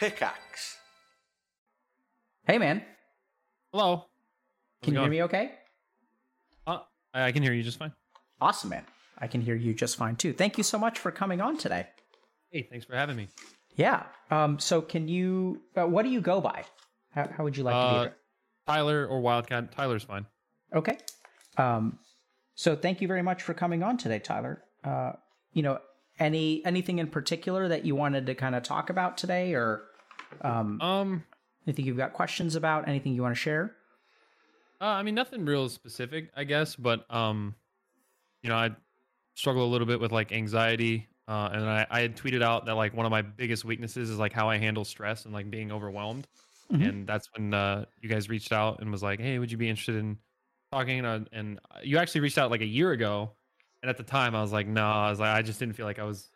Pickaxe. 0.00 0.78
Hey, 2.46 2.56
man. 2.56 2.82
Hello. 3.70 3.96
How's 3.96 4.06
Can 4.82 4.94
it 4.94 4.96
you 4.96 5.00
hear 5.02 5.10
me 5.10 5.22
okay? 5.24 5.52
Uh, 6.66 6.78
I 7.12 7.24
I 7.26 7.32
can 7.32 7.42
hear 7.42 7.52
you 7.52 7.62
just 7.62 7.78
fine. 7.78 7.92
Awesome, 8.40 8.70
man. 8.70 8.84
I 9.18 9.26
can 9.26 9.42
hear 9.42 9.54
you 9.54 9.74
just 9.74 9.96
fine 9.98 10.16
too. 10.16 10.32
Thank 10.32 10.56
you 10.56 10.64
so 10.64 10.78
much 10.78 10.98
for 10.98 11.10
coming 11.10 11.42
on 11.42 11.58
today. 11.58 11.86
Hey, 12.50 12.62
thanks 12.62 12.86
for 12.86 12.96
having 12.96 13.14
me. 13.14 13.28
Yeah. 13.76 14.04
Um. 14.30 14.58
So, 14.58 14.80
can 14.80 15.06
you? 15.06 15.60
Uh, 15.76 15.86
what 15.86 16.04
do 16.04 16.08
you 16.08 16.22
go 16.22 16.40
by? 16.40 16.64
How, 17.14 17.28
how 17.36 17.44
would 17.44 17.58
you 17.58 17.62
like 17.64 17.74
to 17.74 17.78
Uh, 17.78 17.92
be? 17.92 17.98
addressed? 18.06 18.16
Tyler 18.66 19.06
or 19.06 19.20
Wildcat. 19.20 19.70
Tyler's 19.72 20.04
fine. 20.04 20.24
Okay. 20.74 20.96
Um. 21.58 21.98
So, 22.54 22.74
thank 22.74 23.02
you 23.02 23.06
very 23.06 23.22
much 23.22 23.42
for 23.42 23.52
coming 23.52 23.82
on 23.82 23.98
today, 23.98 24.18
Tyler. 24.18 24.64
Uh. 24.82 25.12
You 25.52 25.62
know, 25.62 25.78
any 26.18 26.64
anything 26.64 26.98
in 27.00 27.08
particular 27.08 27.68
that 27.68 27.84
you 27.84 27.94
wanted 27.94 28.24
to 28.26 28.34
kind 28.34 28.54
of 28.54 28.62
talk 28.62 28.88
about 28.88 29.18
today, 29.18 29.52
or 29.52 29.82
um, 30.42 30.84
Um, 30.84 31.24
anything 31.66 31.86
you've 31.86 31.96
got 31.96 32.12
questions 32.12 32.54
about? 32.56 32.88
Anything 32.88 33.14
you 33.14 33.22
want 33.22 33.34
to 33.34 33.40
share? 33.40 33.76
uh, 34.80 34.84
I 34.86 35.02
mean 35.02 35.14
nothing 35.14 35.44
real 35.44 35.68
specific, 35.68 36.30
I 36.34 36.44
guess, 36.44 36.76
but 36.76 37.12
um, 37.12 37.54
you 38.42 38.50
know, 38.50 38.56
I 38.56 38.76
struggle 39.36 39.66
a 39.66 39.70
little 39.70 39.86
bit 39.86 40.00
with 40.00 40.12
like 40.12 40.32
anxiety. 40.32 41.08
Uh, 41.28 41.50
and 41.52 41.64
I, 41.64 41.86
I 41.90 42.00
had 42.02 42.16
tweeted 42.16 42.42
out 42.42 42.66
that 42.66 42.74
like 42.74 42.94
one 42.94 43.06
of 43.06 43.10
my 43.10 43.22
biggest 43.22 43.64
weaknesses 43.64 44.10
is 44.10 44.18
like 44.18 44.32
how 44.32 44.50
I 44.50 44.58
handle 44.58 44.84
stress 44.84 45.24
and 45.26 45.34
like 45.34 45.50
being 45.50 45.72
overwhelmed. 45.72 46.28
Mhm. 46.70 46.90
And 46.90 47.06
that's 47.08 47.28
when 47.36 47.54
uh, 47.54 47.86
you 48.00 48.08
guys 48.10 48.28
reached 48.28 48.52
out 48.52 48.80
and 48.80 48.92
was 48.92 49.02
like, 49.02 49.20
"Hey, 49.20 49.38
would 49.38 49.52
you 49.52 49.58
be 49.58 49.68
interested 49.68 49.96
in 49.96 50.20
talking?" 50.72 51.00
And, 51.04 51.06
uh, 51.26 51.28
and 51.32 51.60
you 51.82 51.98
actually 51.98 52.22
reached 52.22 52.38
out 52.38 52.50
like 52.50 52.62
a 52.62 52.66
year 52.66 52.92
ago, 52.92 53.36
and 53.82 53.90
at 53.90 53.96
the 53.98 54.04
time 54.04 54.34
I 54.36 54.42
was 54.42 54.52
like, 54.52 54.66
"No," 54.68 54.86
I 54.86 55.10
was 55.10 55.20
like, 55.20 55.30
I 55.36 55.42
just 55.42 55.58
didn't 55.60 55.76
feel 55.76 55.86
like 55.86 55.98
I 56.00 56.04
was, 56.04 56.30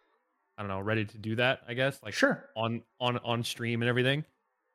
I 0.56 0.62
don't 0.62 0.68
know, 0.68 0.80
ready 0.80 1.04
to 1.04 1.18
do 1.18 1.36
that. 1.36 1.60
I 1.68 1.74
guess 1.74 2.00
like 2.02 2.14
Sure. 2.14 2.48
on 2.56 2.82
on 3.00 3.18
on 3.18 3.42
stream 3.44 3.82
and 3.82 3.88
everything. 3.88 4.24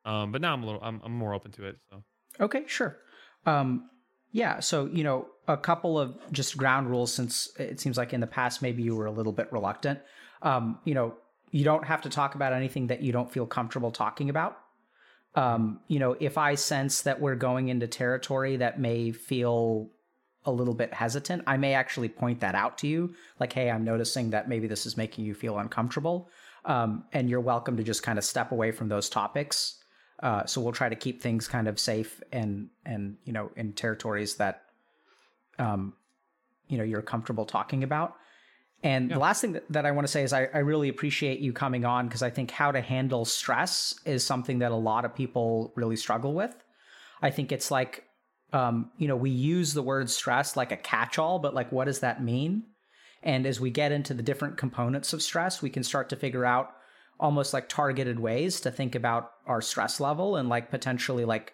Um, 0.04 0.32
but 0.32 0.40
now 0.40 0.52
I'm 0.52 0.62
a 0.62 0.66
little, 0.66 0.80
I'm 0.82 1.00
I'm 1.04 1.12
more 1.12 1.34
open 1.34 1.52
to 1.52 1.66
it. 1.66 1.78
So 1.90 2.02
Okay, 2.40 2.64
sure. 2.66 2.98
Um, 3.46 3.90
yeah, 4.32 4.60
so 4.60 4.86
you 4.86 5.04
know, 5.04 5.26
a 5.48 5.56
couple 5.56 5.98
of 5.98 6.16
just 6.32 6.56
ground 6.56 6.88
rules 6.88 7.12
since 7.12 7.50
it 7.58 7.80
seems 7.80 7.96
like 7.98 8.12
in 8.12 8.20
the 8.20 8.26
past 8.26 8.62
maybe 8.62 8.82
you 8.82 8.94
were 8.94 9.06
a 9.06 9.10
little 9.10 9.32
bit 9.32 9.52
reluctant. 9.52 10.00
Um, 10.42 10.78
you 10.84 10.94
know, 10.94 11.14
you 11.50 11.64
don't 11.64 11.84
have 11.84 12.02
to 12.02 12.08
talk 12.08 12.34
about 12.34 12.52
anything 12.52 12.86
that 12.88 13.02
you 13.02 13.12
don't 13.12 13.30
feel 13.30 13.46
comfortable 13.46 13.90
talking 13.90 14.30
about. 14.30 14.56
Um, 15.34 15.80
you 15.88 15.98
know, 15.98 16.16
if 16.18 16.38
I 16.38 16.54
sense 16.54 17.02
that 17.02 17.20
we're 17.20 17.36
going 17.36 17.68
into 17.68 17.86
territory 17.86 18.56
that 18.58 18.80
may 18.80 19.12
feel 19.12 19.90
a 20.46 20.52
little 20.52 20.74
bit 20.74 20.92
hesitant, 20.94 21.42
I 21.46 21.56
may 21.56 21.74
actually 21.74 22.08
point 22.08 22.40
that 22.40 22.54
out 22.54 22.78
to 22.78 22.86
you. 22.86 23.14
Like, 23.38 23.52
hey, 23.52 23.70
I'm 23.70 23.84
noticing 23.84 24.30
that 24.30 24.48
maybe 24.48 24.66
this 24.66 24.86
is 24.86 24.96
making 24.96 25.24
you 25.24 25.34
feel 25.34 25.58
uncomfortable. 25.58 26.30
Um, 26.64 27.04
and 27.12 27.28
you're 27.28 27.40
welcome 27.40 27.76
to 27.76 27.82
just 27.82 28.02
kind 28.02 28.18
of 28.18 28.24
step 28.24 28.52
away 28.52 28.72
from 28.72 28.88
those 28.88 29.08
topics. 29.08 29.76
Uh, 30.22 30.44
so 30.46 30.60
we'll 30.60 30.72
try 30.72 30.88
to 30.88 30.96
keep 30.96 31.22
things 31.22 31.48
kind 31.48 31.66
of 31.66 31.78
safe 31.78 32.22
and 32.32 32.68
and 32.84 33.16
you 33.24 33.32
know 33.32 33.50
in 33.56 33.72
territories 33.72 34.36
that 34.36 34.64
um, 35.58 35.94
you 36.68 36.78
know 36.78 36.84
you're 36.84 37.02
comfortable 37.02 37.44
talking 37.46 37.82
about. 37.82 38.16
And 38.82 39.10
Yeah. 39.10 39.16
the 39.16 39.20
last 39.20 39.40
thing 39.42 39.52
that, 39.52 39.64
that 39.70 39.84
I 39.86 39.90
want 39.90 40.06
to 40.06 40.10
say 40.10 40.22
is 40.22 40.32
I, 40.32 40.48
I 40.54 40.58
really 40.58 40.88
appreciate 40.88 41.40
you 41.40 41.52
coming 41.52 41.84
on 41.84 42.06
because 42.06 42.22
I 42.22 42.30
think 42.30 42.50
how 42.50 42.72
to 42.72 42.80
handle 42.80 43.24
stress 43.26 43.94
is 44.06 44.24
something 44.24 44.60
that 44.60 44.72
a 44.72 44.76
lot 44.76 45.04
of 45.04 45.14
people 45.14 45.72
really 45.76 45.96
struggle 45.96 46.32
with. 46.32 46.54
I 47.22 47.30
think 47.30 47.52
it's 47.52 47.70
like 47.70 48.04
um, 48.52 48.90
you 48.98 49.08
know 49.08 49.16
we 49.16 49.30
use 49.30 49.74
the 49.74 49.82
word 49.82 50.10
stress 50.10 50.56
like 50.56 50.72
a 50.72 50.76
catch-all, 50.76 51.38
but 51.38 51.54
like 51.54 51.70
what 51.72 51.86
does 51.86 52.00
that 52.00 52.22
mean? 52.22 52.64
And 53.22 53.46
as 53.46 53.60
we 53.60 53.70
get 53.70 53.92
into 53.92 54.14
the 54.14 54.22
different 54.22 54.56
components 54.56 55.12
of 55.12 55.22
stress, 55.22 55.60
we 55.60 55.70
can 55.70 55.82
start 55.82 56.08
to 56.08 56.16
figure 56.16 56.44
out 56.44 56.74
almost 57.18 57.52
like 57.52 57.68
targeted 57.68 58.18
ways 58.18 58.60
to 58.62 58.70
think 58.70 58.94
about 58.94 59.32
our 59.46 59.60
stress 59.60 60.00
level 60.00 60.36
and 60.36 60.48
like 60.48 60.70
potentially 60.70 61.24
like 61.26 61.52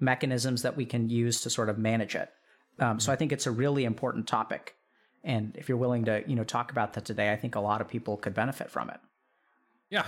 mechanisms 0.00 0.62
that 0.62 0.76
we 0.76 0.84
can 0.84 1.08
use 1.08 1.40
to 1.40 1.50
sort 1.50 1.68
of 1.68 1.78
manage 1.78 2.16
it. 2.16 2.30
Um, 2.80 2.98
so 2.98 3.12
I 3.12 3.16
think 3.16 3.30
it's 3.30 3.46
a 3.46 3.52
really 3.52 3.84
important 3.84 4.26
topic. 4.26 4.74
And 5.22 5.54
if 5.56 5.68
you're 5.68 5.78
willing 5.78 6.04
to, 6.06 6.24
you 6.26 6.34
know, 6.34 6.44
talk 6.44 6.72
about 6.72 6.94
that 6.94 7.04
today, 7.04 7.32
I 7.32 7.36
think 7.36 7.54
a 7.54 7.60
lot 7.60 7.80
of 7.80 7.88
people 7.88 8.16
could 8.16 8.34
benefit 8.34 8.70
from 8.70 8.90
it. 8.90 9.00
yeah, 9.88 10.06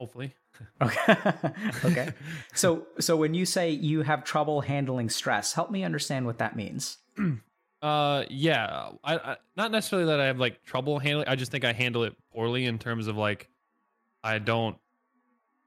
hopefully. 0.00 0.34
Okay. 0.80 1.16
okay. 1.84 2.12
So 2.54 2.86
so 2.98 3.16
when 3.16 3.34
you 3.34 3.46
say 3.46 3.70
you 3.70 4.02
have 4.02 4.24
trouble 4.24 4.60
handling 4.60 5.08
stress, 5.08 5.52
help 5.52 5.70
me 5.70 5.84
understand 5.84 6.26
what 6.26 6.38
that 6.38 6.56
means. 6.56 6.98
Uh, 7.82 8.24
yeah, 8.30 8.88
I, 9.04 9.16
I 9.16 9.36
not 9.56 9.70
necessarily 9.70 10.08
that 10.08 10.18
I 10.18 10.24
have 10.24 10.38
like 10.40 10.64
trouble 10.64 10.98
handling. 10.98 11.28
I 11.28 11.36
just 11.36 11.52
think 11.52 11.64
I 11.64 11.72
handle 11.72 12.04
it 12.04 12.16
poorly 12.32 12.64
in 12.64 12.78
terms 12.78 13.06
of 13.06 13.16
like 13.16 13.48
I 14.24 14.38
don't. 14.38 14.76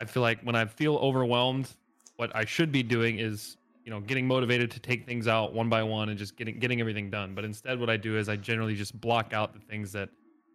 I 0.02 0.06
feel 0.06 0.24
like 0.24 0.42
when 0.42 0.56
I 0.56 0.66
feel 0.66 0.96
overwhelmed, 0.96 1.70
what 2.18 2.36
I 2.36 2.46
should 2.46 2.72
be 2.72 2.84
doing 2.84 3.20
is 3.20 3.58
you 3.86 3.92
know 3.92 4.02
getting 4.02 4.28
motivated 4.28 4.72
to 4.72 4.80
take 4.80 5.06
things 5.06 5.28
out 5.28 5.54
one 5.54 5.70
by 5.70 5.84
one 5.84 6.10
and 6.10 6.18
just 6.18 6.36
getting 6.36 6.60
getting 6.60 6.82
everything 6.82 7.10
done. 7.10 7.36
But 7.36 7.46
instead, 7.46 7.80
what 7.80 7.90
I 7.92 7.96
do 7.96 8.18
is 8.18 8.28
I 8.28 8.36
generally 8.36 8.76
just 8.76 9.00
block 9.00 9.32
out 9.32 9.54
the 9.54 9.60
things 9.60 9.92
that 9.92 10.10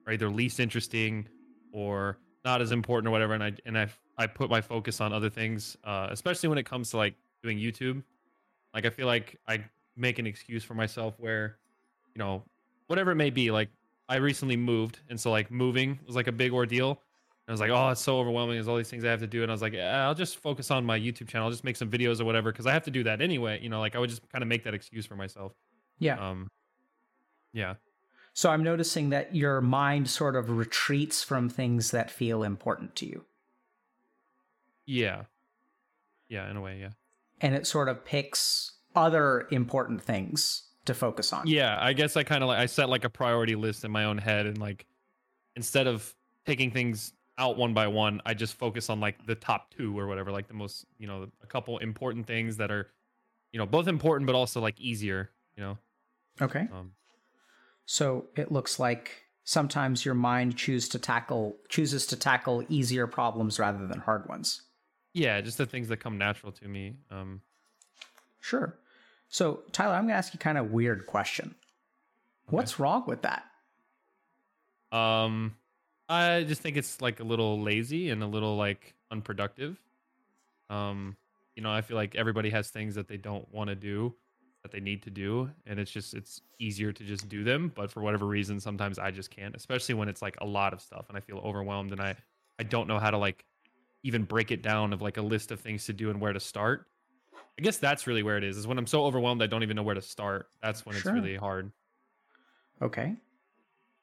are 0.07 0.13
either 0.13 0.29
least 0.29 0.61
interesting 0.61 1.27
or 1.73 2.19
not 2.45 2.61
as 2.61 2.73
important 2.73 3.09
or 3.09 3.11
whatever, 3.11 3.35
and 3.35 3.43
I 3.43 3.53
and 3.65 3.79
I 3.79 3.89
I 4.19 4.27
put 4.27 4.51
my 4.51 4.61
focus 4.61 5.01
on 5.01 5.13
other 5.13 5.31
things, 5.31 5.77
uh, 5.85 6.09
especially 6.11 6.49
when 6.49 6.59
it 6.59 6.65
comes 6.67 6.91
to 6.91 6.97
like 6.97 7.15
doing 7.43 7.59
YouTube. 7.59 8.03
Like 8.73 8.87
I 8.87 8.91
feel 8.91 9.07
like 9.07 9.39
I 9.49 9.65
make 9.97 10.19
an 10.19 10.27
excuse 10.27 10.65
for 10.65 10.75
myself 10.75 11.15
where, 11.19 11.59
you 12.15 12.19
know, 12.19 12.43
whatever 12.87 13.13
it 13.13 13.17
may 13.17 13.31
be. 13.31 13.51
Like 13.51 13.71
I 14.09 14.17
recently 14.17 14.57
moved, 14.57 15.01
and 15.09 15.19
so 15.19 15.31
like 15.31 15.51
moving 15.51 15.99
was 16.07 16.17
like 16.17 16.27
a 16.27 16.33
big 16.33 16.53
ordeal. 16.53 16.91
And 17.47 17.53
I 17.53 17.53
was 17.53 17.61
like, 17.61 17.71
oh, 17.71 17.91
it's 17.91 18.01
so 18.01 18.19
overwhelming. 18.19 18.57
There's 18.57 18.69
all 18.69 18.77
these 18.79 18.89
things 18.89 19.05
I 19.05 19.11
have 19.11 19.21
to 19.21 19.27
do, 19.27 19.43
and 19.43 19.51
I 19.51 19.55
was 19.55 19.63
like, 19.63 19.75
yeah, 19.75 20.07
I'll 20.07 20.15
just 20.15 20.39
focus 20.39 20.71
on 20.71 20.85
my 20.85 20.99
YouTube 20.99 21.29
channel. 21.29 21.47
I'll 21.47 21.53
just 21.53 21.65
make 21.65 21.77
some 21.77 21.91
videos 21.91 22.21
or 22.21 22.25
whatever 22.25 22.51
because 22.51 22.67
I 22.67 22.73
have 22.73 22.85
to 22.85 22.91
do 22.91 23.05
that 23.05 23.21
anyway. 23.21 23.61
You 23.63 23.69
know, 23.69 23.81
like 23.81 23.95
I 23.95 23.99
would 23.99 24.11
just 24.11 24.27
kind 24.31 24.43
of 24.43 24.49
make 24.49 24.65
that 24.65 24.75
excuse 24.75 25.05
for 25.05 25.15
myself. 25.15 25.53
Yeah. 25.99 26.17
Um, 26.19 26.49
yeah, 27.53 27.75
So 28.35 28.51
I'm 28.51 28.63
noticing 28.65 29.11
that 29.11 29.35
your 29.35 29.61
mind 29.61 30.11
sort 30.11 30.35
of 30.37 30.51
retreats 30.51 31.23
from 31.23 31.49
things 31.49 31.93
that 31.93 32.11
feel 32.11 32.43
important 32.43 32.97
to 32.97 33.07
you. 33.07 33.25
yeah, 34.87 35.23
yeah. 36.29 36.51
In 36.51 36.57
a 36.57 36.61
way, 36.61 36.79
yeah. 36.81 36.91
and 37.41 37.55
it 37.55 37.67
sort 37.67 37.89
of 37.89 38.05
picks 38.05 38.73
other 38.95 39.47
important 39.51 40.03
things 40.03 40.65
to 40.85 40.95
focus 40.95 41.33
on. 41.33 41.47
Yeah, 41.47 41.79
I 41.81 41.93
guess 41.93 42.17
I 42.17 42.23
kind 42.25 42.43
of 42.43 42.49
like 42.49 42.59
I 42.59 42.67
set 42.67 42.89
like 42.89 43.05
a 43.05 43.11
priority 43.11 43.55
list 43.55 43.85
in 43.85 43.91
my 43.91 44.05
own 44.05 44.19
head, 44.19 44.47
and 44.47 44.59
like 44.59 44.87
instead 45.57 45.87
of 45.87 46.15
taking 46.45 46.71
things 46.71 47.13
out 47.39 47.57
one 47.57 47.73
by 47.73 47.87
one, 47.87 48.21
I 48.27 48.35
just 48.35 48.55
focus 48.55 48.91
on 48.91 49.01
like 49.01 49.25
the 49.27 49.35
top 49.35 49.73
two 49.75 49.99
or 49.99 50.07
whatever, 50.07 50.31
like 50.33 50.49
the 50.49 50.55
most 50.55 50.85
you 50.99 51.07
know 51.07 51.29
a 51.43 51.47
couple 51.47 51.79
important 51.79 52.27
things 52.27 52.57
that 52.59 52.71
are 52.71 52.91
you 53.53 53.59
know 53.59 53.67
both 53.67 53.87
important 53.89 54.27
but 54.27 54.35
also 54.35 54.61
like 54.61 54.81
easier. 54.81 55.31
You 55.57 55.63
know, 55.63 55.79
Okay. 56.41 56.67
um, 56.73 56.91
So 57.87 58.27
it 58.37 58.51
looks 58.51 58.79
like 58.79 59.25
sometimes 59.45 60.05
your 60.05 60.15
mind 60.15 60.57
choose 60.57 60.89
to 60.91 60.99
tackle 60.99 61.57
chooses 61.69 62.07
to 62.07 62.17
tackle 62.17 62.65
easier 62.69 63.07
problems 63.07 63.59
rather 63.59 63.87
than 63.87 64.01
hard 64.01 64.29
ones. 64.29 64.63
yeah, 65.13 65.41
just 65.41 65.59
the 65.59 65.67
things 65.67 65.89
that 65.89 65.99
come 65.99 66.19
natural 66.19 66.53
to 66.53 66.69
me. 66.69 66.97
Um, 67.11 67.41
Sure. 68.41 68.77
So 69.29 69.61
Tyler, 69.73 69.95
I'm 69.95 70.03
going 70.03 70.13
to 70.13 70.17
ask 70.17 70.35
you 70.35 70.39
kind 70.39 70.59
of 70.59 70.71
weird 70.71 71.07
question. 71.07 71.55
What's 72.49 72.79
wrong 72.79 73.05
with 73.07 73.23
that? 73.23 73.45
Um, 74.93 75.57
I 76.09 76.45
just 76.45 76.61
think 76.61 76.77
it's 76.77 77.01
like 77.01 77.21
a 77.21 77.25
little 77.25 77.61
lazy 77.61 78.11
and 78.11 78.23
a 78.23 78.27
little 78.27 78.57
like 78.57 78.95
unproductive. 79.11 79.81
Um, 80.69 81.17
you 81.57 81.63
know, 81.63 81.71
I 81.71 81.81
feel 81.81 81.97
like 81.97 82.15
everybody 82.15 82.51
has 82.51 82.69
things 82.69 82.97
that 82.97 83.09
they 83.09 83.17
don't 83.17 83.51
want 83.53 83.71
to 83.71 83.77
do 83.77 84.15
that 84.65 84.73
they 84.73 84.81
need 84.81 85.03
to 85.03 85.11
do, 85.11 85.51
and 85.67 85.79
it's 85.79 85.91
just 85.91 86.15
it's 86.15 86.41
easier 86.59 86.91
to 86.91 87.05
just 87.05 87.29
do 87.29 87.45
them. 87.45 87.71
But 87.75 87.91
for 87.93 88.01
whatever 88.03 88.27
reason, 88.27 88.59
sometimes 88.59 88.99
I 88.99 89.11
just 89.11 89.31
can't, 89.31 89.55
especially 89.55 89.95
when 89.95 90.09
it's 90.09 90.23
like 90.23 90.37
a 90.41 90.47
lot 90.47 90.73
of 90.73 90.81
stuff 90.81 91.07
and 91.09 91.17
I 91.17 91.21
feel 91.21 91.37
overwhelmed 91.39 91.93
and 91.93 92.01
I 92.01 92.17
I 92.59 92.63
don't 92.63 92.89
know 92.89 92.99
how 92.99 93.11
to 93.11 93.19
like 93.19 93.45
even 94.03 94.25
break 94.25 94.51
it 94.51 94.63
down 94.63 94.93
of 94.95 95.03
like 95.03 95.19
a 95.19 95.23
list 95.23 95.53
of 95.53 95.61
things 95.61 95.85
to 95.87 95.93
do 95.93 96.09
and 96.11 96.19
where 96.21 96.33
to 96.33 96.41
start. 96.41 96.87
I 97.59 97.63
guess 97.63 97.77
that's 97.77 98.07
really 98.07 98.23
where 98.23 98.39
it 98.39 98.45
is. 98.45 98.57
Is 98.57 98.67
when 98.67 98.79
I'm 98.79 98.87
so 98.87 99.05
overwhelmed 99.05 99.43
I 99.43 99.47
don't 99.47 99.63
even 99.63 99.77
know 99.77 99.83
where 99.83 99.95
to 99.95 100.03
start. 100.03 100.47
That's 100.63 100.85
when 100.87 100.97
Sure. 100.97 101.15
it's 101.15 101.23
really 101.23 101.37
hard. 101.37 101.71
Okay. 102.81 103.17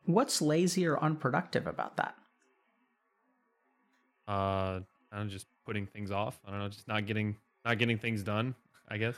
What's 0.06 0.42
lazy 0.44 0.86
or 0.86 1.02
unproductive 1.04 1.66
about 1.66 1.98
that? 1.98 2.16
uh 4.28 4.80
I 5.12 5.18
don't 5.18 5.30
just 5.30 5.48
putting 5.66 5.88
things 5.88 6.12
off. 6.12 6.40
I 6.46 6.52
don't 6.52 6.60
know, 6.60 6.70
just 6.70 6.88
not 6.88 7.06
getting 7.08 7.36
not 7.66 7.80
getting 7.80 7.98
things 7.98 8.24
done, 8.24 8.56
I 8.88 8.98
guess. 8.98 9.16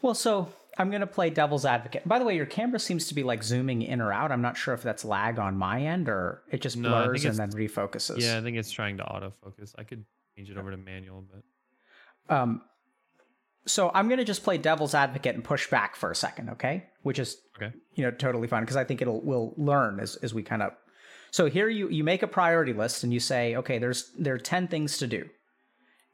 Well, 0.00 0.14
so 0.14 0.48
I'm 0.78 0.90
going 0.90 1.00
to 1.00 1.06
play 1.06 1.30
devil's 1.30 1.64
advocate. 1.64 2.06
By 2.06 2.18
the 2.18 2.24
way, 2.24 2.36
your 2.36 2.46
camera 2.46 2.78
seems 2.78 3.08
to 3.08 3.14
be 3.14 3.22
like 3.22 3.42
zooming 3.42 3.82
in 3.82 4.00
or 4.00 4.12
out. 4.12 4.30
I'm 4.30 4.42
not 4.42 4.56
sure 4.56 4.74
if 4.74 4.82
that's 4.82 5.04
lag 5.04 5.38
on 5.38 5.56
my 5.56 5.82
end 5.82 6.08
or 6.08 6.42
it 6.50 6.60
just 6.60 6.76
No, 6.76 6.90
blurs 6.90 7.24
and 7.24 7.36
then 7.36 7.50
refocuses. 7.50 8.20
Yeah, 8.20 8.38
I 8.38 8.42
think 8.42 8.56
it's 8.56 8.70
trying 8.70 8.98
to 8.98 9.04
autofocus. 9.04 9.74
I 9.76 9.82
could 9.82 10.04
change 10.36 10.50
it 10.50 10.56
over 10.56 10.70
to 10.70 10.76
manual, 10.76 11.24
but 11.28 12.34
Um, 12.34 12.62
so 13.66 13.90
I'm 13.92 14.08
going 14.08 14.18
to 14.18 14.24
just 14.24 14.44
play 14.44 14.56
devil's 14.56 14.94
advocate 14.94 15.34
and 15.34 15.44
push 15.44 15.68
back 15.68 15.96
for 15.96 16.10
a 16.10 16.14
second, 16.14 16.50
okay? 16.50 16.86
Which 17.02 17.18
is 17.18 17.38
okay. 17.56 17.74
you 17.94 18.04
know 18.04 18.10
totally 18.10 18.48
fine 18.48 18.62
because 18.62 18.76
I 18.76 18.84
think 18.84 19.02
it'll 19.02 19.20
we'll 19.20 19.54
learn 19.56 20.00
as 20.00 20.16
as 20.16 20.32
we 20.32 20.42
kind 20.42 20.62
of. 20.62 20.72
So 21.32 21.46
here 21.46 21.68
you 21.68 21.88
you 21.88 22.04
make 22.04 22.22
a 22.22 22.26
priority 22.28 22.72
list 22.72 23.02
and 23.02 23.12
you 23.12 23.20
say, 23.20 23.56
okay, 23.56 23.78
there's 23.78 24.12
there 24.18 24.34
are 24.34 24.38
ten 24.38 24.68
things 24.68 24.98
to 24.98 25.06
do. 25.06 25.28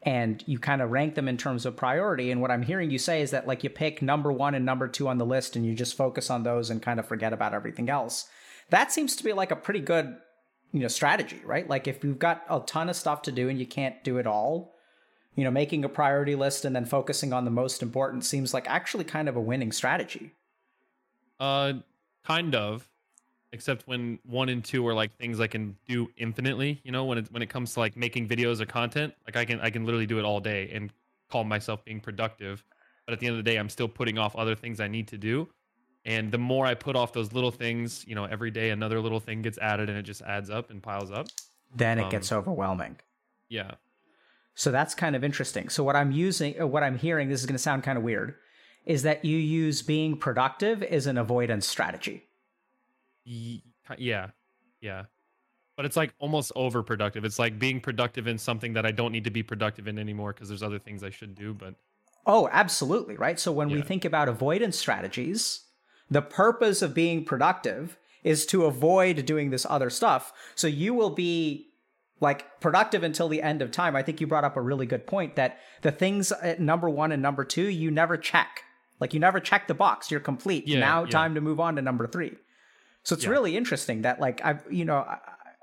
And 0.05 0.45
you 0.47 0.59
kind 0.59 0.83
of 0.83 0.91
rank 0.91 1.15
them 1.15 1.29
in 1.29 1.37
terms 1.37 1.65
of 1.65 1.77
priority. 1.77 2.31
And 2.31 2.41
what 2.41 2.51
I'm 2.51 2.63
hearing 2.63 2.91
you 2.91 2.99
say 2.99 3.23
is 3.23 3.31
that 3.31 3.47
like 3.47 3.65
you 3.65 3.71
pick 3.71 4.03
number 4.03 4.31
one 4.31 4.55
and 4.55 4.65
number 4.65 4.87
two 4.87 5.09
on 5.09 5.19
the 5.19 5.25
list 5.25 5.57
and 5.57 5.65
you 5.65 5.75
just 5.75 5.97
focus 5.97 6.31
on 6.31 6.43
those 6.43 6.69
and 6.71 6.83
kind 6.83 7.01
of 7.01 7.09
forget 7.09 7.33
about 7.33 7.55
everything 7.55 7.89
else. 7.89 8.27
That 8.69 8.93
seems 8.93 9.17
to 9.17 9.25
be 9.25 9.33
like 9.33 9.51
a 9.51 9.57
pretty 9.57 9.81
good, 9.81 10.17
you 10.73 10.81
know, 10.81 10.89
strategy, 10.89 11.41
right? 11.45 11.69
Like 11.69 11.89
if 11.89 12.05
you've 12.05 12.19
got 12.19 12.45
a 12.51 12.61
ton 12.61 12.91
of 12.91 12.97
stuff 12.97 13.23
to 13.23 13.33
do 13.33 13.49
and 13.49 13.59
you 13.59 13.67
can't 13.67 14.05
do 14.05 14.19
it 14.19 14.27
all, 14.27 14.75
you 15.37 15.45
know, 15.45 15.51
making 15.51 15.85
a 15.85 15.89
priority 15.89 16.35
list 16.35 16.65
and 16.65 16.77
then 16.77 16.85
focusing 16.85 17.33
on 17.33 17.47
the 17.47 17.51
most 17.51 17.83
important 17.83 18.25
seems 18.25 18.53
like 18.53 18.69
actually 18.69 19.05
kind 19.05 19.29
of 19.29 19.37
a 19.37 19.41
winning 19.41 19.73
strategy. 19.73 20.33
Uh, 21.41 21.75
kind 22.25 22.55
of 22.55 22.89
except 23.55 23.87
when 23.87 24.19
one 24.25 24.49
and 24.49 24.65
two 24.65 24.87
are 24.87 24.93
like 24.93 25.17
things 25.17 25.41
I 25.41 25.47
can 25.47 25.77
do 25.87 26.09
infinitely. 26.17 26.81
You 26.83 26.91
know, 26.91 27.05
when 27.05 27.19
it 27.19 27.29
when 27.31 27.41
it 27.41 27.49
comes 27.49 27.73
to 27.75 27.81
like 27.81 27.97
making 27.97 28.29
videos 28.29 28.61
or 28.61 28.67
content, 28.67 29.15
like 29.27 29.37
I 29.37 29.45
can 29.45 29.61
I 29.61 29.71
can 29.71 29.85
literally 29.85 30.07
do 30.07 30.19
it 30.19 30.25
all 30.25 30.41
day 30.41 30.69
and 30.75 30.91
call 31.31 31.45
myself 31.45 31.85
being 31.85 32.01
productive. 32.01 32.65
But 33.07 33.15
at 33.15 33.21
the 33.21 33.27
end 33.29 33.39
of 33.39 33.45
the 33.45 33.49
day, 33.49 33.57
I'm 33.57 33.69
still 33.69 33.89
putting 33.89 34.19
off 34.19 34.35
other 34.35 34.57
things 34.57 34.81
I 34.81 34.89
need 34.89 35.09
to 35.09 35.19
do. 35.19 35.49
And 36.05 36.33
the 36.33 36.39
more 36.39 36.67
I 36.67 36.75
put 36.75 36.97
off 36.97 37.13
those 37.13 37.33
little 37.33 37.53
things, 37.53 38.05
you 38.07 38.15
know, 38.15 38.25
every 38.25 38.51
day 38.51 38.71
another 38.71 39.01
little 39.01 39.21
thing 39.21 39.41
gets 39.41 39.57
added 39.59 39.89
and 39.89 39.97
it 39.97 40.03
just 40.03 40.21
adds 40.23 40.51
up 40.51 40.71
and 40.71 40.83
piles 40.83 41.11
up. 41.11 41.29
Then 41.75 41.99
it 41.99 42.05
um, 42.05 42.11
gets 42.11 42.33
overwhelming. 42.33 42.97
Yeah. 43.49 43.73
So 44.55 44.71
that's 44.71 44.95
kind 44.95 45.17
of 45.17 45.25
interesting. 45.25 45.69
So 45.69 45.83
what 45.85 45.97
I'm 45.97 46.13
using, 46.13 46.61
uh, 46.61 46.67
what 46.67 46.83
I'm 46.83 46.99
hearing, 46.99 47.29
this 47.29 47.41
is 47.41 47.47
going 47.47 47.55
to 47.55 47.63
sound 47.63 47.85
kind 47.85 47.97
of 47.97 48.05
weird, 48.05 48.35
is 48.85 49.03
that 49.05 49.25
you 49.25 49.37
use 49.37 49.81
being 49.83 50.17
productive 50.17 50.83
as 50.83 51.07
an 51.07 51.17
avoidance 51.17 51.67
strategy 51.67 52.25
yeah 53.25 54.29
yeah. 54.81 55.05
But 55.77 55.87
it's 55.87 55.97
like 55.97 56.15
almost 56.21 56.53
overproductive. 56.55 57.25
It's 57.25 57.41
like 57.41 57.59
being 57.59 57.81
productive 57.81 58.29
in 58.29 58.39
something 58.39 58.75
that 58.75 58.87
i 58.87 58.93
don't 58.93 59.11
need 59.11 59.25
to 59.25 59.31
be 59.31 59.43
productive 59.43 59.89
in 59.89 59.99
anymore 59.99 60.33
because 60.33 60.49
there's 60.49 60.63
other 60.63 60.79
things 60.79 61.03
i 61.03 61.11
should 61.11 61.35
do 61.35 61.53
but 61.53 61.75
oh 62.27 62.49
absolutely 62.53 63.17
right? 63.17 63.41
So 63.41 63.51
when 63.51 63.69
yeah. 63.71 63.77
we 63.77 63.83
think 63.83 64.05
about 64.05 64.29
avoidance 64.29 64.79
strategies 64.79 65.65
the 66.11 66.23
purpose 66.23 66.83
of 66.83 66.95
being 66.95 67.25
productive 67.25 67.99
is 68.23 68.47
to 68.47 68.65
avoid 68.65 69.27
doing 69.27 69.51
this 69.51 69.67
other 69.69 69.91
stuff. 69.91 70.33
So 70.55 70.67
you 70.67 70.95
will 70.95 71.11
be 71.11 71.69
like 72.21 72.61
productive 72.61 73.03
until 73.03 73.29
the 73.29 73.43
end 73.43 73.61
of 73.61 73.71
time. 73.71 73.97
I 73.97 74.03
think 74.03 74.21
you 74.21 74.27
brought 74.27 74.45
up 74.45 74.57
a 74.57 74.63
really 74.63 74.87
good 74.87 75.07
point 75.07 75.37
that 75.37 75.59
the 75.83 75.91
things 75.91 76.33
at 76.33 76.61
number 76.61 76.89
one 76.89 77.13
and 77.13 77.23
number 77.23 77.45
two 77.45 77.69
you 77.69 77.91
never 77.91 78.17
check. 78.17 78.63
Like 79.01 79.13
you 79.13 79.21
never 79.21 79.41
check 79.41 79.67
the 79.67 79.75
box. 79.75 80.11
You're 80.11 80.21
complete. 80.21 80.69
Yeah, 80.69 80.81
now 80.81 81.05
yeah. 81.05 81.11
time 81.11 81.35
to 81.35 81.41
move 81.41 81.61
on 81.61 81.77
to 81.77 81.83
number 81.83 82.07
three 82.07 82.37
so 83.05 83.15
it's 83.15 83.25
yeah. 83.25 83.31
really 83.31 83.57
interesting 83.57 84.03
that 84.03 84.19
like 84.19 84.45
I've 84.45 84.65
you 84.71 84.85
know 84.85 85.07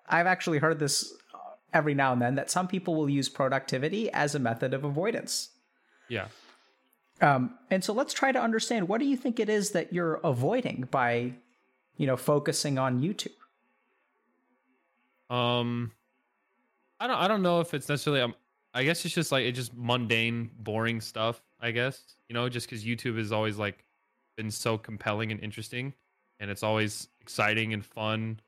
I've 0.08 0.28
actually 0.28 0.60
heard 0.60 0.80
this 0.80 1.14
every 1.74 1.94
now 1.94 2.14
and 2.14 2.22
then 2.22 2.36
that 2.36 2.50
some 2.52 2.68
people 2.68 2.96
will 2.96 3.10
use 3.10 3.30
productivity 3.30 4.12
as 4.12 4.36
a 4.36 4.40
method 4.40 4.74
of 4.74 4.84
avoidance. 4.84 5.50
Yeah. 6.08 6.28
Um, 7.22 7.58
and 7.70 7.84
so 7.84 7.94
let's 7.94 8.14
try 8.14 8.32
to 8.32 8.42
understand 8.42 8.88
what 8.88 9.00
do 9.00 9.06
you 9.06 9.16
think 9.16 9.40
it 9.40 9.50
is 9.50 9.72
that 9.72 9.94
you're 9.94 10.16
avoiding 10.24 10.88
by, 10.92 11.34
you 11.98 12.08
know, 12.08 12.18
focusing 12.18 12.78
on 12.78 13.02
YouTube. 13.02 13.36
Um, 15.34 15.94
I 17.00 17.08
don't 17.08 17.18
I 17.18 17.28
don't 17.28 17.42
know 17.42 17.62
if 17.62 17.74
it's 17.74 17.88
necessarily 17.88 18.22
um 18.22 18.36
I 18.74 18.84
guess 18.84 19.06
it's 19.06 19.16
just 19.16 19.32
like 19.32 19.46
it's 19.46 19.58
just 19.58 19.74
mundane, 19.76 20.50
boring 20.60 21.00
stuff. 21.00 21.42
I 21.60 21.72
guess 21.72 22.02
you 22.28 22.34
know 22.34 22.50
just 22.50 22.68
because 22.68 22.84
YouTube 22.84 23.18
has 23.18 23.32
always 23.32 23.58
like 23.58 23.86
been 24.36 24.52
so 24.52 24.78
compelling 24.78 25.32
and 25.32 25.40
interesting 25.42 25.94
and 26.40 26.50
it's 26.50 26.64
always 26.64 27.08
exciting 27.22 27.74
and 27.74 27.86
fun. 27.86 28.40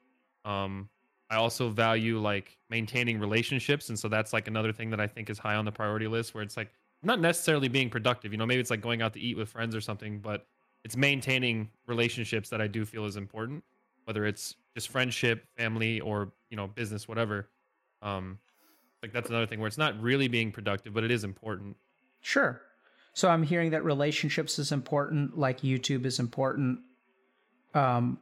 Um, 0.45 0.89
I 1.29 1.35
also 1.35 1.69
value 1.69 2.19
like 2.19 2.57
maintaining 2.69 3.19
relationships, 3.19 3.89
and 3.89 3.97
so 3.97 4.07
that's 4.07 4.33
like 4.33 4.47
another 4.47 4.71
thing 4.71 4.89
that 4.91 4.99
I 4.99 5.07
think 5.07 5.29
is 5.29 5.39
high 5.39 5.55
on 5.55 5.65
the 5.65 5.71
priority 5.71 6.07
list. 6.07 6.33
Where 6.33 6.43
it's 6.43 6.57
like 6.57 6.71
not 7.01 7.19
necessarily 7.19 7.67
being 7.67 7.89
productive, 7.89 8.31
you 8.31 8.37
know, 8.37 8.45
maybe 8.45 8.61
it's 8.61 8.69
like 8.69 8.81
going 8.81 9.01
out 9.01 9.13
to 9.13 9.19
eat 9.19 9.37
with 9.37 9.49
friends 9.49 9.75
or 9.75 9.81
something, 9.81 10.19
but 10.19 10.45
it's 10.83 10.95
maintaining 10.95 11.69
relationships 11.87 12.49
that 12.49 12.61
I 12.61 12.67
do 12.67 12.85
feel 12.85 13.05
is 13.05 13.15
important, 13.15 13.63
whether 14.05 14.25
it's 14.25 14.55
just 14.73 14.89
friendship, 14.89 15.45
family, 15.57 15.99
or 16.01 16.31
you 16.49 16.57
know, 16.57 16.67
business, 16.67 17.07
whatever. 17.07 17.49
Um, 18.01 18.37
like 19.01 19.11
that's 19.11 19.29
another 19.29 19.45
thing 19.45 19.59
where 19.59 19.67
it's 19.67 19.77
not 19.77 19.99
really 20.01 20.27
being 20.27 20.51
productive, 20.51 20.93
but 20.93 21.03
it 21.03 21.11
is 21.11 21.23
important. 21.23 21.75
Sure. 22.21 22.61
So 23.13 23.29
I'm 23.29 23.43
hearing 23.43 23.71
that 23.71 23.83
relationships 23.83 24.57
is 24.57 24.71
important, 24.71 25.37
like 25.37 25.61
YouTube 25.61 26.05
is 26.05 26.19
important. 26.19 26.79
Um, 27.73 28.19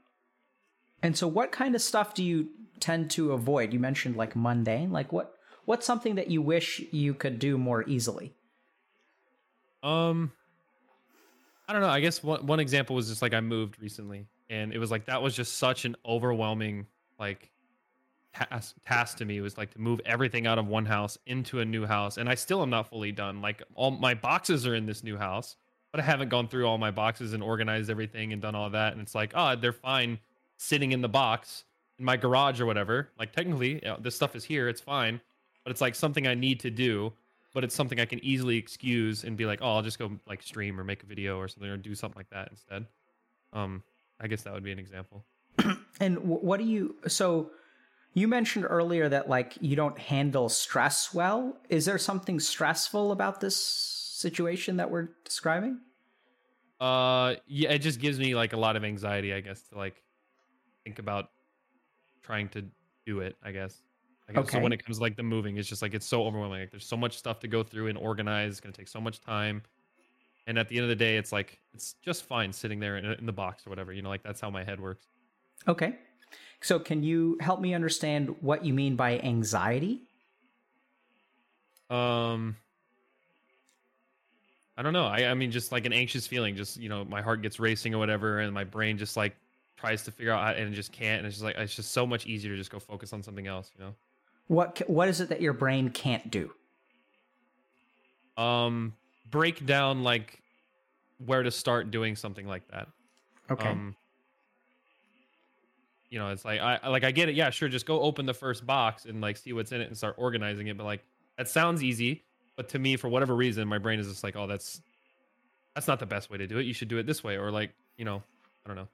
and 1.03 1.17
so, 1.17 1.27
what 1.27 1.51
kind 1.51 1.75
of 1.75 1.81
stuff 1.81 2.13
do 2.13 2.23
you 2.23 2.49
tend 2.79 3.11
to 3.11 3.31
avoid? 3.31 3.73
You 3.73 3.79
mentioned 3.79 4.15
like 4.15 4.35
mundane. 4.35 4.91
Like 4.91 5.11
what? 5.11 5.35
What's 5.65 5.85
something 5.85 6.15
that 6.15 6.29
you 6.29 6.41
wish 6.41 6.81
you 6.91 7.13
could 7.13 7.39
do 7.39 7.57
more 7.57 7.87
easily? 7.87 8.33
Um, 9.83 10.31
I 11.67 11.73
don't 11.73 11.81
know. 11.81 11.89
I 11.89 12.01
guess 12.01 12.23
one 12.23 12.45
one 12.45 12.59
example 12.59 12.95
was 12.95 13.07
just 13.07 13.21
like 13.21 13.33
I 13.33 13.41
moved 13.41 13.79
recently, 13.81 14.27
and 14.49 14.73
it 14.73 14.77
was 14.77 14.91
like 14.91 15.05
that 15.05 15.21
was 15.21 15.35
just 15.35 15.57
such 15.57 15.85
an 15.85 15.95
overwhelming 16.05 16.85
like 17.19 17.49
task 18.33 18.75
task 18.85 19.17
to 19.17 19.25
me. 19.25 19.37
It 19.37 19.41
was 19.41 19.57
like 19.57 19.71
to 19.71 19.79
move 19.79 20.01
everything 20.05 20.45
out 20.45 20.59
of 20.59 20.67
one 20.67 20.85
house 20.85 21.17
into 21.25 21.61
a 21.61 21.65
new 21.65 21.85
house, 21.85 22.17
and 22.17 22.29
I 22.29 22.35
still 22.35 22.61
am 22.61 22.69
not 22.69 22.89
fully 22.89 23.11
done. 23.11 23.41
Like 23.41 23.63
all 23.73 23.91
my 23.91 24.13
boxes 24.13 24.67
are 24.67 24.75
in 24.75 24.85
this 24.85 25.03
new 25.03 25.17
house, 25.17 25.55
but 25.91 25.99
I 25.99 26.03
haven't 26.03 26.29
gone 26.29 26.47
through 26.47 26.65
all 26.65 26.77
my 26.77 26.91
boxes 26.91 27.33
and 27.33 27.41
organized 27.41 27.89
everything 27.89 28.33
and 28.33 28.41
done 28.41 28.53
all 28.53 28.69
that. 28.69 28.93
And 28.93 29.01
it's 29.01 29.15
like, 29.15 29.31
oh, 29.35 29.55
they're 29.55 29.73
fine 29.73 30.19
sitting 30.61 30.91
in 30.91 31.01
the 31.01 31.09
box 31.09 31.63
in 31.97 32.05
my 32.05 32.15
garage 32.15 32.61
or 32.61 32.67
whatever. 32.67 33.09
Like 33.17 33.33
technically, 33.33 33.73
you 33.73 33.81
know, 33.83 33.97
this 33.99 34.15
stuff 34.15 34.35
is 34.35 34.43
here, 34.43 34.69
it's 34.69 34.79
fine, 34.79 35.19
but 35.63 35.71
it's 35.71 35.81
like 35.81 35.95
something 35.95 36.27
I 36.27 36.35
need 36.35 36.59
to 36.59 36.69
do. 36.69 37.13
But 37.53 37.65
it's 37.65 37.75
something 37.75 37.99
I 37.99 38.05
can 38.05 38.23
easily 38.23 38.55
excuse 38.55 39.25
and 39.25 39.35
be 39.35 39.45
like, 39.45 39.59
oh, 39.61 39.75
I'll 39.75 39.81
just 39.81 39.99
go 39.99 40.11
like 40.25 40.41
stream 40.41 40.79
or 40.79 40.85
make 40.85 41.03
a 41.03 41.05
video 41.05 41.37
or 41.37 41.49
something 41.49 41.69
or 41.69 41.75
do 41.75 41.95
something 41.95 42.17
like 42.17 42.29
that 42.29 42.47
instead. 42.49 42.85
Um, 43.51 43.83
I 44.21 44.27
guess 44.27 44.43
that 44.43 44.53
would 44.53 44.63
be 44.63 44.71
an 44.71 44.79
example. 44.79 45.25
and 45.99 46.17
what 46.19 46.59
do 46.59 46.65
you? 46.65 46.95
So 47.07 47.51
you 48.13 48.29
mentioned 48.29 48.65
earlier 48.69 49.09
that 49.09 49.27
like 49.27 49.57
you 49.59 49.75
don't 49.75 49.99
handle 49.99 50.47
stress 50.47 51.13
well. 51.13 51.57
Is 51.67 51.83
there 51.83 51.97
something 51.97 52.39
stressful 52.39 53.11
about 53.11 53.41
this 53.41 53.57
situation 53.57 54.77
that 54.77 54.89
we're 54.89 55.09
describing? 55.25 55.79
Uh, 56.79 57.35
yeah, 57.47 57.71
it 57.71 57.79
just 57.79 57.99
gives 57.99 58.17
me 58.17 58.33
like 58.33 58.53
a 58.53 58.57
lot 58.57 58.77
of 58.77 58.85
anxiety, 58.85 59.33
I 59.33 59.41
guess, 59.41 59.61
to 59.69 59.77
like 59.77 60.01
think 60.83 60.99
about 60.99 61.29
trying 62.21 62.49
to 62.49 62.63
do 63.05 63.19
it. 63.19 63.35
I 63.43 63.51
guess. 63.51 63.81
I 64.29 64.33
guess 64.33 64.43
okay. 64.43 64.57
So 64.57 64.59
when 64.59 64.71
it 64.71 64.83
comes 64.83 64.97
to, 64.97 65.03
like 65.03 65.15
the 65.15 65.23
moving, 65.23 65.57
it's 65.57 65.67
just 65.67 65.81
like 65.81 65.93
it's 65.93 66.05
so 66.05 66.23
overwhelming. 66.23 66.61
Like 66.61 66.71
there's 66.71 66.85
so 66.85 66.97
much 66.97 67.17
stuff 67.17 67.39
to 67.41 67.47
go 67.47 67.63
through 67.63 67.87
and 67.87 67.97
organize. 67.97 68.51
It's 68.51 68.59
gonna 68.59 68.73
take 68.73 68.87
so 68.87 69.01
much 69.01 69.19
time. 69.21 69.61
And 70.47 70.57
at 70.57 70.67
the 70.69 70.77
end 70.77 70.83
of 70.83 70.89
the 70.89 70.95
day, 70.95 71.17
it's 71.17 71.31
like 71.31 71.59
it's 71.73 71.93
just 72.01 72.23
fine 72.23 72.51
sitting 72.51 72.79
there 72.79 72.97
in, 72.97 73.05
in 73.05 73.25
the 73.25 73.31
box 73.31 73.65
or 73.65 73.69
whatever. 73.69 73.93
You 73.93 74.01
know, 74.01 74.09
like 74.09 74.23
that's 74.23 74.41
how 74.41 74.49
my 74.49 74.63
head 74.63 74.79
works. 74.79 75.07
Okay. 75.67 75.95
So 76.61 76.79
can 76.79 77.03
you 77.03 77.37
help 77.41 77.59
me 77.59 77.73
understand 77.73 78.35
what 78.41 78.63
you 78.63 78.73
mean 78.73 78.95
by 78.95 79.19
anxiety? 79.19 80.01
Um, 81.89 82.55
I 84.77 84.81
don't 84.81 84.93
know. 84.93 85.05
I, 85.05 85.25
I 85.25 85.33
mean, 85.33 85.51
just 85.51 85.71
like 85.71 85.85
an 85.85 85.93
anxious 85.93 86.25
feeling, 86.25 86.55
just, 86.55 86.77
you 86.77 86.87
know, 86.87 87.03
my 87.03 87.21
heart 87.21 87.41
gets 87.41 87.59
racing 87.59 87.93
or 87.93 87.97
whatever, 87.97 88.39
and 88.39 88.53
my 88.53 88.63
brain 88.63 88.97
just 88.97 89.17
like 89.17 89.35
tries 89.77 90.03
to 90.03 90.11
figure 90.11 90.31
out 90.31 90.57
and 90.57 90.73
just 90.73 90.91
can't. 90.91 91.19
And 91.19 91.27
it's 91.27 91.37
just 91.37 91.43
like, 91.43 91.55
it's 91.57 91.75
just 91.75 91.91
so 91.91 92.05
much 92.05 92.25
easier 92.25 92.51
to 92.51 92.57
just 92.57 92.71
go 92.71 92.79
focus 92.79 93.13
on 93.13 93.23
something 93.23 93.47
else, 93.47 93.71
you 93.77 93.83
know? 93.83 93.95
What, 94.47 94.81
what 94.87 95.07
is 95.07 95.21
it 95.21 95.29
that 95.29 95.41
your 95.41 95.53
brain 95.53 95.89
can't 95.89 96.29
do? 96.29 96.51
Um, 98.37 98.93
break 99.29 99.65
down 99.65 100.03
like 100.03 100.41
where 101.25 101.43
to 101.43 101.51
start 101.51 101.91
doing 101.91 102.15
something 102.15 102.47
like 102.47 102.67
that. 102.69 102.87
Okay. 103.49 103.69
Um, 103.69 103.95
you 106.09 106.19
know, 106.19 106.29
it's 106.29 106.43
like 106.43 106.59
I 106.59 106.89
like 106.89 107.05
I 107.05 107.11
get 107.11 107.29
it. 107.29 107.35
Yeah, 107.35 107.49
sure. 107.49 107.69
Just 107.69 107.85
go 107.85 108.01
open 108.01 108.25
the 108.25 108.33
first 108.33 108.65
box 108.67 109.05
and 109.05 109.21
like 109.21 109.37
see 109.37 109.53
what's 109.53 109.71
in 109.71 109.79
it 109.79 109.87
and 109.87 109.97
start 109.97 110.15
organizing 110.17 110.67
it. 110.67 110.77
But 110.77 110.83
like 110.83 111.03
that 111.37 111.47
sounds 111.47 111.81
easy. 111.83 112.25
But 112.57 112.67
to 112.69 112.79
me, 112.79 112.97
for 112.97 113.07
whatever 113.07 113.33
reason, 113.33 113.65
my 113.67 113.77
brain 113.77 113.97
is 113.99 114.07
just 114.07 114.23
like, 114.23 114.35
oh, 114.35 114.45
that's 114.45 114.81
that's 115.73 115.87
not 115.87 115.99
the 115.99 116.05
best 116.05 116.29
way 116.29 116.37
to 116.37 116.47
do 116.47 116.57
it. 116.57 116.65
You 116.65 116.73
should 116.73 116.89
do 116.89 116.97
it 116.97 117.05
this 117.05 117.23
way, 117.23 117.37
or 117.37 117.49
like, 117.49 117.71
you 117.97 118.03
know, 118.03 118.21
I 118.65 118.67
don't 118.67 118.75
know. 118.75 118.89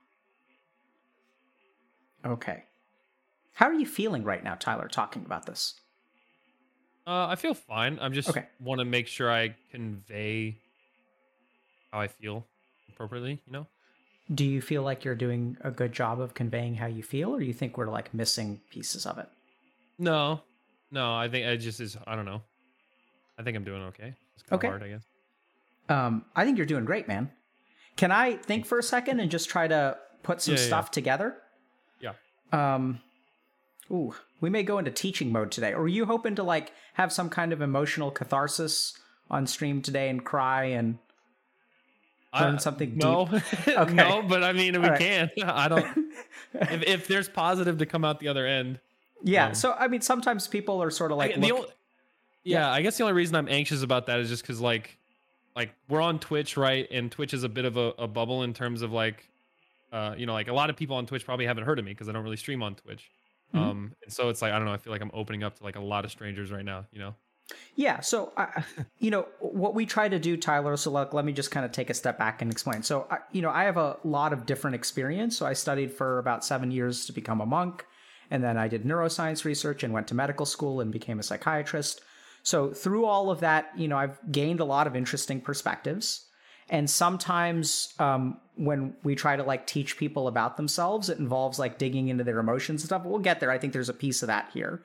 Okay. 2.27 2.63
How 3.53 3.67
are 3.67 3.74
you 3.74 3.86
feeling 3.86 4.24
right 4.24 4.43
now, 4.43 4.55
Tyler, 4.55 4.88
talking 4.88 5.25
about 5.25 5.46
this? 5.46 5.79
Uh, 7.07 7.27
I 7.27 7.36
feel 7.36 7.53
fine. 7.53 7.98
I'm 8.01 8.13
just 8.13 8.29
okay. 8.29 8.46
want 8.60 8.79
to 8.79 8.86
make 8.86 9.07
sure 9.07 9.31
I 9.31 9.55
convey 9.72 10.57
how 11.91 12.01
I 12.01 12.07
feel 12.07 12.46
appropriately, 12.89 13.41
you 13.46 13.53
know? 13.53 13.67
Do 14.34 14.43
you 14.43 14.62
feel 14.62 14.84
like 14.84 15.05
you're 15.05 15.15
doing 15.15 15.55
a 15.62 15.72
good 15.72 15.93
job 15.93 16.19
of 16.19 16.34
conveying 16.34 16.75
how 16.75 16.88
you 16.88 17.01
feel, 17.01 17.34
or 17.34 17.41
you 17.41 17.53
think 17.53 17.77
we're 17.77 17.88
like 17.88 18.13
missing 18.13 18.60
pieces 18.69 19.05
of 19.05 19.17
it? 19.19 19.29
No, 19.98 20.41
no, 20.91 21.15
I 21.15 21.29
think 21.29 21.46
it 21.46 21.57
just 21.57 21.79
is. 21.79 21.98
I 22.05 22.15
don't 22.15 22.25
know. 22.25 22.41
I 23.39 23.43
think 23.43 23.55
I'm 23.55 23.63
doing 23.63 23.84
okay. 23.84 24.13
It's 24.36 24.43
kind 24.43 24.57
okay. 24.60 24.67
of 24.67 24.72
hard, 24.74 24.84
I 24.84 24.89
guess. 24.89 25.05
Um, 25.89 26.25
I 26.36 26.43
think 26.43 26.57
you're 26.57 26.65
doing 26.65 26.84
great, 26.84 27.07
man. 27.07 27.31
Can 27.96 28.12
I 28.12 28.36
think 28.36 28.65
for 28.65 28.77
a 28.77 28.84
second 28.84 29.22
and 29.22 29.31
just 29.31 29.50
try 29.50 29.67
to 29.67 29.98
put 30.24 30.41
some 30.41 30.55
yeah, 30.55 30.62
stuff 30.62 30.88
yeah. 30.89 30.91
together? 30.91 31.38
Yeah. 32.53 32.75
Um, 32.75 33.01
Ooh, 33.89 34.13
we 34.41 34.49
may 34.49 34.63
go 34.63 34.77
into 34.79 34.91
teaching 34.91 35.31
mode 35.31 35.51
today. 35.51 35.73
Or 35.73 35.83
are 35.83 35.87
you 35.87 36.05
hoping 36.05 36.35
to 36.35 36.43
like 36.43 36.73
have 36.95 37.13
some 37.13 37.29
kind 37.29 37.53
of 37.53 37.61
emotional 37.61 38.11
catharsis 38.11 38.97
on 39.29 39.47
stream 39.47 39.81
today 39.81 40.09
and 40.09 40.23
cry 40.25 40.65
and 40.65 40.97
learn 42.37 42.55
I- 42.55 42.57
something 42.57 42.97
no, 42.97 43.27
deep? 43.65 43.67
no, 43.93 44.23
but 44.27 44.43
I 44.43 44.51
mean, 44.51 44.81
we 44.81 44.87
right. 44.87 44.99
can. 44.99 45.31
I 45.43 45.67
don't. 45.69 45.85
if, 46.53 46.83
if 46.83 47.07
there's 47.07 47.29
positive 47.29 47.77
to 47.77 47.85
come 47.85 48.03
out 48.03 48.19
the 48.19 48.27
other 48.27 48.45
end, 48.45 48.79
Yeah. 49.23 49.47
Um, 49.47 49.55
so 49.55 49.71
I 49.73 49.87
mean, 49.87 50.01
sometimes 50.01 50.47
people 50.47 50.83
are 50.83 50.91
sort 50.91 51.11
of 51.11 51.17
like, 51.17 51.31
I, 51.37 51.39
the 51.39 51.47
look- 51.47 51.57
only, 51.57 51.69
yeah, 52.43 52.69
I 52.71 52.81
guess 52.81 52.97
the 52.97 53.03
only 53.03 53.13
reason 53.13 53.35
I'm 53.35 53.49
anxious 53.49 53.83
about 53.83 54.05
that 54.07 54.19
is 54.19 54.29
just 54.29 54.41
because 54.43 54.59
like, 54.61 54.97
like 55.55 55.73
we're 55.89 56.01
on 56.01 56.19
Twitch, 56.19 56.55
right? 56.57 56.87
And 56.91 57.11
Twitch 57.11 57.33
is 57.33 57.43
a 57.43 57.49
bit 57.49 57.65
of 57.65 57.77
a, 57.77 57.93
a 57.97 58.07
bubble 58.07 58.43
in 58.43 58.53
terms 58.53 58.81
of 58.81 58.91
like, 58.93 59.29
uh, 59.91 60.15
you 60.17 60.25
know, 60.25 60.34
like 60.34 60.48
a 60.48 60.53
lot 60.53 60.70
of 60.70 60.75
people 60.75 60.96
on 60.98 61.06
Twitch 61.06 61.25
probably 61.25 61.46
haven't 61.46 61.63
heard 61.63 61.79
of 61.79 61.86
me 61.86 61.91
because 61.91 62.10
I 62.10 62.12
don't 62.12 62.24
really 62.24 62.38
stream 62.38 62.63
on 62.63 62.75
Twitch. 62.75 63.10
Mhm. 63.53 63.60
Um, 63.60 63.94
and 64.03 64.12
so 64.12 64.29
it's 64.29 64.41
like 64.41 64.51
I 64.51 64.58
don't 64.58 64.65
know. 64.65 64.74
I 64.74 64.77
feel 64.77 64.91
like 64.91 65.01
I'm 65.01 65.12
opening 65.13 65.44
up 65.44 65.58
to 65.58 65.63
like 65.63 65.75
a 65.75 65.82
lot 65.82 66.06
of 66.06 66.12
strangers 66.12 66.51
right 66.51 66.65
now. 66.65 66.86
You 66.91 67.00
know. 67.00 67.15
Yeah, 67.75 68.01
so 68.01 68.34
I 68.36 68.63
you 69.00 69.10
know 69.10 69.27
what 69.39 69.74
we 69.74 69.86
try 69.86 70.10
to 70.10 70.20
do, 70.20 70.36
Tyler. 70.36 70.75
So 70.75 70.91
like, 70.91 71.13
let 71.13 71.24
me 71.24 71.32
just 71.32 71.51
kind 71.51 71.65
of 71.65 71.72
take 71.72 71.89
a 71.89 71.94
step 71.94 72.17
back 72.17 72.41
and 72.41 72.51
explain. 72.51 72.84
So 72.84 73.08
I, 73.10 73.20
you 73.32 73.41
know, 73.41 73.50
I 73.50 73.63
have 73.63 73.77
a 73.77 73.98
lot 74.03 74.34
of 74.34 74.46
different 74.46 74.75
experience. 74.75 75.38
So 75.38 75.46
I 75.46 75.53
studied 75.53 75.91
for 75.94 76.20
about 76.20 76.44
seven 76.44 76.72
years 76.72 77.06
to 77.06 77.13
become 77.13 77.39
a 77.39 77.46
monk, 77.46 77.86
and 78.29 78.44
then 78.44 78.58
I 78.58 78.67
did 78.67 78.84
neuroscience 78.84 79.46
research 79.46 79.84
and 79.84 79.94
went 79.94 80.08
to 80.10 80.15
medical 80.15 80.46
school 80.46 80.82
and 80.82 80.91
became 80.91 81.20
a 81.20 81.24
psychiatrist. 81.24 82.01
So 82.44 82.72
through 82.72 83.06
all 83.06 83.29
of 83.29 83.39
that, 83.41 83.72
you 83.77 83.88
know, 83.88 83.98
I've 83.98 84.20
gained 84.32 84.60
a 84.60 84.65
lot 84.65 84.88
of 84.88 84.96
interesting 84.96 85.39
perspectives. 85.41 86.26
And 86.69 86.89
sometimes 86.89 87.93
um, 88.00 88.39
when 88.55 88.95
we 89.03 89.15
try 89.15 89.36
to 89.36 89.43
like 89.43 89.67
teach 89.67 89.97
people 89.97 90.27
about 90.27 90.57
themselves, 90.57 91.09
it 91.09 91.19
involves 91.19 91.59
like 91.59 91.77
digging 91.77 92.09
into 92.09 92.24
their 92.24 92.39
emotions 92.39 92.81
and 92.81 92.88
stuff. 92.88 93.05
We'll 93.05 93.19
get 93.19 93.39
there. 93.39 93.51
I 93.51 93.57
think 93.57 93.74
there's 93.74 93.89
a 93.89 93.93
piece 93.93 94.21
of 94.21 94.27
that 94.27 94.50
here. 94.53 94.83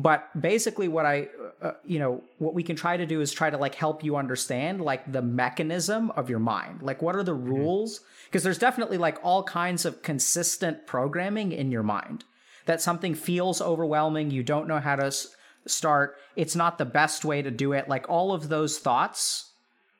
But 0.00 0.40
basically, 0.40 0.86
what 0.86 1.06
I, 1.06 1.26
uh, 1.60 1.72
you 1.84 1.98
know, 1.98 2.22
what 2.38 2.54
we 2.54 2.62
can 2.62 2.76
try 2.76 2.96
to 2.96 3.04
do 3.04 3.20
is 3.20 3.32
try 3.32 3.50
to 3.50 3.58
like 3.58 3.74
help 3.74 4.04
you 4.04 4.14
understand 4.16 4.80
like 4.80 5.10
the 5.10 5.22
mechanism 5.22 6.12
of 6.12 6.30
your 6.30 6.38
mind. 6.38 6.82
Like, 6.82 7.02
what 7.02 7.16
are 7.16 7.24
the 7.24 7.34
rules? 7.34 8.00
Because 8.26 8.44
there's 8.44 8.58
definitely 8.58 8.96
like 8.96 9.18
all 9.24 9.42
kinds 9.42 9.84
of 9.84 10.02
consistent 10.02 10.86
programming 10.86 11.50
in 11.50 11.72
your 11.72 11.82
mind. 11.82 12.24
That 12.66 12.80
something 12.80 13.16
feels 13.16 13.60
overwhelming, 13.60 14.30
you 14.30 14.44
don't 14.44 14.68
know 14.68 14.78
how 14.78 14.94
to 14.94 15.06
s- 15.06 15.34
start, 15.66 16.16
it's 16.36 16.54
not 16.54 16.78
the 16.78 16.84
best 16.84 17.24
way 17.24 17.42
to 17.42 17.50
do 17.50 17.72
it. 17.72 17.88
Like, 17.88 18.08
all 18.08 18.32
of 18.32 18.48
those 18.48 18.78
thoughts, 18.78 19.47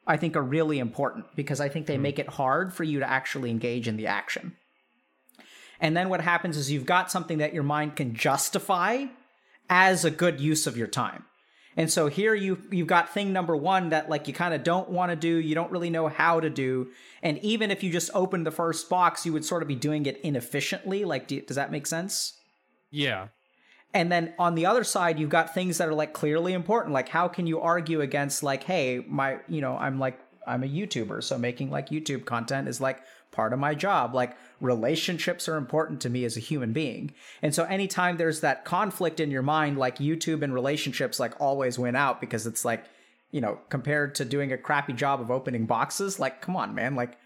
I 0.08 0.16
think, 0.16 0.34
are 0.36 0.42
really 0.42 0.78
important 0.78 1.26
because 1.36 1.60
I 1.60 1.68
think 1.68 1.86
they 1.86 1.96
hmm. 1.96 2.02
make 2.02 2.18
it 2.18 2.28
hard 2.28 2.72
for 2.72 2.82
you 2.82 2.98
to 2.98 3.08
actually 3.08 3.50
engage 3.50 3.86
in 3.86 3.96
the 3.96 4.08
action. 4.08 4.56
And 5.80 5.96
then 5.96 6.08
what 6.08 6.20
happens 6.20 6.56
is 6.56 6.72
you've 6.72 6.86
got 6.86 7.10
something 7.10 7.38
that 7.38 7.54
your 7.54 7.62
mind 7.62 7.94
can 7.94 8.14
justify 8.14 9.04
as 9.70 10.04
a 10.04 10.10
good 10.10 10.40
use 10.40 10.66
of 10.66 10.76
your 10.76 10.88
time. 10.88 11.24
And 11.76 11.92
so 11.92 12.08
here 12.08 12.34
you 12.34 12.60
you've 12.72 12.88
got 12.88 13.14
thing 13.14 13.32
number 13.32 13.56
1 13.56 13.90
that 13.90 14.10
like 14.10 14.26
you 14.26 14.34
kind 14.34 14.52
of 14.52 14.64
don't 14.64 14.88
want 14.88 15.10
to 15.10 15.16
do, 15.16 15.36
you 15.36 15.54
don't 15.54 15.70
really 15.70 15.90
know 15.90 16.08
how 16.08 16.40
to 16.40 16.50
do, 16.50 16.88
and 17.22 17.38
even 17.38 17.70
if 17.70 17.84
you 17.84 17.92
just 17.92 18.10
opened 18.14 18.44
the 18.44 18.50
first 18.50 18.88
box, 18.88 19.24
you 19.24 19.32
would 19.32 19.44
sort 19.44 19.62
of 19.62 19.68
be 19.68 19.76
doing 19.76 20.04
it 20.06 20.20
inefficiently. 20.22 21.04
Like 21.04 21.28
do, 21.28 21.40
does 21.40 21.54
that 21.54 21.70
make 21.70 21.86
sense? 21.86 22.32
Yeah. 22.90 23.28
And 23.94 24.12
then 24.12 24.34
on 24.38 24.54
the 24.54 24.66
other 24.66 24.84
side, 24.84 25.18
you've 25.18 25.30
got 25.30 25.54
things 25.54 25.78
that 25.78 25.88
are 25.88 25.94
like 25.94 26.12
clearly 26.12 26.52
important. 26.52 26.92
Like 26.92 27.08
how 27.08 27.26
can 27.28 27.46
you 27.46 27.60
argue 27.60 28.00
against 28.00 28.42
like, 28.42 28.64
hey, 28.64 29.02
my, 29.06 29.38
you 29.48 29.60
know, 29.60 29.76
I'm 29.76 29.98
like 29.98 30.20
I'm 30.46 30.62
a 30.62 30.66
YouTuber, 30.68 31.22
so 31.22 31.36
making 31.38 31.70
like 31.70 31.88
YouTube 31.90 32.24
content 32.24 32.68
is 32.68 32.80
like 32.80 33.00
part 33.32 33.52
of 33.52 33.58
my 33.58 33.74
job. 33.74 34.14
Like 34.14 34.36
relationships 34.60 35.48
are 35.48 35.56
important 35.56 36.00
to 36.02 36.10
me 36.10 36.24
as 36.24 36.36
a 36.36 36.40
human 36.40 36.72
being. 36.72 37.12
And 37.42 37.54
so 37.54 37.64
anytime 37.64 38.16
there's 38.16 38.40
that 38.40 38.64
conflict 38.64 39.20
in 39.20 39.30
your 39.30 39.42
mind, 39.42 39.78
like 39.78 39.98
YouTube 39.98 40.42
and 40.42 40.52
relationships 40.54 41.18
like 41.20 41.38
always 41.40 41.78
win 41.78 41.96
out 41.96 42.20
because 42.20 42.46
it's 42.46 42.64
like, 42.64 42.84
you 43.30 43.40
know, 43.40 43.58
compared 43.68 44.14
to 44.16 44.24
doing 44.24 44.52
a 44.52 44.58
crappy 44.58 44.92
job 44.94 45.20
of 45.20 45.30
opening 45.30 45.66
boxes, 45.66 46.18
like, 46.18 46.40
come 46.40 46.56
on, 46.56 46.74
man. 46.74 46.94
Like 46.94 47.18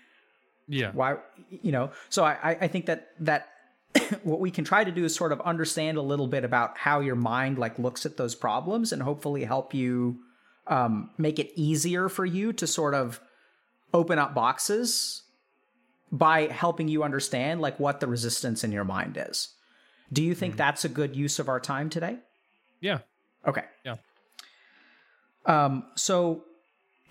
Yeah. 0.69 0.91
why 0.93 1.17
you 1.51 1.73
know 1.73 1.91
so 2.09 2.25
i 2.25 2.33
I- 2.51 2.59
i 2.63 2.69
think 2.69 2.87
that 2.87 3.09
that 3.21 3.49
what 4.23 4.41
we 4.41 4.51
can 4.51 4.65
try 4.65 4.85
to 4.85 4.91
do 4.91 5.05
is 5.05 5.15
sort 5.15 5.33
of 5.33 5.41
understand 5.43 5.99
a 5.99 6.03
little 6.03 6.27
bit 6.27 6.45
about 6.45 6.79
how 6.79 7.01
your 7.01 7.15
mind 7.15 7.59
like 7.59 7.79
looks 7.79 8.07
at 8.07 8.17
those 8.17 8.35
problems 8.35 8.93
and 8.93 9.03
hopefully 9.03 9.45
help 9.45 9.75
you 9.75 10.19
um, 10.67 11.11
make 11.19 11.39
it 11.39 11.51
easier 11.55 12.09
for 12.09 12.25
you 12.25 12.53
to 12.53 12.67
sort 12.67 12.95
of 12.95 13.21
open 13.93 14.19
up 14.19 14.35
boxes 14.35 15.23
by 16.11 16.47
helping 16.47 16.89
you 16.89 17.03
understand 17.03 17.61
like 17.61 17.79
what 17.81 18.01
the 18.01 18.07
resistance 18.07 18.65
in 18.65 18.73
your 18.73 18.85
mind 18.85 19.19
is 19.19 19.49
do 20.13 20.23
you 20.23 20.35
think 20.35 20.57
that's 20.57 20.85
a 20.85 20.89
good 20.89 21.17
use 21.17 21.39
of 21.39 21.49
our 21.49 21.61
time 21.61 21.89
today 21.91 22.19
Yeah. 22.83 22.99
Okay. 23.47 23.63
Yeah. 23.85 23.97
Um, 25.47 25.85
so 25.95 26.45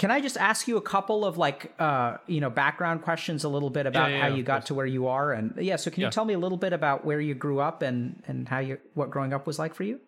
can 0.01 0.09
I 0.09 0.19
just 0.19 0.35
ask 0.35 0.67
you 0.67 0.77
a 0.77 0.81
couple 0.81 1.23
of 1.23 1.37
like 1.37 1.71
uh, 1.77 2.17
you 2.25 2.41
know, 2.41 2.49
background 2.49 3.03
questions 3.03 3.43
a 3.43 3.49
little 3.49 3.69
bit 3.69 3.85
about 3.85 4.09
yeah, 4.09 4.21
how 4.21 4.35
you 4.35 4.41
got 4.41 4.61
course. 4.61 4.65
to 4.69 4.73
where 4.73 4.87
you 4.87 5.05
are 5.05 5.31
and 5.31 5.53
yeah, 5.59 5.75
so 5.75 5.91
can 5.91 6.01
Yeah. 6.01 6.07
you 6.07 6.11
tell 6.11 6.25
me 6.25 6.33
a 6.33 6.39
little 6.39 6.57
bit 6.57 6.73
about 6.73 7.05
where 7.05 7.21
you 7.21 7.35
grew 7.35 7.59
up 7.59 7.83
and 7.83 8.23
and 8.27 8.49
how 8.49 8.57
you 8.57 8.79
what 8.95 9.11
growing 9.11 9.31
up 9.31 9.45
was 9.45 9.59
like 9.59 9.75
for 9.75 9.83
you? 9.83 9.99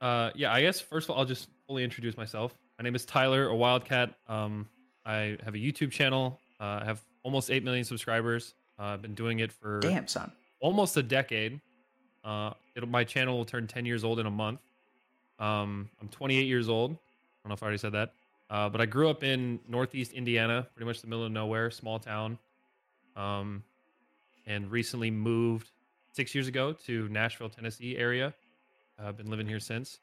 Uh, 0.00 0.30
yeah, 0.36 0.52
I 0.52 0.60
guess 0.62 0.78
first 0.80 1.06
of 1.06 1.10
all, 1.10 1.18
I'll 1.18 1.24
just 1.24 1.48
fully 1.66 1.82
introduce 1.82 2.16
myself. 2.16 2.54
My 2.78 2.84
name 2.84 2.94
is 2.94 3.04
Tyler, 3.04 3.48
a 3.48 3.56
Wildcat. 3.56 4.14
Um, 4.28 4.68
I 5.04 5.36
have 5.44 5.56
a 5.56 5.58
YouTube 5.58 5.90
channel. 5.90 6.38
Uh, 6.60 6.78
I 6.82 6.84
have 6.84 7.02
almost 7.24 7.50
8 7.50 7.64
million 7.64 7.84
subscribers. 7.84 8.54
Uh, 8.78 8.84
I've 8.84 9.02
been 9.02 9.14
doing 9.14 9.40
it 9.40 9.50
for 9.50 9.80
Damn, 9.80 10.06
son. 10.06 10.30
almost 10.60 10.96
a 10.98 11.02
decade. 11.02 11.60
Uh, 12.22 12.52
it'll, 12.76 12.88
my 12.88 13.02
channel 13.02 13.36
will 13.38 13.44
turn 13.44 13.66
10 13.66 13.86
years 13.86 14.04
old 14.04 14.20
in 14.20 14.26
a 14.26 14.30
month. 14.30 14.60
Um, 15.40 15.90
I'm 16.00 16.08
28 16.10 16.42
years 16.46 16.68
old. 16.68 16.92
I 16.92 16.94
don't 17.42 17.48
know 17.48 17.54
if 17.54 17.62
I 17.64 17.66
already 17.66 17.78
said 17.78 17.92
that. 17.92 18.12
Uh, 18.48 18.68
but 18.68 18.80
I 18.80 18.86
grew 18.86 19.08
up 19.08 19.24
in 19.24 19.58
Northeast 19.68 20.12
Indiana, 20.12 20.66
pretty 20.74 20.86
much 20.86 21.00
the 21.00 21.08
middle 21.08 21.24
of 21.24 21.32
nowhere, 21.32 21.70
small 21.70 21.98
town. 21.98 22.38
Um, 23.16 23.64
and 24.46 24.70
recently 24.70 25.10
moved 25.10 25.70
six 26.12 26.34
years 26.34 26.46
ago 26.46 26.72
to 26.86 27.08
Nashville, 27.08 27.48
Tennessee 27.48 27.96
area. 27.96 28.32
Uh, 28.98 29.08
I've 29.08 29.16
been 29.16 29.30
living 29.30 29.46
here 29.46 29.58
since. 29.58 29.98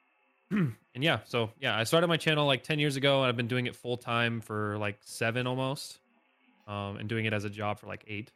and 0.50 0.74
yeah, 0.94 1.20
so 1.26 1.50
yeah, 1.60 1.76
I 1.76 1.84
started 1.84 2.08
my 2.08 2.16
channel 2.16 2.46
like 2.46 2.62
10 2.62 2.78
years 2.78 2.96
ago 2.96 3.20
and 3.20 3.28
I've 3.28 3.36
been 3.36 3.48
doing 3.48 3.66
it 3.66 3.76
full 3.76 3.96
time 3.96 4.40
for 4.40 4.76
like 4.78 4.98
seven 5.02 5.46
almost. 5.46 5.98
Um, 6.66 6.96
and 6.96 7.08
doing 7.08 7.26
it 7.26 7.32
as 7.32 7.44
a 7.44 7.50
job 7.50 7.78
for 7.78 7.86
like 7.86 8.04
eight. 8.08 8.32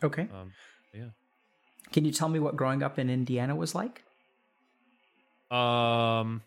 Okay. 0.00 0.22
Um, 0.22 0.52
yeah. 0.94 1.06
Can 1.92 2.04
you 2.04 2.12
tell 2.12 2.28
me 2.28 2.38
what 2.38 2.54
growing 2.54 2.84
up 2.84 2.96
in 2.96 3.10
Indiana 3.10 3.56
was 3.56 3.74
like? 3.74 4.04
Um, 5.50 6.42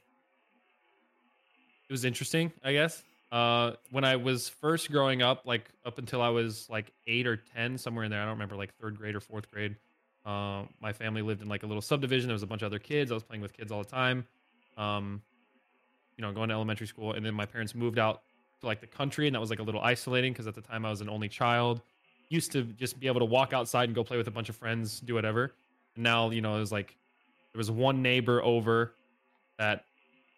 it 1.90 1.92
was 1.92 2.06
interesting, 2.06 2.52
I 2.64 2.74
guess. 2.74 3.04
Uh, 3.32 3.74
when 3.92 4.04
I 4.04 4.16
was 4.16 4.48
first 4.48 4.92
growing 4.92 5.22
up, 5.22 5.46
like 5.46 5.70
up 5.86 5.98
until 5.98 6.22
I 6.22 6.30
was 6.30 6.68
like 6.70 6.92
eight 7.08 7.28
or 7.28 7.38
ten, 7.38 7.78
somewhere 7.78 8.06
in 8.06 8.12
there, 8.12 8.22
I 8.22 8.26
don't 8.26 8.34
remember, 8.34 8.56
like 8.56 8.74
third 8.76 8.98
grade 8.98 9.16
or 9.16 9.20
fourth 9.20 9.50
grade. 9.52 9.76
Um, 10.26 10.70
my 10.82 10.94
family 10.94 11.22
lived 11.22 11.42
in 11.42 11.48
like 11.48 11.64
a 11.64 11.66
little 11.66 11.82
subdivision. 11.82 12.28
There 12.28 12.34
was 12.34 12.44
a 12.44 12.48
bunch 12.48 12.62
of 12.62 12.68
other 12.68 12.80
kids. 12.80 13.12
I 13.12 13.16
was 13.16 13.24
playing 13.24 13.42
with 13.42 13.54
kids 13.54 13.72
all 13.72 13.84
the 13.84 13.90
time. 13.90 14.26
Um, 14.78 15.22
you 16.16 16.22
know, 16.22 16.32
going 16.32 16.50
to 16.50 16.56
elementary 16.56 16.88
school, 16.88 17.14
and 17.14 17.26
then 17.26 17.34
my 17.34 17.46
parents 17.46 17.74
moved 17.74 17.98
out 17.98 18.22
to 18.62 18.68
like 18.68 18.82
the 18.82 18.88
country, 18.88 19.28
and 19.28 19.36
that 19.36 19.40
was 19.40 19.50
like 19.50 19.60
a 19.60 19.64
little 19.64 19.82
isolating 19.82 20.34
because 20.34 20.48
at 20.48 20.56
the 20.56 20.62
time 20.62 20.86
I 20.86 20.90
was 20.90 21.02
an 21.02 21.10
only 21.10 21.30
child. 21.30 21.82
Used 22.30 22.52
to 22.52 22.64
just 22.64 23.00
be 23.00 23.08
able 23.08 23.20
to 23.20 23.26
walk 23.26 23.54
outside 23.54 23.86
and 23.86 23.96
go 23.96 24.04
play 24.04 24.18
with 24.18 24.28
a 24.28 24.32
bunch 24.32 24.50
of 24.50 24.56
friends, 24.56 25.00
do 25.00 25.16
whatever. 25.16 25.54
And 25.96 26.04
now, 26.04 26.30
you 26.30 26.42
know, 26.42 26.56
it 26.58 26.60
was 26.60 26.72
like 26.72 26.96
there 27.54 27.58
was 27.58 27.72
one 27.72 28.04
neighbor 28.04 28.44
over 28.44 28.94
that 29.58 29.86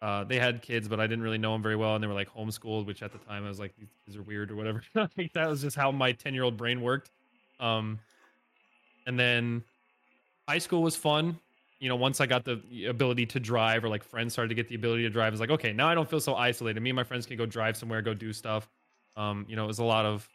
uh, 0.02 0.24
they 0.24 0.36
had 0.36 0.60
kids, 0.62 0.88
but 0.88 0.98
I 0.98 1.06
didn't 1.06 1.22
really 1.22 1.38
know 1.38 1.52
them 1.52 1.62
very 1.62 1.76
well, 1.76 1.94
and 1.94 2.02
they 2.02 2.08
were 2.08 2.12
like 2.12 2.28
homeschooled, 2.28 2.86
which 2.86 3.04
at 3.04 3.12
the 3.12 3.18
time 3.18 3.44
I 3.44 3.48
was 3.48 3.60
like, 3.60 3.72
these 3.78 3.92
kids 4.04 4.16
are 4.16 4.22
weird 4.22 4.50
or 4.50 4.56
whatever. 4.56 4.82
I 4.96 5.06
think 5.06 5.32
that 5.34 5.48
was 5.48 5.62
just 5.62 5.76
how 5.76 5.92
my 5.92 6.10
ten 6.10 6.34
year 6.34 6.42
old 6.42 6.56
brain 6.56 6.82
worked. 6.82 7.12
Um, 7.60 8.00
and 9.06 9.18
then 9.18 9.62
high 10.48 10.58
school 10.58 10.82
was 10.82 10.96
fun. 10.96 11.38
You 11.78 11.88
know, 11.88 11.94
once 11.94 12.20
I 12.20 12.26
got 12.26 12.44
the 12.44 12.86
ability 12.88 13.26
to 13.26 13.40
drive, 13.40 13.84
or 13.84 13.88
like 13.88 14.02
friends 14.02 14.32
started 14.32 14.48
to 14.48 14.56
get 14.56 14.68
the 14.68 14.74
ability 14.74 15.04
to 15.04 15.10
drive, 15.10 15.32
it's 15.32 15.40
like, 15.40 15.50
okay, 15.50 15.72
now 15.72 15.88
I 15.88 15.94
don't 15.94 16.10
feel 16.10 16.20
so 16.20 16.34
isolated. 16.34 16.80
Me 16.80 16.90
and 16.90 16.96
my 16.96 17.04
friends 17.04 17.24
can 17.24 17.36
go 17.36 17.46
drive 17.46 17.76
somewhere, 17.76 18.02
go 18.02 18.12
do 18.12 18.32
stuff. 18.32 18.68
Um, 19.16 19.46
you 19.48 19.54
know, 19.54 19.64
it 19.64 19.68
was 19.68 19.78
a 19.78 19.84
lot 19.84 20.04
of 20.04 20.28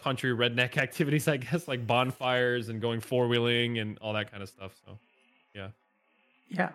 country 0.00 0.30
redneck 0.30 0.76
activities, 0.78 1.26
I 1.26 1.38
guess, 1.38 1.66
like 1.66 1.84
bonfires 1.84 2.68
and 2.68 2.80
going 2.80 3.00
four 3.00 3.26
wheeling 3.26 3.78
and 3.78 3.98
all 3.98 4.12
that 4.12 4.30
kind 4.30 4.42
of 4.42 4.48
stuff. 4.48 4.76
So, 4.86 4.98
yeah. 5.52 5.68
Yeah. 6.48 6.70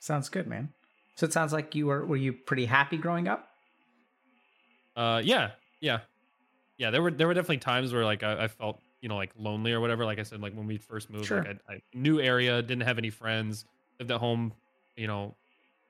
Sounds 0.00 0.28
good, 0.28 0.46
man. 0.46 0.70
So 1.16 1.26
it 1.26 1.32
sounds 1.32 1.52
like 1.52 1.74
you 1.74 1.86
were 1.86 2.04
were 2.04 2.16
you 2.16 2.32
pretty 2.32 2.64
happy 2.66 2.96
growing 2.96 3.28
up? 3.28 3.48
Uh, 4.96 5.20
yeah, 5.24 5.50
yeah, 5.80 6.00
yeah. 6.78 6.90
There 6.90 7.02
were 7.02 7.10
there 7.10 7.26
were 7.26 7.34
definitely 7.34 7.58
times 7.58 7.92
where 7.92 8.04
like 8.04 8.22
I, 8.22 8.44
I 8.44 8.48
felt 8.48 8.80
you 9.00 9.08
know 9.08 9.16
like 9.16 9.32
lonely 9.36 9.72
or 9.72 9.80
whatever. 9.80 10.04
Like 10.04 10.18
I 10.18 10.22
said, 10.24 10.40
like 10.40 10.54
when 10.54 10.66
we 10.66 10.78
first 10.78 11.10
moved, 11.10 11.26
Sure. 11.26 11.42
like 11.44 11.58
I, 11.68 11.74
I 11.74 11.82
new 11.94 12.20
area, 12.20 12.60
didn't 12.62 12.82
have 12.82 12.98
any 12.98 13.10
friends, 13.10 13.64
lived 13.98 14.10
at 14.10 14.18
home, 14.18 14.52
you 14.96 15.06
know, 15.06 15.34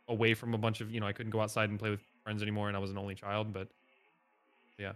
away 0.09 0.35
from 0.35 0.55
a 0.55 0.59
bunch 0.59 0.81
of 0.81 0.91
you 0.91 1.01
know 1.01 1.07
I 1.07 1.13
couldn't 1.13 1.31
go 1.31 1.41
outside 1.41 1.71
and 1.71 1.79
play 1.79 1.91
with 1.91 2.01
friends 2.25 2.43
anymore, 2.43 2.69
and 2.69 2.77
I 2.77 2.81
was 2.81 2.91
an 2.91 2.99
only 2.99 3.15
child. 3.15 3.53
But 3.53 3.69
yeah. 4.79 4.93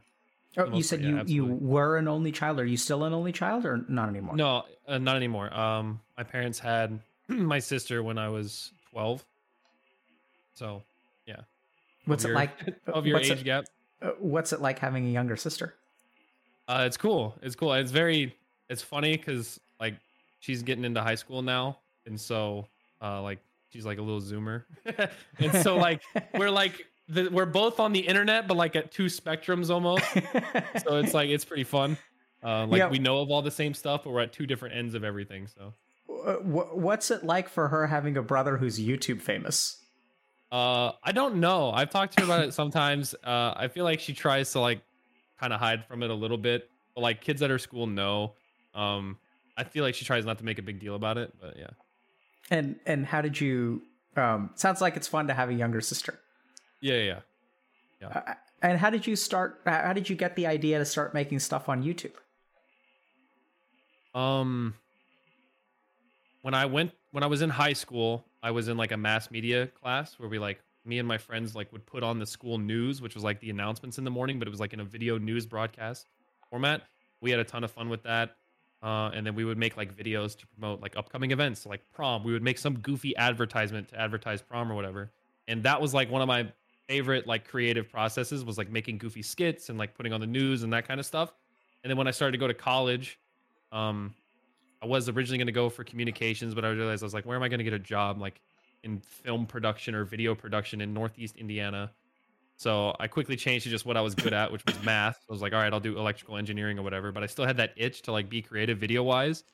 Oh, 0.57 0.76
you 0.76 0.85
said 0.85 1.00
part, 1.00 1.12
yeah, 1.12 1.23
you 1.26 1.47
you 1.47 1.47
were 1.47 1.97
an 1.97 2.07
only 2.07 2.31
child. 2.31 2.61
Are 2.61 2.64
you 2.64 2.76
still 2.76 3.02
an 3.04 3.12
only 3.12 3.33
child 3.33 3.64
or 3.66 3.85
not 3.88 4.09
anymore? 4.09 4.37
no, 4.37 4.64
uh, 4.87 4.99
not 4.99 5.16
anymore. 5.16 5.52
Um, 5.52 6.00
my 6.16 6.23
parents 6.23 6.61
had 6.61 7.00
my 7.28 7.59
sister 7.59 8.02
when 8.04 8.19
I 8.19 8.28
was 8.28 8.73
12. 8.90 9.25
So, 10.54 10.82
yeah. 11.26 11.40
What's 12.06 12.25
Of 12.25 12.30
it 12.30 12.32
your- 12.32 12.37
like? 12.37 12.50
Of 12.87 13.06
your 13.06 13.16
what's 13.18 13.30
age 13.30 13.40
it, 13.40 13.44
gap. 13.44 13.64
uh, 14.02 14.11
What's 14.18 14.52
it 14.52 14.61
like 14.61 14.78
having 14.78 15.06
a 15.06 15.11
younger 15.11 15.37
sister? 15.37 15.75
Uh, 16.68 16.84
it's 16.87 16.96
cool. 16.96 17.34
It's 17.42 17.54
cool. 17.56 17.73
It's 17.75 17.90
very. 17.90 18.37
It's 18.70 18.82
funny 18.82 19.16
because 19.16 19.61
like 19.80 19.94
she's 20.40 20.62
getting 20.62 20.84
into 20.84 21.02
high 21.02 21.14
school 21.16 21.42
now, 21.42 21.78
and 22.06 22.18
so 22.18 22.66
uh, 23.02 23.20
like 23.20 23.38
she's 23.70 23.84
like 23.84 23.99
a 23.99 24.02
little 24.02 24.20
zoomer, 24.23 24.64
and 25.38 25.52
so 25.62 25.76
like 25.76 26.00
we're 26.38 26.49
like 26.50 26.87
the, 27.08 27.28
we're 27.28 27.44
both 27.44 27.80
on 27.80 27.92
the 27.92 28.00
internet, 28.00 28.49
but 28.49 28.56
like 28.56 28.76
at 28.76 28.90
two 28.92 29.06
spectrums 29.06 29.68
almost. 29.70 30.04
so 30.87 30.96
it's 30.99 31.12
like 31.12 31.28
it's 31.28 31.44
pretty 31.44 31.64
fun. 31.64 31.99
Uh, 32.42 32.66
like 32.66 32.78
Yeah. 32.78 32.88
we 32.88 32.99
know 32.99 33.20
of 33.20 33.30
all 33.30 33.42
the 33.42 33.50
same 33.50 33.75
stuff, 33.75 34.04
but 34.04 34.11
we're 34.12 34.20
at 34.23 34.32
two 34.32 34.46
different 34.46 34.75
ends 34.75 34.94
of 34.94 35.04
everything. 35.04 35.46
So 35.46 35.75
Uh, 36.08 36.34
What's 36.37 37.11
it 37.11 37.25
like 37.25 37.49
for 37.50 37.68
her 37.68 37.87
having 37.88 38.16
a 38.16 38.23
brother 38.23 38.56
who's 38.56 38.78
YouTube 38.80 39.20
famous? 39.20 39.84
Uh, 40.54 40.92
I 41.02 41.11
don't 41.11 41.37
know. 41.37 41.73
I've 41.73 41.90
talked 41.90 42.16
to 42.16 42.20
her 42.20 42.32
about 42.32 42.44
it 42.46 42.54
sometimes. 42.54 43.12
Uh, 43.25 43.54
I 43.56 43.66
feel 43.66 43.82
like 43.82 43.99
she 43.99 44.14
tries 44.14 44.52
to 44.52 44.61
like 44.61 44.82
kind 45.40 45.52
of 45.52 45.58
hide 45.58 45.84
from 45.84 46.04
it 46.04 46.11
a 46.11 46.14
little 46.14 46.38
bit. 46.38 46.70
But 46.94 47.00
like 47.00 47.20
kids 47.20 47.42
at 47.42 47.50
her 47.50 47.58
school 47.58 47.88
know. 47.88 48.34
Um, 48.73 49.18
I 49.56 49.64
feel 49.64 49.82
like 49.82 49.96
she 49.96 50.04
tries 50.04 50.25
not 50.25 50.38
to 50.38 50.44
make 50.44 50.61
a 50.61 50.62
big 50.62 50.78
deal 50.78 50.94
about 50.94 51.18
it, 51.18 51.32
but 51.40 51.56
yeah. 51.58 51.70
And 52.52 52.76
and 52.87 53.04
how 53.04 53.20
did 53.20 53.40
you? 53.40 53.82
Um, 54.16 54.50
sounds 54.54 54.80
like 54.80 54.96
it's 54.96 55.08
fun 55.08 55.26
to 55.26 55.34
have 55.34 55.49
a 55.49 55.54
younger 55.54 55.80
sister. 55.80 56.20
Yeah, 56.80 56.99
yeah. 56.99 57.20
yeah. 58.00 58.08
Uh, 58.08 58.34
and 58.62 58.78
how 58.78 58.90
did 58.90 59.08
you 59.08 59.16
start? 59.16 59.61
How 59.66 59.92
did 59.92 60.08
you 60.08 60.14
get 60.14 60.37
the 60.37 60.46
idea 60.46 60.78
to 60.78 60.84
start 60.84 61.14
making 61.14 61.40
stuff 61.40 61.68
on 61.68 61.82
YouTube? 61.82 62.14
Um 64.14 64.75
when 66.42 66.54
I 66.54 66.66
went 66.66 66.92
when 67.11 67.25
I 67.25 67.26
was 67.26 67.42
in 67.42 67.50
high 67.50 67.73
school, 67.73 68.25
I 68.45 68.51
was 68.51 68.69
in 68.69 68.77
like 68.77 68.93
a 68.93 68.97
mass 68.99 69.31
media 69.31 69.69
class 69.69 70.19
where 70.19 70.29
we 70.29 70.39
like 70.39 70.61
me 70.85 70.99
and 70.99 71.09
my 71.09 71.17
friends 71.17 71.57
like 71.57 71.73
would 71.73 71.87
put 71.87 72.03
on 72.03 72.19
the 72.19 72.27
school 72.27 72.59
news, 72.59 73.01
which 73.01 73.15
was 73.15 73.25
like 73.25 73.41
the 73.41 73.49
announcements 73.49 73.97
in 73.97 74.05
the 74.05 74.11
morning, 74.11 74.39
but 74.39 74.47
it 74.47 74.51
was 74.51 74.61
like 74.61 74.75
in 74.75 74.81
a 74.81 74.85
video 74.85 75.17
news 75.17 75.47
broadcast 75.47 76.09
format. 76.51 76.83
We 77.23 77.31
had 77.31 77.41
a 77.41 77.45
ton 77.45 77.65
of 77.65 77.71
fun 77.71 77.89
with 77.89 78.03
that. 78.03 78.37
Uh, 78.83 79.11
and 79.15 79.27
then 79.27 79.35
we 79.35 79.47
would 79.47 79.57
make 79.57 79.79
like 79.79 79.97
videos 79.97 80.37
to 80.37 80.47
promote 80.49 80.83
like 80.83 80.95
upcoming 80.95 81.31
events, 81.31 81.65
like 81.65 81.81
prom. 81.91 82.23
We 82.23 82.35
would 82.35 82.43
make 82.43 82.59
some 82.59 82.79
goofy 82.81 83.17
advertisement 83.17 83.89
to 83.89 83.99
advertise 83.99 84.43
prom 84.43 84.71
or 84.71 84.75
whatever. 84.75 85.11
And 85.49 85.63
that 85.63 85.81
was 85.81 85.95
like 85.95 86.11
one 86.11 86.21
of 86.21 86.29
my 86.29 86.47
favorite 86.87 87.27
like 87.27 87.49
creative 87.49 87.91
processes 87.91 88.45
was 88.45 88.59
like 88.59 88.71
making 88.71 88.99
goofy 88.99 89.23
skits 89.23 89.71
and 89.71 89.79
like 89.79 89.95
putting 89.95 90.13
on 90.13 90.21
the 90.21 90.27
news 90.27 90.65
and 90.65 90.73
that 90.75 90.87
kind 90.87 91.01
of 91.01 91.07
stuff. 91.07 91.33
And 91.83 91.91
then 91.91 91.97
when 91.97 92.07
I 92.07 92.11
started 92.11 92.33
to 92.33 92.39
go 92.39 92.47
to 92.47 92.53
college, 92.53 93.19
um, 93.73 94.15
I 94.85 94.87
was 94.87 95.09
originally 95.09 95.38
going 95.38 95.47
to 95.47 95.53
go 95.53 95.71
for 95.71 95.83
communications, 95.83 96.55
but 96.55 96.62
I 96.62 96.69
realized 96.69 97.03
I 97.03 97.07
was 97.07 97.14
like, 97.14 97.25
where 97.25 97.37
am 97.37 97.43
I 97.43 97.49
going 97.49 97.59
to 97.59 97.64
get 97.64 97.73
a 97.73 97.79
job 97.79 98.21
like 98.21 98.43
in 98.83 99.00
film 99.00 99.47
production 99.47 99.95
or 99.95 100.05
video 100.05 100.35
production 100.35 100.83
in 100.83 100.93
Northeast 100.93 101.37
Indiana? 101.37 101.91
So 102.57 102.95
I 103.00 103.09
quickly 103.09 103.35
changed 103.35 103.64
to 103.64 103.71
just 103.71 103.87
what 103.87 103.97
I 103.97 104.03
was 104.03 104.14
good 104.14 104.35
at, 104.35 104.53
which 104.53 104.62
was 104.67 104.81
math. 104.85 105.17
I 105.29 105.33
was 105.33 105.41
like, 105.41 105.55
all 105.55 105.61
right, 105.61 105.73
I'll 105.73 105.81
do 105.81 105.99
electrical 105.99 106.37
engineering 106.37 106.79
or 106.79 106.83
whatever. 106.83 107.12
But 107.12 107.23
I 107.23 107.26
still 107.26 107.47
had 107.47 107.57
that 107.57 107.73
itch 107.76 108.03
to 108.03 108.12
like 108.12 108.29
be 108.29 108.43
creative 108.43 108.76
video 108.76 109.03
wise. 109.03 109.45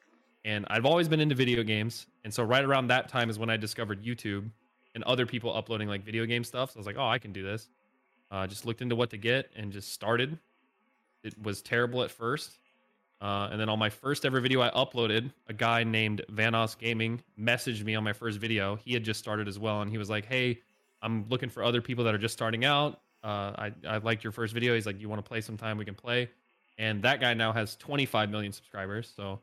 And 0.44 0.66
I've 0.68 0.84
always 0.84 1.06
been 1.06 1.20
into 1.20 1.36
video 1.36 1.62
games. 1.62 2.08
And 2.24 2.34
so 2.34 2.42
right 2.42 2.64
around 2.64 2.88
that 2.88 3.08
time 3.08 3.30
is 3.30 3.38
when 3.38 3.50
I 3.50 3.56
discovered 3.56 4.02
YouTube 4.02 4.50
and 4.96 5.04
other 5.04 5.26
people 5.26 5.56
uploading 5.56 5.86
like 5.86 6.04
video 6.04 6.26
game 6.26 6.42
stuff. 6.42 6.72
So 6.72 6.78
I 6.78 6.80
was 6.80 6.86
like, 6.86 6.96
oh, 6.98 7.06
I 7.06 7.18
can 7.18 7.32
do 7.32 7.44
this. 7.44 7.68
Uh, 8.32 8.48
just 8.48 8.66
looked 8.66 8.82
into 8.82 8.96
what 8.96 9.10
to 9.10 9.16
get 9.16 9.48
and 9.54 9.70
just 9.70 9.92
started. 9.92 10.36
It 11.22 11.40
was 11.40 11.62
terrible 11.62 12.02
at 12.02 12.10
first. 12.10 12.58
Uh, 13.20 13.48
and 13.52 13.60
then 13.60 13.68
on 13.68 13.78
my 13.78 13.90
first 13.90 14.24
ever 14.24 14.40
video 14.40 14.60
I 14.60 14.70
uploaded, 14.70 15.30
a 15.48 15.52
guy 15.52 15.84
named 15.84 16.22
Vanoss 16.32 16.78
Gaming 16.78 17.22
messaged 17.38 17.84
me 17.84 17.94
on 17.94 18.02
my 18.02 18.14
first 18.14 18.38
video. 18.38 18.76
He 18.76 18.94
had 18.94 19.04
just 19.04 19.20
started 19.20 19.46
as 19.46 19.58
well, 19.58 19.82
and 19.82 19.90
he 19.90 19.98
was 19.98 20.08
like, 20.08 20.24
"Hey, 20.24 20.60
I'm 21.02 21.28
looking 21.28 21.50
for 21.50 21.62
other 21.62 21.82
people 21.82 22.04
that 22.04 22.14
are 22.14 22.18
just 22.18 22.32
starting 22.32 22.64
out. 22.64 23.00
Uh, 23.22 23.52
I 23.56 23.72
I 23.86 23.98
liked 23.98 24.24
your 24.24 24.32
first 24.32 24.54
video. 24.54 24.74
He's 24.74 24.86
like, 24.86 25.00
you 25.00 25.08
want 25.08 25.22
to 25.22 25.28
play 25.28 25.40
sometime? 25.40 25.76
We 25.76 25.84
can 25.84 25.94
play." 25.94 26.30
And 26.78 27.02
that 27.02 27.20
guy 27.20 27.34
now 27.34 27.52
has 27.52 27.76
25 27.76 28.30
million 28.30 28.52
subscribers. 28.52 29.12
So 29.14 29.38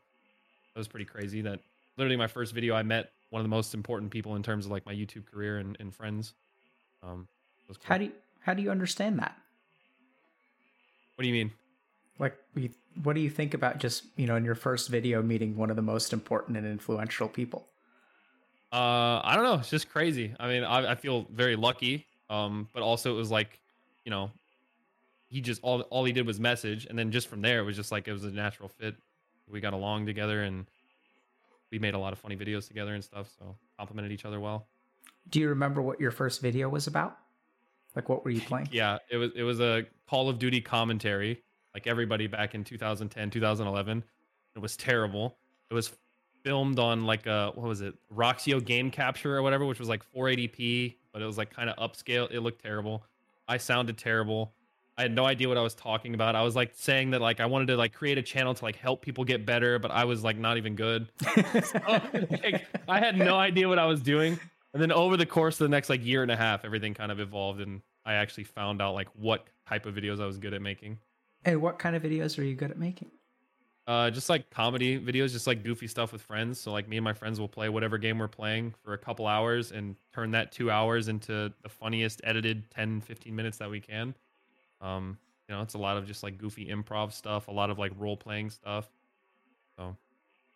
that 0.73 0.79
was 0.79 0.87
pretty 0.87 1.05
crazy. 1.05 1.41
That 1.41 1.59
literally 1.97 2.17
my 2.17 2.25
first 2.25 2.51
video, 2.53 2.73
I 2.73 2.81
met 2.81 3.11
one 3.29 3.39
of 3.39 3.43
the 3.43 3.49
most 3.49 3.75
important 3.75 4.09
people 4.09 4.35
in 4.35 4.41
terms 4.41 4.65
of 4.65 4.71
like 4.71 4.85
my 4.87 4.93
YouTube 4.93 5.25
career 5.27 5.57
and, 5.59 5.77
and 5.79 5.93
friends. 5.93 6.33
Um, 7.03 7.27
was 7.67 7.77
cool. 7.77 7.85
How 7.87 7.97
do 7.99 8.05
you, 8.05 8.11
how 8.39 8.53
do 8.53 8.63
you 8.63 8.71
understand 8.71 9.19
that? 9.19 9.37
what 11.15 11.23
do 11.23 11.27
you 11.27 11.33
mean? 11.33 11.51
Like, 12.19 12.37
what 13.03 13.13
do 13.13 13.21
you 13.21 13.29
think 13.29 13.53
about 13.53 13.77
just 13.77 14.05
you 14.15 14.25
know 14.25 14.35
in 14.35 14.45
your 14.45 14.55
first 14.55 14.89
video 14.89 15.21
meeting 15.21 15.55
one 15.55 15.69
of 15.69 15.75
the 15.75 15.81
most 15.81 16.13
important 16.13 16.57
and 16.57 16.65
influential 16.65 17.27
people? 17.27 17.67
Uh, 18.71 19.21
I 19.23 19.33
don't 19.35 19.43
know. 19.43 19.55
It's 19.55 19.69
just 19.69 19.89
crazy. 19.89 20.33
I 20.39 20.47
mean, 20.47 20.63
I, 20.63 20.91
I 20.91 20.95
feel 20.95 21.25
very 21.31 21.55
lucky. 21.55 22.05
Um, 22.29 22.67
but 22.73 22.83
also 22.83 23.13
it 23.13 23.17
was 23.17 23.31
like, 23.31 23.59
you 24.03 24.11
know, 24.11 24.31
he 25.29 25.41
just 25.41 25.61
all 25.63 25.81
all 25.81 26.03
he 26.05 26.11
did 26.13 26.25
was 26.25 26.39
message, 26.39 26.85
and 26.85 26.97
then 26.97 27.11
just 27.11 27.27
from 27.27 27.41
there 27.41 27.59
it 27.59 27.63
was 27.63 27.75
just 27.75 27.91
like 27.91 28.07
it 28.07 28.13
was 28.13 28.23
a 28.23 28.31
natural 28.31 28.69
fit. 28.69 28.95
We 29.49 29.61
got 29.61 29.73
along 29.73 30.05
together, 30.05 30.43
and 30.43 30.65
we 31.71 31.79
made 31.79 31.93
a 31.93 31.99
lot 31.99 32.13
of 32.13 32.19
funny 32.19 32.35
videos 32.35 32.67
together 32.67 32.93
and 32.93 33.03
stuff. 33.03 33.29
So 33.37 33.55
complimented 33.77 34.11
each 34.11 34.25
other 34.25 34.39
well. 34.39 34.67
Do 35.29 35.39
you 35.39 35.49
remember 35.49 35.81
what 35.81 35.99
your 35.99 36.11
first 36.11 36.41
video 36.41 36.69
was 36.69 36.87
about? 36.87 37.17
Like, 37.95 38.09
what 38.09 38.23
were 38.23 38.31
you 38.31 38.41
playing? 38.41 38.69
Yeah, 38.71 38.99
it 39.09 39.17
was 39.17 39.31
it 39.35 39.43
was 39.43 39.59
a 39.59 39.85
Call 40.09 40.29
of 40.29 40.39
Duty 40.39 40.61
commentary, 40.61 41.41
like 41.77 41.85
everybody 41.85 42.25
back 42.25 42.55
in 42.55 42.63
2010, 42.63 43.29
2011. 43.29 44.03
It 44.55 44.59
was 44.59 44.75
terrible. 44.75 45.37
It 45.69 45.75
was 45.75 45.91
filmed 46.43 46.79
on 46.79 47.05
like 47.05 47.27
a 47.27 47.51
what 47.53 47.67
was 47.67 47.81
it, 47.81 47.93
Roxio 48.11 48.65
Game 48.65 48.89
Capture 48.89 49.37
or 49.37 49.43
whatever, 49.43 49.63
which 49.63 49.77
was 49.77 49.87
like 49.87 50.01
480p, 50.11 50.95
but 51.13 51.21
it 51.21 51.25
was 51.25 51.37
like 51.37 51.51
kind 51.51 51.69
of 51.69 51.77
upscale. 51.77 52.31
It 52.31 52.39
looked 52.39 52.63
terrible. 52.63 53.03
I 53.47 53.57
sounded 53.57 53.95
terrible. 53.95 54.53
I 54.97 55.03
had 55.03 55.13
no 55.13 55.27
idea 55.27 55.47
what 55.47 55.59
I 55.59 55.61
was 55.61 55.75
talking 55.75 56.15
about. 56.15 56.35
I 56.35 56.41
was 56.41 56.55
like 56.55 56.71
saying 56.73 57.11
that 57.11 57.21
like 57.21 57.39
I 57.39 57.45
wanted 57.45 57.67
to 57.67 57.77
like 57.77 57.93
create 57.93 58.17
a 58.17 58.23
channel 58.23 58.55
to 58.55 58.63
like 58.65 58.75
help 58.75 59.03
people 59.03 59.23
get 59.23 59.45
better, 59.45 59.77
but 59.77 59.91
I 59.91 60.05
was 60.05 60.23
like 60.23 60.39
not 60.39 60.57
even 60.57 60.73
good. 60.75 61.11
So, 61.63 61.79
like, 61.85 62.65
I 62.87 62.97
had 62.97 63.19
no 63.19 63.35
idea 63.35 63.69
what 63.69 63.77
I 63.77 63.85
was 63.85 64.01
doing. 64.01 64.39
And 64.73 64.81
then 64.81 64.91
over 64.91 65.15
the 65.15 65.27
course 65.27 65.61
of 65.61 65.65
the 65.65 65.69
next 65.69 65.89
like 65.89 66.03
year 66.03 66.23
and 66.23 66.31
a 66.31 66.35
half, 66.35 66.65
everything 66.65 66.95
kind 66.95 67.11
of 67.11 67.19
evolved, 67.19 67.61
and 67.61 67.81
I 68.03 68.13
actually 68.13 68.45
found 68.45 68.81
out 68.81 68.95
like 68.95 69.09
what 69.13 69.45
type 69.69 69.85
of 69.85 69.93
videos 69.93 70.19
I 70.19 70.25
was 70.25 70.39
good 70.39 70.55
at 70.55 70.61
making. 70.63 70.97
And 71.47 71.61
what 71.61 71.79
kind 71.79 71.95
of 71.95 72.03
videos 72.03 72.37
are 72.37 72.43
you 72.43 72.53
good 72.55 72.69
at 72.69 72.77
making? 72.77 73.09
Uh, 73.87 74.11
just 74.11 74.29
like 74.29 74.49
comedy 74.49 74.99
videos, 74.99 75.31
just 75.31 75.47
like 75.47 75.63
goofy 75.63 75.87
stuff 75.87 76.11
with 76.11 76.21
friends. 76.21 76.59
So 76.59 76.73
like 76.73 76.89
me 76.89 76.97
and 76.97 77.03
my 77.05 77.13
friends 77.13 77.39
will 77.39 77.47
play 77.47 77.69
whatever 77.69 77.97
game 77.97 78.19
we're 78.19 78.27
playing 78.27 78.73
for 78.83 78.93
a 78.93 78.97
couple 78.97 79.25
hours 79.27 79.71
and 79.71 79.95
turn 80.13 80.31
that 80.31 80.51
two 80.51 80.69
hours 80.69 81.07
into 81.07 81.53
the 81.63 81.69
funniest 81.69 82.19
edited 82.25 82.69
10, 82.71 82.99
15 82.99 83.33
minutes 83.33 83.57
that 83.59 83.69
we 83.69 83.79
can. 83.79 84.13
Um, 84.81 85.17
you 85.47 85.55
know, 85.55 85.61
it's 85.61 85.75
a 85.75 85.77
lot 85.77 85.95
of 85.95 86.05
just 86.05 86.21
like 86.21 86.37
goofy 86.37 86.67
improv 86.67 87.13
stuff, 87.13 87.47
a 87.47 87.51
lot 87.51 87.69
of 87.69 87.79
like 87.79 87.93
role 87.97 88.17
playing 88.17 88.49
stuff. 88.49 88.89
So 89.77 89.95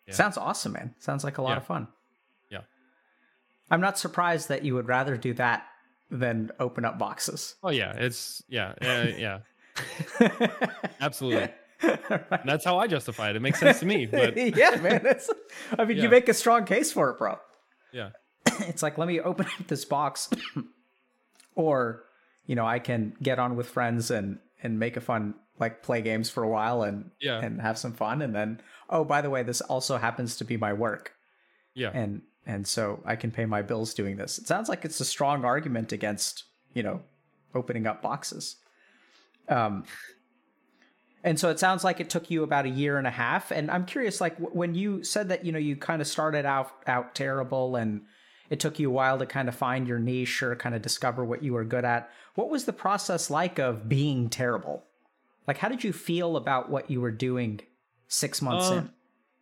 Yeah. 0.06 0.12
Sounds 0.12 0.36
awesome, 0.36 0.72
man. 0.72 0.94
Sounds 0.98 1.24
like 1.24 1.38
a 1.38 1.42
lot 1.42 1.52
Yeah. 1.52 1.56
of 1.56 1.64
fun. 1.64 1.88
Yeah. 2.50 2.60
I'm 3.70 3.80
not 3.80 3.96
surprised 3.98 4.50
that 4.50 4.62
you 4.62 4.74
would 4.74 4.88
rather 4.88 5.16
do 5.16 5.32
that 5.34 5.66
than 6.10 6.50
open 6.60 6.84
up 6.84 6.98
boxes. 6.98 7.54
oh 7.62 7.70
yeah, 7.70 7.92
it's 7.96 8.42
yeah, 8.46 8.74
yeah, 8.82 9.04
yeah. 9.04 9.38
Absolutely. 11.00 11.48
And 11.82 12.42
that's 12.44 12.64
how 12.64 12.78
I 12.78 12.86
justify 12.86 13.30
it. 13.30 13.36
It 13.36 13.40
makes 13.42 13.58
sense 13.58 13.80
to 13.80 13.86
me. 13.86 14.06
But 14.06 14.36
yeah, 14.56 14.76
man. 14.76 15.02
It's, 15.04 15.28
I 15.78 15.84
mean, 15.84 15.96
Yeah. 15.96 16.04
you 16.04 16.08
make 16.08 16.28
a 16.28 16.34
strong 16.34 16.64
case 16.64 16.92
for 16.92 17.10
it, 17.10 17.18
bro. 17.18 17.38
yeah. 17.92 18.10
It's 18.60 18.82
like, 18.82 18.98
let 18.98 19.08
me 19.08 19.18
open 19.20 19.46
up 19.46 19.66
this 19.66 19.84
box, 19.84 20.28
or 21.54 22.04
you 22.46 22.54
know, 22.56 22.66
I 22.66 22.78
can 22.78 23.14
get 23.22 23.38
on 23.38 23.56
with 23.56 23.68
friends 23.68 24.10
and 24.10 24.38
and 24.62 24.78
make 24.78 24.96
a 24.96 25.00
fun 25.00 25.34
like 25.58 25.82
play 25.82 26.02
games 26.02 26.28
for 26.30 26.42
a 26.42 26.48
while 26.48 26.82
and 26.82 27.10
Yeah. 27.20 27.40
and 27.40 27.60
have 27.60 27.78
some 27.78 27.92
fun, 27.92 28.22
and 28.22 28.34
then 28.34 28.60
oh, 28.90 29.04
by 29.04 29.20
the 29.22 29.30
way, 29.30 29.42
this 29.42 29.60
also 29.60 29.96
happens 29.96 30.36
to 30.36 30.44
be 30.44 30.56
my 30.56 30.72
work, 30.72 31.12
Yeah. 31.74 31.90
and 31.94 32.22
and 32.46 32.66
so 32.66 33.00
I 33.04 33.16
can 33.16 33.30
pay 33.30 33.46
my 33.46 33.62
bills 33.62 33.94
doing 33.94 34.16
this. 34.16 34.38
It 34.38 34.46
sounds 34.46 34.68
like 34.68 34.84
it's 34.84 35.00
a 35.00 35.04
strong 35.04 35.44
argument 35.44 35.92
against 35.92 36.44
you 36.74 36.82
know 36.82 37.02
opening 37.54 37.86
up 37.86 38.02
boxes. 38.02 38.56
Um, 39.48 39.84
and 41.24 41.38
so 41.38 41.50
it 41.50 41.60
sounds 41.60 41.84
like 41.84 42.00
it 42.00 42.10
took 42.10 42.30
you 42.30 42.42
about 42.42 42.66
a 42.66 42.70
year 42.70 42.98
and 42.98 43.06
a 43.06 43.10
half. 43.10 43.50
And 43.52 43.70
I'm 43.70 43.84
curious, 43.86 44.20
like 44.20 44.38
w- 44.38 44.56
when 44.56 44.74
you 44.74 45.04
said 45.04 45.28
that 45.28 45.44
you 45.44 45.52
know 45.52 45.58
you 45.58 45.76
kind 45.76 46.02
of 46.02 46.08
started 46.08 46.44
out 46.44 46.72
out 46.86 47.14
terrible, 47.14 47.76
and 47.76 48.02
it 48.50 48.58
took 48.60 48.78
you 48.78 48.88
a 48.90 48.92
while 48.92 49.18
to 49.18 49.26
kind 49.26 49.48
of 49.48 49.54
find 49.54 49.86
your 49.86 49.98
niche 49.98 50.42
or 50.42 50.56
kind 50.56 50.74
of 50.74 50.82
discover 50.82 51.24
what 51.24 51.42
you 51.42 51.52
were 51.52 51.64
good 51.64 51.84
at. 51.84 52.10
What 52.34 52.50
was 52.50 52.64
the 52.64 52.72
process 52.72 53.30
like 53.30 53.58
of 53.58 53.88
being 53.88 54.28
terrible? 54.30 54.84
Like, 55.46 55.58
how 55.58 55.68
did 55.68 55.84
you 55.84 55.92
feel 55.92 56.36
about 56.36 56.70
what 56.70 56.90
you 56.90 57.00
were 57.00 57.10
doing 57.10 57.60
six 58.08 58.42
months 58.42 58.70
Uh, 58.70 58.74
in? 58.74 58.90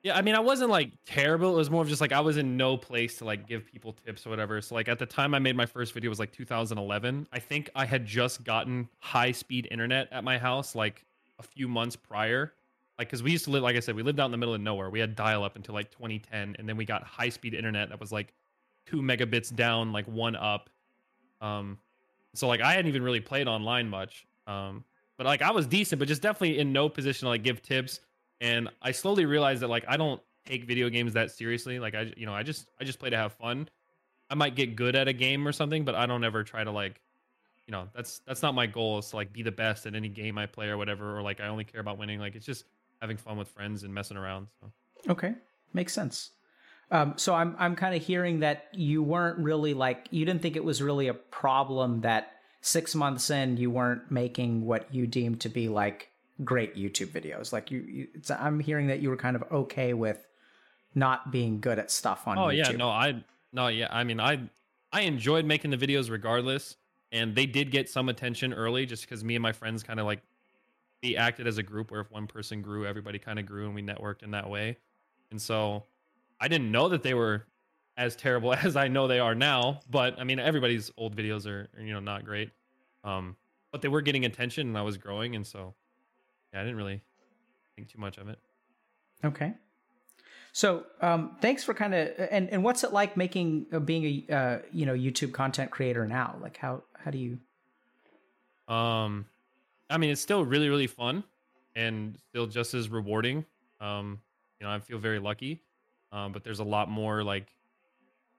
Yeah, 0.03 0.17
I 0.17 0.23
mean, 0.23 0.35
I 0.35 0.41
wasn't 0.41 0.71
like 0.71 0.93
terrible. 1.05 1.53
It 1.53 1.59
was 1.59 1.71
more 1.71 1.83
of 1.83 1.89
just 1.89 2.01
like 2.01 2.13
I 2.13 2.21
was 2.21 2.39
in 2.39 2.57
no 2.57 2.77
place 2.77 3.19
to 3.19 3.25
like 3.27 3.47
give 3.47 3.67
people 3.67 3.93
tips 3.93 4.27
or 4.27 4.31
whatever. 4.31 4.61
So 4.63 4.75
like 4.75 4.89
at 4.89 4.99
the 4.99 5.05
time 5.07 5.35
I 5.35 5.39
made 5.39 5.57
my 5.57 5.67
first 5.67 5.93
video 5.93 6.09
was 6.09 6.19
like 6.19 6.33
2011. 6.33 7.29
I 7.33 7.39
think 7.39 7.69
I 7.75 7.85
had 7.85 8.07
just 8.07 8.43
gotten 8.43 8.89
high 8.99 9.33
speed 9.33 9.69
internet 9.71 10.09
at 10.11 10.25
my 10.25 10.39
house 10.39 10.75
like 10.75 11.05
a 11.39 11.43
few 11.43 11.69
months 11.69 11.97
prior. 11.97 12.55
like 12.99 13.09
because 13.09 13.23
we 13.23 13.31
used 13.31 13.45
to 13.45 13.51
live, 13.51 13.63
like 13.63 13.77
I 13.77 13.81
said, 13.81 13.95
we 13.95 14.03
lived 14.03 14.21
out 14.21 14.27
in 14.27 14.31
the 14.31 14.39
middle 14.39 14.55
of 14.55 14.61
nowhere. 14.63 14.89
We 14.89 15.01
had 15.01 15.15
dial 15.15 15.45
up 15.45 15.57
until 15.57 15.75
like 15.75 15.91
2010, 15.91 16.57
and 16.59 16.69
then 16.69 16.77
we 16.79 16.87
got 16.87 17.03
high 17.03 17.29
speed 17.29 17.53
internet 17.53 17.91
that 17.91 18.01
was 18.01 18.11
like 18.11 18.33
two 18.87 19.03
megabits 19.03 19.55
down, 19.55 19.93
like 19.93 20.07
one 20.07 20.35
up. 20.35 20.71
Um, 21.43 21.79
so 22.35 22.49
like 22.49 22.61
I 22.63 22.73
hadn't 22.73 22.89
even 22.89 23.03
really 23.03 23.21
played 23.21 23.49
online 23.49 23.89
much. 23.89 24.27
Um, 24.47 24.85
but 25.19 25.27
like 25.27 25.43
I 25.43 25.51
was 25.51 25.67
decent, 25.67 25.99
but 25.99 26.09
just 26.09 26.23
definitely 26.23 26.59
in 26.59 26.73
no 26.73 26.89
position 26.89 27.27
to 27.27 27.29
like 27.31 27.43
give 27.43 27.61
tips. 27.61 28.01
And 28.41 28.69
I 28.81 28.93
slowly 28.93 29.27
realized 29.27 29.63
that 29.63 29.69
like 29.69 29.85
I 29.87 29.97
don't 29.97 30.21
take 30.47 30.65
video 30.65 30.89
games 30.89 31.13
that 31.15 31.31
seriously. 31.31 31.79
Like 31.79 31.95
I, 31.95 32.13
you 32.17 32.27
know, 32.27 32.35
I 32.35 32.43
just 32.43 32.69
I 32.81 32.85
just 32.85 32.99
play 32.99 33.11
to 33.11 33.17
have 33.17 33.33
fun. 33.35 33.69
I 34.31 34.35
might 34.35 34.55
get 34.55 34.77
good 34.77 34.95
at 34.97 35.09
a 35.09 35.13
game 35.13 35.47
or 35.47 35.53
something, 35.53 35.85
but 35.85 35.95
I 35.95 36.07
don't 36.07 36.25
ever 36.25 36.45
try 36.45 36.63
to 36.63 36.71
like, 36.71 37.01
you 37.67 37.73
know, 37.73 37.89
that's 37.95 38.21
that's 38.27 38.43
not 38.43 38.55
my 38.55 38.67
goal 38.67 38.99
is 38.99 39.11
to 39.11 39.17
like 39.17 39.33
be 39.33 39.43
the 39.43 39.53
best 39.53 39.87
at 39.87 39.95
any 39.95 40.09
game 40.09 40.39
I 40.39 40.47
play 40.47 40.69
or 40.69 40.77
whatever, 40.77 41.17
or 41.17 41.23
like 41.23 41.41
I 41.41 41.49
only 41.49 41.65
care 41.65 41.81
about 41.81 41.99
winning. 41.99 42.21
Like 42.21 42.35
it's 42.35 42.47
just 42.47 42.65
having 43.01 43.17
fun 43.17 43.37
with 43.37 43.49
friends 43.49 43.83
and 43.83 43.93
messing 43.93 44.17
around. 44.17 44.49
So 44.61 44.71
Okay, 45.09 45.35
makes 45.73 45.93
sense. 45.93 46.31
Um, 46.91 47.15
so 47.17 47.35
I'm 47.35 47.55
I'm 47.59 47.77
kind 47.77 47.95
of 47.95 48.03
hearing 48.03 48.41
that 48.41 48.67
you 48.73 49.03
weren't 49.03 49.39
really 49.39 49.75
like 49.75 50.09
you 50.11 50.25
didn't 50.25 50.43
think 50.43 50.57
it 50.57 50.65
was 50.65 50.83
really 50.83 51.09
a 51.09 51.15
problem 51.15 52.01
that 52.01 52.33
six 52.61 52.95
months 52.95 53.31
in 53.31 53.57
you 53.57 53.71
weren't 53.71 54.11
making 54.11 54.67
what 54.67 54.93
you 54.93 55.07
deemed 55.07 55.41
to 55.41 55.49
be 55.49 55.69
like 55.69 56.10
great 56.45 56.77
YouTube 56.77 57.09
videos. 57.09 57.53
Like 57.53 57.71
you, 57.71 57.81
you 57.81 58.09
it's, 58.15 58.31
I'm 58.31 58.61
hearing 58.61 58.89
that 58.89 59.01
you 59.01 59.11
were 59.11 59.17
kind 59.17 59.37
of 59.37 59.45
okay 59.51 59.95
with 59.95 60.27
not 60.95 61.31
being 61.31 61.61
good 61.61 61.79
at 61.79 61.91
stuff 61.91 62.27
on 62.27 62.39
oh 62.39 62.47
YouTube. 62.47 62.57
yeah, 62.57 62.73
no, 62.73 62.89
I 62.89 63.25
no 63.53 63.69
yeah. 63.69 63.89
I 63.91 64.05
mean, 64.05 64.21
I 64.21 64.41
I 64.93 65.03
enjoyed 65.03 65.45
making 65.45 65.71
the 65.71 65.77
videos 65.77 66.11
regardless, 66.11 66.77
and 67.13 67.35
they 67.35 67.47
did 67.47 67.71
get 67.71 67.89
some 67.89 68.09
attention 68.09 68.53
early 68.53 68.87
just 68.87 69.03
because 69.03 69.23
me 69.23 69.37
and 69.37 69.43
my 69.43 69.53
friends 69.53 69.83
kind 69.83 70.01
of 70.01 70.07
like 70.07 70.23
we 71.03 71.17
acted 71.17 71.47
as 71.47 71.59
a 71.59 71.63
group 71.63 71.91
where 71.91 72.01
if 72.01 72.11
one 72.11 72.27
person 72.27 72.63
grew, 72.63 72.87
everybody 72.87 73.19
kind 73.19 73.39
of 73.39 73.47
grew, 73.47 73.67
and 73.67 73.75
we 73.75 73.83
networked 73.83 74.23
in 74.23 74.33
that 74.33 74.49
way. 74.49 74.77
And 75.31 75.41
so 75.41 75.85
I 76.41 76.49
didn't 76.49 76.71
know 76.71 76.89
that 76.89 77.03
they 77.03 77.15
were 77.15 77.47
as 77.97 78.17
terrible 78.17 78.53
as 78.55 78.77
I 78.77 78.89
know 78.89 79.07
they 79.07 79.21
are 79.21 79.35
now. 79.35 79.81
But 79.89 80.19
I 80.19 80.25
mean, 80.25 80.39
everybody's 80.39 80.91
old 80.97 81.17
videos 81.17 81.47
are 81.47 81.69
you 81.81 81.93
know 81.93 82.01
not 82.01 82.25
great. 82.25 82.51
Um, 83.05 83.37
but 83.73 83.83
they 83.83 83.89
were 83.89 84.03
getting 84.03 84.25
attention, 84.25 84.69
and 84.69 84.77
I 84.77 84.83
was 84.83 84.99
growing, 84.99 85.37
and 85.37 85.47
so 85.47 85.75
yeah, 86.53 86.61
I 86.61 86.65
didn't 86.65 86.77
really 86.77 87.01
think 87.77 87.89
too 87.89 87.99
much 87.99 88.19
of 88.19 88.29
it. 88.29 88.39
Okay. 89.25 89.55
So, 90.53 90.85
um, 91.01 91.37
thanks 91.41 91.63
for 91.63 91.75
kind 91.75 91.95
of 91.95 92.09
and 92.31 92.51
and 92.51 92.65
what's 92.65 92.83
it 92.83 92.93
like 92.93 93.17
making 93.17 93.67
uh, 93.73 93.79
being 93.79 94.25
a 94.29 94.35
uh, 94.35 94.59
you 94.73 94.87
know 94.87 94.95
YouTube 94.95 95.33
content 95.33 95.71
creator 95.71 96.07
now? 96.07 96.37
Like 96.41 96.57
how 96.57 96.83
how 96.99 97.11
do 97.11 97.19
you? 97.19 97.39
Um, 98.73 99.27
I 99.89 99.99
mean, 99.99 100.11
it's 100.11 100.21
still 100.21 100.45
really 100.45 100.69
really 100.69 100.89
fun, 100.89 101.23
and 101.77 102.19
still 102.31 102.47
just 102.47 102.75
as 102.75 102.89
rewarding. 102.89 103.45
Um, 103.81 104.21
you 104.61 104.67
know, 104.67 104.73
I 104.73 104.81
feel 104.81 104.99
very 104.99 105.19
lucky. 105.19 105.63
Um, 106.13 106.33
but 106.33 106.43
there's 106.43 106.59
a 106.59 106.65
lot 106.65 106.91
more 106.91 107.23
like 107.23 107.47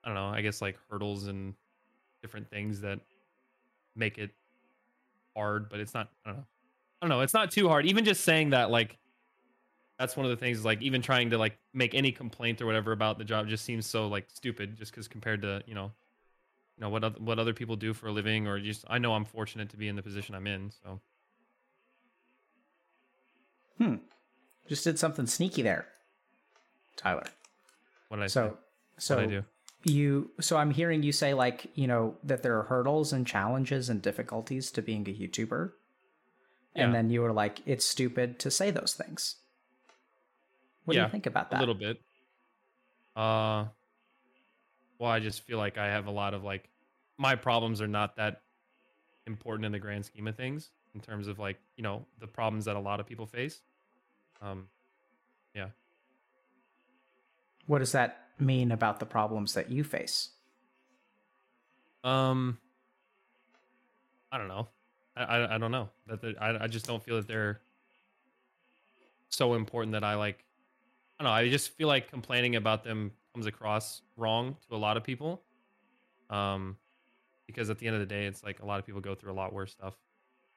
I 0.04 0.10
don't 0.10 0.16
know, 0.16 0.28
I 0.28 0.42
guess 0.42 0.62
like 0.62 0.78
hurdles 0.90 1.28
and 1.28 1.54
different 2.22 2.50
things 2.50 2.82
that 2.82 3.00
make 3.96 4.18
it 4.18 4.32
hard. 5.36 5.70
But 5.70 5.80
it's 5.80 5.94
not. 5.94 6.10
I 6.26 6.30
don't 6.30 6.38
know. 6.40 6.46
I 7.02 7.08
don't 7.08 7.10
know. 7.10 7.22
It's 7.22 7.34
not 7.34 7.52
too 7.52 7.68
hard. 7.68 7.86
Even 7.88 8.06
just 8.06 8.24
saying 8.24 8.52
that, 8.52 8.70
like, 8.70 8.98
that's 9.98 10.16
one 10.16 10.26
of 10.26 10.30
the 10.30 10.38
things. 10.38 10.64
Like, 10.64 10.82
even 10.82 11.02
trying 11.02 11.32
to 11.32 11.38
like 11.38 11.58
make 11.74 11.94
any 11.96 12.12
complaint 12.12 12.62
or 12.62 12.66
whatever 12.66 12.92
about 12.92 13.18
the 13.18 13.24
job 13.24 13.48
just 13.48 13.66
seems 13.66 13.86
so 13.86 14.08
like 14.08 14.28
stupid. 14.34 14.78
Just 14.78 14.92
because 14.92 15.08
compared 15.08 15.42
to 15.44 15.64
you 15.66 15.74
know, 15.76 15.92
you 16.78 16.82
know 16.82 16.90
what 16.90 17.04
oth- 17.04 17.20
what 17.20 17.40
other 17.40 17.54
people 17.54 17.76
do 17.76 17.94
for 17.94 18.08
a 18.08 18.12
living, 18.12 18.48
or 18.48 18.60
just 18.60 18.86
I 18.90 18.98
know 19.00 19.14
I'm 19.14 19.26
fortunate 19.26 19.70
to 19.70 19.78
be 19.78 19.88
in 19.88 19.96
the 19.96 20.02
position 20.04 20.36
I'm 20.36 20.48
in. 20.48 20.72
So 20.84 21.00
Hmm. 23.78 23.96
Just 24.68 24.84
did 24.84 25.00
something 25.00 25.26
sneaky 25.28 25.62
there, 25.64 25.88
Tyler. 26.96 27.26
what 28.10 28.18
did 28.18 28.24
I 28.24 28.28
So 28.28 28.50
say? 28.50 28.56
so 29.00 29.16
What 29.16 29.24
I 29.26 29.28
do? 29.28 29.44
you 29.84 30.30
so 30.40 30.58
I'm 30.58 30.70
hearing 30.72 31.02
you 31.02 31.12
say 31.12 31.34
like 31.34 31.72
you 31.74 31.88
know 31.88 32.16
that 32.24 32.44
there 32.44 32.58
are 32.60 32.64
hurdles 32.64 33.12
and 33.12 33.26
challenges 33.26 33.90
and 33.90 34.02
difficulties 34.02 34.70
to 34.72 34.82
being 34.84 35.08
a 35.10 35.14
YouTuber, 35.14 35.72
and 36.76 36.92
Yeah. 36.92 36.98
then 36.98 37.10
you 37.10 37.22
were 37.22 37.34
like 37.34 37.62
it's 37.66 37.86
stupid 37.86 38.40
to 38.40 38.52
say 38.52 38.72
those 38.72 38.94
things. 38.94 39.36
What 40.86 40.94
do 40.96 41.02
you 41.02 41.10
think 41.10 41.26
about 41.26 41.50
that? 41.52 41.58
a 41.58 41.60
little 41.60 41.76
bit. 41.76 41.98
Uh, 43.16 43.66
well, 45.00 45.12
I 45.12 45.20
just 45.20 45.42
feel 45.44 45.58
like 45.58 45.78
I 45.78 45.88
have 45.88 46.08
a 46.08 46.12
lot 46.12 46.34
of 46.34 46.44
like 46.44 46.70
my 47.18 47.36
problems 47.36 47.82
are 47.82 47.88
not 47.88 48.16
that 48.16 48.42
important 49.28 49.66
in 49.66 49.72
the 49.72 49.80
grand 49.80 50.06
scheme 50.06 50.28
of 50.28 50.36
things 50.36 50.70
in 50.96 51.02
terms 51.02 51.28
of 51.28 51.38
like 51.40 51.60
you 51.76 51.84
know 51.84 52.06
the 52.20 52.28
problems 52.28 52.66
that 52.66 52.76
a 52.76 52.80
lot 52.80 53.00
of 53.00 53.06
people 53.06 53.26
face. 53.26 53.62
Um, 54.42 54.68
yeah. 55.54 55.68
What 57.68 57.80
does 57.80 57.92
that 57.92 58.18
mean 58.40 58.72
about 58.72 59.00
the 59.00 59.06
problems 59.06 59.54
that 59.54 59.70
you 59.72 59.84
face? 59.84 60.30
um, 62.04 62.58
I 64.32 64.38
don't 64.40 64.48
know. 64.48 64.68
I 65.24 65.56
I, 65.56 65.58
don't 65.58 65.72
know 65.72 65.90
that 66.08 66.24
I 66.40 66.66
I 66.66 66.68
just 66.68 66.86
don't 66.86 67.04
feel 67.04 67.18
that 67.18 67.28
they're 67.28 67.62
so 69.30 69.54
important 69.54 69.94
that 69.94 70.04
I 70.04 70.16
like. 70.16 70.44
I 71.20 71.24
don't 71.24 71.32
know. 71.32 71.36
I 71.36 71.50
just 71.50 71.72
feel 71.78 71.88
like 71.88 72.10
complaining 72.10 72.56
about 72.56 72.84
them 72.84 73.12
comes 73.34 73.46
across 73.46 74.02
wrong 74.18 74.58
to 74.70 74.76
a 74.76 74.78
lot 74.78 74.98
of 74.98 75.04
people. 75.04 75.42
Um, 76.30 76.78
because 77.46 77.70
at 77.70 77.80
the 77.80 77.88
end 77.88 77.96
of 77.96 78.00
the 78.00 78.06
day, 78.06 78.26
it's 78.26 78.44
like 78.44 78.62
a 78.62 78.66
lot 78.66 78.80
of 78.80 78.86
people 78.86 79.02
go 79.02 79.14
through 79.14 79.32
a 79.32 79.34
lot 79.34 79.54
worse 79.54 79.72
stuff 79.72 79.96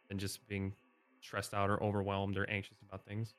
than 0.09 0.19
just 0.19 0.47
being 0.47 0.73
stressed 1.21 1.55
out 1.55 1.71
or 1.71 1.83
overwhelmed 1.83 2.37
or 2.37 2.49
anxious 2.49 2.77
about 2.87 3.05
things. 3.05 3.35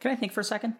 Can 0.00 0.10
I 0.10 0.16
think 0.16 0.32
for 0.32 0.40
a 0.40 0.44
second? 0.44 0.76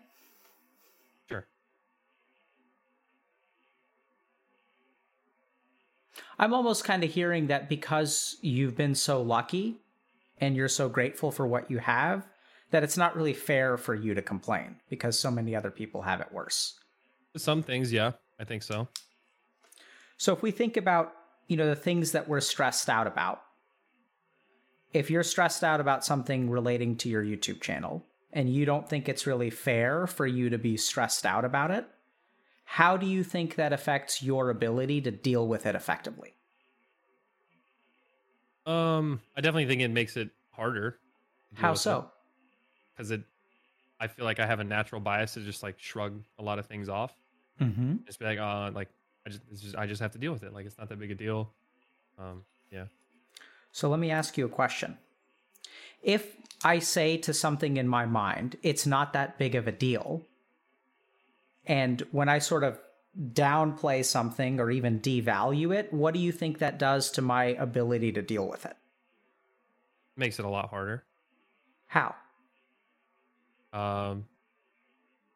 I'm 6.38 6.54
almost 6.54 6.84
kind 6.84 7.02
of 7.02 7.10
hearing 7.10 7.48
that 7.48 7.68
because 7.68 8.36
you've 8.42 8.76
been 8.76 8.94
so 8.94 9.20
lucky 9.22 9.80
and 10.40 10.54
you're 10.54 10.68
so 10.68 10.88
grateful 10.88 11.32
for 11.32 11.46
what 11.46 11.70
you 11.70 11.78
have, 11.78 12.26
that 12.70 12.84
it's 12.84 12.96
not 12.96 13.16
really 13.16 13.34
fair 13.34 13.76
for 13.76 13.94
you 13.94 14.14
to 14.14 14.22
complain 14.22 14.76
because 14.88 15.18
so 15.18 15.30
many 15.30 15.56
other 15.56 15.70
people 15.70 16.02
have 16.02 16.20
it 16.20 16.32
worse. 16.32 16.78
Some 17.36 17.62
things, 17.62 17.92
yeah, 17.92 18.12
I 18.38 18.44
think 18.44 18.62
so. 18.62 18.88
So 20.16 20.32
if 20.32 20.42
we 20.42 20.50
think 20.50 20.76
about, 20.76 21.12
you 21.48 21.56
know, 21.56 21.66
the 21.66 21.74
things 21.74 22.12
that 22.12 22.28
we're 22.28 22.40
stressed 22.40 22.88
out 22.88 23.06
about, 23.06 23.42
if 24.92 25.10
you're 25.10 25.22
stressed 25.22 25.64
out 25.64 25.80
about 25.80 26.04
something 26.04 26.50
relating 26.50 26.96
to 26.96 27.08
your 27.08 27.24
YouTube 27.24 27.60
channel 27.60 28.04
and 28.32 28.52
you 28.52 28.64
don't 28.64 28.88
think 28.88 29.08
it's 29.08 29.26
really 29.26 29.50
fair 29.50 30.06
for 30.06 30.26
you 30.26 30.50
to 30.50 30.58
be 30.58 30.76
stressed 30.76 31.26
out 31.26 31.44
about 31.44 31.70
it, 31.70 31.86
how 32.70 32.98
do 32.98 33.06
you 33.06 33.24
think 33.24 33.54
that 33.54 33.72
affects 33.72 34.22
your 34.22 34.50
ability 34.50 35.00
to 35.00 35.10
deal 35.10 35.48
with 35.48 35.64
it 35.64 35.74
effectively? 35.74 36.34
Um, 38.66 39.22
I 39.34 39.40
definitely 39.40 39.64
think 39.64 39.80
it 39.80 39.88
makes 39.88 40.18
it 40.18 40.28
harder. 40.50 40.98
How 41.54 41.72
so? 41.72 42.10
Because 42.94 43.10
it, 43.10 43.22
I 43.98 44.06
feel 44.06 44.26
like 44.26 44.38
I 44.38 44.44
have 44.44 44.60
a 44.60 44.64
natural 44.64 45.00
bias 45.00 45.32
to 45.32 45.40
just 45.40 45.62
like 45.62 45.78
shrug 45.78 46.22
a 46.38 46.42
lot 46.42 46.58
of 46.58 46.66
things 46.66 46.90
off. 46.90 47.14
Mm-hmm. 47.58 47.96
Just 48.06 48.18
be 48.18 48.26
like, 48.26 48.38
uh, 48.38 48.70
like 48.74 48.88
I 49.26 49.30
just, 49.30 49.42
it's 49.50 49.62
just, 49.62 49.74
I 49.74 49.86
just 49.86 50.02
have 50.02 50.12
to 50.12 50.18
deal 50.18 50.34
with 50.34 50.42
it. 50.42 50.52
Like 50.52 50.66
it's 50.66 50.76
not 50.76 50.90
that 50.90 50.98
big 50.98 51.10
a 51.10 51.14
deal. 51.14 51.50
Um, 52.18 52.42
yeah. 52.70 52.84
So 53.72 53.88
let 53.88 53.98
me 53.98 54.10
ask 54.10 54.36
you 54.36 54.44
a 54.44 54.50
question. 54.50 54.98
If 56.02 56.36
I 56.62 56.80
say 56.80 57.16
to 57.16 57.32
something 57.32 57.78
in 57.78 57.88
my 57.88 58.04
mind, 58.04 58.56
it's 58.62 58.86
not 58.86 59.14
that 59.14 59.38
big 59.38 59.54
of 59.54 59.66
a 59.66 59.72
deal, 59.72 60.26
and 61.68 62.02
when 62.10 62.28
I 62.28 62.38
sort 62.38 62.64
of 62.64 62.80
downplay 63.32 64.04
something 64.04 64.58
or 64.58 64.70
even 64.70 65.00
devalue 65.00 65.74
it, 65.76 65.92
what 65.92 66.14
do 66.14 66.20
you 66.20 66.32
think 66.32 66.58
that 66.58 66.78
does 66.78 67.10
to 67.12 67.22
my 67.22 67.44
ability 67.44 68.12
to 68.12 68.22
deal 68.22 68.48
with 68.48 68.64
it? 68.64 68.76
Makes 70.16 70.38
it 70.38 70.44
a 70.44 70.48
lot 70.48 70.70
harder. 70.70 71.04
How? 71.86 72.14
Um, 73.72 74.24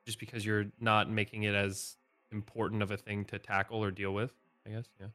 just 0.07 0.19
because 0.19 0.45
you're 0.45 0.67
not 0.81 1.11
making 1.11 1.43
it 1.45 1.55
as 1.55 1.97
important 2.33 2.83
of 2.83 2.91
a 2.91 2.97
thing 2.97 3.25
to 3.27 3.39
tackle 3.39 3.85
or 3.85 3.91
deal 3.91 4.13
with. 4.13 4.33
I 4.67 4.71
guess. 4.71 4.87
Yeah. 5.01 5.07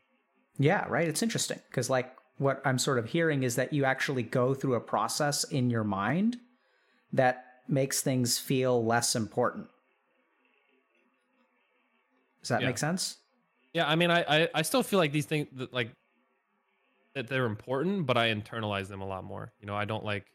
Yeah, 0.59 0.85
right. 0.87 1.07
It's 1.07 1.23
interesting 1.23 1.59
because, 1.69 1.89
like, 1.89 2.13
what 2.37 2.61
I'm 2.65 2.77
sort 2.77 2.99
of 2.99 3.07
hearing 3.07 3.43
is 3.43 3.55
that 3.55 3.73
you 3.73 3.85
actually 3.85 4.23
go 4.23 4.53
through 4.53 4.75
a 4.75 4.79
process 4.79 5.43
in 5.43 5.69
your 5.69 5.83
mind 5.83 6.37
that 7.13 7.45
makes 7.67 8.01
things 8.01 8.39
feel 8.39 8.83
less 8.83 9.15
important. 9.15 9.69
Does 12.47 12.55
that 12.55 12.61
Yeah. 12.61 12.67
make 12.67 12.77
sense? 12.77 13.17
Yeah. 13.73 13.87
I 13.87 13.95
mean, 13.95 14.09
I, 14.09 14.23
I, 14.43 14.49
I 14.55 14.61
still 14.61 14.81
feel 14.83 14.99
like 14.99 15.11
these 15.11 15.25
things 15.25 15.47
that 15.57 15.73
like 15.73 15.91
that 17.13 17.27
they're 17.27 17.45
important, 17.45 18.05
but 18.05 18.15
I 18.15 18.33
internalize 18.33 18.87
them 18.87 19.01
a 19.01 19.05
lot 19.05 19.25
more. 19.25 19.51
You 19.59 19.67
know, 19.67 19.75
I 19.75 19.83
don't 19.83 20.05
like, 20.05 20.25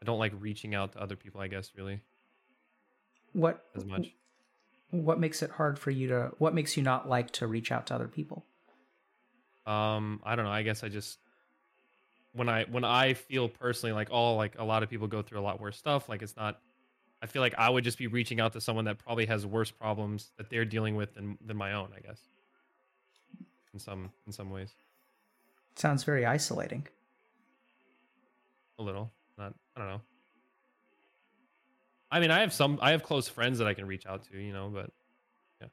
I 0.00 0.06
don't 0.06 0.18
like 0.18 0.32
reaching 0.40 0.74
out 0.74 0.92
to 0.92 1.00
other 1.02 1.14
people. 1.16 1.42
I 1.42 1.48
guess 1.48 1.72
really 1.76 2.00
What 3.34 3.62
as 3.76 3.84
much. 3.84 4.14
What 4.90 5.20
makes 5.20 5.42
it 5.42 5.50
hard 5.50 5.78
for 5.78 5.90
you 5.90 6.08
to? 6.08 6.32
What 6.38 6.54
makes 6.54 6.76
you 6.76 6.82
not 6.82 7.06
like 7.08 7.32
to 7.32 7.46
reach 7.46 7.70
out 7.70 7.86
to 7.88 7.94
other 7.94 8.08
people? 8.08 8.46
Um, 9.66 10.20
I 10.24 10.36
don't 10.36 10.44
know. 10.46 10.50
I 10.52 10.62
guess 10.62 10.82
I 10.84 10.88
just 10.88 11.18
when 12.32 12.48
I 12.48 12.64
when 12.64 12.84
I 12.84 13.14
feel 13.14 13.48
personally 13.48 13.92
like 13.92 14.08
oh 14.10 14.36
like 14.36 14.56
a 14.58 14.64
lot 14.64 14.82
of 14.82 14.90
people 14.90 15.06
go 15.08 15.20
through 15.22 15.40
a 15.40 15.42
lot 15.42 15.60
worse 15.60 15.76
stuff. 15.76 16.08
Like 16.08 16.22
it's 16.22 16.36
not. 16.36 16.60
I 17.24 17.26
feel 17.26 17.40
like 17.40 17.54
I 17.56 17.70
would 17.70 17.84
just 17.84 17.96
be 17.96 18.06
reaching 18.06 18.38
out 18.38 18.52
to 18.52 18.60
someone 18.60 18.84
that 18.84 18.98
probably 18.98 19.24
has 19.24 19.46
worse 19.46 19.70
problems 19.70 20.32
that 20.36 20.50
they're 20.50 20.66
dealing 20.66 20.94
with 20.94 21.14
than 21.14 21.38
than 21.42 21.56
my 21.56 21.72
own. 21.72 21.88
I 21.96 22.00
guess. 22.00 22.20
In 23.72 23.78
some 23.78 24.12
in 24.26 24.32
some 24.32 24.50
ways. 24.50 24.74
Sounds 25.74 26.04
very 26.04 26.26
isolating. 26.26 26.86
A 28.78 28.82
little. 28.82 29.10
Not. 29.38 29.54
I 29.74 29.80
don't 29.80 29.88
know. 29.88 30.00
I 32.10 32.20
mean, 32.20 32.30
I 32.30 32.40
have 32.40 32.52
some. 32.52 32.78
I 32.82 32.90
have 32.90 33.02
close 33.02 33.26
friends 33.26 33.58
that 33.58 33.66
I 33.66 33.72
can 33.72 33.86
reach 33.86 34.04
out 34.04 34.24
to. 34.30 34.38
You 34.38 34.52
know, 34.52 34.70
but 34.72 34.90
yeah. 35.62 35.68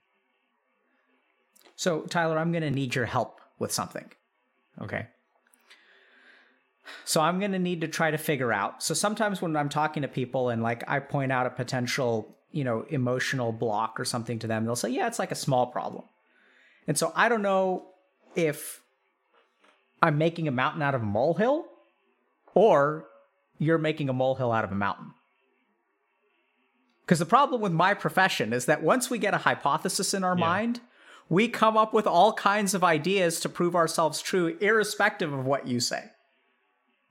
So, 1.75 2.03
Tyler, 2.03 2.39
I'm 2.39 2.53
going 2.53 2.63
to 2.63 2.71
need 2.71 2.95
your 2.95 3.05
help 3.05 3.41
with 3.59 3.73
something. 3.73 4.09
Okay. 4.81 5.05
So, 7.05 7.21
I'm 7.21 7.39
going 7.39 7.51
to 7.51 7.59
need 7.59 7.81
to 7.81 7.87
try 7.87 8.11
to 8.11 8.17
figure 8.17 8.51
out. 8.51 8.83
So, 8.83 8.93
sometimes 8.93 9.41
when 9.41 9.55
I'm 9.55 9.69
talking 9.69 10.01
to 10.01 10.07
people 10.07 10.49
and 10.49 10.61
like 10.61 10.83
I 10.87 10.99
point 10.99 11.31
out 11.31 11.45
a 11.45 11.49
potential, 11.49 12.35
you 12.51 12.63
know, 12.63 12.85
emotional 12.89 13.51
block 13.51 13.99
or 13.99 14.05
something 14.05 14.39
to 14.39 14.47
them, 14.47 14.65
they'll 14.65 14.75
say, 14.75 14.89
yeah, 14.89 15.07
it's 15.07 15.19
like 15.19 15.31
a 15.31 15.35
small 15.35 15.67
problem. 15.67 16.03
And 16.87 16.97
so, 16.97 17.11
I 17.15 17.29
don't 17.29 17.41
know 17.41 17.87
if 18.35 18.81
I'm 20.01 20.17
making 20.17 20.47
a 20.47 20.51
mountain 20.51 20.81
out 20.81 20.95
of 20.95 21.01
a 21.01 21.05
molehill 21.05 21.65
or 22.53 23.07
you're 23.59 23.77
making 23.77 24.09
a 24.09 24.13
molehill 24.13 24.51
out 24.51 24.63
of 24.63 24.71
a 24.71 24.75
mountain. 24.75 25.13
Because 27.01 27.19
the 27.19 27.25
problem 27.25 27.61
with 27.61 27.71
my 27.71 27.93
profession 27.93 28.53
is 28.53 28.65
that 28.65 28.81
once 28.81 29.09
we 29.09 29.17
get 29.17 29.33
a 29.33 29.39
hypothesis 29.39 30.13
in 30.13 30.23
our 30.23 30.35
Yeah. 30.35 30.45
mind, 30.45 30.81
we 31.29 31.47
come 31.47 31.77
up 31.77 31.93
with 31.93 32.07
all 32.07 32.33
kinds 32.33 32.73
of 32.73 32.83
ideas 32.83 33.39
to 33.41 33.49
prove 33.49 33.75
ourselves 33.75 34.21
true, 34.21 34.57
irrespective 34.59 35.31
of 35.31 35.45
what 35.45 35.67
you 35.67 35.79
say. 35.79 36.11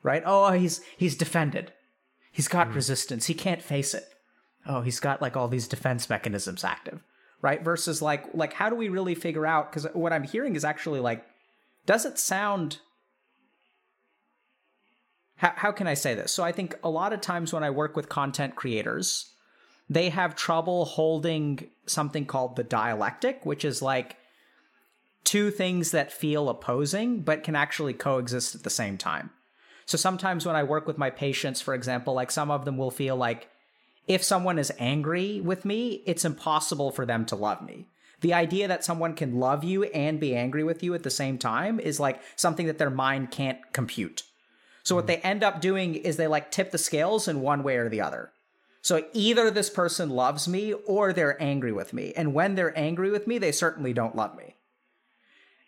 Right? 0.03 0.23
Oh, 0.25 0.47
oh, 0.47 0.53
he's 0.53 0.81
he's 0.97 1.17
defended. 1.17 1.73
He's 2.33 2.49
got 2.49 2.69
hmm. 2.69 2.75
resistance. 2.75 3.27
He 3.27 3.35
can't 3.35 3.63
face 3.63 3.95
it. 3.95 4.05
Oh, 4.67 4.83
he's 4.83 5.01
got 5.01 5.23
like 5.23 5.37
all 5.37 5.49
these 5.49 5.69
defense 5.69 6.09
mechanisms 6.09 6.65
active. 6.65 7.03
Right? 7.43 7.63
Versus 7.63 8.03
like 8.03 8.27
like 8.35 8.53
how 8.55 8.69
do 8.71 8.77
we 8.77 8.89
really 8.89 9.15
figure 9.15 9.47
out 9.47 9.71
because 9.71 9.87
what 9.95 10.13
I'm 10.13 10.25
hearing 10.25 10.57
is 10.57 10.65
actually 10.65 11.01
like 11.01 11.25
does 11.87 12.05
it 12.05 12.19
sound 12.19 12.79
how, 15.41 15.53
how 15.57 15.73
can 15.73 15.87
I 15.87 15.95
say 15.95 16.15
this? 16.15 16.33
So 16.33 16.45
I 16.45 16.53
think 16.53 16.79
a 16.85 16.91
lot 16.91 17.15
of 17.15 17.23
times 17.23 17.53
when 17.53 17.65
I 17.65 17.71
work 17.71 17.97
with 17.97 18.11
content 18.11 18.57
creators, 18.57 19.33
they 19.89 20.11
have 20.11 20.37
trouble 20.37 20.85
holding 20.85 21.67
something 21.87 22.27
called 22.27 22.57
the 22.57 22.63
dialectic, 22.63 23.47
which 23.47 23.65
is 23.65 23.81
like 23.81 24.19
two 25.25 25.51
things 25.51 25.93
that 25.93 26.13
feel 26.13 26.51
opposing 26.51 27.21
but 27.21 27.43
can 27.43 27.57
actually 27.57 27.95
coexist 27.95 28.55
at 28.55 28.65
the 28.65 28.71
same 28.71 28.99
time. 28.99 29.31
So 29.91 29.97
sometimes 29.97 30.47
when 30.47 30.55
I 30.55 30.63
work 30.63 30.87
with 30.87 30.99
my 30.99 31.11
patients, 31.11 31.61
for 31.61 31.75
example, 31.75 32.15
like 32.15 32.31
some 32.31 32.49
of 32.49 32.65
them 32.65 32.77
will 32.79 32.93
feel 32.93 33.17
like 33.17 33.49
if 34.07 34.23
someone 34.23 34.57
is 34.57 34.71
angry 34.79 35.41
with 35.41 35.65
me, 35.65 36.05
it's 36.07 36.25
impossible 36.25 36.93
for 36.93 37.05
them 37.05 37.27
to 37.27 37.35
love 37.35 37.61
me. 37.61 37.89
The 38.21 38.33
idea 38.33 38.69
that 38.69 38.85
someone 38.85 39.15
can 39.15 39.41
love 39.41 39.65
you 39.65 39.83
and 39.83 40.21
be 40.21 40.37
angry 40.37 40.63
with 40.63 40.85
you 40.85 40.95
at 40.95 41.03
the 41.03 41.11
same 41.11 41.39
time 41.39 41.81
is 41.81 41.99
like 41.99 42.23
something 42.37 42.69
that 42.69 42.79
their 42.79 42.89
mind 42.89 43.33
can't 43.33 43.59
compute. 43.73 44.23
So 44.85 44.95
what 44.95 45.07
hmm. 45.07 45.09
they 45.09 45.17
end 45.17 45.43
up 45.43 45.61
doing 45.61 45.97
is 45.97 46.17
they 46.17 46.29
like 46.29 46.53
tip 46.53 46.71
the 46.71 46.79
scales 46.79 47.27
in 47.27 47.41
one 47.41 47.65
way 47.65 47.75
or 47.75 47.89
the 47.89 48.01
other. 48.01 48.31
So 48.83 49.05
either 49.13 49.51
this 49.51 49.71
person 49.71 50.09
loves 50.09 50.47
me 50.47 50.73
or 50.73 51.13
they're 51.13 51.43
angry 51.43 51.73
with 51.73 51.93
me. 51.93 52.13
And 52.15 52.33
when 52.33 52.55
they're 52.55 52.79
angry 52.79 53.11
with 53.11 53.27
me, 53.27 53.39
they 53.39 53.51
certainly 53.51 53.93
don't 53.93 54.15
love 54.15 54.37
me. 54.37 54.55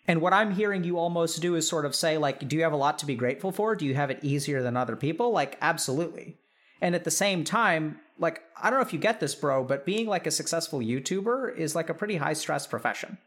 And 0.09 0.21
what 0.21 0.33
I'm 0.33 0.53
hearing 0.53 0.83
you 0.83 0.99
almost 0.99 1.41
do 1.41 1.55
is 1.55 1.69
sort 1.69 1.85
of 1.85 1.95
say, 1.95 2.19
like, 2.19 2.49
do 2.49 2.57
you 2.57 2.63
have 2.63 2.73
a 2.73 2.77
lot 2.77 2.99
to 2.99 3.07
be 3.07 3.15
grateful 3.15 3.53
for? 3.53 3.77
Do 3.77 3.87
you 3.87 3.95
have 3.95 4.11
it 4.11 4.19
easier 4.23 4.63
than 4.63 4.77
other 4.77 4.97
people? 4.97 5.31
Like, 5.31 5.57
absolutely. 5.61 6.39
And 6.81 6.97
at 6.97 7.05
the 7.05 7.11
same 7.11 7.45
time, 7.45 8.01
like, 8.19 8.43
I 8.61 8.69
don't 8.69 8.81
know 8.81 8.85
if 8.85 8.93
you 8.93 8.99
get 8.99 9.21
this, 9.21 9.35
bro, 9.35 9.63
but 9.63 9.87
being 9.87 10.07
like 10.07 10.27
a 10.27 10.33
successful 10.33 10.81
YouTuber 10.81 11.57
is 11.57 11.77
like 11.77 11.89
a 11.89 11.95
pretty 11.95 12.17
high 12.17 12.33
stress 12.33 12.67
profession. 12.67 13.19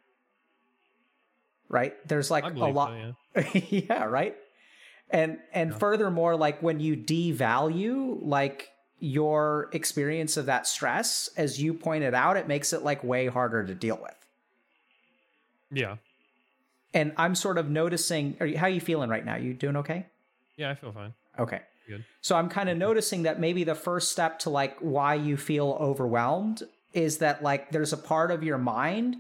Right? 1.70 1.96
There's 2.08 2.30
like 2.30 2.44
a 2.44 2.50
lot. 2.50 2.90
so, 2.90 3.44
yeah. 3.54 3.62
yeah, 3.70 4.04
right? 4.04 4.36
And 5.10 5.40
and 5.54 5.74
furthermore, 5.76 6.36
like 6.36 6.62
when 6.62 6.80
you 6.80 6.98
devalue 6.98 8.20
like 8.22 8.70
your 9.00 9.70
experience 9.72 10.38
of 10.38 10.48
that 10.48 10.68
stress, 10.68 11.30
as 11.38 11.62
you 11.62 11.74
pointed 11.74 12.14
out, 12.14 12.38
it 12.38 12.48
makes 12.48 12.74
it 12.74 12.84
like 12.84 13.04
way 13.04 13.28
harder 13.28 13.66
to 13.66 13.76
deal 13.76 14.00
with. 14.02 14.16
Yeah. 15.72 15.98
And 16.96 17.14
I'm 17.18 17.36
sort 17.36 17.60
of 17.60 17.70
noticing 17.70 18.38
are 18.40 18.48
you, 18.48 18.58
how 18.58 18.66
are 18.66 18.70
you 18.70 18.82
feeling 18.82 19.10
right 19.10 19.24
now? 19.24 19.36
You 19.36 19.54
doing 19.54 19.76
okay? 19.78 20.08
Yeah, 20.58 20.72
I 20.72 20.76
feel 20.76 20.92
fine. 20.92 21.14
Okay. 21.38 21.62
Good. 21.88 22.04
So 22.22 22.36
I'm 22.36 22.50
kind 22.50 22.70
of 22.70 22.78
noticing 22.78 23.24
that 23.24 23.40
maybe 23.40 23.64
the 23.64 23.76
first 23.76 24.12
step 24.12 24.40
to 24.40 24.50
like 24.50 24.78
why 24.80 25.14
you 25.14 25.38
feel 25.38 25.78
overwhelmed 25.80 26.64
is 26.94 27.20
that 27.20 27.44
like 27.44 27.70
there's 27.70 27.94
a 27.94 27.98
part 27.98 28.32
of 28.32 28.44
your 28.44 28.58
mind 28.58 29.18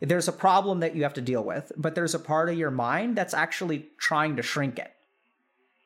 there's 0.00 0.28
a 0.28 0.32
problem 0.32 0.80
that 0.80 0.94
you 0.94 1.02
have 1.04 1.14
to 1.14 1.20
deal 1.20 1.42
with, 1.42 1.72
but 1.76 1.94
there's 1.94 2.14
a 2.14 2.18
part 2.18 2.48
of 2.48 2.56
your 2.56 2.70
mind 2.70 3.16
that's 3.16 3.34
actually 3.34 3.86
trying 3.98 4.36
to 4.36 4.42
shrink 4.42 4.78
it. 4.78 4.92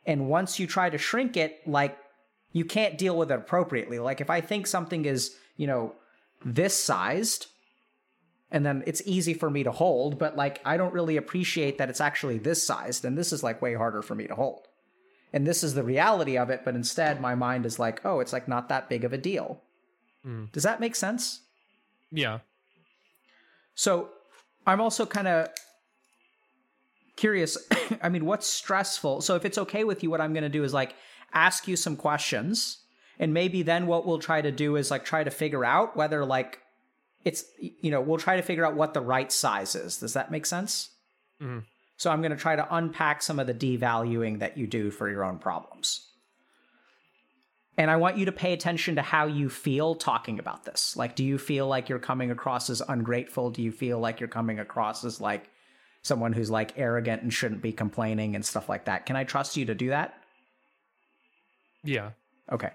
And 0.07 0.29
once 0.29 0.59
you 0.59 0.66
try 0.66 0.90
to 0.90 0.99
shrink 0.99 1.37
it, 1.37 1.61
like 1.66 1.97
you 2.53 2.64
can't 2.64 2.97
deal 2.97 3.16
with 3.16 3.31
it 3.31 3.38
appropriately. 3.38 3.99
Like 3.99 4.21
if 4.21 4.31
I 4.31 4.40
think 4.40 4.66
something 4.66 5.05
is, 5.05 5.37
you 5.57 5.66
know, 5.66 5.94
this 6.44 6.75
sized, 6.75 7.47
and 8.51 8.65
then 8.65 8.83
it's 8.87 9.03
easy 9.05 9.35
for 9.35 9.51
me 9.51 9.63
to 9.63 9.71
hold, 9.71 10.19
but 10.19 10.37
like 10.37 10.61
I 10.65 10.77
don't 10.77 10.95
really 10.95 11.17
appreciate 11.17 11.79
that 11.79 11.91
it's 11.91 12.01
actually 12.01 12.39
this 12.39 12.63
sized, 12.63 13.05
and 13.05 13.17
this 13.17 13.33
is 13.33 13.43
like 13.43 13.61
way 13.61 13.75
harder 13.75 14.03
for 14.03 14.15
me 14.15 14.27
to 14.27 14.35
hold. 14.35 14.67
And 15.33 15.47
this 15.47 15.63
is 15.63 15.75
the 15.75 15.83
reality 15.83 16.39
of 16.39 16.49
it, 16.51 16.63
but 16.65 16.75
instead 16.75 17.21
my 17.21 17.35
mind 17.35 17.67
is 17.67 17.79
like, 17.79 18.01
oh, 18.05 18.21
it's 18.21 18.33
like 18.33 18.49
not 18.49 18.69
that 18.71 18.89
big 18.89 19.05
of 19.05 19.13
a 19.13 19.19
deal. 19.19 19.63
Mm. 20.27 20.51
Does 20.53 20.63
that 20.63 20.81
make 20.81 20.97
sense? 20.97 21.43
Yeah. 22.11 22.39
So 23.75 24.09
I'm 24.67 24.81
also 24.81 25.05
kind 25.05 25.29
of 25.29 25.49
curious. 27.17 27.59
I 28.03 28.09
mean, 28.09 28.25
what's 28.25 28.47
stressful? 28.47 29.21
So 29.21 29.37
if 29.37 29.45
it's 29.45 29.59
okay 29.59 29.85
with 29.85 30.03
you, 30.03 30.11
what 30.11 30.21
I'm 30.21 30.33
going 30.33 30.43
to 30.43 30.49
do 30.49 30.65
is 30.65 30.73
like 30.73 30.95
ask 31.33 31.69
you 31.69 31.77
some 31.77 31.97
questions. 31.97 32.79
And 33.19 33.35
maybe 33.35 33.63
then 33.63 33.87
what 33.87 34.07
we'll 34.07 34.21
try 34.21 34.41
to 34.41 34.53
do 34.53 34.77
is 34.77 34.91
like 34.91 35.05
try 35.05 35.25
to 35.25 35.31
figure 35.31 35.65
out 35.65 35.97
whether 35.97 36.25
like 36.25 36.61
it's, 37.25 37.45
you 37.61 37.91
know, 37.91 38.01
we'll 38.01 38.19
try 38.19 38.37
to 38.37 38.43
figure 38.43 38.65
out 38.65 38.75
what 38.75 38.95
the 38.95 39.01
right 39.01 39.31
size 39.31 39.75
is. 39.75 39.99
Does 39.99 40.15
that 40.15 40.31
make 40.31 40.47
sense? 40.47 40.91
Mhm. 41.41 41.65
So 41.97 42.11
I'm 42.11 42.21
going 42.21 42.31
to 42.31 42.37
try 42.37 42.55
to 42.55 42.75
unpack 42.75 43.23
some 43.23 43.41
of 43.41 43.47
the 43.47 43.55
devaluing 43.55 44.39
that 44.39 44.57
you 44.57 44.67
do 44.67 44.91
for 44.91 45.11
your 45.11 45.25
own 45.25 45.39
problems. 45.39 46.05
And 47.77 47.91
I 47.91 47.97
want 47.97 48.19
you 48.19 48.25
to 48.25 48.33
pay 48.33 48.53
attention 48.53 48.97
to 48.97 49.03
how 49.03 49.27
you 49.27 49.49
feel 49.49 49.95
talking 49.95 50.39
about 50.39 50.65
this. 50.65 50.97
Like, 50.97 51.15
do 51.15 51.25
you 51.25 51.39
feel 51.39 51.67
like 51.69 51.89
you're 51.89 51.99
coming 52.01 52.31
across 52.31 52.71
as 52.71 52.83
ungrateful? 52.89 53.51
Do 53.51 53.63
you 53.63 53.71
feel 53.71 54.01
like 54.01 54.21
you're 54.21 54.29
coming 54.29 54.59
across 54.59 55.05
as 55.05 55.21
like 55.21 55.49
someone 56.03 56.33
who's 56.33 56.51
like 56.51 56.77
arrogant 56.77 57.23
and 57.23 57.33
shouldn't 57.33 57.63
be 57.63 57.73
complaining 57.73 58.35
and 58.35 58.45
stuff 58.45 58.69
like 58.69 58.87
that? 58.87 59.07
Can 59.07 59.17
I 59.17 59.25
trust 59.25 59.57
you 59.57 59.65
to 59.67 59.75
do 59.75 59.91
that? 59.91 60.15
Yeah. 61.85 62.11
Okay. 62.51 62.71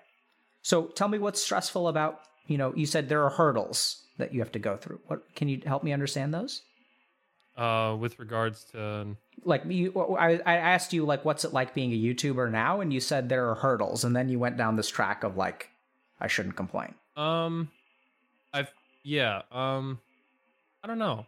So 0.61 0.85
tell 0.85 1.09
me 1.09 1.17
what's 1.17 1.41
stressful 1.41 1.89
about, 1.89 2.21
you 2.47 2.57
know, 2.57 2.73
you 2.75 2.85
said 2.85 3.09
there 3.09 3.23
are 3.23 3.29
hurdles 3.29 4.03
that 4.17 4.33
you 4.33 4.39
have 4.39 4.51
to 4.53 4.59
go 4.59 4.77
through. 4.77 4.99
What 5.07 5.35
can 5.35 5.47
you 5.47 5.61
help 5.65 5.83
me 5.83 5.93
understand 5.93 6.33
those? 6.33 6.61
Uh, 7.55 7.95
with 7.99 8.17
regards 8.17 8.63
to 8.71 9.15
like 9.45 9.63
you 9.67 9.93
I, 10.17 10.39
I 10.43 10.55
asked 10.55 10.91
you 10.91 11.05
like 11.05 11.23
what's 11.23 11.45
it 11.45 11.53
like 11.53 11.75
being 11.75 11.93
a 11.93 11.95
youtuber 11.95 12.49
now 12.49 12.81
and 12.81 12.91
you 12.91 12.99
said 12.99 13.29
there 13.29 13.47
are 13.47 13.53
hurdles 13.53 14.03
and 14.03 14.15
then 14.15 14.27
you 14.27 14.39
went 14.39 14.57
down 14.57 14.75
this 14.75 14.89
track 14.89 15.23
of 15.23 15.37
like 15.37 15.69
i 16.19 16.25
shouldn't 16.25 16.55
complain 16.55 16.95
um, 17.15 17.69
I've 18.53 18.73
yeah. 19.03 19.41
Um, 19.51 19.99
I 20.83 20.87
don't 20.87 20.99
know. 20.99 21.25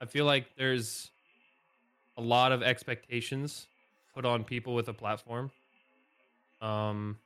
I 0.00 0.06
feel 0.06 0.24
like 0.24 0.46
there's 0.56 1.10
a 2.16 2.20
lot 2.20 2.52
of 2.52 2.62
expectations 2.62 3.66
put 4.14 4.24
on 4.24 4.44
people 4.44 4.74
with 4.74 4.88
a 4.88 4.92
platform. 4.92 5.50
Um, 6.60 7.18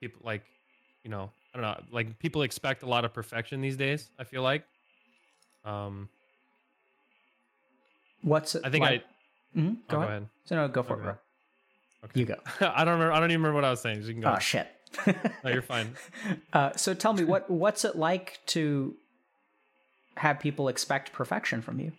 people 0.00 0.20
like, 0.24 0.42
you 1.02 1.10
know, 1.10 1.30
I 1.54 1.58
don't 1.58 1.62
know. 1.62 1.80
Like 1.90 2.18
people 2.18 2.42
expect 2.42 2.82
a 2.82 2.86
lot 2.86 3.04
of 3.04 3.12
perfection 3.12 3.60
these 3.60 3.76
days. 3.76 4.10
I 4.18 4.24
feel 4.24 4.42
like. 4.42 4.64
Um, 5.64 6.08
what's 8.22 8.54
it 8.54 8.62
I 8.64 8.70
think 8.70 8.82
like? 8.82 9.04
I. 9.56 9.60
go, 9.88 9.98
oh, 9.98 10.02
ahead. 10.02 10.28
so 10.44 10.54
no 10.56 10.68
go 10.68 10.82
for 10.82 10.94
Okay. 10.94 11.00
it 11.00 11.04
bro 11.04 11.14
Okay. 12.04 12.20
you 12.20 12.26
go 12.26 12.36
I 12.60 12.84
don't 12.84 12.94
remember. 12.94 13.12
I 13.12 13.20
don't 13.20 13.30
even 13.30 13.42
remember 13.42 13.56
what 13.56 13.64
I 13.64 13.70
was 13.70 13.80
saying. 13.80 14.02
so 14.02 14.08
You 14.08 14.14
can 14.14 14.22
go. 14.22 14.32
oh 14.34 14.38
shit 14.38 14.68
no, 15.44 15.50
you're 15.50 15.62
fine. 15.62 15.94
uh, 16.52 16.72
so 16.76 16.94
tell 16.94 17.12
me 17.12 17.24
what 17.24 17.48
what's 17.50 17.84
it 17.84 17.94
like 17.96 18.38
to 18.46 18.94
have 20.16 20.40
people 20.40 20.68
expect 20.68 21.12
perfection 21.12 21.62
from 21.62 21.78
you 21.80 21.92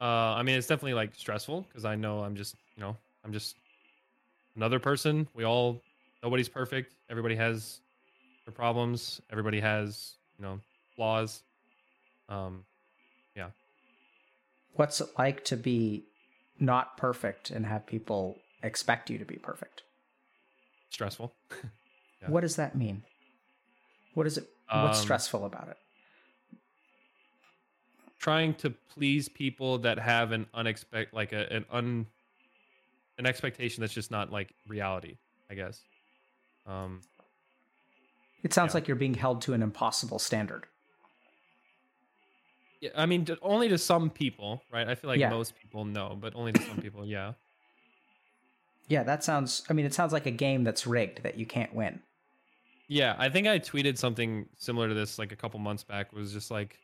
Uh, 0.00 0.34
I 0.38 0.42
mean, 0.42 0.56
it's 0.56 0.66
definitely 0.66 0.94
like 0.94 1.14
stressful 1.14 1.62
because 1.68 1.84
I 1.84 1.94
know 1.94 2.20
I'm 2.20 2.34
just, 2.36 2.54
you 2.76 2.82
know, 2.82 2.96
I'm 3.24 3.32
just 3.34 3.54
another 4.56 4.78
person. 4.78 5.28
We 5.34 5.44
all, 5.44 5.82
nobody's 6.22 6.48
perfect. 6.48 6.94
Everybody 7.08 7.36
has 7.36 7.80
their 8.46 8.52
problems. 8.54 9.20
Everybody 9.30 9.60
has, 9.60 10.14
you 10.38 10.44
know, 10.44 10.60
flaws. 10.96 11.42
Um, 12.28 12.64
yeah. 13.36 13.50
what's 14.74 15.00
it 15.00 15.08
like 15.18 15.44
to 15.46 15.56
be 15.56 16.04
not 16.60 16.96
perfect 16.96 17.50
and 17.50 17.66
have 17.66 17.86
people 17.86 18.36
expect 18.62 19.10
you 19.10 19.18
to 19.18 19.24
be 19.24 19.36
perfect? 19.36 19.82
Stressful. 20.90 21.32
Yeah. 22.22 22.28
What 22.28 22.42
does 22.42 22.56
that 22.56 22.76
mean? 22.76 23.02
What 24.12 24.26
is 24.26 24.36
it? 24.36 24.46
What's 24.70 24.98
Um, 24.98 25.04
stressful 25.04 25.46
about 25.46 25.68
it? 25.68 25.78
Trying 28.18 28.52
to 28.56 28.74
please 28.92 29.26
people 29.30 29.78
that 29.78 29.98
have 29.98 30.32
an 30.32 30.46
unexpected, 30.52 31.16
like 31.16 31.32
a, 31.32 31.50
an 31.50 31.64
un, 31.72 32.06
an 33.16 33.24
expectation 33.24 33.80
that's 33.80 33.94
just 33.94 34.10
not 34.10 34.30
like 34.30 34.52
reality. 34.68 35.16
I 35.50 35.54
guess. 35.54 35.80
Um, 36.66 37.00
It 38.42 38.52
sounds 38.52 38.70
yeah. 38.70 38.74
like 38.74 38.88
you're 38.88 38.96
being 38.96 39.14
held 39.14 39.42
to 39.42 39.52
an 39.54 39.62
impossible 39.62 40.18
standard. 40.18 40.66
yeah, 42.80 42.90
I 42.96 43.04
mean, 43.06 43.26
only 43.42 43.68
to 43.68 43.76
some 43.78 44.08
people, 44.10 44.62
right? 44.72 44.88
I 44.88 44.94
feel 44.94 45.08
like 45.08 45.20
Yeah. 45.20 45.30
most 45.30 45.54
people 45.60 45.84
know, 45.84 46.16
but 46.18 46.34
only 46.34 46.52
to 46.52 46.62
some 46.62 46.78
people, 46.82 47.04
yeah. 47.04 47.34
Yeah, 48.88 49.02
that 49.04 49.22
sounds. 49.22 49.62
I 49.68 49.72
mean, 49.72 49.86
it 49.86 49.94
sounds 49.94 50.12
like 50.12 50.26
a 50.26 50.30
game 50.32 50.64
that's 50.64 50.86
rigged 50.86 51.22
that 51.22 51.36
you 51.36 51.46
can't 51.46 51.72
win. 51.74 52.00
Yeah, 52.88 53.14
I 53.18 53.28
think 53.28 53.46
I 53.46 53.58
tweeted 53.60 53.96
something 53.98 54.48
similar 54.56 54.88
to 54.88 54.94
this 54.94 55.16
like 55.18 55.30
a 55.30 55.36
couple 55.36 55.60
months 55.60 55.84
back. 55.84 56.08
It 56.12 56.16
was 56.18 56.32
just 56.32 56.50
like 56.50 56.76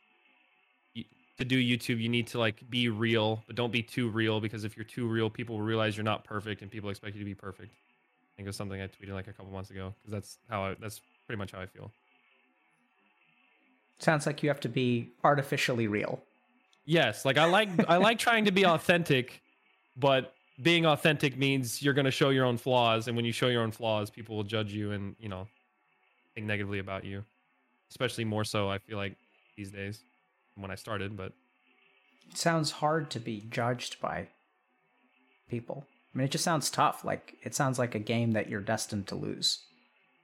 to 0.95 1.45
do 1.45 1.57
YouTube, 1.61 1.99
you 1.99 2.07
need 2.09 2.27
to 2.27 2.39
like 2.39 2.67
be 2.69 2.87
real, 2.89 3.43
but 3.45 3.55
don't 3.55 3.71
be 3.71 3.83
too 3.83 4.09
real 4.09 4.39
because 4.39 4.63
if 4.63 4.77
you're 4.77 4.85
too 4.85 5.05
real, 5.07 5.29
people 5.29 5.57
will 5.57 5.65
realize 5.65 5.97
you're 5.97 6.03
not 6.03 6.23
perfect 6.23 6.61
and 6.61 6.71
people 6.71 6.89
expect 6.89 7.13
you 7.15 7.19
to 7.19 7.25
be 7.25 7.35
perfect. 7.35 7.73
I 8.37 8.39
think 8.39 8.45
it 8.45 8.49
was 8.49 8.55
something 8.55 8.79
I 8.79 8.85
tweeted 8.85 9.13
like 9.13 9.27
a 9.27 9.33
couple 9.33 9.51
months 9.51 9.71
ago 9.71 9.95
because 9.99 10.11
that's 10.11 10.37
how 10.47 10.63
I 10.65 10.75
that's 10.79 11.01
pretty 11.25 11.39
much 11.39 11.53
how 11.53 11.59
I 11.59 11.65
feel. 11.65 11.91
Sounds 13.97 14.27
like 14.27 14.43
you 14.43 14.49
have 14.49 14.59
to 14.59 14.69
be 14.69 15.09
artificially 15.23 15.87
real. 15.87 16.21
Yes, 16.85 17.25
like 17.25 17.39
I 17.39 17.45
like 17.45 17.69
I 17.89 17.97
like 17.97 18.19
trying 18.19 18.45
to 18.45 18.51
be 18.51 18.63
authentic, 18.63 19.41
but 19.95 20.35
being 20.61 20.85
authentic 20.85 21.35
means 21.35 21.81
you're 21.81 21.95
going 21.95 22.05
to 22.05 22.11
show 22.11 22.29
your 22.29 22.45
own 22.45 22.57
flaws 22.57 23.07
and 23.07 23.15
when 23.15 23.25
you 23.25 23.31
show 23.31 23.47
your 23.47 23.63
own 23.63 23.71
flaws, 23.71 24.11
people 24.11 24.35
will 24.35 24.43
judge 24.43 24.71
you 24.71 24.91
and, 24.91 25.15
you 25.19 25.29
know, 25.29 25.47
think 26.35 26.47
negatively 26.47 26.79
about 26.79 27.05
you. 27.05 27.23
Especially 27.89 28.25
more 28.25 28.43
so 28.43 28.69
I 28.69 28.79
feel 28.79 28.97
like 28.97 29.15
these 29.55 29.71
days 29.71 30.01
when 30.55 30.71
I 30.71 30.75
started, 30.75 31.15
but 31.15 31.33
It 32.29 32.37
sounds 32.37 32.71
hard 32.71 33.09
to 33.11 33.19
be 33.19 33.43
judged 33.49 33.99
by 33.99 34.27
people. 35.49 35.85
I 36.17 36.19
mean, 36.19 36.25
it 36.25 36.31
just 36.31 36.43
sounds 36.43 36.71
tough. 36.71 37.05
Like 37.05 37.35
it 37.43 37.53
sounds 37.53 37.77
like 37.77 37.93
a 37.93 37.99
game 37.99 38.31
that 38.31 38.49
you're 38.49 38.59
destined 38.59 39.05
to 39.07 39.15
lose. 39.15 39.59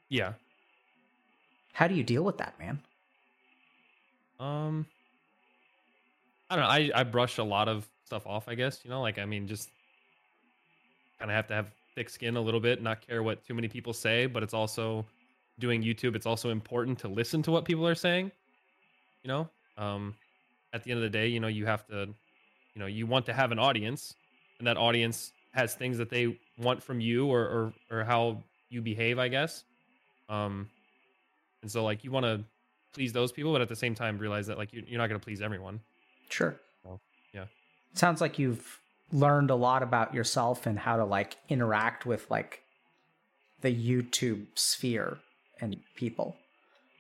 yeah. 0.10 0.34
How 1.74 1.88
do 1.88 1.94
you 1.94 2.04
deal 2.04 2.24
with 2.24 2.40
that, 2.40 2.58
man? 2.60 2.82
Um 4.40 4.88
I 6.50 6.56
don't 6.56 6.64
know. 6.64 6.70
I 6.70 7.02
I 7.02 7.04
brush 7.04 7.38
a 7.38 7.44
lot 7.44 7.68
of 7.68 7.88
stuff 8.06 8.26
off, 8.26 8.48
I 8.48 8.56
guess, 8.56 8.82
you 8.84 8.90
know, 8.90 9.02
like 9.02 9.20
I 9.20 9.26
mean 9.26 9.48
just 9.48 9.70
kind 11.20 11.30
of 11.30 11.36
have 11.36 11.46
to 11.50 11.54
have 11.54 11.72
thick 11.94 12.10
skin 12.10 12.38
a 12.38 12.42
little 12.42 12.60
bit, 12.60 12.82
not 12.82 13.06
care 13.06 13.22
what 13.22 13.46
too 13.46 13.54
many 13.54 13.68
people 13.68 13.94
say, 13.94 14.26
but 14.26 14.42
it's 14.42 14.56
also 14.56 15.06
doing 15.60 15.84
YouTube, 15.84 16.16
it's 16.16 16.26
also 16.26 16.50
important 16.50 16.98
to 17.00 17.08
listen 17.08 17.44
to 17.44 17.52
what 17.52 17.66
people 17.66 17.88
are 17.88 17.94
saying. 17.94 18.32
You 19.22 19.28
know? 19.28 19.50
Um 19.78 20.16
at 20.74 20.84
the 20.84 20.90
end 20.90 20.98
of 20.98 21.04
the 21.04 21.16
day, 21.20 21.28
you 21.28 21.40
know, 21.40 21.50
you 21.50 21.68
have 21.68 21.86
to 21.88 22.10
you 22.74 22.80
know, 22.80 22.88
you 22.88 23.06
want 23.06 23.28
to 23.28 23.34
have 23.34 23.52
an 23.52 23.60
audience 23.60 24.16
and 24.58 24.68
that 24.68 24.78
audience 24.78 25.34
has 25.54 25.76
things 25.76 25.98
that 25.98 26.10
they 26.10 26.38
want 26.58 26.82
from 26.84 27.00
you 27.00 27.28
or 27.28 27.42
or 27.42 27.74
or 27.92 28.04
how 28.04 28.44
you 28.70 28.82
behave, 28.82 29.20
I 29.20 29.28
guess. 29.28 29.64
Um 30.30 30.70
and 31.62 31.72
so 31.72 31.84
like 31.84 32.04
you 32.04 32.12
want 32.12 32.26
to 32.26 32.44
please 32.94 33.14
those 33.14 33.32
people, 33.32 33.52
but 33.54 33.62
at 33.62 33.70
the 33.70 33.76
same 33.76 33.96
time 33.96 34.18
realize 34.18 34.48
that 34.48 34.58
like 34.58 34.74
you, 34.74 34.84
you're 34.88 34.98
not 35.00 35.08
going 35.08 35.20
to 35.20 35.24
please 35.24 35.42
everyone. 35.42 35.80
Sure. 36.30 36.60
Well, 36.84 37.00
yeah. 37.34 37.46
Sounds 37.94 38.22
like 38.22 38.38
you've 38.38 38.80
learned 39.12 39.50
a 39.50 39.56
lot 39.56 39.82
about 39.84 40.14
yourself 40.14 40.66
and 40.66 40.78
how 40.78 40.98
to 40.98 41.06
like 41.06 41.38
interact 41.50 42.06
with 42.06 42.30
like 42.30 42.62
the 43.62 43.74
YouTube 43.74 44.46
sphere 44.56 45.18
and 45.62 45.78
people. 45.96 46.36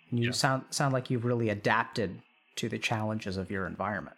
And 0.09 0.19
you 0.19 0.27
Yeah. 0.27 0.31
sound 0.31 0.63
sound 0.69 0.93
like 0.93 1.09
you've 1.09 1.25
really 1.25 1.49
adapted 1.49 2.21
to 2.55 2.69
the 2.69 2.79
challenges 2.79 3.35
of 3.37 3.51
your 3.51 3.65
environment. 3.67 4.15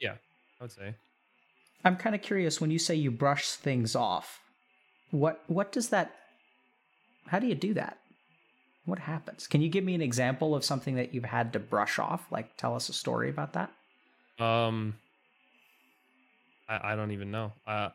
Yeah, 0.00 0.16
I 0.60 0.64
would 0.64 0.72
say. 0.72 0.94
I'm 1.84 1.96
kind 1.96 2.14
of 2.14 2.22
curious 2.22 2.60
when 2.60 2.70
you 2.70 2.78
say 2.78 2.94
you 2.94 3.10
brush 3.10 3.48
things 3.50 3.96
off. 3.96 4.40
What 5.10 5.42
what 5.46 5.72
does 5.72 5.88
that 5.90 6.14
How 7.26 7.38
do 7.38 7.46
you 7.46 7.54
do 7.54 7.74
that? 7.74 7.98
What 8.84 8.98
happens? 8.98 9.46
Can 9.46 9.62
you 9.62 9.68
give 9.68 9.84
me 9.84 9.94
an 9.94 10.02
example 10.02 10.54
of 10.54 10.64
something 10.64 10.96
that 10.96 11.14
you've 11.14 11.24
had 11.24 11.52
to 11.52 11.58
brush 11.60 11.98
off? 11.98 12.26
Like 12.30 12.56
tell 12.56 12.74
us 12.74 12.88
a 12.88 12.92
story 12.92 13.30
about 13.30 13.52
that? 13.52 13.70
Um, 14.38 14.94
I, 16.68 16.92
I 16.92 16.96
don't 16.96 17.12
even 17.12 17.30
know. 17.30 17.52
Uh, 17.66 17.90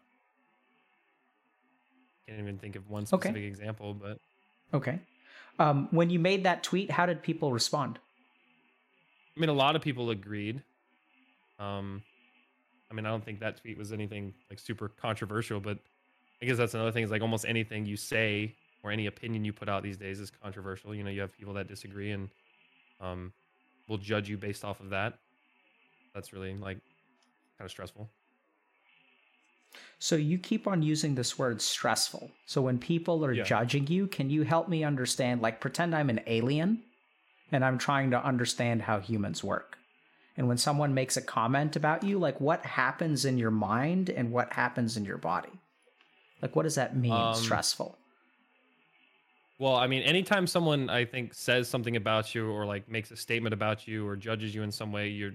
can't 2.27 2.39
even 2.39 2.57
think 2.57 2.75
of 2.75 2.89
one 2.89 3.05
Okay. 3.11 3.29
specific 3.29 3.43
example, 3.43 3.93
but 3.93 4.17
Okay. 4.73 4.99
Um, 5.59 5.87
when 5.91 6.09
you 6.09 6.19
made 6.19 6.43
that 6.43 6.63
tweet, 6.63 6.91
how 6.91 7.05
did 7.05 7.23
people 7.23 7.51
respond? 7.51 7.99
I 9.35 9.39
mean, 9.39 9.49
a 9.49 9.53
lot 9.53 9.75
of 9.75 9.81
people 9.81 10.09
agreed. 10.09 10.61
Um, 11.59 12.03
I 12.89 12.93
mean, 12.93 13.05
I 13.05 13.09
don't 13.09 13.23
think 13.23 13.39
that 13.41 13.57
tweet 13.61 13.77
was 13.77 13.91
anything 13.91 14.33
like 14.49 14.59
super 14.59 14.87
controversial, 14.89 15.59
but 15.59 15.77
I 16.41 16.45
guess 16.45 16.57
that's 16.57 16.73
another 16.73 16.91
thing 16.91 17.03
is 17.03 17.11
like 17.11 17.21
almost 17.21 17.45
anything 17.45 17.85
you 17.85 17.97
say 17.97 18.55
or 18.83 18.91
any 18.91 19.07
opinion 19.07 19.43
you 19.43 19.51
put 19.53 19.67
out 19.67 19.83
these 19.83 19.97
days 19.97 20.19
is 20.19 20.31
controversial. 20.31 20.93
You 20.95 21.03
know, 21.03 21.09
you 21.09 21.21
have 21.21 21.35
people 21.37 21.53
that 21.55 21.67
disagree 21.67 22.11
and 22.11 22.29
um, 23.01 23.33
will 23.87 23.97
judge 23.97 24.29
you 24.29 24.37
based 24.37 24.63
off 24.63 24.79
of 24.79 24.89
that. 24.91 25.15
That's 26.13 26.31
really 26.33 26.53
like 26.53 26.77
kind 27.57 27.65
of 27.65 27.71
stressful. 27.71 28.09
So 29.99 30.15
you 30.15 30.37
keep 30.37 30.67
on 30.67 30.83
using 30.83 31.15
this 31.15 31.37
word 31.39 31.61
stressful. 31.61 32.31
So 32.45 32.61
when 32.61 32.77
people 32.77 33.25
are 33.25 33.33
Yeah. 33.33 33.43
judging 33.43 33.87
you, 33.87 34.07
can 34.07 34.29
you 34.29 34.43
help 34.43 34.69
me 34.69 34.83
understand? 34.83 35.41
Like, 35.41 35.59
pretend 35.59 35.95
I'm 35.95 36.09
an 36.09 36.21
alien 36.27 36.83
and 37.51 37.65
I'm 37.65 37.77
trying 37.77 38.11
to 38.11 38.23
understand 38.23 38.83
how 38.83 38.99
humans 38.99 39.43
work. 39.43 39.76
And 40.37 40.47
when 40.47 40.57
someone 40.57 40.93
makes 40.93 41.17
a 41.17 41.21
comment 41.21 41.75
about 41.75 42.03
you, 42.03 42.19
like, 42.19 42.39
what 42.39 42.63
happens 42.63 43.25
in 43.25 43.39
your 43.39 43.51
mind 43.51 44.09
and 44.11 44.31
what 44.31 44.53
happens 44.53 44.95
in 44.95 45.03
your 45.03 45.17
body? 45.17 45.49
Like, 46.41 46.55
what 46.55 46.63
does 46.63 46.75
that 46.75 46.95
mean, 46.95 47.11
Um, 47.11 47.33
stressful? 47.33 47.97
Well, 49.59 49.75
I 49.75 49.87
mean, 49.87 50.03
anytime 50.03 50.45
someone 50.45 50.87
I 50.89 51.03
think 51.05 51.33
says 51.33 51.67
something 51.67 51.95
about 51.95 52.35
you 52.35 52.51
or 52.51 52.67
like 52.67 52.87
makes 52.87 53.09
a 53.09 53.15
statement 53.15 53.53
about 53.53 53.87
you 53.87 54.07
or 54.07 54.15
judges 54.15 54.53
you 54.53 54.61
in 54.61 54.71
some 54.71 54.91
way, 54.91 55.07
you're 55.07 55.33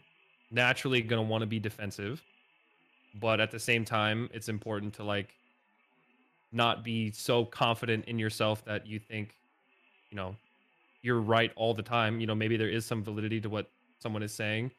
naturally 0.53 1.03
going 1.03 1.21
to 1.21 1.29
want 1.29 1.43
to 1.43 1.47
be 1.47 1.59
defensive. 1.59 2.23
But 3.21 3.41
at 3.41 3.51
the 3.51 3.59
same 3.59 3.85
time, 3.85 4.31
it's 4.33 4.49
important 4.49 4.95
to 4.95 5.05
like 5.05 5.35
not 6.53 6.85
be 6.85 7.11
so 7.11 7.45
confident 7.45 8.05
in 8.05 8.19
yourself 8.19 8.65
that 8.67 8.87
you 8.87 9.01
think, 9.01 9.35
you 10.11 10.17
know, 10.17 10.37
you're 11.03 11.21
right 11.21 11.51
all 11.57 11.75
the 11.75 11.83
time. 11.83 12.21
You 12.21 12.29
know, 12.29 12.35
maybe 12.37 12.57
there 12.57 12.69
is 12.69 12.87
some 12.87 13.03
validity 13.03 13.41
to 13.41 13.49
what 13.49 13.69
someone 13.99 14.23
is 14.23 14.33
saying. 14.33 14.71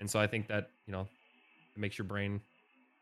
And 0.00 0.10
so 0.10 0.18
I 0.18 0.26
think 0.26 0.48
that, 0.48 0.70
you 0.86 0.92
know, 0.92 1.02
it 1.02 1.78
makes 1.78 1.98
your 1.98 2.06
brain 2.06 2.40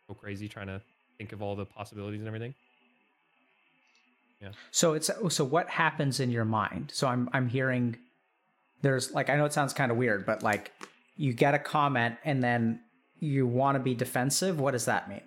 go 0.09 0.15
crazy 0.15 0.49
trying 0.49 0.67
to 0.67 0.81
think 1.17 1.33
of 1.33 1.43
all 1.43 1.57
the 1.57 1.65
possibilities 1.65 2.21
and 2.21 2.27
everything. 2.27 2.55
Yeah. 4.43 4.51
So 4.71 4.93
it's 4.93 5.11
so 5.31 5.45
what 5.45 5.69
happens 5.69 6.21
in 6.21 6.31
your 6.31 6.45
mind? 6.45 6.91
So 6.95 7.09
I'm 7.09 7.29
I'm 7.33 7.49
hearing 7.49 7.97
there's 8.83 9.13
like 9.13 9.31
I 9.31 9.37
know 9.37 9.45
it 9.45 9.53
sounds 9.53 9.73
kind 9.73 9.91
of 9.91 9.97
weird, 9.97 10.27
but 10.27 10.43
like 10.43 10.73
you 11.17 11.33
get 11.33 11.55
a 11.55 11.59
comment 11.59 12.17
and 12.25 12.43
then 12.43 12.81
you 13.19 13.47
want 13.49 13.77
to 13.77 13.81
be 13.81 13.95
defensive. 13.95 14.61
What 14.61 14.73
does 14.73 14.85
that 14.85 15.09
mean? 15.09 15.23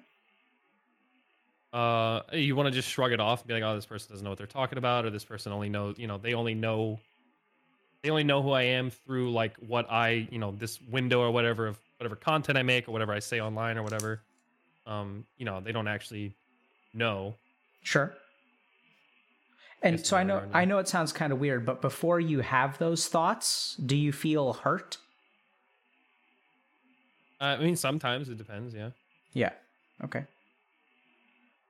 uh 1.73 2.21
you 2.33 2.55
want 2.55 2.67
to 2.67 2.71
just 2.71 2.89
shrug 2.89 3.13
it 3.13 3.21
off 3.21 3.41
and 3.41 3.47
be 3.47 3.53
like 3.53 3.63
oh 3.63 3.75
this 3.75 3.85
person 3.85 4.11
doesn't 4.11 4.25
know 4.25 4.29
what 4.29 4.37
they're 4.37 4.45
talking 4.45 4.77
about 4.77 5.05
or 5.05 5.09
this 5.09 5.23
person 5.23 5.53
only 5.53 5.69
knows 5.69 5.97
you 5.97 6.05
know 6.05 6.17
they 6.17 6.33
only 6.33 6.53
know 6.53 6.99
they 8.03 8.09
only 8.09 8.23
know 8.23 8.41
who 8.41 8.51
i 8.51 8.63
am 8.63 8.89
through 8.89 9.31
like 9.31 9.55
what 9.57 9.89
i 9.91 10.27
you 10.31 10.39
know 10.39 10.51
this 10.57 10.79
window 10.81 11.19
or 11.21 11.31
whatever 11.31 11.67
of 11.67 11.77
whatever 11.97 12.15
content 12.15 12.57
i 12.57 12.63
make 12.63 12.87
or 12.87 12.91
whatever 12.91 13.13
i 13.13 13.19
say 13.19 13.39
online 13.39 13.77
or 13.77 13.83
whatever 13.83 14.21
um 14.87 15.25
you 15.37 15.45
know 15.45 15.59
they 15.61 15.71
don't 15.71 15.87
actually 15.87 16.33
know 16.93 17.33
Sure. 17.83 18.13
And 19.81 20.05
so 20.05 20.15
I 20.15 20.21
know 20.23 20.43
I 20.53 20.65
know 20.65 20.77
it 20.77 20.87
sounds 20.87 21.11
kind 21.11 21.33
of 21.33 21.39
weird, 21.39 21.65
but 21.65 21.81
before 21.81 22.19
you 22.19 22.41
have 22.41 22.77
those 22.77 23.07
thoughts, 23.07 23.75
do 23.83 23.95
you 23.95 24.11
feel 24.11 24.53
hurt? 24.53 24.97
uh, 27.41 27.57
i 27.59 27.63
mean 27.63 27.75
sometimes 27.75 28.29
it 28.29 28.37
depends 28.37 28.75
yeah 28.75 28.91
Yeah. 29.33 29.51
Okay. 30.03 30.25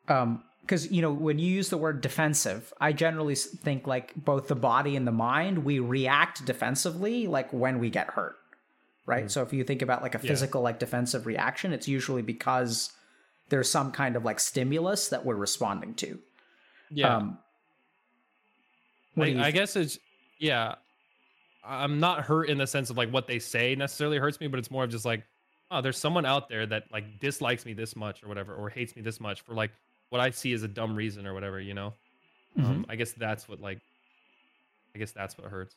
Um, 0.10 0.44
because 0.62 0.92
you 0.92 1.02
know 1.02 1.12
when 1.12 1.40
you 1.40 1.48
use 1.52 1.70
the 1.70 1.78
word 1.78 2.02
defensive, 2.02 2.72
I 2.80 2.94
generally 2.94 3.36
think 3.36 3.88
like 3.88 4.14
both 4.16 4.48
the 4.48 4.56
body 4.56 4.96
and 4.96 5.06
the 5.08 5.12
mind 5.12 5.66
we 5.66 5.80
react 5.80 6.46
defensively 6.46 7.28
like 7.28 7.52
when 7.52 7.80
we 7.80 7.90
get 7.90 8.12
hurt, 8.12 8.38
right? 9.06 9.26
Mhm. 9.26 9.32
So 9.32 9.42
if 9.42 9.52
you 9.54 9.64
think 9.64 9.82
about 9.82 10.02
like 10.02 10.16
a 10.16 10.20
Yeah. 10.20 10.30
physical 10.32 10.62
like 10.62 10.80
defensive 10.80 11.26
reaction, 11.26 11.74
it's 11.74 11.88
usually 11.88 12.22
because 12.22 12.92
there's 13.50 13.70
some 13.70 13.92
kind 13.92 14.16
of 14.16 14.24
like 14.24 14.40
stimulus 14.40 15.10
that 15.10 15.26
we're 15.26 15.36
responding 15.36 15.94
to. 15.96 16.20
yeah 16.90 17.18
Um, 17.18 17.40
I, 19.18 19.26
you 19.26 19.42
I 19.42 19.52
guess 19.52 19.76
it's 19.76 20.00
yeah 20.40 20.76
i'm 21.64 22.00
not 22.00 22.24
hurt 22.24 22.50
in 22.50 22.58
the 22.58 22.66
sense 22.66 22.90
of 22.90 22.98
like 22.98 23.10
what 23.12 23.28
they 23.28 23.38
say 23.40 23.76
necessarily 23.76 24.18
hurts 24.18 24.40
me 24.40 24.48
but 24.48 24.58
it's 24.58 24.72
more 24.72 24.84
of 24.86 24.90
just 24.90 25.06
like 25.06 25.24
oh, 25.74 25.80
there's 25.80 25.98
someone 25.98 26.26
out 26.26 26.50
there 26.50 26.66
that 26.66 26.84
like 26.92 27.20
dislikes 27.20 27.66
me 27.66 27.72
this 27.74 27.96
much 27.96 28.24
or 28.24 28.28
whatever, 28.28 28.54
or 28.54 28.70
hates 28.70 28.94
me 28.94 29.02
this 29.02 29.22
much 29.22 29.40
for 29.40 29.54
like 29.54 29.72
what 30.12 30.22
I 30.22 30.30
see 30.30 30.54
as 30.54 30.62
a 30.62 30.68
dumb 30.68 30.94
reason 30.96 31.26
or 31.26 31.34
whatever, 31.34 31.60
you 31.60 31.74
know. 31.74 31.94
Mhm. 32.58 32.66
Um, 32.66 32.86
I 32.90 32.96
guess 32.98 33.14
that's 33.14 33.48
what 33.50 33.60
like, 33.62 33.80
I 34.94 35.00
guess 35.00 35.12
that's 35.12 35.38
what 35.38 35.50
hurts. 35.50 35.76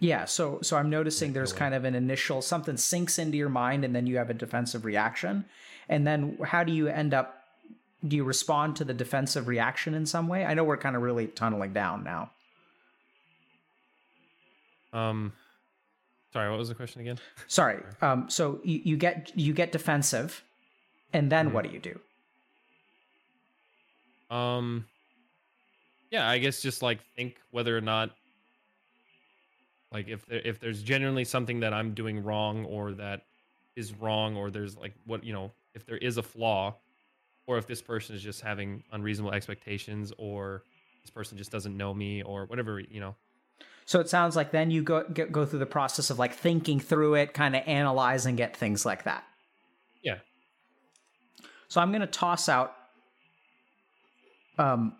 Yeah, 0.00 0.24
so 0.26 0.58
so 0.60 0.76
I'm 0.76 0.90
noticing 0.90 1.32
there's 1.32 1.52
kind 1.54 1.72
of 1.72 1.84
an 1.84 1.94
initial 1.94 2.42
something 2.42 2.76
sinks 2.76 3.18
into 3.18 3.38
your 3.38 3.48
mind 3.48 3.84
and 3.84 3.94
then 3.94 4.06
you 4.06 4.18
have 4.18 4.28
a 4.28 4.34
defensive 4.34 4.84
reaction. 4.84 5.44
And 5.88 6.04
then 6.06 6.36
how 6.44 6.64
do 6.64 6.72
you 6.72 6.88
end 6.88 7.14
up 7.14 7.44
do 8.06 8.14
you 8.16 8.24
respond 8.24 8.76
to 8.76 8.84
the 8.84 8.92
defensive 8.92 9.46
reaction 9.48 9.94
in 9.94 10.04
some 10.04 10.26
way? 10.28 10.44
I 10.44 10.52
know 10.54 10.64
we're 10.64 10.76
kind 10.76 10.96
of 10.96 11.02
really 11.02 11.28
tunneling 11.28 11.72
down 11.72 12.04
now. 12.04 12.30
Um, 14.92 15.32
sorry, 16.32 16.50
what 16.50 16.58
was 16.58 16.68
the 16.68 16.74
question 16.74 17.00
again? 17.00 17.18
Sorry. 17.46 17.82
Um 18.02 18.28
so 18.28 18.60
you, 18.64 18.80
you 18.84 18.96
get 18.96 19.30
you 19.36 19.52
get 19.54 19.70
defensive 19.72 20.42
and 21.12 21.30
then 21.30 21.50
Mhm. 21.50 21.52
what 21.52 21.64
do 21.64 21.70
you 21.70 21.78
do? 21.78 22.00
Um, 24.30 24.86
yeah, 26.10 26.28
I 26.28 26.38
guess 26.38 26.62
just 26.62 26.82
like 26.82 27.00
think 27.14 27.36
whether 27.50 27.76
or 27.76 27.80
not, 27.80 28.10
like 29.92 30.08
if 30.08 30.26
there, 30.26 30.40
if 30.44 30.60
there's 30.60 30.82
genuinely 30.82 31.24
something 31.24 31.60
that 31.60 31.72
I'm 31.72 31.94
doing 31.94 32.22
wrong 32.22 32.64
or 32.64 32.92
that 32.92 33.22
is 33.76 33.92
wrong, 33.94 34.36
or 34.36 34.50
there's 34.50 34.76
like 34.76 34.94
what 35.04 35.24
you 35.24 35.32
know, 35.32 35.52
if 35.74 35.86
there 35.86 35.98
is 35.98 36.16
a 36.16 36.22
flaw, 36.22 36.74
or 37.46 37.58
if 37.58 37.66
this 37.66 37.82
person 37.82 38.16
is 38.16 38.22
just 38.22 38.40
having 38.40 38.82
unreasonable 38.92 39.34
expectations, 39.34 40.12
or 40.18 40.62
this 41.02 41.10
person 41.10 41.38
just 41.38 41.52
doesn't 41.52 41.76
know 41.76 41.94
me, 41.94 42.22
or 42.22 42.46
whatever 42.46 42.80
you 42.80 43.00
know. 43.00 43.14
So 43.84 44.00
it 44.00 44.08
sounds 44.08 44.34
like 44.34 44.50
then 44.50 44.70
you 44.70 44.82
go 44.82 45.04
go, 45.04 45.26
go 45.26 45.46
through 45.46 45.60
the 45.60 45.66
process 45.66 46.10
of 46.10 46.18
like 46.18 46.34
thinking 46.34 46.80
through 46.80 47.14
it, 47.14 47.32
kind 47.34 47.54
of 47.54 47.62
analyzing 47.66 48.38
it, 48.38 48.56
things 48.56 48.84
like 48.84 49.04
that. 49.04 49.24
Yeah. 50.02 50.18
So 51.68 51.80
I'm 51.80 51.90
going 51.90 52.00
to 52.00 52.06
toss 52.06 52.48
out 52.48 52.75
um, 54.58 54.94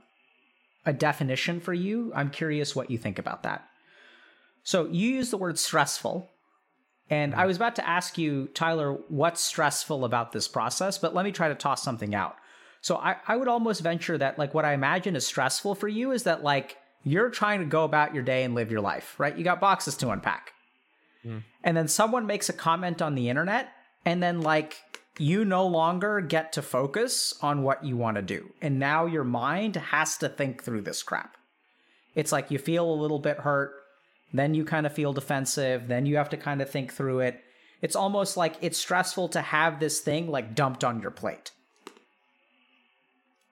a 0.85 0.93
definition 0.93 1.61
for 1.61 1.75
you. 1.75 2.13
I'm 2.15 2.31
curious 2.31 2.77
what 2.77 2.91
you 2.91 2.99
think 2.99 3.19
about 3.19 3.43
that. 3.43 3.67
So 4.63 4.87
you 4.87 5.09
use 5.11 5.31
the 5.31 5.37
word 5.37 5.59
stressful, 5.59 6.29
and 7.09 7.35
I 7.35 7.47
was 7.47 7.57
about 7.57 7.77
to 7.77 7.89
ask 7.89 8.19
you, 8.19 8.49
Tyler, 8.49 8.93
what's 9.09 9.41
stressful 9.41 10.05
about 10.05 10.33
this 10.33 10.49
process, 10.49 10.99
but 10.99 11.15
let 11.15 11.25
me 11.25 11.33
try 11.33 11.49
to 11.49 11.55
toss 11.55 11.83
something 11.83 12.15
out. 12.15 12.37
So 12.81 12.97
I, 12.97 13.17
I 13.27 13.37
would 13.37 13.49
almost 13.49 13.81
venture 13.81 14.19
that 14.19 14.39
like 14.39 14.55
what 14.55 14.65
I 14.65 14.73
imagine 14.73 15.17
is 15.17 15.27
stressful 15.27 15.77
for 15.77 15.89
you 15.89 16.13
is 16.13 16.25
that 16.25 16.43
like 16.43 16.77
you're 17.05 17.31
trying 17.31 17.61
to 17.61 17.67
go 17.67 17.85
about 17.85 18.15
your 18.15 18.25
day 18.25 18.43
and 18.43 18.55
live 18.55 18.71
your 18.71 18.81
life, 18.81 19.15
right? 19.19 19.37
You 19.37 19.45
got 19.45 19.61
boxes 19.61 19.97
to 19.99 20.11
unpack. 20.11 20.53
Mm. 21.25 21.43
And 21.63 21.77
then 21.77 21.89
someone 21.89 22.27
makes 22.27 22.49
a 22.49 22.53
comment 22.53 23.01
on 23.01 23.15
the 23.15 23.29
internet, 23.29 23.73
and 24.05 24.23
then 24.23 24.41
like 24.41 24.77
you 25.19 25.45
no 25.45 25.67
longer 25.67 26.21
get 26.21 26.53
to 26.53 26.63
focus 26.63 27.35
on 27.41 27.63
what 27.63 27.85
you 27.85 27.97
want 27.97 28.17
to 28.17 28.23
do. 28.23 28.53
And 28.61 28.79
now 28.79 29.07
your 29.07 29.25
mind 29.25 29.77
has 29.77 30.19
to 30.19 30.29
think 30.29 30.63
through 30.63 30.83
this 30.83 31.03
crap. 31.03 31.37
It's 32.15 32.33
like 32.33 32.51
you 32.51 32.59
feel 32.59 32.91
a 32.91 32.95
little 32.95 33.19
bit 33.19 33.39
hurt, 33.39 33.75
then 34.33 34.55
you 34.55 34.65
kind 34.65 34.87
of 34.87 34.93
feel 34.93 35.13
defensive, 35.13 35.89
then 35.89 36.07
you 36.07 36.17
have 36.17 36.31
to 36.31 36.37
kind 36.37 36.61
of 36.61 36.71
think 36.71 36.93
through 36.93 37.21
it. 37.21 37.43
It's 37.83 37.97
almost 37.97 38.37
like 38.37 38.57
it's 38.61 38.79
stressful 38.79 39.29
to 39.31 39.41
have 39.41 39.81
this 39.81 40.01
thing 40.01 40.29
like 40.29 40.55
dumped 40.55 40.83
on 40.83 41.01
your 41.01 41.11
plate. 41.11 41.53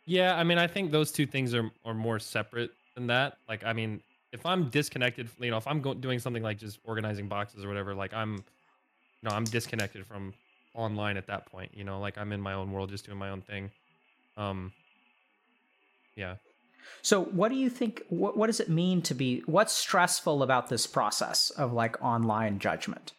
Yeah, 0.07 0.35
I 0.37 0.45
mean, 0.45 0.59
I 0.59 0.67
think 0.67 0.91
those 0.91 1.13
two 1.13 1.27
things 1.27 1.55
are 1.55 1.71
are 1.85 1.95
more 1.95 2.19
separate 2.19 2.73
than 2.95 3.07
that. 3.09 3.39
Like, 3.49 3.65
I 3.65 3.73
mean, 3.73 4.01
if 4.33 4.45
I'm 4.45 4.69
disconnected, 4.69 5.29
you 5.39 5.51
know, 5.51 5.57
if 5.57 5.67
I'm 5.67 5.81
go- 5.81 5.95
doing 5.95 6.19
something 6.19 6.43
like 6.43 6.59
just 6.59 6.79
organizing 6.85 7.29
boxes 7.29 7.65
or 7.65 7.69
whatever, 7.69 7.95
like 7.95 8.13
I'm, 8.13 8.35
you 8.35 9.29
know, 9.29 9.31
I'm 9.31 9.45
disconnected 9.45 10.07
from 10.07 10.35
online 10.75 11.17
at 11.17 11.27
that 11.29 11.47
point. 11.47 11.73
You 11.75 11.85
know, 11.85 12.01
like 12.01 12.19
I'm 12.19 12.33
in 12.33 12.41
my 12.41 12.55
own 12.55 12.73
world, 12.73 12.91
just 12.91 13.07
doing 13.07 13.19
my 13.19 13.31
own 13.31 13.43
thing. 13.43 13.71
Um, 14.37 14.73
yeah. 16.17 16.37
So, 17.03 17.23
what 17.25 17.49
do 17.49 17.55
you 17.55 17.71
think? 17.71 18.03
What, 18.09 18.37
what 18.37 18.47
does 18.47 18.61
it 18.61 18.69
mean 18.69 19.03
to 19.03 19.15
be? 19.15 19.43
What's 19.47 19.73
stressful 19.73 20.43
about 20.43 20.69
this 20.69 20.87
process 20.87 21.51
of 21.51 21.73
like 21.73 22.03
online 22.03 22.59
judgment? 22.59 23.13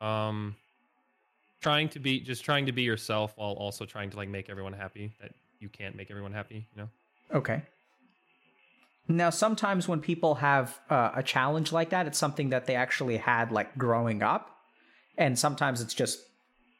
Um, 0.00 0.56
trying 1.60 1.88
to 1.90 2.00
be 2.00 2.20
just 2.20 2.44
trying 2.44 2.66
to 2.66 2.72
be 2.72 2.82
yourself 2.82 3.34
while 3.36 3.52
also 3.52 3.84
trying 3.84 4.10
to 4.10 4.16
like 4.16 4.28
make 4.28 4.48
everyone 4.48 4.72
happy. 4.72 5.12
That 5.20 5.32
you 5.60 5.68
can't 5.68 5.96
make 5.96 6.10
everyone 6.10 6.32
happy. 6.32 6.66
You 6.74 6.82
know. 6.82 6.88
Okay. 7.34 7.62
Now, 9.08 9.30
sometimes 9.30 9.88
when 9.88 10.00
people 10.00 10.36
have 10.36 10.78
uh, 10.88 11.10
a 11.14 11.22
challenge 11.22 11.72
like 11.72 11.90
that, 11.90 12.06
it's 12.06 12.18
something 12.18 12.50
that 12.50 12.66
they 12.66 12.76
actually 12.76 13.16
had 13.16 13.50
like 13.50 13.76
growing 13.76 14.22
up, 14.22 14.51
and 15.18 15.38
sometimes 15.38 15.80
it's 15.80 15.94
just 15.94 16.20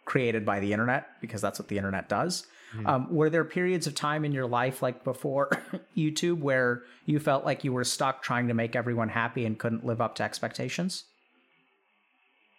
created 0.05 0.45
by 0.45 0.61
the 0.61 0.72
internet 0.72 1.20
because 1.20 1.41
that's 1.41 1.59
what 1.59 1.68
the 1.68 1.76
internet 1.76 2.09
does. 2.09 2.47
Mhm. 2.74 2.87
Um, 2.89 3.14
were 3.14 3.28
there 3.30 3.45
periods 3.45 3.87
of 3.87 3.95
time 3.95 4.24
in 4.24 4.33
your 4.33 4.47
life, 4.47 4.83
like 4.83 5.05
before 5.05 5.51
YouTube, 5.97 6.39
where 6.39 6.83
you 7.05 7.18
felt 7.20 7.45
like 7.45 7.64
you 7.64 7.72
were 7.72 7.85
stuck 7.85 8.22
trying 8.22 8.49
to 8.49 8.55
make 8.55 8.74
everyone 8.74 9.11
happy 9.11 9.45
and 9.45 9.59
couldn't 9.59 9.85
live 9.85 10.01
up 10.01 10.14
to 10.16 10.22
expectations? 10.22 11.05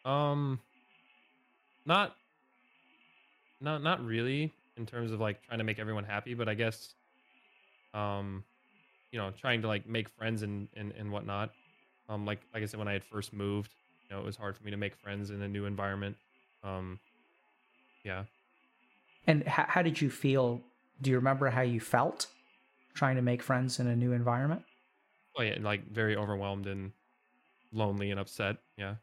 Um, 0.06 0.60
not, 1.86 2.16
not, 3.60 3.82
not 3.82 4.04
really 4.06 4.52
in 4.78 4.86
terms 4.86 5.12
of 5.12 5.20
like 5.20 5.42
trying 5.44 5.60
to 5.60 5.64
make 5.64 5.80
everyone 5.80 6.04
happy, 6.04 6.34
but 6.34 6.48
I 6.48 6.54
guess, 6.54 6.94
um, 7.94 8.44
you 9.12 9.20
know, 9.20 9.32
trying 9.32 9.62
to 9.62 9.68
like 9.68 9.88
make 9.88 10.10
friends 10.10 10.42
and 10.44 10.68
and 10.76 10.92
and 10.98 11.12
whatnot. 11.12 11.52
Um, 12.10 12.26
like 12.26 12.40
like 12.54 12.64
I 12.64 12.66
said, 12.66 12.80
when 12.80 12.88
I 12.88 12.94
had 12.94 13.04
first 13.04 13.32
moved, 13.34 13.74
know, 14.14 14.20
it 14.22 14.26
was 14.26 14.36
hard 14.38 14.56
for 14.58 14.64
me 14.64 14.72
to 14.72 14.78
make 14.78 14.96
friends 14.96 15.30
in 15.30 15.42
a 15.42 15.48
new 15.48 15.66
environment. 15.66 16.16
Um, 16.64 17.00
yeah. 18.04 18.24
And 19.28 19.42
h- 19.44 19.68
how 19.68 19.82
did 19.82 20.02
you 20.02 20.10
feel? 20.10 20.62
Do 21.02 21.10
you 21.10 21.16
remember 21.18 21.50
how 21.50 21.62
you 21.62 21.80
felt 21.80 22.28
trying 22.94 23.16
to 23.16 23.22
make 23.22 23.42
friends 23.42 23.80
in 23.80 23.88
a 23.88 23.96
new 23.96 24.12
environment? 24.12 24.64
Oh 25.38 25.42
yeah, 25.42 25.58
like 25.62 25.90
very 25.92 26.16
overwhelmed 26.16 26.68
and 26.68 26.92
lonely 27.72 28.12
and 28.12 28.20
upset. 28.20 28.58
Yeah. 28.78 28.96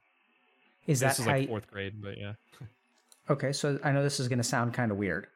Is 0.87 1.01
this 1.01 1.17
that 1.17 1.23
is 1.23 1.27
like 1.27 1.43
you- 1.43 1.49
fourth 1.49 1.71
grade, 1.71 2.01
but 2.01 2.19
yeah. 2.19 2.35
Okay, 3.29 3.53
so 3.53 3.79
I 3.85 3.93
know 3.93 4.03
this 4.03 4.19
is 4.19 4.27
going 4.27 4.39
to 4.41 4.45
sound 4.45 4.75
kind 4.75 4.91
of 4.91 4.97
weird, 4.97 5.29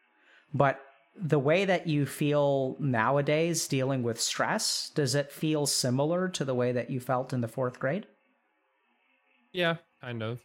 but 0.53 0.81
the 1.17 1.39
way 1.39 1.65
that 1.65 1.87
you 1.87 2.07
feel 2.07 2.75
nowadays 2.81 3.69
dealing 3.69 4.03
with 4.03 4.21
stress, 4.21 4.91
does 4.97 5.15
it 5.15 5.31
feel 5.31 5.65
similar 5.65 6.29
to 6.31 6.45
the 6.45 6.55
way 6.57 6.73
that 6.73 6.91
you 6.91 6.99
felt 6.99 7.33
in 7.33 7.41
the 7.41 7.47
fourth 7.47 7.79
grade? 7.79 8.07
Yeah, 9.55 9.77
kind 10.03 10.23
of 10.23 10.41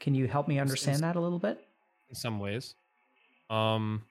Can 0.00 0.14
you 0.14 0.26
help 0.26 0.48
me 0.48 0.58
understand 0.58 1.00
that 1.00 1.16
a 1.16 1.20
little 1.20 1.38
bit? 1.38 1.64
in 2.10 2.16
some 2.16 2.40
ways. 2.40 2.74
Um, 3.48 4.02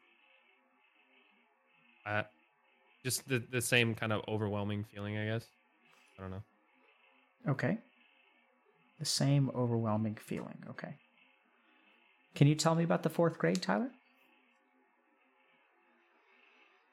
I, 2.05 2.23
just 3.03 3.27
the 3.27 3.43
the 3.51 3.61
same 3.61 3.93
kind 3.93 4.13
of 4.13 4.21
overwhelming 4.27 4.85
feeling, 4.85 5.17
I 5.17 5.25
guess. 5.25 5.45
I 6.17 6.21
don't 6.21 6.31
know. 6.31 6.43
Okay. 7.49 7.77
The 8.99 9.05
same 9.05 9.51
overwhelming 9.53 10.15
feeling. 10.15 10.63
Okay. 10.69 10.95
Can 12.35 12.47
you 12.47 12.55
tell 12.55 12.73
me 12.73 12.83
about 12.83 13.03
the 13.03 13.09
fourth 13.09 13.37
grade, 13.37 13.61
Tyler? 13.61 13.89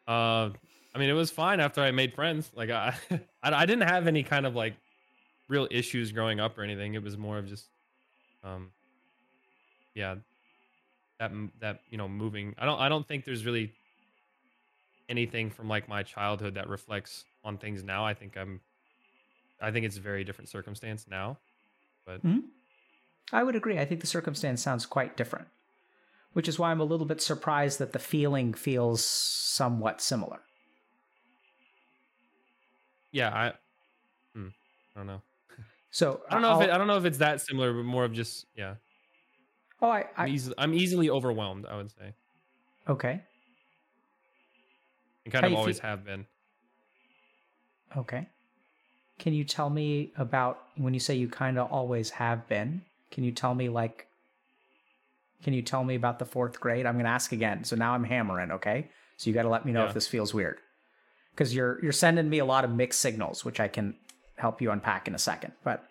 Uh, 0.09 0.51
I 0.95 0.99
mean, 0.99 1.11
it 1.11 1.15
was 1.15 1.31
fine 1.31 1.61
after 1.61 1.83
I 1.83 1.91
made 1.93 2.15
friends. 2.15 2.51
Like 2.55 2.71
I, 2.71 2.95
I, 3.43 3.53
I 3.53 3.67
didn't 3.67 3.89
have 3.89 4.07
any 4.09 4.23
kind 4.25 4.45
of 4.47 4.57
like 4.57 4.75
real 5.49 5.67
issues 5.71 6.13
growing 6.13 6.41
up 6.41 6.59
or 6.59 6.63
anything. 6.63 6.95
It 6.95 7.03
was 7.03 7.17
more 7.17 7.39
of 7.39 7.47
just, 7.47 7.69
um, 8.45 8.71
yeah, 9.95 10.17
that 11.19 11.33
that 11.61 11.81
you 11.91 11.99
know 11.99 12.09
moving. 12.09 12.55
I 12.59 12.67
don't 12.67 12.79
I 12.79 12.89
don't 12.89 13.07
think 13.07 13.25
there's 13.25 13.45
really 13.45 13.73
anything 15.09 15.51
from 15.51 15.69
like 15.69 15.89
my 15.89 16.03
childhood 16.03 16.55
that 16.55 16.69
reflects 16.69 17.25
on 17.45 17.57
things 17.59 17.83
now. 17.83 18.05
I 18.05 18.15
think 18.15 18.37
I'm, 18.37 18.61
I 19.61 19.71
think 19.71 19.87
it's 19.87 19.97
a 19.97 20.01
very 20.01 20.23
different 20.23 20.51
circumstance 20.51 21.07
now. 21.09 21.39
But 22.07 22.21
I 23.33 23.43
would 23.43 23.57
agree. 23.57 23.79
I 23.79 23.85
think 23.85 24.01
the 24.01 24.07
circumstance 24.07 24.63
sounds 24.63 24.87
quite 24.87 25.17
different, 25.17 25.49
which 26.33 26.49
is 26.49 26.59
why 26.59 26.71
I'm 26.71 26.81
a 26.81 26.85
little 26.85 27.07
bit 27.07 27.21
surprised 27.21 27.79
that 27.79 27.93
the 27.93 27.99
feeling 27.99 28.55
feels 28.55 29.05
somewhat 29.05 30.01
similar. 30.01 30.41
yeah, 33.13 33.31
I, 33.31 33.53
hmm, 34.35 34.49
I 34.95 35.01
don't 35.01 35.07
know. 35.07 35.23
So 35.91 36.21
I 36.29 36.35
don't 36.35 36.43
know 36.43 36.59
if 36.61 36.67
it, 36.67 36.71
I'll- 36.71 36.79
don't 36.79 36.87
know 36.87 36.97
if 36.99 37.05
it's 37.05 37.19
that 37.19 37.41
similar, 37.41 37.73
but 37.73 37.85
more 37.85 38.05
of 38.05 38.13
just 38.13 38.47
yeah. 38.55 38.75
oh, 39.81 39.89
I, 39.89 40.01
I'm, 40.17 40.27
I 40.27 40.29
easily, 40.29 40.55
I'm 40.59 40.75
easily 40.75 41.11
overwhelmed. 41.11 41.67
I 41.67 41.77
would 41.77 41.91
say, 41.91 42.15
okay, 42.89 43.23
and 45.25 45.33
kind 45.33 45.45
How 45.45 45.51
of 45.53 45.59
always 45.59 45.81
feel- 45.81 45.91
have 45.91 46.05
been. 46.05 46.27
okay. 47.97 48.29
Can 49.19 49.33
you 49.35 49.43
tell 49.43 49.69
me 49.69 50.13
about 50.17 50.61
when 50.77 50.95
you 50.95 51.01
say 51.01 51.15
you 51.17 51.29
kind 51.29 51.59
of 51.59 51.73
always 51.73 52.11
have 52.11 52.47
been? 52.49 52.83
Can 53.11 53.25
you 53.25 53.33
tell 53.33 53.55
me 53.55 53.69
like? 53.69 54.07
Can 55.43 55.55
you 55.55 55.63
tell 55.63 55.83
me 55.85 55.95
about 55.95 56.19
the 56.19 56.25
fourth 56.25 56.61
grade? 56.61 56.85
I'm 56.87 56.95
going 56.95 57.05
to 57.05 57.11
ask 57.11 57.33
again. 57.33 57.65
So 57.65 57.75
now 57.77 57.95
I'm 57.95 58.05
hammering. 58.05 58.51
Okay, 58.53 58.89
so 59.17 59.29
you 59.31 59.35
got 59.35 59.43
to 59.43 59.49
let 59.49 59.65
me 59.65 59.73
know 59.73 59.83
Yeah. 59.83 59.89
if 59.89 59.95
this 59.95 60.07
feels 60.07 60.33
weird, 60.35 60.59
because 61.33 61.53
you're 61.55 61.83
you're 61.83 61.93
sending 61.93 62.29
me 62.29 62.39
a 62.39 62.45
lot 62.45 62.65
of 62.65 62.71
mixed 62.71 63.01
signals, 63.01 63.45
which 63.45 63.59
I 63.59 63.67
can 63.69 63.97
help 64.39 64.61
you 64.63 64.71
unpack 64.71 65.09
in 65.09 65.15
a 65.15 65.19
second. 65.19 65.53
But 65.65 65.85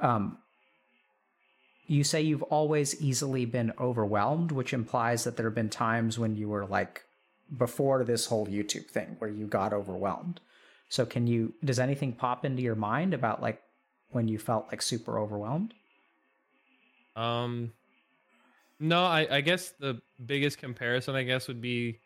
um, 0.00 0.38
you 1.86 2.04
say 2.04 2.20
you've 2.20 2.42
always 2.44 3.00
easily 3.00 3.46
been 3.46 3.72
overwhelmed, 3.80 4.52
which 4.52 4.72
implies 4.72 5.24
that 5.24 5.36
there 5.36 5.46
have 5.46 5.54
been 5.54 5.70
times 5.70 6.18
when 6.18 6.36
you 6.36 6.48
were 6.48 6.66
like 6.66 7.02
before 7.56 8.04
this 8.04 8.26
whole 8.26 8.46
YouTube 8.46 8.86
thing 8.86 9.16
where 9.18 9.30
you 9.30 9.46
got 9.46 9.72
overwhelmed. 9.72 10.40
So 10.90 11.06
can 11.06 11.26
you 11.26 11.54
does 11.64 11.78
anything 11.78 12.12
pop 12.12 12.44
into 12.44 12.62
your 12.62 12.74
mind 12.74 13.14
about 13.14 13.42
like 13.42 13.62
when 14.10 14.28
you 14.28 14.38
felt 14.38 14.66
like 14.70 14.82
super 14.82 15.18
overwhelmed? 15.18 15.74
Um 17.16 17.72
no, 18.80 19.04
I, 19.04 19.26
I 19.36 19.40
guess 19.40 19.70
the 19.80 20.00
biggest 20.24 20.58
comparison 20.58 21.14
I 21.14 21.22
guess 21.24 21.48
would 21.48 21.60
be 21.60 22.00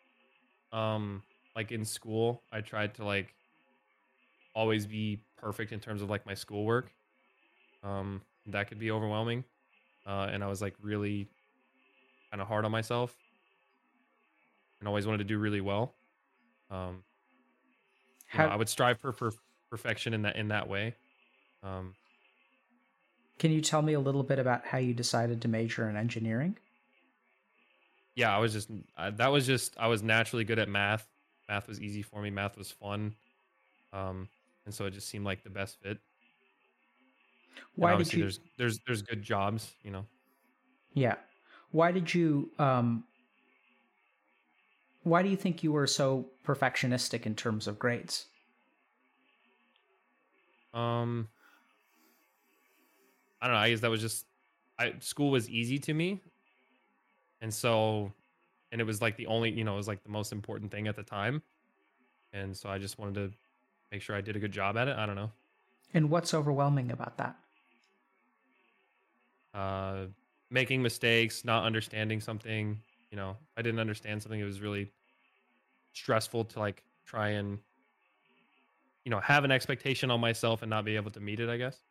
um 0.72 1.22
like 1.56 1.72
in 1.72 1.84
school. 1.84 2.42
I 2.52 2.60
tried 2.60 2.94
to 2.94 3.04
like 3.04 3.34
always 4.54 4.86
be 4.86 5.20
perfect 5.36 5.72
in 5.72 5.80
terms 5.80 6.02
of 6.02 6.10
like 6.10 6.26
my 6.26 6.34
schoolwork. 6.34 6.92
Um 7.82 8.22
that 8.46 8.68
could 8.68 8.78
be 8.78 8.90
overwhelming. 8.90 9.44
Uh 10.06 10.28
and 10.30 10.42
I 10.42 10.48
was 10.48 10.60
like 10.60 10.74
really 10.80 11.28
kind 12.30 12.40
of 12.40 12.48
hard 12.48 12.64
on 12.64 12.70
myself 12.70 13.14
and 14.80 14.88
always 14.88 15.06
wanted 15.06 15.18
to 15.18 15.24
do 15.24 15.38
really 15.38 15.60
well. 15.60 15.94
Um 16.70 17.02
How, 18.26 18.46
know, 18.46 18.52
I 18.52 18.56
would 18.56 18.68
strive 18.68 18.98
for, 18.98 19.12
for 19.12 19.32
perfection 19.70 20.14
in 20.14 20.22
that 20.22 20.36
in 20.36 20.48
that 20.48 20.68
way. 20.68 20.94
Um 21.62 21.94
can 23.38 23.50
you 23.50 23.60
tell 23.60 23.82
me 23.82 23.94
a 23.94 24.00
little 24.00 24.22
bit 24.22 24.38
about 24.38 24.66
how 24.66 24.78
you 24.78 24.94
decided 24.94 25.42
to 25.42 25.48
major 25.48 25.88
in 25.88 25.96
engineering? 25.96 26.56
Yeah, 28.14 28.34
I 28.34 28.38
was 28.38 28.52
just 28.52 28.70
uh, 28.96 29.10
that 29.12 29.32
was 29.32 29.46
just 29.46 29.74
I 29.78 29.88
was 29.88 30.02
naturally 30.02 30.44
good 30.44 30.58
at 30.58 30.68
math. 30.68 31.08
Math 31.48 31.66
was 31.66 31.80
easy 31.80 32.02
for 32.02 32.22
me. 32.22 32.30
Math 32.30 32.56
was 32.56 32.70
fun, 32.70 33.14
um, 33.92 34.28
and 34.64 34.74
so 34.74 34.86
it 34.86 34.92
just 34.92 35.08
seemed 35.08 35.24
like 35.24 35.42
the 35.42 35.50
best 35.50 35.80
fit. 35.82 35.98
Why 37.74 37.96
did 37.96 38.12
you? 38.12 38.20
There's 38.20 38.40
there's 38.58 38.80
there's 38.86 39.02
good 39.02 39.22
jobs, 39.22 39.72
you 39.82 39.90
know. 39.90 40.06
Yeah, 40.94 41.16
why 41.70 41.92
did 41.92 42.12
you? 42.12 42.50
Um, 42.58 43.04
why 45.04 45.22
do 45.22 45.28
you 45.28 45.36
think 45.36 45.62
you 45.62 45.72
were 45.72 45.86
so 45.86 46.26
perfectionistic 46.44 47.26
in 47.26 47.34
terms 47.34 47.66
of 47.66 47.78
grades? 47.78 48.26
Um, 50.72 51.28
I 53.40 53.46
don't 53.46 53.54
know. 53.54 53.60
I 53.60 53.70
guess 53.70 53.80
that 53.80 53.90
was 53.90 54.00
just 54.00 54.26
I 54.78 54.94
school 55.00 55.30
was 55.30 55.50
easy 55.50 55.78
to 55.80 55.94
me. 55.94 56.20
And 57.40 57.52
so 57.52 58.12
and 58.70 58.80
it 58.80 58.84
was 58.84 59.02
like 59.02 59.16
the 59.16 59.26
only, 59.26 59.50
you 59.50 59.64
know, 59.64 59.74
it 59.74 59.78
was 59.78 59.88
like 59.88 60.02
the 60.02 60.10
most 60.10 60.32
important 60.32 60.70
thing 60.70 60.88
at 60.88 60.96
the 60.96 61.02
time. 61.02 61.42
And 62.32 62.56
so 62.56 62.70
I 62.70 62.78
just 62.78 62.98
wanted 62.98 63.14
to 63.14 63.36
make 63.92 64.02
sure 64.02 64.16
I 64.16 64.20
did 64.22 64.34
a 64.34 64.40
good 64.40 64.52
job 64.52 64.76
at 64.76 64.88
it. 64.88 64.96
I 64.96 65.06
don't 65.06 65.16
know. 65.16 65.30
And 65.94 66.10
what's 66.10 66.32
overwhelming 66.34 66.90
about 66.90 67.18
that? 67.18 67.36
Uh 69.54 70.06
making 70.50 70.82
mistakes, 70.82 71.44
not 71.44 71.64
understanding 71.64 72.20
something, 72.20 72.78
you 73.10 73.16
know, 73.16 73.36
I 73.56 73.62
didn't 73.62 73.80
understand 73.80 74.22
something. 74.22 74.38
It 74.38 74.44
was 74.44 74.60
really 74.60 74.92
stressful 75.92 76.44
to 76.46 76.58
like 76.58 76.82
try 77.06 77.30
and 77.30 77.58
you 79.04 79.10
know, 79.10 79.20
have 79.20 79.44
an 79.44 79.50
expectation 79.50 80.10
on 80.10 80.20
myself 80.20 80.62
and 80.62 80.70
not 80.70 80.84
be 80.84 80.96
able 80.96 81.10
to 81.10 81.20
meet 81.20 81.40
it, 81.40 81.48
I 81.48 81.56
guess. 81.56 81.82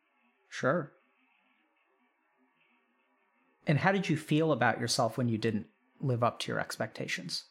Sure. 0.49 0.93
And 3.67 3.79
how 3.79 3.91
did 3.91 4.09
you 4.09 4.17
feel 4.17 4.51
about 4.51 4.79
yourself 4.79 5.17
when 5.17 5.29
you 5.29 5.37
didn't 5.37 5.67
live 5.99 6.23
up 6.23 6.39
to 6.39 6.51
your 6.51 6.59
expectations? 6.59 7.45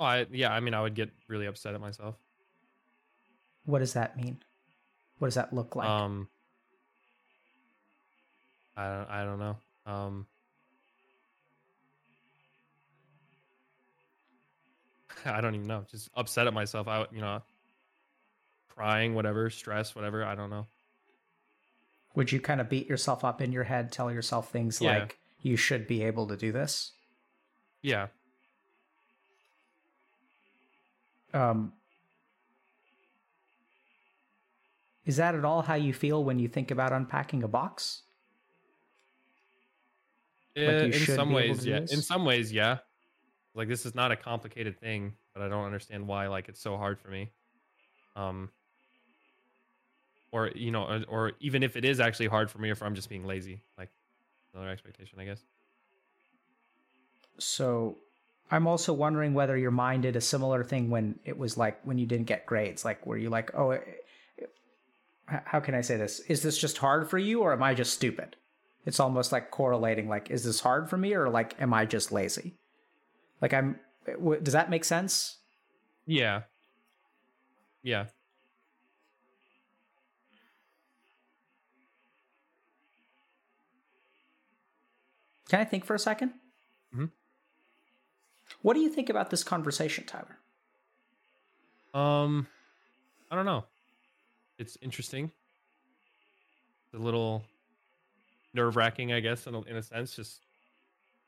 Oh, 0.00 0.04
I, 0.04 0.26
yeah, 0.30 0.52
I 0.52 0.60
mean, 0.60 0.74
I 0.74 0.82
would 0.82 0.94
get 0.94 1.10
really 1.28 1.46
upset 1.46 1.74
at 1.74 1.80
myself. 1.80 2.16
What 3.64 3.78
does 3.78 3.94
that 3.94 4.16
mean? 4.16 4.38
What 5.18 5.28
does 5.28 5.34
that 5.34 5.52
look 5.52 5.74
like? 5.76 5.88
Um, 5.88 6.28
I 8.76 8.86
don't, 8.86 9.10
I 9.10 9.24
don't 9.24 9.38
know. 9.38 9.56
Um, 9.86 10.26
I 15.24 15.40
don't 15.40 15.54
even 15.54 15.66
know. 15.66 15.84
Just 15.90 16.10
upset 16.14 16.46
at 16.46 16.54
myself. 16.54 16.88
I, 16.88 17.06
you 17.12 17.20
know, 17.20 17.42
crying, 18.68 19.14
whatever, 19.14 19.50
stress, 19.50 19.94
whatever. 19.94 20.24
I 20.24 20.34
don't 20.34 20.50
know. 20.50 20.66
Would 22.14 22.30
you 22.30 22.40
kind 22.40 22.60
of 22.60 22.68
beat 22.68 22.88
yourself 22.88 23.24
up 23.24 23.40
in 23.40 23.52
your 23.52 23.64
head, 23.64 23.90
tell 23.90 24.12
yourself 24.12 24.50
things 24.50 24.80
yeah. 24.80 24.98
like 24.98 25.18
you 25.40 25.56
should 25.56 25.86
be 25.86 26.02
able 26.04 26.28
to 26.28 26.36
do 26.36 26.52
this? 26.52 26.92
Yeah. 27.82 28.08
Um 31.32 31.72
Is 35.06 35.16
that 35.16 35.34
at 35.34 35.44
all 35.44 35.62
how 35.62 35.74
you 35.74 35.92
feel 35.92 36.24
when 36.24 36.38
you 36.38 36.48
think 36.48 36.70
about 36.70 36.92
unpacking 36.92 37.42
a 37.42 37.48
box? 37.48 38.02
like 40.56 40.66
in 40.66 40.92
some 40.92 41.32
ways, 41.32 41.66
yeah. 41.66 41.80
This? 41.80 41.92
In 41.92 42.02
some 42.02 42.24
ways, 42.24 42.52
yeah. 42.52 42.78
Like 43.54 43.68
this 43.68 43.86
is 43.86 43.94
not 43.94 44.12
a 44.12 44.16
complicated 44.16 44.78
thing, 44.80 45.14
but 45.34 45.42
I 45.42 45.48
don't 45.48 45.64
understand 45.64 46.06
why 46.06 46.28
like 46.28 46.48
it's 46.48 46.60
so 46.60 46.76
hard 46.76 46.98
for 46.98 47.08
me. 47.08 47.30
Um 48.16 48.50
or 50.34 50.50
you 50.54 50.72
know, 50.72 50.82
or, 50.82 51.04
or, 51.08 51.32
even 51.38 51.62
if 51.62 51.76
it 51.76 51.84
is 51.84 52.00
actually 52.00 52.26
hard 52.26 52.50
for 52.50 52.58
me, 52.58 52.68
or 52.68 52.72
if 52.72 52.82
I'm 52.82 52.96
just 52.96 53.08
being 53.08 53.24
lazy, 53.24 53.62
like 53.78 53.88
another 54.52 54.68
expectation, 54.68 55.20
I 55.20 55.26
guess. 55.26 55.40
So, 57.38 57.98
I'm 58.50 58.66
also 58.66 58.92
wondering 58.92 59.32
whether 59.32 59.56
your 59.56 59.70
mind 59.70 60.02
did 60.02 60.16
a 60.16 60.20
similar 60.20 60.64
thing 60.64 60.90
when 60.90 61.20
it 61.24 61.38
was 61.38 61.56
like 61.56 61.80
when 61.84 61.98
you 61.98 62.06
didn't 62.06 62.26
get 62.26 62.46
grades, 62.46 62.84
like 62.84 63.06
were 63.06 63.16
you 63.16 63.30
like, 63.30 63.54
oh, 63.54 63.78
how 65.26 65.60
can 65.60 65.74
I 65.74 65.80
say 65.80 65.96
this? 65.96 66.20
Is 66.20 66.42
this 66.42 66.58
just 66.58 66.78
hard 66.78 67.08
for 67.08 67.18
you, 67.18 67.40
or 67.40 67.52
am 67.52 67.62
I 67.62 67.74
just 67.74 67.94
stupid? 67.94 68.36
It's 68.86 69.00
almost 69.00 69.32
like 69.32 69.50
correlating, 69.50 70.08
like, 70.08 70.30
is 70.30 70.44
this 70.44 70.60
hard 70.60 70.90
for 70.90 70.98
me, 70.98 71.14
or 71.14 71.28
like, 71.28 71.54
am 71.60 71.72
I 71.72 71.86
just 71.86 72.12
lazy? 72.12 72.54
Like, 73.40 73.54
I'm. 73.54 73.78
Does 74.42 74.52
that 74.52 74.68
make 74.68 74.84
sense? 74.84 75.38
Yeah. 76.06 76.42
Yeah. 77.82 78.06
Can 85.48 85.60
I 85.60 85.64
think 85.64 85.84
for 85.84 85.94
a 85.94 85.98
2nd 85.98 86.32
mm-hmm. 86.94 87.04
What 88.62 88.74
do 88.74 88.80
you 88.80 88.88
think 88.88 89.08
about 89.08 89.30
this 89.30 89.44
conversation, 89.44 90.04
Tyler? 90.04 90.38
Um, 91.94 92.48
I 93.30 93.36
don't 93.36 93.44
know. 93.44 93.64
It's 94.64 94.78
interesting. 94.80 95.30
It's 96.86 96.94
a 96.94 97.04
little 97.04 97.44
nerve 98.54 98.76
wracking, 98.76 99.12
I 99.12 99.20
guess, 99.20 99.46
in 99.46 99.54
a, 99.54 99.60
in 99.62 99.76
a 99.76 99.82
sense. 99.82 100.16
Just 100.16 100.40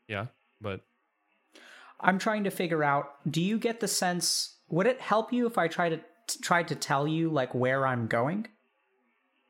yeah, 0.09 0.27
but 0.59 0.81
I'm 2.01 2.19
trying 2.19 2.45
to 2.45 2.51
figure 2.51 2.83
out. 2.83 3.17
Do 3.31 3.43
you 3.43 3.59
get 3.59 3.81
the 3.81 3.89
sense? 3.89 4.57
Would 4.71 4.87
it 4.87 5.03
help 5.03 5.35
you 5.35 5.47
if 5.47 5.59
I 5.59 5.69
try 5.69 5.91
to 5.91 5.99
t- 5.99 6.41
try 6.41 6.63
to 6.63 6.75
tell 6.75 7.07
you 7.07 7.29
like 7.29 7.55
where 7.55 7.87
I'm 7.87 8.07
going? 8.07 8.49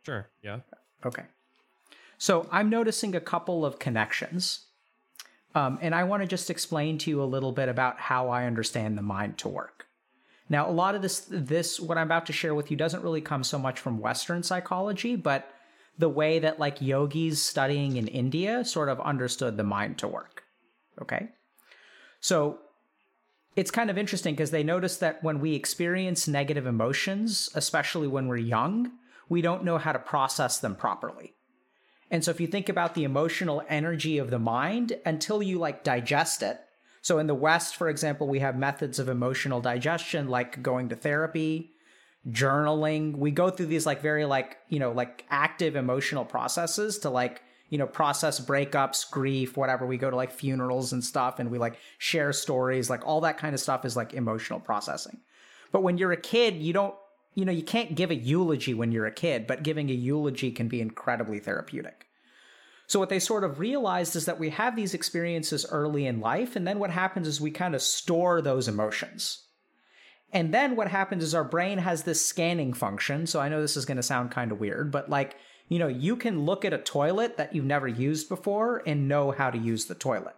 Sure. 0.03 0.27
Yeah. 0.43 0.61
Okay. 1.05 1.23
So 2.19 2.49
I'm 2.51 2.69
noticing 2.69 3.15
a 3.15 3.21
couple 3.21 3.65
of 3.65 3.79
connections. 3.79 4.67
Um, 5.55 5.79
and 5.81 5.95
I 5.95 6.03
want 6.03 6.25
to 6.25 6.27
just 6.27 6.51
explain 6.51 6.99
to 6.99 7.11
you 7.11 7.23
a 7.23 7.25
little 7.25 7.53
bit 7.53 7.69
about 7.69 8.01
how 8.01 8.31
I 8.31 8.47
understand 8.47 8.99
the 8.99 9.03
mind 9.03 9.39
to 9.39 9.49
work. 9.49 9.86
Now, 10.49 10.69
a 10.69 10.71
lot 10.71 10.95
of 10.95 11.03
this, 11.03 11.27
this 11.29 11.81
what 11.81 11.99
I'm 11.99 12.07
about 12.07 12.27
to 12.27 12.33
share 12.33 12.55
with 12.55 12.71
you, 12.71 12.77
doesn't 12.77 13.03
really 13.03 13.21
come 13.21 13.43
so 13.43 13.59
much 13.59 13.81
from 13.81 13.99
Western 13.99 14.43
psychology, 14.43 15.17
but 15.17 15.51
the 15.99 16.09
way 16.09 16.39
that 16.39 16.61
like 16.61 16.81
yogis 16.81 17.43
studying 17.43 17.97
in 17.97 18.07
India 18.07 18.65
sort 18.65 18.89
of 18.89 19.01
understood 19.01 19.57
the 19.57 19.65
mind 19.65 19.99
to 19.99 20.09
work. 20.09 20.45
Okay, 21.03 21.29
so 22.21 22.59
it's 23.57 23.71
kind 23.71 23.91
of 23.91 23.99
interesting 23.99 24.35
because 24.35 24.51
they 24.51 24.63
notice 24.63 24.99
that 24.99 25.23
when 25.25 25.41
we 25.41 25.55
experience 25.55 26.29
negative 26.29 26.67
emotions, 26.67 27.49
especially 27.55 28.07
when 28.07 28.29
we're 28.29 28.37
young, 28.37 28.93
we 29.29 29.41
don't 29.41 29.65
know 29.65 29.79
how 29.79 29.93
to 29.93 29.99
process 29.99 30.59
them 30.59 30.77
properly. 30.77 31.35
And 32.11 32.25
so 32.25 32.31
if 32.31 32.41
you 32.41 32.47
think 32.47 32.69
about 32.69 32.95
the 32.95 33.05
emotional 33.05 33.63
energy 33.69 34.19
of 34.19 34.31
the 34.31 34.39
mind 34.39 34.99
until 35.05 35.43
you 35.43 35.59
like 35.59 35.83
digest 35.83 36.43
it. 36.43 36.61
So 37.07 37.21
in 37.21 37.29
the 37.29 37.37
West, 37.37 37.77
for 37.77 37.89
example, 37.89 38.27
we 38.27 38.41
have 38.41 38.59
methods 38.59 38.99
of 38.99 39.09
emotional 39.09 39.61
digestion 39.61 40.27
like 40.27 40.61
going 40.61 40.89
to 40.89 40.97
therapy, 40.97 41.71
journaling. 42.29 43.17
We 43.17 43.31
go 43.31 43.49
through 43.49 43.67
these 43.67 43.87
like 43.87 44.03
very 44.03 44.25
like, 44.25 44.57
you 44.69 44.81
know, 44.81 44.91
like 44.91 45.25
active 45.31 45.77
emotional 45.77 46.25
processes 46.25 46.99
to 46.99 47.11
like, 47.11 47.43
you 47.71 47.79
know, 47.79 47.87
process 47.87 48.41
breakups, 48.45 49.09
grief, 49.09 49.57
whatever. 49.57 49.87
We 49.87 49.99
go 49.99 50.11
to 50.11 50.17
like 50.17 50.33
funerals 50.33 50.93
and 50.93 51.05
stuff 51.05 51.39
and 51.39 51.49
we 51.49 51.59
like 51.59 51.79
share 51.99 52.33
stories, 52.33 52.91
like 52.91 53.07
all 53.07 53.21
that 53.21 53.39
kind 53.39 53.55
of 53.55 53.61
stuff 53.61 53.85
is 53.85 53.95
like 53.95 54.13
emotional 54.13 54.59
processing. 54.59 55.21
But 55.71 55.85
when 55.85 55.99
you're 55.99 56.11
a 56.11 56.17
kid, 56.17 56.57
you 56.57 56.73
don't 56.73 56.97
you 57.37 57.45
know, 57.45 57.53
you 57.53 57.63
can't 57.63 57.95
give 57.95 58.11
a 58.11 58.17
eulogy 58.17 58.75
when 58.75 58.91
you're 58.91 59.07
a 59.07 59.13
kid, 59.13 59.47
but 59.47 59.63
giving 59.63 59.91
a 59.91 59.93
eulogy 59.93 60.51
can 60.51 60.67
be 60.67 60.81
incredibly 60.81 61.39
therapeutic. 61.39 62.06
So, 62.87 63.01
what 63.01 63.09
they 63.09 63.19
sort 63.19 63.45
of 63.45 63.59
realized 63.59 64.15
is 64.15 64.27
that 64.27 64.39
we 64.39 64.51
have 64.51 64.77
these 64.77 64.95
experiences 64.95 65.67
early 65.71 66.07
in 66.07 66.21
life, 66.21 66.55
and 66.57 66.67
then 66.67 66.79
what 66.79 66.91
happens 66.91 67.27
is 67.27 67.41
we 67.41 67.51
kind 67.51 67.75
of 67.75 67.83
store 67.83 68.41
those 68.41 68.69
emotions. 68.69 69.43
And 70.33 70.53
then 70.53 70.77
what 70.77 70.89
happens 70.89 71.23
is 71.23 71.35
our 71.35 71.45
brain 71.45 71.79
has 71.79 72.03
this 72.03 72.25
scanning 72.25 72.73
function. 72.73 73.27
So, 73.27 73.41
I 73.41 73.49
know 73.49 73.61
this 73.61 73.77
is 73.77 73.87
going 73.87 73.97
to 73.97 74.03
sound 74.03 74.31
kind 74.31 74.53
of 74.53 74.61
weird, 74.61 74.91
but 74.91 75.11
like 75.11 75.37
you 75.69 75.79
know, 75.79 75.89
you 75.89 76.17
can 76.17 76.45
look 76.45 76.65
at 76.65 76.73
a 76.73 76.79
toilet 76.79 77.37
that 77.37 77.55
you've 77.55 77.65
never 77.65 77.89
used 77.89 78.29
before 78.29 78.83
and 78.87 79.09
know 79.09 79.33
how 79.33 79.51
to 79.51 79.59
use 79.59 79.87
the 79.87 79.95
toilet. 79.95 80.37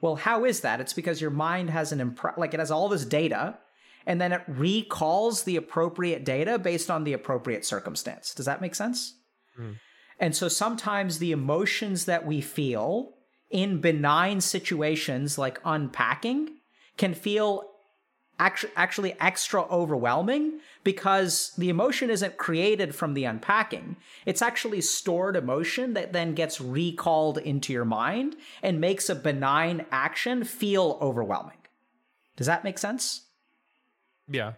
Well, 0.00 0.16
how 0.16 0.44
is 0.44 0.60
that? 0.60 0.80
It's 0.80 0.92
because 0.92 1.20
your 1.20 1.30
mind 1.30 1.70
has 1.70 1.90
an 1.90 1.98
impre- 1.98 2.38
like 2.38 2.54
it 2.54 2.60
has 2.60 2.70
all 2.70 2.88
this 2.88 3.04
data 3.04 3.58
and 4.06 4.20
then 4.20 4.32
it 4.32 4.42
recalls 4.46 5.42
the 5.42 5.56
appropriate 5.56 6.24
data 6.24 6.58
based 6.58 6.90
on 6.90 7.04
the 7.04 7.12
appropriate 7.12 7.64
circumstance. 7.64 8.32
Does 8.32 8.46
that 8.46 8.60
make 8.60 8.74
sense? 8.74 9.14
Mm. 9.58 9.76
And 10.18 10.34
so 10.34 10.48
sometimes 10.48 11.18
the 11.18 11.32
emotions 11.32 12.06
that 12.06 12.26
we 12.26 12.40
feel 12.40 13.14
in 13.50 13.80
benign 13.80 14.40
situations 14.40 15.38
like 15.38 15.60
unpacking 15.64 16.56
can 16.96 17.14
feel 17.14 17.64
actually 18.40 18.72
actually 18.76 19.16
extra 19.20 19.62
overwhelming 19.64 20.60
because 20.84 21.52
the 21.58 21.68
emotion 21.68 22.08
isn't 22.08 22.36
created 22.36 22.94
from 22.94 23.14
the 23.14 23.24
unpacking. 23.24 23.96
It's 24.26 24.42
actually 24.42 24.80
stored 24.80 25.34
emotion 25.34 25.94
that 25.94 26.12
then 26.12 26.34
gets 26.34 26.60
recalled 26.60 27.38
into 27.38 27.72
your 27.72 27.84
mind 27.84 28.36
and 28.62 28.80
makes 28.80 29.08
a 29.08 29.16
benign 29.16 29.86
action 29.90 30.44
feel 30.44 30.98
overwhelming. 31.00 31.58
Does 32.36 32.46
that 32.46 32.62
make 32.64 32.78
sense? 32.78 33.22
Yeah 34.28 34.52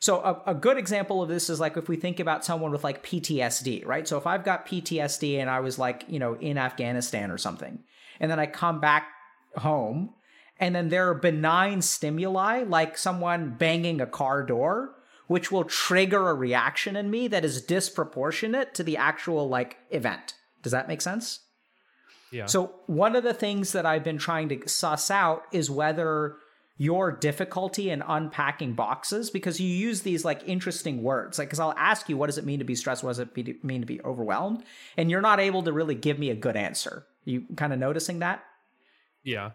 so 0.00 0.20
a, 0.20 0.50
a 0.52 0.54
good 0.54 0.78
example 0.78 1.22
of 1.22 1.28
this 1.28 1.50
is 1.50 1.60
like 1.60 1.76
if 1.76 1.88
we 1.88 1.96
think 1.96 2.20
about 2.20 2.44
someone 2.44 2.70
with 2.70 2.84
like 2.84 3.04
ptsd 3.04 3.84
right? 3.86 4.06
So 4.06 4.18
if 4.18 4.26
i've 4.26 4.44
got 4.44 4.66
ptsd 4.66 5.38
and 5.38 5.50
i 5.50 5.60
was 5.60 5.78
like 5.78 6.04
you 6.08 6.18
know 6.18 6.34
in 6.34 6.58
afghanistan 6.58 7.30
or 7.30 7.38
something 7.38 7.80
and 8.20 8.30
then 8.30 8.38
i 8.38 8.46
come 8.46 8.80
back 8.80 9.08
home 9.56 10.14
and 10.60 10.74
then 10.74 10.88
there 10.88 11.08
are 11.08 11.14
benign 11.14 11.82
stimuli 11.82 12.62
like 12.62 12.98
someone 12.98 13.56
banging 13.58 14.00
a 14.00 14.06
car 14.06 14.42
door 14.42 14.94
which 15.28 15.52
will 15.52 15.64
trigger 15.64 16.30
a 16.30 16.34
reaction 16.34 16.96
in 16.96 17.10
me 17.10 17.28
that 17.28 17.44
is 17.44 17.62
disproportionate 17.62 18.74
to 18.74 18.82
the 18.82 18.96
actual 18.96 19.48
like 19.48 19.76
event. 19.90 20.34
Does 20.62 20.72
that 20.72 20.88
make 20.88 21.00
sense? 21.00 21.40
Yeah. 22.32 22.46
So 22.46 22.74
one 22.86 23.14
of 23.14 23.22
the 23.22 23.32
things 23.32 23.72
that 23.72 23.86
i've 23.86 24.04
been 24.04 24.18
trying 24.18 24.48
to 24.48 24.68
suss 24.68 25.10
out 25.10 25.44
is 25.52 25.70
whether 25.70 26.36
your 26.78 27.10
difficulty 27.10 27.90
in 27.90 28.02
unpacking 28.02 28.72
boxes 28.72 29.30
because 29.30 29.60
you 29.60 29.68
use 29.68 30.02
these 30.02 30.24
like 30.24 30.40
interesting 30.46 31.02
words. 31.02 31.38
Like 31.38 31.48
because 31.48 31.58
i'll 31.58 31.74
ask 31.76 32.08
you 32.08 32.16
what 32.16 32.26
does 32.26 32.38
it 32.38 32.46
mean 32.46 32.60
to 32.60 32.64
be 32.64 32.76
stressed? 32.76 33.02
What 33.02 33.10
does 33.10 33.18
it 33.18 33.64
mean 33.64 33.80
to 33.80 33.86
be 33.86 34.00
overwhelmed? 34.02 34.62
And 34.96 35.10
you're 35.10 35.20
not 35.20 35.40
able 35.40 35.62
to 35.64 35.72
really 35.72 35.96
give 35.96 36.18
me 36.18 36.30
a 36.30 36.36
good 36.36 36.56
answer. 36.56 37.04
You 37.24 37.44
kind 37.56 37.72
of 37.72 37.80
noticing 37.80 38.20
that? 38.20 38.44
Yeah. 39.24 39.50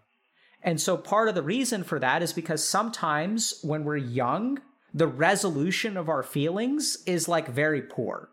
And 0.62 0.80
so 0.80 0.96
part 0.96 1.28
of 1.28 1.34
the 1.34 1.42
reason 1.42 1.82
for 1.82 1.98
that 1.98 2.22
is 2.22 2.32
because 2.32 2.66
sometimes 2.66 3.58
when 3.62 3.84
we're 3.84 3.96
young, 3.96 4.60
the 4.92 5.06
resolution 5.06 5.96
of 5.96 6.08
our 6.08 6.22
feelings 6.22 6.98
is 7.06 7.26
like 7.26 7.48
very 7.48 7.82
poor. 7.82 8.30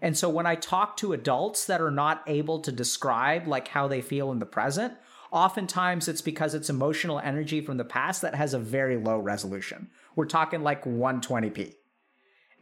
And 0.00 0.16
so 0.16 0.28
when 0.28 0.46
I 0.46 0.56
talk 0.56 0.96
to 0.98 1.14
adults 1.14 1.66
that 1.66 1.80
are 1.80 1.90
not 1.90 2.22
able 2.26 2.60
to 2.60 2.70
describe 2.70 3.46
like 3.46 3.68
how 3.68 3.88
they 3.88 4.02
feel 4.02 4.30
in 4.30 4.38
the 4.38 4.46
present, 4.46 4.94
oftentimes 5.36 6.08
it's 6.08 6.22
because 6.22 6.54
it's 6.54 6.70
emotional 6.70 7.20
energy 7.20 7.60
from 7.60 7.76
the 7.76 7.84
past 7.84 8.22
that 8.22 8.34
has 8.34 8.54
a 8.54 8.58
very 8.58 8.96
low 8.96 9.18
resolution. 9.18 9.90
We're 10.16 10.24
talking 10.24 10.62
like 10.62 10.84
120p. 10.84 11.74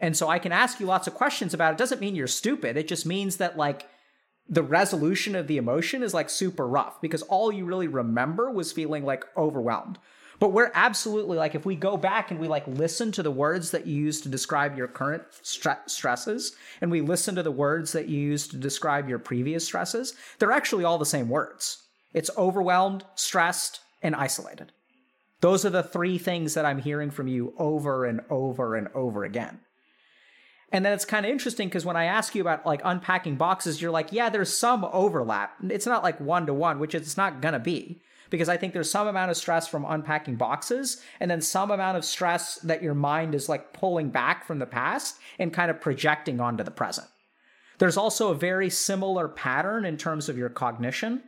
And 0.01 0.17
so 0.17 0.29
I 0.29 0.41
can 0.41 0.51
ask 0.51 0.81
you 0.81 0.87
lots 0.87 1.07
of 1.07 1.15
questions 1.15 1.55
about 1.55 1.71
it. 1.71 1.75
it 1.75 1.79
doesn't 1.79 2.01
mean 2.01 2.17
you're 2.17 2.27
stupid. 2.27 2.77
It 2.77 2.89
just 2.89 3.07
means 3.07 3.37
that 3.37 3.57
like 3.57 3.89
the 4.49 4.65
resolution 4.65 5.37
of 5.37 5.47
the 5.47 5.57
emotion 5.57 6.03
is 6.03 6.13
like 6.13 6.29
super 6.29 6.67
rough 6.67 7.01
because 7.01 7.23
all 7.23 7.53
you 7.53 7.65
really 7.65 7.87
remember 7.87 8.51
was 8.51 8.73
feeling 8.73 9.05
like 9.05 9.25
overwhelmed. 9.37 10.01
But 10.41 10.53
we're 10.53 10.73
absolutely 10.75 11.37
like, 11.37 11.55
if 11.55 11.65
we 11.65 11.77
go 11.77 11.97
back 11.97 12.33
and 12.33 12.41
we 12.41 12.49
like 12.49 12.67
listen 12.67 13.13
to 13.13 13.23
the 13.23 13.31
words 13.31 13.71
that 13.71 13.87
you 13.87 13.95
use 13.95 14.21
to 14.23 14.29
describe 14.29 14.77
your 14.77 14.89
current 14.89 15.23
stre- 15.45 15.89
stresses 15.89 16.57
and 16.81 16.91
we 16.91 17.03
listen 17.03 17.37
to 17.37 17.45
the 17.45 17.53
words 17.53 17.93
that 17.93 18.09
you 18.09 18.19
use 18.19 18.49
to 18.49 18.57
describe 18.57 19.09
your 19.09 19.21
previous 19.21 19.65
stresses, 19.65 20.15
they're 20.41 20.51
actually 20.51 20.83
all 20.83 20.99
the 20.99 21.07
same 21.07 21.29
words. 21.29 21.84
It's 22.15 22.31
overwhelmed, 22.39 23.05
stressed, 23.15 23.81
and 24.03 24.15
isolated. 24.15 24.73
Those 25.41 25.67
are 25.67 25.71
the 25.71 25.83
three 25.83 26.17
things 26.17 26.55
that 26.55 26.65
I'm 26.65 26.79
hearing 26.79 27.11
from 27.11 27.27
you 27.27 27.53
over 27.59 28.07
and 28.07 28.23
over 28.31 28.77
and 28.77 28.89
over 28.95 29.25
again. 29.25 29.61
And 30.73 30.85
then 30.85 30.93
it's 30.93 31.05
kind 31.05 31.27
of 31.27 31.31
interesting 31.31 31.69
because 31.69 31.85
when 31.85 31.97
I 31.97 32.07
ask 32.07 32.35
you 32.35 32.41
about 32.41 32.65
like 32.65 32.81
unpacking 32.83 33.37
boxes, 33.37 33.83
you're 33.83 33.91
like, 33.91 34.13
yeah, 34.13 34.31
there's 34.31 34.57
some 34.57 34.85
overlap. 34.87 35.55
It's 35.69 35.87
not 35.87 36.03
like 36.03 36.19
one 36.21 36.47
to 36.47 36.55
one, 36.55 36.79
which 36.79 36.95
it's 36.95 37.17
not 37.17 37.43
gonna 37.43 37.59
be 37.59 38.01
because 38.31 38.49
I 38.49 38.57
think 38.57 38.73
there's 38.73 38.91
some 38.91 39.07
amount 39.07 39.31
of 39.31 39.37
stress 39.37 39.69
from 39.69 39.85
unpacking 39.85 40.37
boxes 40.37 41.01
and 41.21 41.31
then 41.31 41.41
some 41.41 41.71
amount 41.71 41.97
of 41.97 42.05
stress 42.05 42.57
that 42.57 42.83
your 42.83 42.95
mind 42.95 43.35
is 43.35 43.49
like 43.49 43.73
pulling 43.73 44.11
back 44.11 44.45
from 44.45 44.59
the 44.59 44.67
past 44.67 45.19
and 45.39 45.53
kind 45.53 45.71
of 45.71 45.81
projecting 45.81 46.41
onto 46.41 46.65
the 46.65 46.71
present. 46.71 47.07
There's 47.79 47.97
also 47.97 48.31
a 48.31 48.35
very 48.35 48.71
similar 48.71 49.29
pattern 49.29 49.85
in 49.85 49.97
terms 49.97 50.29
of 50.29 50.39
your 50.39 50.49
cognition. 50.49 51.23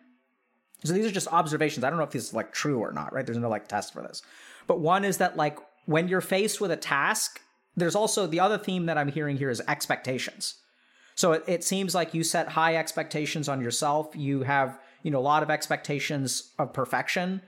So 0.84 0.92
these 0.92 1.06
are 1.06 1.10
just 1.10 1.28
observations. 1.32 1.84
I 1.84 1.90
don't 1.90 1.98
know 1.98 2.04
if 2.04 2.10
this 2.10 2.28
is 2.28 2.34
like 2.34 2.52
true 2.52 2.78
or 2.78 2.92
not, 2.92 3.12
right? 3.12 3.24
There's 3.24 3.38
no 3.38 3.48
like 3.48 3.68
test 3.68 3.92
for 3.92 4.02
this. 4.02 4.22
But 4.66 4.80
one 4.80 5.04
is 5.04 5.18
that 5.18 5.36
like 5.36 5.58
when 5.86 6.08
you're 6.08 6.20
faced 6.20 6.60
with 6.60 6.70
a 6.70 6.76
task 6.76 7.40
there's 7.76 7.94
also 7.94 8.26
the 8.26 8.40
other 8.40 8.58
theme 8.58 8.86
that 8.86 8.96
I'm 8.96 9.12
hearing 9.12 9.36
here 9.36 9.50
is 9.50 9.60
expectations. 9.68 10.54
So 11.14 11.32
it, 11.32 11.44
it 11.46 11.64
seems 11.64 11.94
like 11.94 12.14
you 12.14 12.24
set 12.24 12.48
high 12.48 12.76
expectations 12.76 13.48
on 13.48 13.60
yourself. 13.60 14.14
You 14.14 14.42
have, 14.42 14.78
you 15.02 15.10
know, 15.10 15.18
a 15.18 15.20
lot 15.20 15.42
of 15.42 15.50
expectations 15.50 16.52
of 16.58 16.72
perfection 16.72 17.42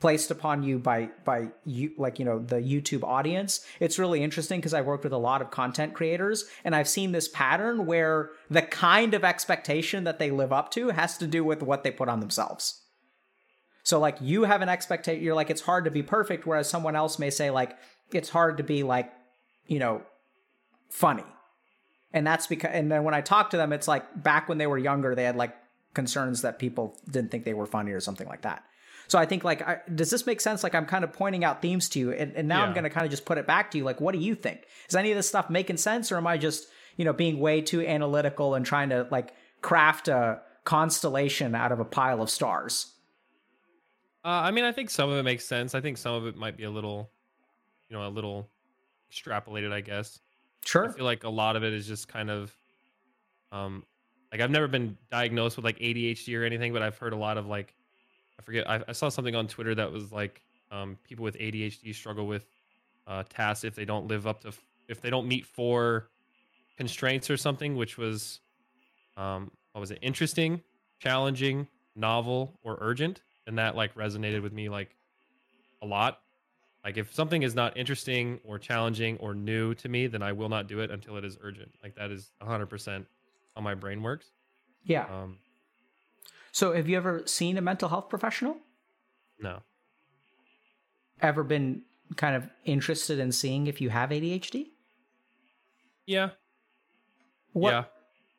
placed 0.00 0.30
upon 0.30 0.62
you 0.62 0.78
by 0.78 1.08
by 1.24 1.48
you 1.64 1.92
like 1.96 2.18
you 2.18 2.24
know 2.24 2.38
the 2.38 2.56
YouTube 2.56 3.02
audience. 3.02 3.64
It's 3.80 3.98
really 3.98 4.22
interesting 4.22 4.60
because 4.60 4.74
I 4.74 4.80
worked 4.80 5.04
with 5.04 5.12
a 5.12 5.18
lot 5.18 5.40
of 5.40 5.50
content 5.50 5.94
creators 5.94 6.44
and 6.64 6.74
I've 6.74 6.88
seen 6.88 7.12
this 7.12 7.28
pattern 7.28 7.86
where 7.86 8.30
the 8.50 8.62
kind 8.62 9.14
of 9.14 9.24
expectation 9.24 10.04
that 10.04 10.18
they 10.18 10.30
live 10.30 10.52
up 10.52 10.70
to 10.72 10.88
has 10.90 11.16
to 11.18 11.26
do 11.26 11.44
with 11.44 11.62
what 11.62 11.84
they 11.84 11.90
put 11.90 12.08
on 12.08 12.20
themselves. 12.20 12.82
So 13.82 13.98
like 13.98 14.16
you 14.20 14.44
have 14.44 14.62
an 14.62 14.68
expectation 14.68 15.22
you're 15.22 15.34
like 15.34 15.50
it's 15.50 15.62
hard 15.62 15.84
to 15.84 15.90
be 15.90 16.02
perfect 16.02 16.46
whereas 16.46 16.68
someone 16.68 16.96
else 16.96 17.18
may 17.18 17.30
say 17.30 17.50
like 17.50 17.76
it's 18.12 18.30
hard 18.30 18.58
to 18.58 18.62
be 18.62 18.82
like 18.82 19.12
you 19.66 19.78
know, 19.78 20.02
funny. 20.90 21.24
And 22.12 22.26
that's 22.26 22.46
because, 22.46 22.70
and 22.72 22.90
then 22.90 23.02
when 23.04 23.14
I 23.14 23.20
talk 23.20 23.50
to 23.50 23.56
them, 23.56 23.72
it's 23.72 23.88
like 23.88 24.22
back 24.22 24.48
when 24.48 24.58
they 24.58 24.66
were 24.66 24.78
younger, 24.78 25.14
they 25.14 25.24
had 25.24 25.36
like 25.36 25.54
concerns 25.94 26.42
that 26.42 26.58
people 26.58 26.96
didn't 27.10 27.30
think 27.30 27.44
they 27.44 27.54
were 27.54 27.66
funny 27.66 27.92
or 27.92 28.00
something 28.00 28.28
like 28.28 28.42
that. 28.42 28.64
So 29.08 29.18
I 29.18 29.26
think 29.26 29.44
like, 29.44 29.62
I, 29.62 29.80
does 29.94 30.10
this 30.10 30.26
make 30.26 30.40
sense? 30.40 30.62
Like 30.62 30.74
I'm 30.74 30.86
kind 30.86 31.04
of 31.04 31.12
pointing 31.12 31.44
out 31.44 31.62
themes 31.62 31.88
to 31.90 31.98
you, 31.98 32.12
and, 32.12 32.32
and 32.34 32.48
now 32.48 32.60
yeah. 32.60 32.66
I'm 32.66 32.72
going 32.72 32.84
to 32.84 32.90
kind 32.90 33.04
of 33.04 33.10
just 33.10 33.24
put 33.24 33.38
it 33.38 33.46
back 33.46 33.70
to 33.72 33.78
you. 33.78 33.84
Like, 33.84 34.00
what 34.00 34.12
do 34.12 34.18
you 34.18 34.34
think? 34.34 34.66
Is 34.88 34.96
any 34.96 35.10
of 35.10 35.16
this 35.16 35.28
stuff 35.28 35.50
making 35.50 35.76
sense, 35.76 36.10
or 36.10 36.16
am 36.16 36.26
I 36.26 36.38
just 36.38 36.68
you 36.96 37.04
know 37.04 37.12
being 37.12 37.40
way 37.40 37.60
too 37.60 37.80
analytical 37.80 38.54
and 38.54 38.64
trying 38.64 38.90
to 38.90 39.06
like 39.10 39.34
craft 39.60 40.08
a 40.08 40.40
constellation 40.64 41.54
out 41.54 41.72
of 41.72 41.80
a 41.80 41.84
pile 41.84 42.22
of 42.22 42.30
stars? 42.30 42.94
Uh, 44.24 44.28
I 44.28 44.50
mean, 44.52 44.64
I 44.64 44.72
think 44.72 44.88
some 44.88 45.10
of 45.10 45.18
it 45.18 45.22
makes 45.22 45.44
sense. 45.44 45.74
I 45.74 45.80
think 45.82 45.98
some 45.98 46.14
of 46.14 46.26
it 46.26 46.34
might 46.34 46.56
be 46.56 46.64
a 46.64 46.70
little, 46.70 47.10
you 47.90 47.96
know, 47.96 48.06
a 48.06 48.08
little 48.08 48.48
extrapolated, 49.12 49.70
I 49.70 49.82
guess. 49.82 50.18
Sure. 50.64 50.88
I 50.88 50.92
feel 50.92 51.04
like 51.04 51.24
a 51.24 51.28
lot 51.28 51.56
of 51.56 51.62
it 51.64 51.74
is 51.74 51.86
just 51.86 52.08
kind 52.08 52.30
of, 52.30 52.56
um, 53.52 53.84
like 54.32 54.40
I've 54.40 54.50
never 54.50 54.66
been 54.66 54.96
diagnosed 55.10 55.56
with 55.56 55.64
like 55.66 55.78
ADHD 55.78 56.40
or 56.40 56.44
anything, 56.44 56.72
but 56.72 56.80
I've 56.80 56.96
heard 56.96 57.12
a 57.12 57.16
lot 57.16 57.36
of 57.36 57.46
like, 57.46 57.74
I 58.38 58.42
forget, 58.42 58.68
I, 58.68 58.82
I 58.88 58.92
saw 58.92 59.08
something 59.08 59.34
on 59.34 59.46
Twitter 59.46 59.74
that 59.74 59.90
was 59.90 60.12
like, 60.12 60.42
um, 60.70 60.98
people 61.04 61.22
with 61.22 61.36
ADHD 61.38 61.94
struggle 61.94 62.26
with 62.26 62.46
uh, 63.06 63.22
tasks 63.28 63.64
if 63.64 63.74
they 63.74 63.84
don't 63.84 64.06
live 64.08 64.26
up 64.26 64.40
to, 64.42 64.52
if 64.88 65.00
they 65.00 65.10
don't 65.10 65.28
meet 65.28 65.46
four 65.46 66.08
constraints 66.76 67.30
or 67.30 67.36
something, 67.36 67.76
which 67.76 67.96
was, 67.96 68.40
um, 69.16 69.50
what 69.72 69.80
was 69.80 69.90
it? 69.90 69.98
Interesting, 70.02 70.62
challenging, 70.98 71.68
novel, 71.94 72.58
or 72.62 72.78
urgent, 72.80 73.22
and 73.46 73.58
that 73.58 73.76
like 73.76 73.94
resonated 73.94 74.42
with 74.42 74.52
me 74.52 74.68
like 74.68 74.96
a 75.82 75.86
lot. 75.86 76.20
Like 76.84 76.96
if 76.96 77.14
something 77.14 77.42
is 77.42 77.54
not 77.54 77.76
interesting 77.76 78.40
or 78.44 78.58
challenging 78.58 79.16
or 79.18 79.34
new 79.34 79.74
to 79.74 79.88
me, 79.88 80.06
then 80.06 80.22
I 80.22 80.32
will 80.32 80.48
not 80.48 80.66
do 80.66 80.80
it 80.80 80.90
until 80.90 81.16
it 81.16 81.24
is 81.24 81.38
urgent. 81.40 81.72
Like 81.82 81.94
that 81.96 82.10
is 82.10 82.32
100% 82.42 83.06
how 83.54 83.62
my 83.62 83.74
brain 83.74 84.02
works. 84.02 84.26
Yeah. 84.84 85.06
Um, 85.06 85.38
so 86.54 86.72
have 86.72 86.88
you 86.88 86.96
ever 86.96 87.24
seen 87.26 87.58
a 87.58 87.60
mental 87.60 87.88
health 87.88 88.08
professional? 88.08 88.56
No. 89.40 89.58
Ever 91.20 91.42
been 91.42 91.82
kind 92.14 92.36
of 92.36 92.48
interested 92.64 93.18
in 93.18 93.32
seeing 93.32 93.66
if 93.66 93.80
you 93.80 93.90
have 93.90 94.10
ADHD? 94.10 94.68
Yeah. 96.06 96.30
What, 97.54 97.70
yeah. 97.70 97.84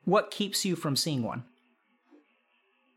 What 0.05 0.32
keeps 0.32 0.63
you 0.63 0.78
from 0.78 0.95
seeing 0.95 1.24
one? 1.24 1.43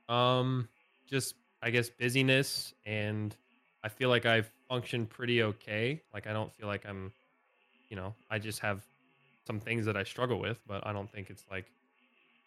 Um, 0.09 0.69
just 1.11 1.35
I 1.65 1.71
guess 1.71 1.91
busyness 1.91 2.73
and 2.87 3.35
I 3.83 3.89
feel 3.89 4.11
like 4.11 4.25
I've 4.25 4.49
functioned 4.69 5.11
pretty 5.11 5.43
okay. 5.43 6.01
Like 6.15 6.29
I 6.29 6.33
don't 6.33 6.53
feel 6.55 6.69
like 6.69 6.87
I'm, 6.87 7.13
you 7.89 7.97
know, 7.97 8.15
I 8.31 8.39
just 8.39 8.61
have 8.61 8.83
some 9.49 9.59
things 9.59 9.85
that 9.87 9.97
I 9.97 10.05
struggle 10.05 10.39
with, 10.39 10.61
but 10.69 10.87
I 10.87 10.93
don't 10.93 11.11
think 11.11 11.29
it's 11.29 11.45
like 11.51 11.67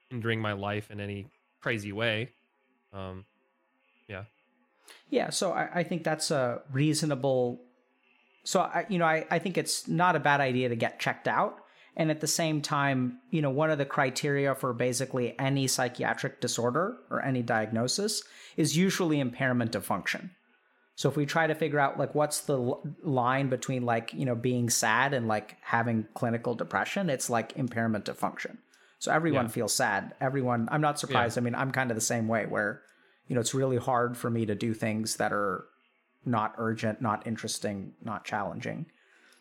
hindering 0.10 0.40
my 0.40 0.54
life 0.54 0.90
in 0.90 1.02
any 1.02 1.28
crazy 1.60 1.92
way. 1.92 2.30
Um, 2.94 3.26
yeah. 4.08 4.24
Yeah. 5.10 5.30
So 5.30 5.52
I, 5.52 5.70
I 5.76 5.84
think 5.84 6.04
that's 6.04 6.32
a 6.32 6.62
reasonable. 6.72 7.62
So 8.44 8.62
I, 8.62 8.86
you 8.90 8.98
know, 8.98 9.06
I, 9.06 9.26
I 9.30 9.40
think 9.40 9.58
it's 9.58 9.88
not 9.88 10.16
a 10.16 10.20
bad 10.20 10.42
idea 10.42 10.70
to 10.70 10.76
get 10.76 11.00
checked 11.00 11.28
out. 11.28 11.58
And 11.98 12.10
at 12.10 12.22
the 12.22 12.28
same 12.28 12.62
time, 12.62 13.20
you 13.32 13.42
know, 13.42 13.50
one 13.50 13.70
of 13.70 13.78
the 13.78 13.86
criteria 13.86 14.56
for 14.56 14.74
basically 14.74 15.38
any 15.38 15.68
psychiatric 15.68 16.40
disorder 16.40 16.98
or 17.10 17.22
any 17.22 17.42
diagnosis 17.42 18.24
is 18.56 18.78
usually 18.78 19.20
impairment 19.20 19.76
of 19.76 19.86
function. 19.86 20.32
So 20.96 21.10
if 21.10 21.18
we 21.18 21.26
try 21.26 21.48
to 21.48 21.56
figure 21.56 21.80
out 21.80 22.00
like 22.00 22.16
what's 22.16 22.42
the 22.42 22.58
line 23.04 23.50
between 23.50 23.86
like, 23.86 24.14
you 24.14 24.26
know, 24.26 24.36
being 24.36 24.70
sad 24.70 25.14
and 25.14 25.28
like 25.28 25.58
having 25.62 26.08
clinical 26.14 26.56
depression, 26.56 27.10
it's 27.10 27.30
like 27.30 27.58
impairment 27.58 28.08
of 28.08 28.18
function. 28.18 28.60
So 29.02 29.12
everyone 29.12 29.46
Yeah. 29.46 29.52
feels 29.52 29.74
sad. 29.74 30.14
Everyone, 30.22 30.70
I'm 30.72 30.80
not 30.80 31.00
surprised. 31.00 31.36
I 31.36 31.42
mean, 31.42 31.56
I'm 31.56 31.72
kind 31.72 31.90
of 31.90 31.96
the 31.96 32.02
same 32.02 32.28
way 32.28 32.46
where, 32.46 32.84
you 33.28 33.34
know, 33.34 33.42
it's 33.42 33.56
really 33.56 33.78
hard 33.78 34.16
for 34.16 34.30
me 34.30 34.46
to 34.46 34.54
do 34.54 34.76
things 34.76 35.16
that 35.16 35.34
are 35.34 35.66
not 36.24 36.54
urgent, 36.60 37.02
not 37.02 37.26
interesting, 37.26 37.96
not 38.04 38.26
challenging. 38.26 38.86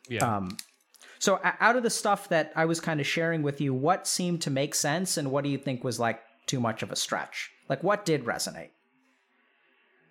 Yeah. 0.09 0.25
Um, 0.25 0.57
so 1.19 1.39
out 1.45 1.77
of 1.77 1.83
the 1.83 1.91
stuff 1.91 2.31
that 2.31 2.53
I 2.57 2.65
was 2.65 2.81
kind 2.81 3.01
of 3.01 3.07
sharing 3.07 3.43
with 3.43 3.61
you, 3.61 3.75
what 3.75 4.07
seemed 4.07 4.41
to 4.43 4.51
make 4.51 4.75
sense 4.75 5.19
and 5.19 5.31
what 5.31 5.45
do 5.45 5.51
you 5.51 5.59
think 5.59 5.85
was 5.85 6.01
like 6.01 6.23
too 6.47 6.59
much 6.59 6.83
of 6.83 6.91
a 6.91 6.97
stretch? 6.97 7.51
Like 7.69 7.83
what 7.83 8.07
did 8.07 8.25
resonate? 8.25 8.71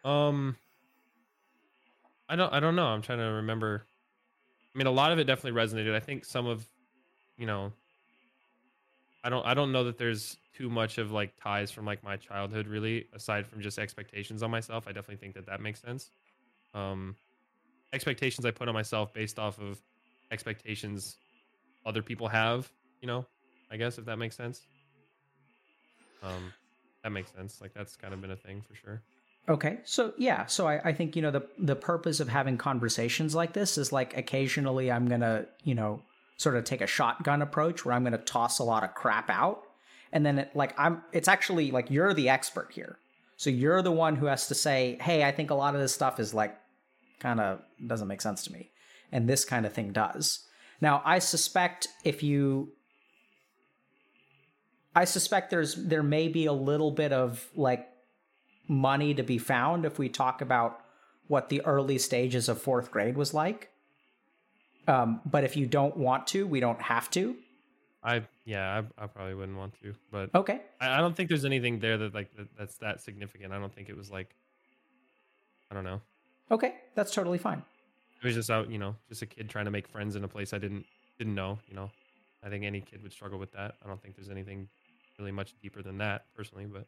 Um, 0.03 0.57
I 2.29 2.35
don't. 2.35 2.53
I 2.53 2.59
don't 2.59 2.75
know. 2.75 2.85
I'm 2.85 3.01
trying 3.01 3.17
to 3.17 3.25
remember. 3.25 3.87
I 4.75 4.77
mean, 4.77 4.85
a 4.85 4.91
lot 4.91 5.11
of 5.11 5.17
it 5.17 5.23
definitely 5.23 5.59
resonated. 5.59 5.95
I 5.95 5.99
think 5.99 6.23
some 6.23 6.45
of, 6.45 6.67
you 7.35 7.47
know, 7.47 7.73
I 9.24 9.30
don't. 9.30 9.45
I 9.45 9.53
don't 9.53 9.72
know 9.72 9.84
that 9.86 9.97
there's 9.97 10.38
too 10.55 10.70
much 10.70 10.97
of 10.97 11.11
like 11.11 11.34
ties 11.41 11.72
from 11.72 11.86
like 11.86 12.03
my 12.03 12.17
childhood 12.17 12.67
really, 12.67 13.07
aside 13.13 13.47
from 13.47 13.61
just 13.61 13.78
expectations 13.78 14.43
on 14.43 14.51
myself. 14.51 14.86
I 14.88 14.91
definitely 14.91 15.17
think 15.17 15.36
that 15.36 15.45
that 15.47 15.61
makes 15.61 15.82
sense. 15.82 16.09
Um, 16.74 17.15
expectations 17.93 18.45
I 18.45 18.51
put 18.51 18.67
on 18.67 18.74
myself 18.74 19.13
based 19.13 19.39
off 19.39 19.59
of 19.59 19.82
expectations 20.32 21.17
other 21.86 22.01
people 22.01 22.28
have. 22.28 22.70
You 23.01 23.07
know, 23.07 23.26
I 23.72 23.78
guess 23.78 23.97
if 23.97 24.05
that 24.05 24.17
makes 24.17 24.36
sense. 24.36 24.61
Um, 26.24 26.53
that 27.03 27.11
makes 27.11 27.32
sense. 27.32 27.61
Like 27.61 27.74
that's 27.74 27.95
kind 27.95 28.13
of 28.13 28.22
been 28.22 28.32
a 28.32 28.36
thing 28.36 28.61
for 28.61 28.76
sure. 28.76 29.01
Okay, 29.47 29.80
so 29.84 30.13
yeah, 30.17 30.45
so 30.45 30.67
I, 30.67 30.89
I 30.89 30.93
think 30.93 31.15
you 31.15 31.22
know 31.22 31.32
the 31.32 31.47
the 31.57 31.76
purpose 31.76 32.20
of 32.20 32.30
having 32.30 32.57
conversations 32.57 33.34
like 33.34 33.53
this 33.53 33.78
is 33.78 33.91
like 33.91 34.15
occasionally 34.15 34.91
I'm 34.91 35.07
gonna 35.07 35.45
you 35.63 35.76
know 35.76 36.01
sort 36.39 36.55
of 36.55 36.63
take 36.63 36.79
a 36.79 36.87
shotgun 36.87 37.41
approach 37.41 37.83
where 37.83 37.93
I'm 37.93 38.03
gonna 38.05 38.17
toss 38.17 38.59
a 38.59 38.63
lot 38.63 38.83
of 38.83 38.95
crap 38.95 39.29
out, 39.29 39.63
and 40.13 40.25
then 40.25 40.39
it, 40.39 40.55
like 40.55 40.73
I'm 40.79 41.03
it's 41.11 41.27
actually 41.27 41.69
like 41.71 41.91
you're 41.91 42.13
the 42.13 42.29
expert 42.29 42.71
here, 42.71 42.97
so 43.35 43.49
you're 43.49 43.81
the 43.81 43.91
one 43.91 44.15
who 44.15 44.25
has 44.27 44.47
to 44.47 44.55
say, 44.55 44.97
hey, 45.01 45.23
I 45.25 45.31
think 45.31 45.51
a 45.51 45.55
lot 45.55 45.75
of 45.75 45.81
this 45.81 45.93
stuff 45.93 46.19
is 46.19 46.33
like 46.33 46.57
kind 47.19 47.41
of 47.41 47.61
doesn't 47.85 48.07
make 48.07 48.21
sense 48.21 48.45
to 48.45 48.53
me, 48.53 48.71
and 49.11 49.27
this 49.27 49.43
kind 49.43 49.65
of 49.65 49.73
thing 49.73 49.91
does. 49.91 50.47
Now 50.79 51.01
I 51.05 51.19
suspect 51.19 51.89
if 52.05 52.23
you 52.23 52.71
I 54.95 55.03
suspect 55.03 55.49
there's 55.49 55.75
there 55.75 56.03
may 56.03 56.29
be 56.29 56.45
a 56.45 56.53
little 56.53 56.91
bit 56.91 57.11
of 57.11 57.49
like 57.53 57.85
money 58.69 59.13
to 59.13 59.23
be 59.23 59.37
found 59.37 59.83
if 59.83 59.99
we 59.99 60.07
talk 60.07 60.41
about 60.41 60.79
what 61.27 61.49
the 61.49 61.61
early 61.65 61.97
stages 61.97 62.47
of 62.47 62.61
fourth 62.61 62.91
grade 62.91 63.17
was 63.17 63.33
like. 63.33 63.71
Um, 64.89 65.21
but 65.25 65.43
if 65.43 65.55
you 65.55 65.65
don't 65.67 65.95
want 65.95 66.27
to, 66.27 66.47
we 66.47 66.59
don't 66.59 66.81
have 66.81 67.09
to. 67.11 67.35
I 68.03 68.23
yeah, 68.45 68.81
I, 68.97 69.03
I 69.03 69.07
probably 69.07 69.35
wouldn't 69.35 69.57
want 69.57 69.73
to, 69.83 69.93
but 70.11 70.33
Okay. 70.33 70.61
I, 70.79 70.95
I 70.95 70.97
don't 70.97 71.15
think 71.15 71.29
there's 71.29 71.45
anything 71.45 71.79
there 71.79 71.97
that 71.97 72.13
like 72.13 72.35
that, 72.37 72.47
that's 72.57 72.75
that 72.77 73.01
significant. 73.01 73.53
I 73.53 73.59
don't 73.59 73.73
think 73.73 73.89
it 73.89 73.97
was 73.97 74.09
like 74.09 74.29
I 75.69 75.75
don't 75.75 75.83
know. 75.83 76.01
Okay. 76.49 76.75
That's 76.95 77.13
totally 77.13 77.37
fine. 77.37 77.61
It 78.21 78.25
was 78.25 78.35
just 78.35 78.49
out, 78.49 78.69
you 78.69 78.79
know, 78.79 78.95
just 79.09 79.21
a 79.21 79.25
kid 79.25 79.49
trying 79.49 79.65
to 79.65 79.71
make 79.71 79.87
friends 79.87 80.15
in 80.15 80.23
a 80.23 80.27
place 80.27 80.53
I 80.53 80.57
didn't 80.57 80.85
didn't 81.17 81.35
know. 81.35 81.59
You 81.67 81.75
know, 81.75 81.89
I 82.43 82.49
think 82.49 82.63
any 82.63 82.81
kid 82.81 83.03
would 83.03 83.11
struggle 83.11 83.37
with 83.37 83.51
that. 83.51 83.75
I 83.83 83.87
don't 83.87 84.01
think 84.01 84.15
there's 84.15 84.29
anything 84.29 84.67
really 85.19 85.31
much 85.33 85.53
deeper 85.61 85.81
than 85.81 85.97
that 85.99 86.25
personally, 86.35 86.65
but 86.65 86.85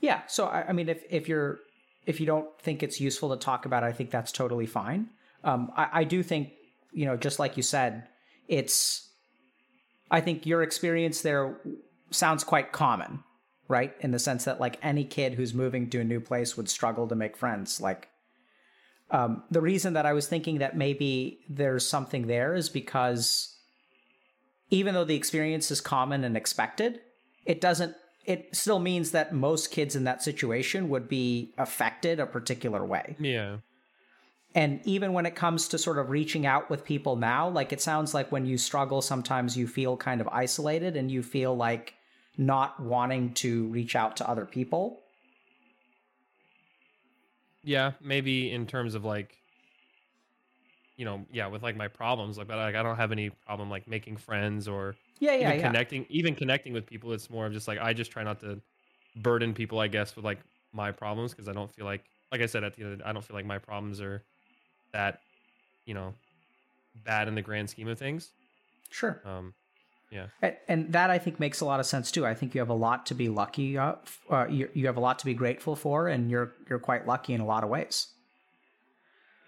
Yeah. 0.00 0.22
So 0.28 0.46
I, 0.46 0.68
I 0.68 0.72
mean, 0.72 0.88
if 0.88 1.02
if 1.10 1.28
you're 1.28 1.58
if 2.06 2.20
you 2.20 2.26
don't 2.26 2.48
think 2.60 2.82
it's 2.82 3.00
useful 3.00 3.30
to 3.30 3.36
talk 3.36 3.66
about, 3.66 3.82
it, 3.82 3.86
I 3.86 3.92
think 3.92 4.10
that's 4.10 4.32
totally 4.32 4.66
fine. 4.66 5.10
Um, 5.44 5.72
I, 5.76 5.88
I 6.00 6.04
do 6.04 6.22
think 6.22 6.52
you 6.92 7.06
know, 7.06 7.16
just 7.16 7.38
like 7.38 7.56
you 7.56 7.62
said, 7.62 8.08
it's. 8.48 9.08
I 10.10 10.20
think 10.20 10.44
your 10.44 10.62
experience 10.62 11.22
there 11.22 11.58
sounds 12.10 12.44
quite 12.44 12.72
common, 12.72 13.24
right? 13.66 13.94
In 14.00 14.10
the 14.10 14.18
sense 14.18 14.44
that 14.44 14.60
like 14.60 14.78
any 14.82 15.04
kid 15.04 15.34
who's 15.34 15.54
moving 15.54 15.88
to 15.90 16.00
a 16.00 16.04
new 16.04 16.20
place 16.20 16.56
would 16.56 16.68
struggle 16.68 17.08
to 17.08 17.14
make 17.14 17.36
friends. 17.36 17.80
Like, 17.80 18.08
um, 19.10 19.42
the 19.50 19.62
reason 19.62 19.94
that 19.94 20.04
I 20.04 20.12
was 20.12 20.26
thinking 20.26 20.58
that 20.58 20.76
maybe 20.76 21.40
there's 21.48 21.88
something 21.88 22.26
there 22.26 22.54
is 22.54 22.68
because 22.68 23.56
even 24.70 24.94
though 24.94 25.04
the 25.04 25.16
experience 25.16 25.70
is 25.70 25.80
common 25.80 26.24
and 26.24 26.36
expected, 26.36 27.00
it 27.46 27.60
doesn't 27.60 27.94
it 28.24 28.54
still 28.54 28.78
means 28.78 29.10
that 29.10 29.34
most 29.34 29.70
kids 29.70 29.96
in 29.96 30.04
that 30.04 30.22
situation 30.22 30.88
would 30.88 31.08
be 31.08 31.52
affected 31.58 32.20
a 32.20 32.26
particular 32.26 32.84
way. 32.84 33.16
yeah, 33.18 33.56
And 34.54 34.80
even 34.86 35.12
when 35.14 35.24
it 35.26 35.34
comes 35.34 35.68
to 35.68 35.78
sort 35.78 35.98
of 35.98 36.10
reaching 36.10 36.44
out 36.46 36.68
with 36.68 36.84
people 36.84 37.16
now, 37.16 37.48
like 37.48 37.72
it 37.72 37.80
sounds 37.80 38.12
like 38.14 38.30
when 38.30 38.44
you 38.46 38.58
struggle, 38.58 39.00
sometimes 39.00 39.56
you 39.56 39.66
feel 39.66 39.96
kind 39.96 40.20
of 40.20 40.28
isolated 40.28 40.96
and 40.96 41.10
you 41.10 41.22
feel 41.22 41.56
like 41.56 41.94
not 42.36 42.78
wanting 42.80 43.32
to 43.34 43.66
reach 43.68 43.96
out 43.96 44.16
to 44.18 44.28
other 44.28 44.44
people. 44.46 45.02
yeah, 47.62 47.92
maybe 48.00 48.50
in 48.50 48.66
terms 48.66 48.94
of 48.94 49.04
like, 49.04 49.42
you 50.96 51.04
know, 51.04 51.26
yeah, 51.32 51.46
with 51.46 51.62
like 51.62 51.76
my 51.76 51.88
problems, 51.88 52.38
like, 52.38 52.46
but 52.48 52.56
like 52.56 52.74
I 52.74 52.82
don't 52.82 52.96
have 52.96 53.12
any 53.12 53.30
problem 53.30 53.70
like 53.70 53.88
making 53.88 54.16
friends 54.16 54.68
or 54.68 54.98
Yeah, 55.20 55.34
yeah, 55.36 55.52
even 55.52 55.54
yeah. 55.54 55.72
connecting, 55.72 56.06
even 56.08 56.34
connecting 56.34 56.72
with 56.72 56.86
people. 56.86 57.12
It's 57.12 57.30
more 57.30 57.46
of 57.46 57.52
just 57.52 57.68
like 57.68 57.78
I 57.78 57.92
just 57.92 58.10
try 58.10 58.22
not 58.22 58.40
to 58.40 58.60
burden 59.16 59.54
people, 59.54 59.80
I 59.80 59.88
guess, 59.88 60.16
with 60.16 60.24
like 60.24 60.40
my 60.72 60.92
problems 60.92 61.32
because 61.32 61.48
I 61.48 61.52
don't 61.52 61.72
feel 61.72 61.84
like, 61.86 62.04
like 62.30 62.40
I 62.42 62.46
said 62.46 62.64
at 62.64 62.74
the 62.74 62.82
end, 62.84 62.92
of 62.94 62.98
the, 63.00 63.08
I 63.08 63.12
don't 63.12 63.24
feel 63.24 63.36
like 63.36 63.46
my 63.46 63.58
problems 63.58 64.00
are 64.00 64.24
that, 64.92 65.20
you 65.86 65.94
know, 65.94 66.14
bad 67.04 67.28
in 67.28 67.34
the 67.34 67.42
grand 67.42 67.70
scheme 67.70 67.88
of 67.88 67.98
things. 67.98 68.30
Sure. 68.90 69.20
Um, 69.24 69.54
yeah. 70.10 70.26
And, 70.42 70.56
and 70.68 70.92
that 70.92 71.08
I 71.10 71.18
think 71.18 71.40
makes 71.40 71.60
a 71.60 71.64
lot 71.64 71.80
of 71.80 71.86
sense 71.86 72.10
too. 72.10 72.26
I 72.26 72.34
think 72.34 72.54
you 72.54 72.60
have 72.60 72.68
a 72.68 72.74
lot 72.74 73.06
to 73.06 73.14
be 73.14 73.28
lucky. 73.30 73.78
Uh, 73.78 73.94
uh, 74.30 74.46
you, 74.46 74.68
you 74.74 74.86
have 74.86 74.98
a 74.98 75.00
lot 75.00 75.18
to 75.20 75.24
be 75.24 75.32
grateful 75.32 75.74
for, 75.74 76.08
and 76.08 76.30
you're 76.30 76.52
you're 76.68 76.78
quite 76.78 77.06
lucky 77.06 77.32
in 77.32 77.40
a 77.40 77.46
lot 77.46 77.64
of 77.64 77.70
ways. 77.70 78.08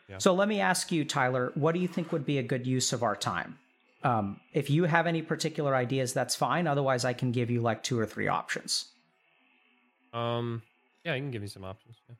Yeah. 0.08 0.18
So 0.18 0.32
let 0.34 0.48
me 0.48 0.60
ask 0.60 0.90
you, 0.90 1.04
Tyler, 1.04 1.52
what 1.54 1.72
do 1.74 1.80
you 1.80 1.88
think 1.88 2.12
would 2.12 2.24
be 2.24 2.38
a 2.38 2.42
good 2.42 2.66
use 2.66 2.92
of 2.92 3.02
our 3.02 3.16
time? 3.16 3.58
Um, 4.02 4.40
if 4.52 4.68
you 4.70 4.84
have 4.84 5.06
any 5.06 5.22
particular 5.22 5.74
ideas, 5.74 6.12
that's 6.12 6.34
fine. 6.34 6.66
Otherwise, 6.66 7.04
I 7.04 7.12
can 7.14 7.32
give 7.32 7.50
you 7.50 7.60
like 7.62 7.82
two 7.82 7.98
or 7.98 8.06
three 8.06 8.28
options. 8.28 8.86
um, 10.14 10.62
yeah, 11.04 11.14
you 11.14 11.20
can 11.22 11.30
give 11.30 11.42
me 11.42 11.48
some 11.48 11.64
options. 11.64 11.96
Yeah. 12.08 12.14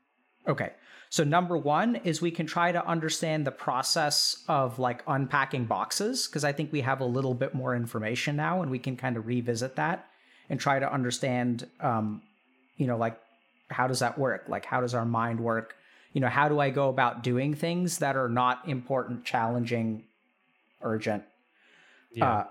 Okay. 0.47 0.71
So 1.09 1.23
number 1.23 1.57
one 1.57 1.95
is 1.97 2.21
we 2.21 2.31
can 2.31 2.45
try 2.45 2.71
to 2.71 2.85
understand 2.85 3.45
the 3.45 3.51
process 3.51 4.43
of 4.47 4.79
like 4.79 5.03
unpacking 5.07 5.65
boxes 5.65 6.27
because 6.27 6.43
I 6.43 6.51
think 6.51 6.71
we 6.71 6.81
have 6.81 6.99
a 6.99 7.05
little 7.05 7.33
bit 7.33 7.53
more 7.53 7.75
information 7.75 8.35
now 8.35 8.61
and 8.61 8.71
we 8.71 8.79
can 8.79 8.97
kind 8.97 9.15
of 9.15 9.25
revisit 9.25 9.75
that 9.75 10.07
and 10.49 10.59
try 10.59 10.79
to 10.79 10.91
understand, 10.91 11.67
um, 11.79 12.21
you 12.77 12.87
know, 12.87 12.97
like 12.97 13.19
how 13.69 13.87
does 13.87 13.99
that 13.99 14.17
work? 14.17 14.45
Like 14.47 14.65
how 14.65 14.81
does 14.81 14.93
our 14.93 15.05
mind 15.05 15.39
work? 15.39 15.75
You 16.13 16.21
know, 16.21 16.27
how 16.27 16.49
do 16.49 16.59
I 16.59 16.69
go 16.69 16.89
about 16.89 17.23
doing 17.23 17.53
things 17.53 17.99
that 17.99 18.15
are 18.15 18.29
not 18.29 18.67
important, 18.67 19.25
challenging, 19.25 20.03
urgent? 20.81 21.23
Yeah. 22.11 22.29
Uh, 22.29 22.45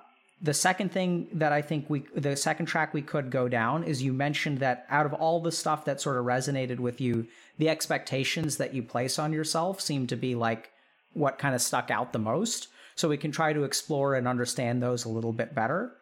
the 0.44 0.52
second 0.52 0.92
thing 0.92 1.26
that 1.32 1.52
I 1.52 1.62
think 1.62 1.88
we, 1.88 2.04
the 2.14 2.36
second 2.36 2.66
track 2.66 2.92
we 2.92 3.00
could 3.00 3.30
go 3.30 3.48
down 3.48 3.82
is 3.82 4.02
you 4.02 4.12
mentioned 4.12 4.58
that 4.58 4.84
out 4.90 5.06
of 5.06 5.14
all 5.14 5.40
the 5.40 5.50
stuff 5.50 5.86
that 5.86 6.02
sort 6.02 6.18
of 6.18 6.26
resonated 6.26 6.78
with 6.78 7.00
you, 7.00 7.26
the 7.56 7.70
expectations 7.70 8.58
that 8.58 8.74
you 8.74 8.82
place 8.82 9.18
on 9.18 9.32
yourself 9.32 9.80
seem 9.80 10.06
to 10.08 10.16
be 10.16 10.34
like 10.34 10.70
what 11.14 11.38
kind 11.38 11.54
of 11.54 11.62
stuck 11.62 11.90
out 11.90 12.12
the 12.12 12.18
most. 12.18 12.68
So 12.94 13.08
we 13.08 13.16
can 13.16 13.32
try 13.32 13.54
to 13.54 13.64
explore 13.64 14.16
and 14.16 14.28
understand 14.28 14.82
those 14.82 15.06
a 15.06 15.08
little 15.08 15.32
bit 15.32 15.54
better. 15.54 15.92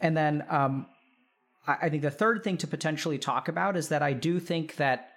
And 0.00 0.16
then 0.16 0.44
um, 0.50 0.86
I, 1.64 1.76
I 1.82 1.88
think 1.88 2.02
the 2.02 2.10
third 2.10 2.42
thing 2.42 2.56
to 2.58 2.66
potentially 2.66 3.18
talk 3.18 3.46
about 3.46 3.76
is 3.76 3.90
that 3.90 4.02
I 4.02 4.14
do 4.14 4.40
think 4.40 4.74
that 4.76 5.10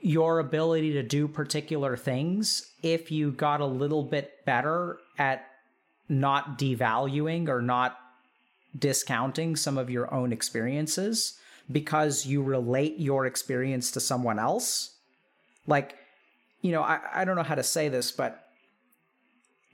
your 0.00 0.38
ability 0.38 0.92
to 0.92 1.02
do 1.02 1.26
particular 1.26 1.96
things, 1.96 2.70
if 2.80 3.10
you 3.10 3.32
got 3.32 3.60
a 3.60 3.66
little 3.66 4.04
bit 4.04 4.44
better 4.46 4.98
at 5.18 5.46
not 6.08 6.58
devaluing 6.58 7.48
or 7.48 7.62
not 7.62 7.98
discounting 8.78 9.56
some 9.56 9.78
of 9.78 9.88
your 9.90 10.12
own 10.12 10.32
experiences 10.32 11.38
because 11.70 12.26
you 12.26 12.42
relate 12.42 12.98
your 12.98 13.26
experience 13.26 13.90
to 13.92 14.00
someone 14.00 14.38
else. 14.38 14.96
Like, 15.66 15.96
you 16.60 16.72
know, 16.72 16.82
I, 16.82 17.00
I 17.14 17.24
don't 17.24 17.36
know 17.36 17.42
how 17.42 17.54
to 17.54 17.62
say 17.62 17.88
this, 17.88 18.12
but, 18.12 18.44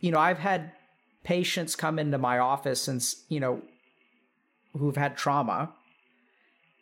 you 0.01 0.11
know, 0.13 0.19
I've 0.19 0.39
had 0.39 0.73
patients 1.25 1.75
come 1.77 1.99
into 1.99 2.19
my 2.19 2.39
office 2.39 2.89
and, 2.89 3.01
s- 3.01 3.25
you 3.29 3.41
know, 3.41 3.63
who've 4.77 4.97
had 4.97 5.17
trauma. 5.17 5.73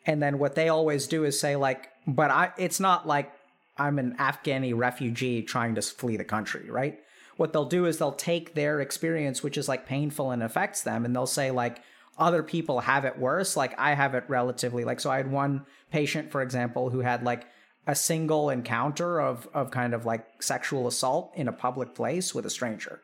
And 0.07 0.23
then 0.23 0.39
what 0.39 0.55
they 0.55 0.69
always 0.69 1.07
do 1.07 1.25
is 1.25 1.39
say, 1.39 1.57
like, 1.57 1.89
but 2.07 2.31
I, 2.31 2.53
it's 2.59 2.81
not 2.81 3.07
like 3.07 3.33
I'm 3.77 3.99
an 3.99 4.17
Afghani 4.19 4.77
refugee 4.77 5.43
trying 5.43 5.75
to 5.77 5.83
flee 5.83 6.17
the 6.17 6.25
country, 6.25 6.71
right? 6.71 6.99
What 7.39 7.53
they'll 7.53 7.65
do 7.65 7.87
is 7.87 7.99
they'll 7.99 8.13
take 8.13 8.55
their 8.55 8.81
experience, 8.81 9.43
which 9.45 9.57
is 9.57 9.69
like 9.69 9.87
painful 9.87 10.33
and 10.33 10.43
affects 10.43 10.83
them, 10.83 11.05
and 11.05 11.15
they'll 11.15 11.25
say 11.25 11.53
like 11.53 11.81
other 12.19 12.43
people 12.43 12.81
have 12.81 13.05
it 13.05 13.17
worse. 13.17 13.57
Like 13.57 13.79
I 13.79 13.95
have 13.95 14.15
it 14.15 14.25
relatively 14.27 14.85
like 14.85 14.99
so. 14.99 15.09
I 15.09 15.19
had 15.19 15.31
one 15.31 15.65
patient, 15.93 16.33
for 16.33 16.43
example, 16.43 16.91
who 16.91 16.99
had 16.99 17.23
like 17.23 17.47
a 17.87 17.95
single 17.95 18.51
encounter 18.51 19.21
of 19.21 19.49
of 19.55 19.71
kind 19.71 19.95
of 19.95 20.05
like 20.05 20.43
sexual 20.43 20.89
assault 20.89 21.33
in 21.37 21.47
a 21.47 21.53
public 21.53 21.95
place 21.95 22.35
with 22.35 22.45
a 22.45 22.51
stranger. 22.51 23.03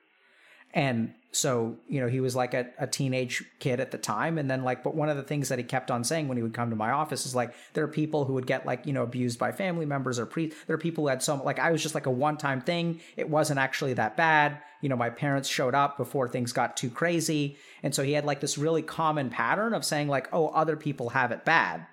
And 0.74 1.14
so, 1.30 1.76
you 1.88 2.00
know, 2.00 2.08
he 2.08 2.20
was 2.20 2.34
like 2.34 2.52
a, 2.52 2.66
a, 2.78 2.86
teenage 2.86 3.44
kid 3.60 3.78
at 3.78 3.92
the 3.92 3.98
time. 3.98 4.38
And 4.38 4.50
then, 4.50 4.64
like, 4.64 4.82
but 4.82 4.94
one 4.94 5.08
of 5.08 5.16
the 5.16 5.22
things 5.22 5.48
that 5.48 5.58
he 5.58 5.64
kept 5.64 5.90
on 5.90 6.02
saying 6.02 6.26
when 6.26 6.36
he 6.36 6.42
would 6.42 6.52
come 6.52 6.70
to 6.70 6.76
my 6.76 6.90
office 6.90 7.26
is 7.26 7.34
like, 7.34 7.54
there 7.74 7.84
are 7.84 7.88
people 7.88 8.24
who 8.24 8.34
would 8.34 8.46
get 8.46 8.66
like, 8.66 8.84
you 8.84 8.92
know, 8.92 9.04
abused 9.04 9.38
by 9.38 9.52
family 9.52 9.86
members 9.86 10.18
or 10.18 10.26
pre, 10.26 10.52
there 10.66 10.74
are 10.74 10.78
people 10.78 11.04
who 11.04 11.08
had 11.08 11.22
so, 11.22 11.40
like, 11.42 11.60
I 11.60 11.70
was 11.70 11.80
just 11.80 11.94
like 11.94 12.06
a 12.06 12.10
one 12.10 12.36
time 12.36 12.60
thing. 12.60 13.00
It 13.16 13.30
wasn't 13.30 13.60
actually 13.60 13.94
that 13.94 14.16
bad. 14.16 14.58
You 14.80 14.88
know, 14.88 14.96
my 14.96 15.10
parents 15.10 15.48
showed 15.48 15.76
up 15.76 15.96
before 15.96 16.28
things 16.28 16.52
got 16.52 16.76
too 16.76 16.90
crazy. 16.90 17.56
And 17.84 17.94
so 17.94 18.02
he 18.02 18.12
had 18.12 18.24
like 18.24 18.40
this 18.40 18.58
really 18.58 18.82
common 18.82 19.30
pattern 19.30 19.74
of 19.74 19.84
saying, 19.84 20.08
like, 20.08 20.28
oh, 20.32 20.48
other 20.48 20.76
people 20.76 21.10
have 21.10 21.30
it 21.30 21.44
bad. 21.44 21.86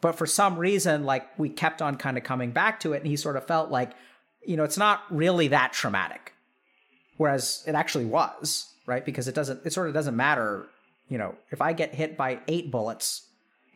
But 0.00 0.16
for 0.16 0.26
some 0.26 0.56
reason, 0.56 1.04
like, 1.04 1.28
we 1.36 1.48
kept 1.48 1.82
on 1.82 1.96
kind 1.96 2.16
of 2.16 2.24
coming 2.24 2.52
back 2.52 2.80
to 2.80 2.92
it. 2.92 2.98
And 2.98 3.06
he 3.06 3.16
sort 3.16 3.36
of 3.36 3.46
felt 3.46 3.70
like, 3.70 3.92
you 4.46 4.56
know, 4.56 4.64
it's 4.64 4.78
not 4.78 5.02
really 5.10 5.48
that 5.48 5.72
traumatic 5.72 6.32
whereas 7.20 7.62
it 7.66 7.74
actually 7.74 8.06
was 8.06 8.70
right? 8.90 9.04
Because 9.04 9.28
it 9.28 9.34
doesn't 9.34 9.64
it 9.64 9.72
sort 9.72 9.88
of 9.88 9.94
doesn't 9.94 10.16
matter 10.16 10.66
you 11.08 11.18
know 11.18 11.34
if 11.50 11.60
i 11.62 11.72
get 11.72 11.94
hit 11.94 12.16
by 12.16 12.40
eight 12.48 12.70
bullets 12.70 13.28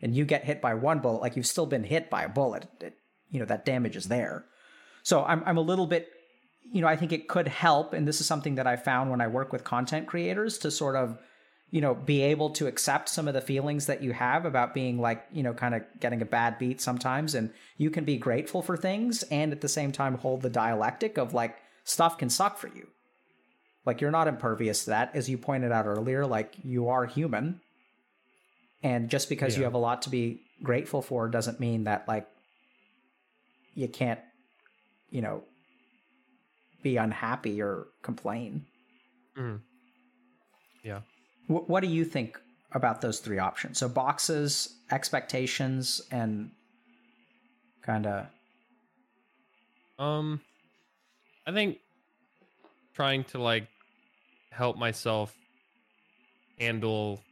and 0.03 0.15
you 0.15 0.25
get 0.25 0.45
hit 0.45 0.61
by 0.61 0.75
one 0.75 0.99
bullet 0.99 1.21
like 1.23 1.37
you've 1.37 1.47
still 1.47 1.67
been 1.67 1.85
hit 1.85 2.11
by 2.11 2.25
a 2.25 2.29
bullet. 2.29 2.67
It, 2.81 2.97
you 3.31 3.39
know 3.39 3.47
that 3.47 3.65
damage 3.65 3.97
is 3.97 4.09
there. 4.09 4.45
So 5.03 5.25
I'm, 5.25 5.43
I'm 5.47 5.57
a 5.57 5.63
little 5.63 5.87
bit 5.87 6.09
you 6.73 6.81
know 6.81 6.89
i 6.89 6.97
think 6.97 7.13
it 7.13 7.29
could 7.29 7.49
help. 7.49 7.93
And 7.93 8.09
this 8.09 8.21
is 8.21 8.27
something 8.27 8.57
that 8.57 8.67
i 8.67 8.77
found 8.77 9.11
when 9.11 9.21
i 9.21 9.29
work 9.29 9.53
with 9.53 9.63
content 9.63 10.07
creators 10.07 10.59
to 10.59 10.71
sort 10.71 10.97
of 10.97 11.19
you 11.71 11.81
know 11.81 11.95
be 11.95 12.23
able 12.23 12.51
to 12.51 12.67
accept 12.67 13.09
some 13.09 13.29
of 13.29 13.35
the 13.35 13.41
feelings 13.41 13.87
that 13.87 14.03
you 14.03 14.13
have 14.13 14.45
about 14.45 14.75
being 14.75 14.99
like 15.01 15.25
you 15.33 15.43
know 15.43 15.55
kind 15.55 15.75
of 15.75 15.83
getting 16.01 16.23
a 16.23 16.27
bad 16.27 16.59
beat 16.59 16.81
sometimes. 16.81 17.35
And 17.35 17.51
you 17.77 17.91
can 17.91 18.05
be 18.05 18.17
grateful 18.17 18.63
for 18.63 18.77
things 18.77 19.23
and 19.25 19.53
at 19.53 19.61
the 19.61 19.69
same 19.69 19.93
time 19.93 20.19
hold 20.19 20.43
the 20.43 20.51
dialectic 20.51 21.19
of 21.19 21.35
like 21.35 21.57
stuff 21.85 22.19
can 22.19 22.31
suck 22.31 22.59
for 22.59 22.69
you 22.69 22.89
like 23.87 24.01
you're 24.01 24.11
not 24.11 24.29
impervious 24.29 24.85
to 24.85 24.91
that, 24.91 25.15
as 25.15 25.29
you 25.29 25.39
pointed 25.39 25.73
out 25.73 25.87
earlier. 25.87 26.27
Like 26.27 26.55
you 26.63 26.89
are 26.89 27.07
human, 27.07 27.61
and 28.83 29.09
just 29.09 29.29
because 29.29 29.55
yeah. 29.55 29.61
you 29.61 29.65
have 29.65 29.75
a 29.75 29.79
lot 29.79 30.03
to 30.03 30.11
be 30.11 30.41
grateful 30.63 31.03
for 31.03 31.29
doesn't 31.29 31.61
mean 31.61 31.85
that 31.85 32.07
like 32.09 32.27
you 33.75 33.89
can't, 33.89 34.21
you 35.11 35.21
know, 35.21 35.43
be 36.83 36.97
unhappy 36.97 37.61
or 37.61 37.89
complain. 38.03 38.67
Mm. 39.37 39.61
Yeah. 40.83 41.01
W- 41.49 41.67
what 41.67 41.81
do 41.81 41.89
you 41.89 42.05
think 42.05 42.39
about 42.73 43.01
those 43.01 43.19
three 43.19 43.39
options? 43.39 43.79
So 43.79 43.89
boxes, 43.89 44.77
expectations, 44.91 46.01
and 46.11 46.51
kind 47.83 48.07
of. 48.07 48.27
Um, 49.99 50.41
I 51.47 51.53
think 51.53 51.79
trying 52.95 53.25
to 53.25 53.41
like 53.41 53.67
help 54.55 54.77
myself 54.79 55.39
handle 56.59 57.27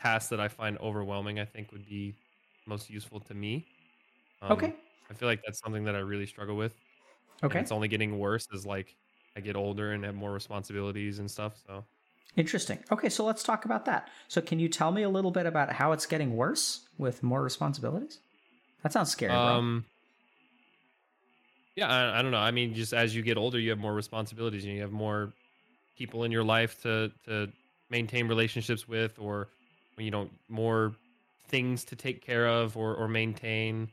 tasks 0.00 0.30
that 0.30 0.40
I 0.40 0.48
find 0.48 0.78
overwhelming, 0.78 1.38
I 1.38 1.44
think 1.44 1.72
would 1.72 1.84
be 1.84 2.16
most 2.66 2.90
useful 2.90 3.20
to 3.20 3.34
me. 3.34 3.68
Um, 4.42 4.50
okay. 4.52 4.76
I 5.10 5.14
feel 5.14 5.28
like 5.28 5.42
that's 5.46 5.60
something 5.60 5.84
that 5.84 5.96
I 5.96 6.00
really 6.00 6.26
struggle 6.26 6.56
with. 6.56 6.80
Okay. 7.42 7.58
And 7.58 7.60
it's 7.60 7.72
only 7.72 7.88
getting 7.88 8.18
worse 8.18 8.46
as 8.54 8.66
like 8.66 8.96
I 9.36 9.42
get 9.42 9.56
older 9.56 9.92
and 9.92 10.04
have 10.04 10.16
more 10.16 10.32
responsibilities 10.32 11.20
and 11.20 11.30
stuff. 11.30 11.58
So 11.66 11.86
interesting. 12.36 12.82
Okay, 12.90 13.08
so 13.08 13.24
let's 13.24 13.42
talk 13.42 13.64
about 13.64 13.84
that. 13.86 14.10
So 14.28 14.40
can 14.40 14.58
you 14.58 14.68
tell 14.68 14.90
me 14.92 15.02
a 15.02 15.08
little 15.08 15.30
bit 15.30 15.46
about 15.46 15.72
how 15.72 15.92
it's 15.92 16.06
getting 16.06 16.36
worse 16.36 16.88
with 16.98 17.22
more 17.22 17.42
responsibilities? 17.42 18.20
That 18.82 18.92
sounds 18.92 19.10
scary. 19.10 19.32
Um. 19.34 19.86
Bro. 19.86 19.86
Yeah, 21.76 21.88
I, 21.88 22.18
I 22.18 22.22
don't 22.22 22.32
know. 22.32 22.38
I 22.38 22.50
mean, 22.50 22.74
just 22.74 22.92
as 22.92 23.14
you 23.14 23.22
get 23.22 23.38
older, 23.38 23.58
you 23.58 23.70
have 23.70 23.78
more 23.78 23.94
responsibilities 23.94 24.64
and 24.64 24.74
you 24.74 24.82
have 24.82 24.92
more 24.92 25.34
people 25.96 26.24
in 26.24 26.32
your 26.32 26.44
life 26.44 26.80
to 26.82 27.10
to 27.24 27.48
maintain 27.90 28.28
relationships 28.28 28.88
with 28.88 29.18
or 29.18 29.48
you 29.98 30.10
know 30.10 30.28
more 30.48 30.94
things 31.48 31.84
to 31.84 31.96
take 31.96 32.24
care 32.24 32.46
of 32.48 32.76
or 32.76 32.94
or 32.94 33.08
maintain. 33.08 33.88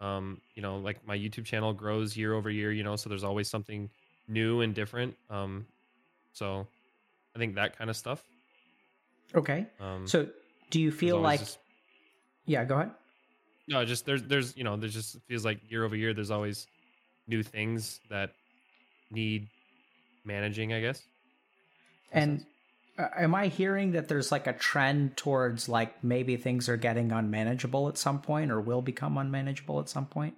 Um 0.00 0.40
you 0.54 0.62
know 0.62 0.78
like 0.78 1.06
my 1.06 1.16
youtube 1.16 1.44
channel 1.44 1.72
grows 1.72 2.16
year 2.16 2.34
over 2.34 2.50
year 2.50 2.72
you 2.72 2.82
know 2.82 2.96
so 2.96 3.08
there's 3.08 3.24
always 3.24 3.48
something 3.48 3.88
new 4.28 4.60
and 4.60 4.74
different. 4.74 5.16
Um 5.30 5.66
so 6.32 6.66
i 7.34 7.38
think 7.38 7.54
that 7.54 7.78
kind 7.78 7.90
of 7.90 7.96
stuff. 7.96 8.22
Okay. 9.34 9.66
Um 9.80 10.06
so 10.06 10.26
do 10.70 10.80
you 10.80 10.90
feel 10.90 11.20
like 11.20 11.40
just, 11.40 11.58
yeah 12.46 12.64
go 12.64 12.74
ahead. 12.76 12.90
No 13.68 13.84
just 13.84 14.04
there's 14.04 14.22
there's 14.24 14.56
you 14.56 14.64
know 14.64 14.76
there's 14.76 14.94
just 14.94 15.20
feels 15.28 15.44
like 15.44 15.58
year 15.70 15.84
over 15.84 15.94
year 15.96 16.12
there's 16.12 16.30
always 16.32 16.66
new 17.26 17.42
things 17.42 18.00
that 18.10 18.30
need 19.10 19.48
managing 20.24 20.72
i 20.74 20.80
guess 20.80 21.02
and 22.14 22.46
uh, 22.98 23.08
am 23.16 23.34
I 23.34 23.48
hearing 23.48 23.92
that 23.92 24.08
there's 24.08 24.30
like 24.30 24.46
a 24.46 24.52
trend 24.52 25.16
towards 25.16 25.68
like 25.68 26.02
maybe 26.02 26.36
things 26.36 26.68
are 26.68 26.76
getting 26.76 27.12
unmanageable 27.12 27.88
at 27.88 27.98
some 27.98 28.20
point 28.20 28.50
or 28.50 28.60
will 28.60 28.82
become 28.82 29.18
unmanageable 29.18 29.80
at 29.80 29.88
some 29.88 30.06
point? 30.06 30.34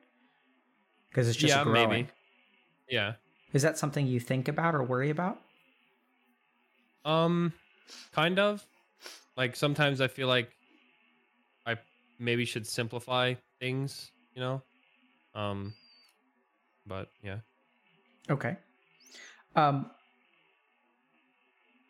Because 1.11 1.29
it's 1.29 1.37
just 1.37 1.55
yeah, 1.55 1.63
growing. 1.63 1.89
Maybe. 1.89 2.09
Yeah. 2.89 3.13
Is 3.53 3.63
that 3.63 3.79
something 3.79 4.07
you 4.07 4.21
think 4.21 4.49
about 4.49 4.75
or 4.75 4.83
worry 4.83 5.11
about? 5.11 5.39
Um, 7.05 7.53
kind 8.13 8.39
of. 8.39 8.67
Like 9.37 9.55
sometimes 9.55 10.01
I 10.01 10.09
feel 10.09 10.29
like 10.29 10.51
I 11.67 11.77
maybe 12.19 12.47
should 12.47 12.67
simplify 12.67 13.35
things, 13.61 14.11
you 14.35 14.41
know? 14.41 14.63
Um, 15.35 15.75
but 16.87 17.11
yeah. 17.23 17.39
Okay. 18.31 18.57
Um, 19.55 19.91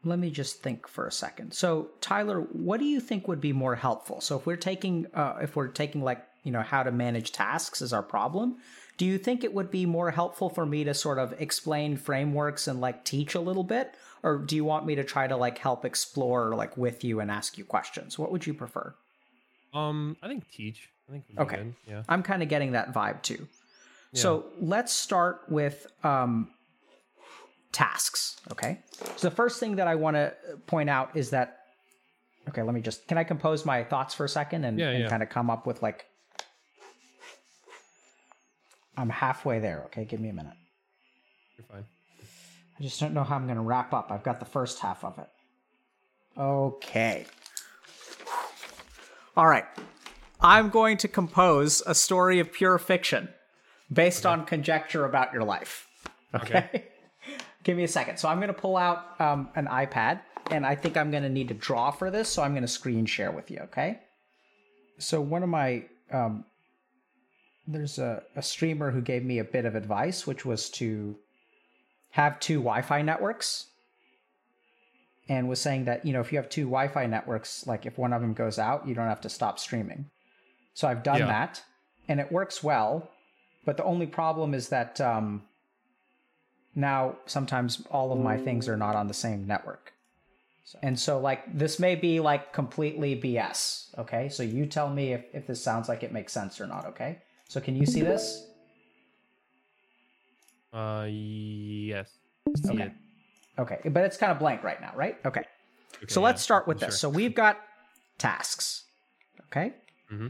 let 0.07 0.19
me 0.19 0.31
just 0.31 0.63
think 0.63 0.87
for 0.87 1.07
a 1.07 1.13
second. 1.13 1.53
So, 1.53 1.91
Tyler, 2.01 2.41
what 2.41 2.79
do 2.79 2.87
you 2.87 3.01
think 3.01 3.29
would 3.29 3.41
be 3.41 3.53
more 3.53 3.75
helpful? 3.75 4.21
So, 4.21 4.37
if 4.37 4.47
we're 4.47 4.57
taking, 4.57 5.07
uh, 5.15 5.39
if 5.43 5.57
we're 5.57 5.69
taking 5.69 6.03
like 6.03 6.25
you 6.45 6.53
know 6.53 6.63
how 6.63 6.83
to 6.83 6.93
manage 6.93 7.33
tasks 7.33 7.83
as 7.83 7.93
our 7.93 8.03
problem, 8.03 8.57
do 8.97 9.05
you 9.05 9.19
think 9.19 9.45
it 9.45 9.53
would 9.53 9.71
be 9.71 9.85
more 9.85 10.11
helpful 10.11 10.49
for 10.49 10.65
me 10.65 10.85
to 10.85 10.95
sort 10.95 11.19
of 11.19 11.35
explain 11.41 11.97
frameworks 11.97 12.67
and 12.69 12.81
like 12.81 13.05
teach 13.05 13.35
a 13.35 13.41
little 13.41 13.65
bit, 13.65 13.95
or 14.23 14.39
do 14.39 14.57
you 14.57 14.65
want 14.65 14.87
me 14.87 14.95
to 14.95 15.05
try 15.05 15.27
to 15.27 15.37
like 15.37 15.59
help 15.59 15.85
explore 15.85 16.55
like 16.55 16.77
with 16.77 17.05
you 17.05 17.21
and 17.21 17.31
ask 17.31 17.59
you 17.59 17.65
questions? 17.65 18.19
What 18.19 18.33
would 18.33 18.47
you 18.47 18.55
prefer? 18.55 18.95
Um, 19.75 20.17
I 20.23 20.29
think 20.29 20.51
teach. 20.51 20.89
I 21.09 21.13
think 21.13 21.25
okay. 21.39 21.57
Good. 21.57 21.75
Yeah, 21.87 22.03
I'm 22.09 22.23
kind 22.23 22.43
of 22.43 22.49
getting 22.49 22.73
that 22.73 22.95
vibe 22.95 23.23
too. 23.23 23.47
Yeah. 24.13 24.23
So 24.23 24.47
let's 24.61 24.93
start 24.93 25.43
with 25.49 25.87
um, 26.03 26.49
tasks. 27.73 28.37
Okay. 28.53 28.79
So 29.17 29.29
the 29.29 29.35
first 29.35 29.61
thing 29.61 29.77
that 29.77 29.89
I 29.89 29.95
want 29.95 30.17
to 30.17 30.35
point 30.67 30.91
out 30.91 31.17
is 31.17 31.31
that, 31.31 31.59
okay, 32.49 32.63
let 32.63 32.75
me 32.75 32.81
just, 32.81 33.07
can 33.09 33.19
I 33.19 33.25
compose 33.25 33.65
my 33.65 33.85
thoughts 33.85 34.15
for 34.15 34.25
a 34.25 34.29
second 34.29 34.65
and, 34.65 34.79
yeah, 34.79 34.91
and 34.91 35.03
yeah. 35.05 35.09
kind 35.09 35.23
of 35.23 35.29
come 35.29 35.51
up 35.51 35.67
with 35.67 35.83
like, 35.83 36.07
I'm 38.97 39.11
halfway 39.11 39.59
there. 39.59 39.83
Okay. 39.87 40.05
Give 40.05 40.21
me 40.21 40.31
a 40.31 40.33
minute. 40.33 40.55
You're 41.59 41.67
fine. 41.67 41.85
I 42.79 42.83
just 42.83 43.01
don't 43.01 43.15
know 43.15 43.25
how 43.25 43.37
I'm 43.37 43.45
going 43.45 43.57
to 43.57 43.63
wrap 43.63 43.93
up. 43.93 44.11
I've 44.11 44.23
got 44.23 44.39
the 44.39 44.47
first 44.47 44.81
half 44.81 45.05
of 45.05 45.19
it. 45.19 45.29
Okay. 46.39 47.27
All 49.37 49.47
right. 49.47 49.65
I'm 50.41 50.71
going 50.71 50.97
to 50.99 51.09
compose 51.09 51.83
a 51.87 51.95
story 51.95 52.41
of 52.41 52.53
pure 52.53 52.79
fiction 52.79 53.29
based 53.93 54.27
okay. 54.27 54.33
on 54.33 54.47
conjecture 54.47 55.05
about 55.05 55.33
your 55.33 55.45
life. 55.45 55.89
Okay. 56.35 56.59
okay. 56.59 56.85
Give 57.67 57.77
me 57.77 57.83
a 57.83 57.89
second. 57.89 58.17
So 58.19 58.29
I'm 58.29 58.37
going 58.37 58.47
to 58.47 58.55
pull 58.55 58.77
out 58.77 59.21
um, 59.21 59.49
an 59.57 59.67
iPad, 59.67 60.21
and 60.53 60.65
I 60.65 60.77
think 60.77 60.97
I'm 60.97 61.11
going 61.11 61.25
to 61.25 61.29
need 61.29 61.49
to 61.49 61.55
draw 61.55 61.91
for 61.91 62.13
this, 62.13 62.29
so 62.29 62.45
I'm 62.45 62.53
going 62.53 62.63
to 62.63 62.69
screen 62.69 63.07
share 63.07 63.33
with 63.33 63.51
you, 63.51 63.59
okay? 63.65 63.99
So 64.99 65.21
one 65.21 65.43
of 65.43 65.49
my 65.49 65.83
um, 66.13 66.45
there's 67.67 67.99
a, 67.99 68.23
a 68.37 68.43
streamer 68.43 68.93
who 68.93 69.01
gave 69.01 69.25
me 69.25 69.41
a 69.41 69.45
bit 69.45 69.65
of 69.65 69.75
advice, 69.75 70.29
which 70.29 70.45
was 70.45 70.71
to 70.71 71.17
have 72.11 72.39
two 72.39 72.59
Wi-Fi 72.59 73.03
networks, 73.03 73.67
and 75.29 75.49
was 75.49 75.61
saying 75.61 75.87
that 75.87 76.07
you 76.07 76.13
know 76.13 76.21
if 76.21 76.31
you 76.31 76.39
have 76.39 76.49
two 76.49 76.67
Wi-Fi 76.67 77.07
networks, 77.07 77.67
like 77.67 77.85
if 77.85 77.99
one 77.99 78.13
of 78.13 78.23
them 78.23 78.33
goes 78.33 78.61
out, 78.61 78.87
you 78.87 78.95
don't 78.95 79.09
have 79.09 79.23
to 79.23 79.29
stop 79.29 79.59
streaming. 79.59 80.09
So 80.75 80.87
I've 80.87 81.03
done 81.03 81.19
yeah. 81.19 81.27
that, 81.27 81.65
and 82.07 82.21
it 82.21 82.31
works 82.31 82.63
well. 82.63 83.11
But 83.65 83.77
the 83.77 83.83
only 83.83 84.07
problem 84.07 84.55
is 84.55 84.69
that 84.69 85.01
um, 85.01 85.43
now 86.77 87.17
sometimes 87.27 87.83
all 87.91 88.13
of 88.13 88.21
my 88.21 88.37
things 88.37 88.69
are 88.69 88.77
not 88.77 88.95
on 88.95 89.09
the 89.09 89.15
same 89.15 89.47
network. 89.47 89.93
And 90.83 90.99
so 90.99 91.19
like 91.19 91.57
this 91.57 91.79
may 91.79 91.95
be 91.95 92.21
like 92.21 92.53
completely 92.53 93.19
BS. 93.21 93.97
Okay. 93.99 94.29
So 94.29 94.43
you 94.43 94.67
tell 94.67 94.91
me 94.91 95.13
if, 95.13 95.25
if 95.33 95.47
this 95.47 95.63
sounds 95.63 95.89
like 95.89 96.03
it 96.03 96.13
makes 96.13 96.33
sense 96.33 96.61
or 96.61 96.67
not. 96.67 96.87
Okay. 96.87 97.19
So 97.49 97.61
can 97.61 97.77
you 97.77 97.87
see 97.87 98.03
this? 98.03 98.47
Uh 100.73 101.07
yes. 101.09 102.11
Okay. 102.69 102.83
It. 102.85 102.93
Okay, 103.59 103.81
but 103.89 104.05
it's 104.05 104.17
kind 104.19 104.31
of 104.31 104.39
blank 104.39 104.63
right 104.63 104.81
now, 104.81 104.93
right? 104.95 105.17
Okay. 105.25 105.41
Okay, 105.97 106.07
So 106.09 106.21
yeah, 106.21 106.27
let's 106.27 106.43
start 106.43 106.67
with 106.69 106.79
sure. 106.79 106.89
this. 106.89 107.01
So 107.01 107.09
we've 107.09 107.35
got 107.35 107.59
tasks. 108.19 108.85
Okay. 109.47 109.73
Mm-hmm. 110.13 110.29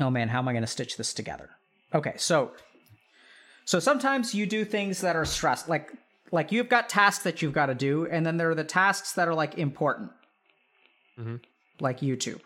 Oh 0.00 0.10
man, 0.10 0.28
how 0.28 0.38
am 0.40 0.48
I 0.48 0.52
going 0.52 0.64
to 0.64 0.70
stitch 0.70 0.96
this 0.96 1.14
together? 1.14 1.50
Okay, 1.94 2.14
so 2.16 2.50
so 3.64 3.78
sometimes 3.78 4.34
you 4.34 4.46
do 4.46 4.64
things 4.64 5.00
that 5.00 5.16
are 5.16 5.24
stressed, 5.24 5.68
like 5.68 5.92
like 6.30 6.52
you've 6.52 6.68
got 6.68 6.88
tasks 6.88 7.24
that 7.24 7.42
you've 7.42 7.52
got 7.52 7.66
to 7.66 7.74
do, 7.74 8.06
and 8.10 8.26
then 8.26 8.36
there 8.36 8.50
are 8.50 8.54
the 8.54 8.64
tasks 8.64 9.12
that 9.12 9.28
are 9.28 9.34
like 9.34 9.56
important, 9.56 10.10
mm-hmm. 11.18 11.36
like 11.80 12.00
YouTube, 12.00 12.40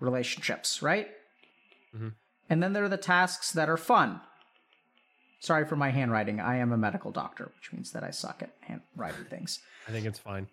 relationships, 0.00 0.82
right? 0.82 1.08
Mm-hmm. 1.94 2.08
And 2.50 2.62
then 2.62 2.72
there 2.72 2.84
are 2.84 2.88
the 2.88 2.96
tasks 2.96 3.52
that 3.52 3.68
are 3.68 3.76
fun. 3.76 4.20
Sorry 5.40 5.66
for 5.66 5.76
my 5.76 5.90
handwriting. 5.90 6.40
I 6.40 6.56
am 6.56 6.72
a 6.72 6.78
medical 6.78 7.10
doctor, 7.10 7.50
which 7.56 7.72
means 7.72 7.92
that 7.92 8.02
I 8.02 8.10
suck 8.10 8.42
at 8.42 8.54
handwriting 8.62 9.26
things. 9.26 9.60
I 9.86 9.90
think 9.90 10.06
it's 10.06 10.18
fine. 10.18 10.48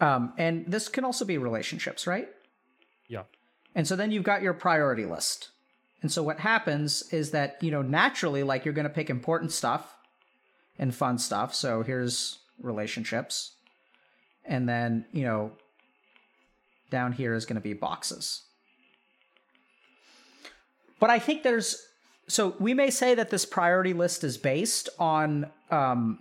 Um, 0.00 0.34
and 0.36 0.66
this 0.66 0.88
can 0.88 1.04
also 1.04 1.24
be 1.24 1.38
relationships, 1.38 2.06
right? 2.06 2.28
Yeah. 3.08 3.22
And 3.74 3.88
so 3.88 3.96
then 3.96 4.10
you've 4.10 4.24
got 4.24 4.42
your 4.42 4.52
priority 4.52 5.06
list. 5.06 5.50
And 6.04 6.12
so 6.12 6.22
what 6.22 6.38
happens 6.38 7.10
is 7.12 7.30
that, 7.30 7.56
you 7.62 7.70
know, 7.70 7.80
naturally, 7.80 8.42
like 8.42 8.66
you're 8.66 8.74
going 8.74 8.86
to 8.86 8.92
pick 8.92 9.08
important 9.08 9.52
stuff 9.52 9.96
and 10.78 10.94
fun 10.94 11.16
stuff. 11.16 11.54
So 11.54 11.82
here's 11.82 12.40
relationships. 12.60 13.52
And 14.44 14.68
then, 14.68 15.06
you 15.12 15.24
know, 15.24 15.52
down 16.90 17.12
here 17.12 17.32
is 17.32 17.46
going 17.46 17.54
to 17.54 17.62
be 17.62 17.72
boxes. 17.72 18.42
But 21.00 21.08
I 21.08 21.18
think 21.18 21.42
there's, 21.42 21.88
so 22.28 22.54
we 22.58 22.74
may 22.74 22.90
say 22.90 23.14
that 23.14 23.30
this 23.30 23.46
priority 23.46 23.94
list 23.94 24.24
is 24.24 24.36
based 24.36 24.90
on, 24.98 25.50
um, 25.70 26.18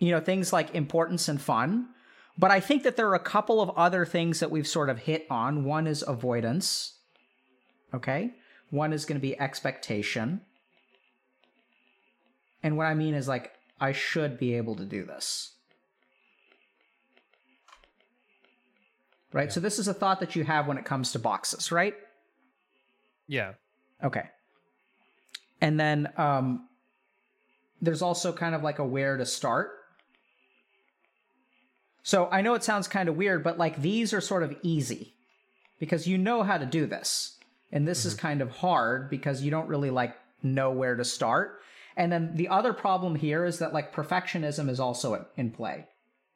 you 0.00 0.10
know, 0.10 0.18
things 0.18 0.52
like 0.52 0.74
importance 0.74 1.28
and 1.28 1.40
fun. 1.40 1.90
But 2.36 2.50
I 2.50 2.58
think 2.58 2.82
that 2.82 2.96
there 2.96 3.08
are 3.10 3.14
a 3.14 3.20
couple 3.20 3.60
of 3.60 3.70
other 3.76 4.04
things 4.04 4.40
that 4.40 4.50
we've 4.50 4.66
sort 4.66 4.90
of 4.90 4.98
hit 4.98 5.24
on. 5.30 5.62
One 5.62 5.86
is 5.86 6.02
avoidance. 6.04 6.94
Okay. 7.94 8.32
One 8.70 8.92
is 8.92 9.04
going 9.04 9.18
to 9.18 9.22
be 9.22 9.38
expectation. 9.38 10.40
And 12.62 12.76
what 12.76 12.86
I 12.86 12.94
mean 12.94 13.14
is 13.14 13.28
like, 13.28 13.52
I 13.80 13.92
should 13.92 14.38
be 14.38 14.54
able 14.54 14.76
to 14.76 14.84
do 14.84 15.04
this. 15.04 15.52
Right? 19.32 19.52
So 19.52 19.60
this 19.60 19.78
is 19.78 19.88
a 19.88 19.94
thought 19.94 20.20
that 20.20 20.34
you 20.36 20.44
have 20.44 20.66
when 20.66 20.78
it 20.78 20.84
comes 20.84 21.12
to 21.12 21.18
boxes, 21.18 21.70
right? 21.70 21.94
Yeah. 23.26 23.52
Okay. 24.02 24.24
And 25.60 25.78
then 25.78 26.08
um 26.16 26.68
there's 27.80 28.02
also 28.02 28.32
kind 28.32 28.54
of 28.54 28.62
like 28.62 28.78
a 28.78 28.84
where 28.84 29.16
to 29.16 29.26
start. 29.26 29.70
So 32.02 32.28
I 32.32 32.40
know 32.40 32.54
it 32.54 32.64
sounds 32.64 32.88
kind 32.88 33.08
of 33.08 33.16
weird, 33.16 33.44
but 33.44 33.58
like 33.58 33.80
these 33.80 34.12
are 34.12 34.20
sort 34.20 34.42
of 34.42 34.56
easy 34.62 35.14
because 35.78 36.06
you 36.06 36.18
know 36.18 36.42
how 36.42 36.58
to 36.58 36.66
do 36.66 36.86
this. 36.86 37.37
And 37.72 37.86
this 37.86 38.04
is 38.04 38.14
mm-hmm. 38.14 38.26
kind 38.26 38.42
of 38.42 38.50
hard 38.50 39.10
because 39.10 39.42
you 39.42 39.50
don't 39.50 39.68
really 39.68 39.90
like 39.90 40.16
know 40.42 40.70
where 40.70 40.96
to 40.96 41.04
start. 41.04 41.60
And 41.96 42.10
then 42.12 42.34
the 42.34 42.48
other 42.48 42.72
problem 42.72 43.14
here 43.16 43.44
is 43.44 43.58
that 43.58 43.72
like 43.72 43.94
perfectionism 43.94 44.68
is 44.70 44.80
also 44.80 45.14
in- 45.14 45.26
in 45.36 45.50
play. 45.50 45.86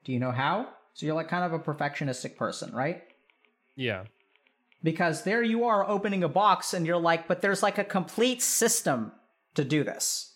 Do 0.05 0.13
you 0.13 0.19
know 0.19 0.33
how? 0.33 0.69
So 0.95 1.07
you're 1.07 1.15
like 1.15 1.29
kind 1.29 1.45
of 1.45 1.53
a 1.53 1.59
perfectionistic 1.59 2.37
person, 2.37 2.73
right? 2.75 3.03
Yeah. 3.77 4.05
because 4.83 5.23
there 5.23 5.43
you 5.43 5.65
are 5.65 5.89
opening 5.89 6.23
a 6.25 6.29
box 6.29 6.75
and 6.75 6.87
you're 6.87 6.99
like 6.99 7.27
but 7.29 7.41
there's 7.41 7.63
like 7.63 7.79
a 7.79 7.85
complete 7.85 8.43
system 8.43 9.13
to 9.55 9.65
do 9.65 9.83
this 9.85 10.35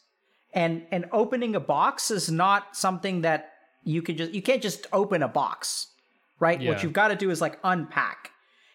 and 0.55 0.86
and 0.90 1.05
opening 1.12 1.55
a 1.55 1.61
box 1.61 2.11
is 2.11 2.30
not 2.30 2.74
something 2.76 3.20
that 3.22 3.53
you 3.84 4.01
can 4.01 4.16
just 4.16 4.32
you 4.32 4.40
can't 4.40 4.62
just 4.62 4.86
open 4.92 5.22
a 5.22 5.28
box 5.28 5.88
right 6.40 6.61
Yeah. 6.62 6.70
what 6.70 6.82
you've 6.82 6.92
got 6.94 7.09
to 7.09 7.16
do 7.16 7.28
is 7.30 7.40
like 7.40 7.59
unpack 7.62 8.30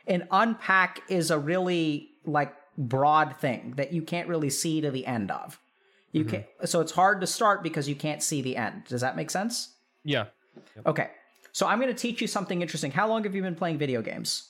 and 0.05 0.28
unpack 0.30 0.99
is 1.09 1.32
a 1.32 1.39
really 1.39 2.11
like 2.26 2.53
broad 2.78 3.36
thing 3.38 3.74
that 3.78 3.91
you 3.93 4.01
can't 4.01 4.28
really 4.28 4.49
see 4.49 4.82
to 4.82 4.91
the 4.91 5.05
end 5.05 5.30
of 5.32 5.59
you 6.13 6.24
can 6.26 6.43
so 6.65 6.82
it's 6.82 6.91
hard 6.91 7.22
to 7.22 7.28
start 7.28 7.63
because 7.63 7.88
you 7.88 7.95
can't 7.95 8.22
see 8.24 8.41
the 8.41 8.55
end 8.57 8.84
does 8.88 9.01
that 9.01 9.15
make 9.15 9.30
sense 9.30 9.74
Yeah. 10.03 10.26
okay 10.86 11.09
so 11.51 11.67
i'm 11.67 11.80
going 11.80 11.93
to 11.93 11.99
teach 11.99 12.22
you 12.22 12.28
something 12.28 12.61
interesting 12.61 12.91
how 12.91 13.07
long 13.07 13.24
have 13.24 13.34
you 13.36 13.41
been 13.41 13.55
playing 13.55 13.78
video 13.78 14.01
games 14.01 14.49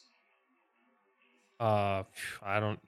Uh, 1.59 2.03
I 2.41 2.59
don't. 2.59 2.79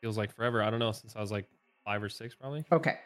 Feels 0.00 0.18
like 0.18 0.32
forever. 0.34 0.60
I 0.62 0.70
don't 0.70 0.80
know 0.80 0.92
since 0.92 1.14
I 1.16 1.20
was 1.20 1.30
like 1.30 1.46
five 1.84 2.02
or 2.02 2.08
six, 2.08 2.34
probably. 2.34 2.64
Okay. 2.72 2.98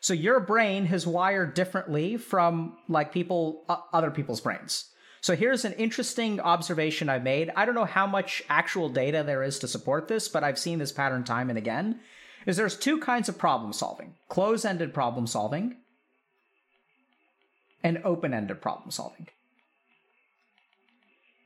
So 0.00 0.14
your 0.14 0.38
brain 0.40 0.86
has 0.86 1.04
wired 1.06 1.54
differently 1.54 2.16
from 2.16 2.78
like 2.88 3.12
people 3.12 3.64
uh, 3.68 3.78
other 3.92 4.10
people's 4.10 4.40
brains. 4.40 4.86
So 5.20 5.36
here's 5.36 5.64
an 5.64 5.74
interesting 5.74 6.40
observation 6.40 7.08
I've 7.08 7.22
made. 7.22 7.50
I 7.54 7.66
don't 7.66 7.74
know 7.74 7.84
how 7.84 8.06
much 8.06 8.42
actual 8.48 8.88
data 8.88 9.22
there 9.24 9.42
is 9.42 9.58
to 9.58 9.68
support 9.68 10.08
this, 10.08 10.28
but 10.28 10.42
I've 10.42 10.58
seen 10.58 10.78
this 10.78 10.92
pattern 10.92 11.24
time 11.24 11.50
and 11.50 11.58
again. 11.58 12.00
Is 12.46 12.56
there's 12.56 12.76
two 12.76 12.98
kinds 12.98 13.28
of 13.28 13.36
problem 13.36 13.74
solving. 13.74 14.14
Close-ended 14.28 14.94
problem 14.94 15.26
solving 15.26 15.76
and 17.82 18.00
open-ended 18.02 18.62
problem 18.62 18.90
solving. 18.90 19.28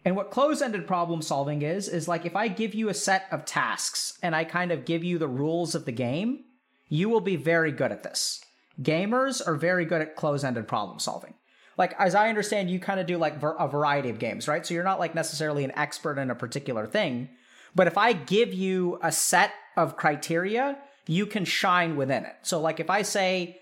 And 0.05 0.15
what 0.15 0.31
close-ended 0.31 0.87
problem 0.87 1.21
solving 1.23 1.63
is 1.63 1.89
is 1.89 2.07
like 2.07 2.27
if 2.27 2.37
I 2.37 2.47
give 2.47 2.75
you 2.75 2.89
a 2.89 2.95
set 2.95 3.27
of 3.33 3.45
tasks 3.45 4.19
and 4.23 4.37
I 4.37 4.45
kind 4.45 4.71
of 4.71 4.85
give 4.85 5.03
you 5.03 5.19
the 5.19 5.29
rules 5.29 5.75
of 5.75 5.85
the 5.85 5.93
game, 5.93 6.45
you 6.89 7.09
will 7.09 7.21
be 7.21 7.37
very 7.37 7.73
good 7.73 7.91
at 7.91 8.05
this. 8.05 8.45
Gamers 8.81 9.45
are 9.47 9.57
very 9.57 9.85
good 9.85 10.03
at 10.03 10.15
close-ended 10.15 10.69
problem 10.69 11.01
solving. 11.01 11.35
Like 11.77 11.95
as 11.99 12.15
I 12.15 12.29
understand, 12.29 12.71
you 12.71 12.79
kind 12.79 13.01
of 13.01 13.07
do 13.07 13.19
like 13.19 13.41
ver- 13.41 13.57
a 13.57 13.69
variety 13.69 14.11
of 14.11 14.19
games, 14.19 14.47
right? 14.49 14.65
So 14.65 14.75
you're 14.75 14.85
not 14.85 14.99
like 14.99 15.15
necessarily 15.15 15.65
an 15.65 15.73
expert 15.73 16.19
in 16.19 16.31
a 16.31 16.35
particular 16.35 16.87
thing, 16.87 17.29
but 17.75 17.87
if 17.87 17.99
I 17.99 18.13
give 18.13 18.55
you 18.55 18.99
a 19.03 19.11
set 19.11 19.53
of 19.77 19.97
criteria, 19.97 20.79
you 21.07 21.27
can 21.27 21.45
shine 21.45 21.97
within 21.97 22.25
it. 22.25 22.37
So 22.43 22.61
like 22.61 22.81
if 22.81 22.91
I 22.91 23.03
say, 23.03 23.61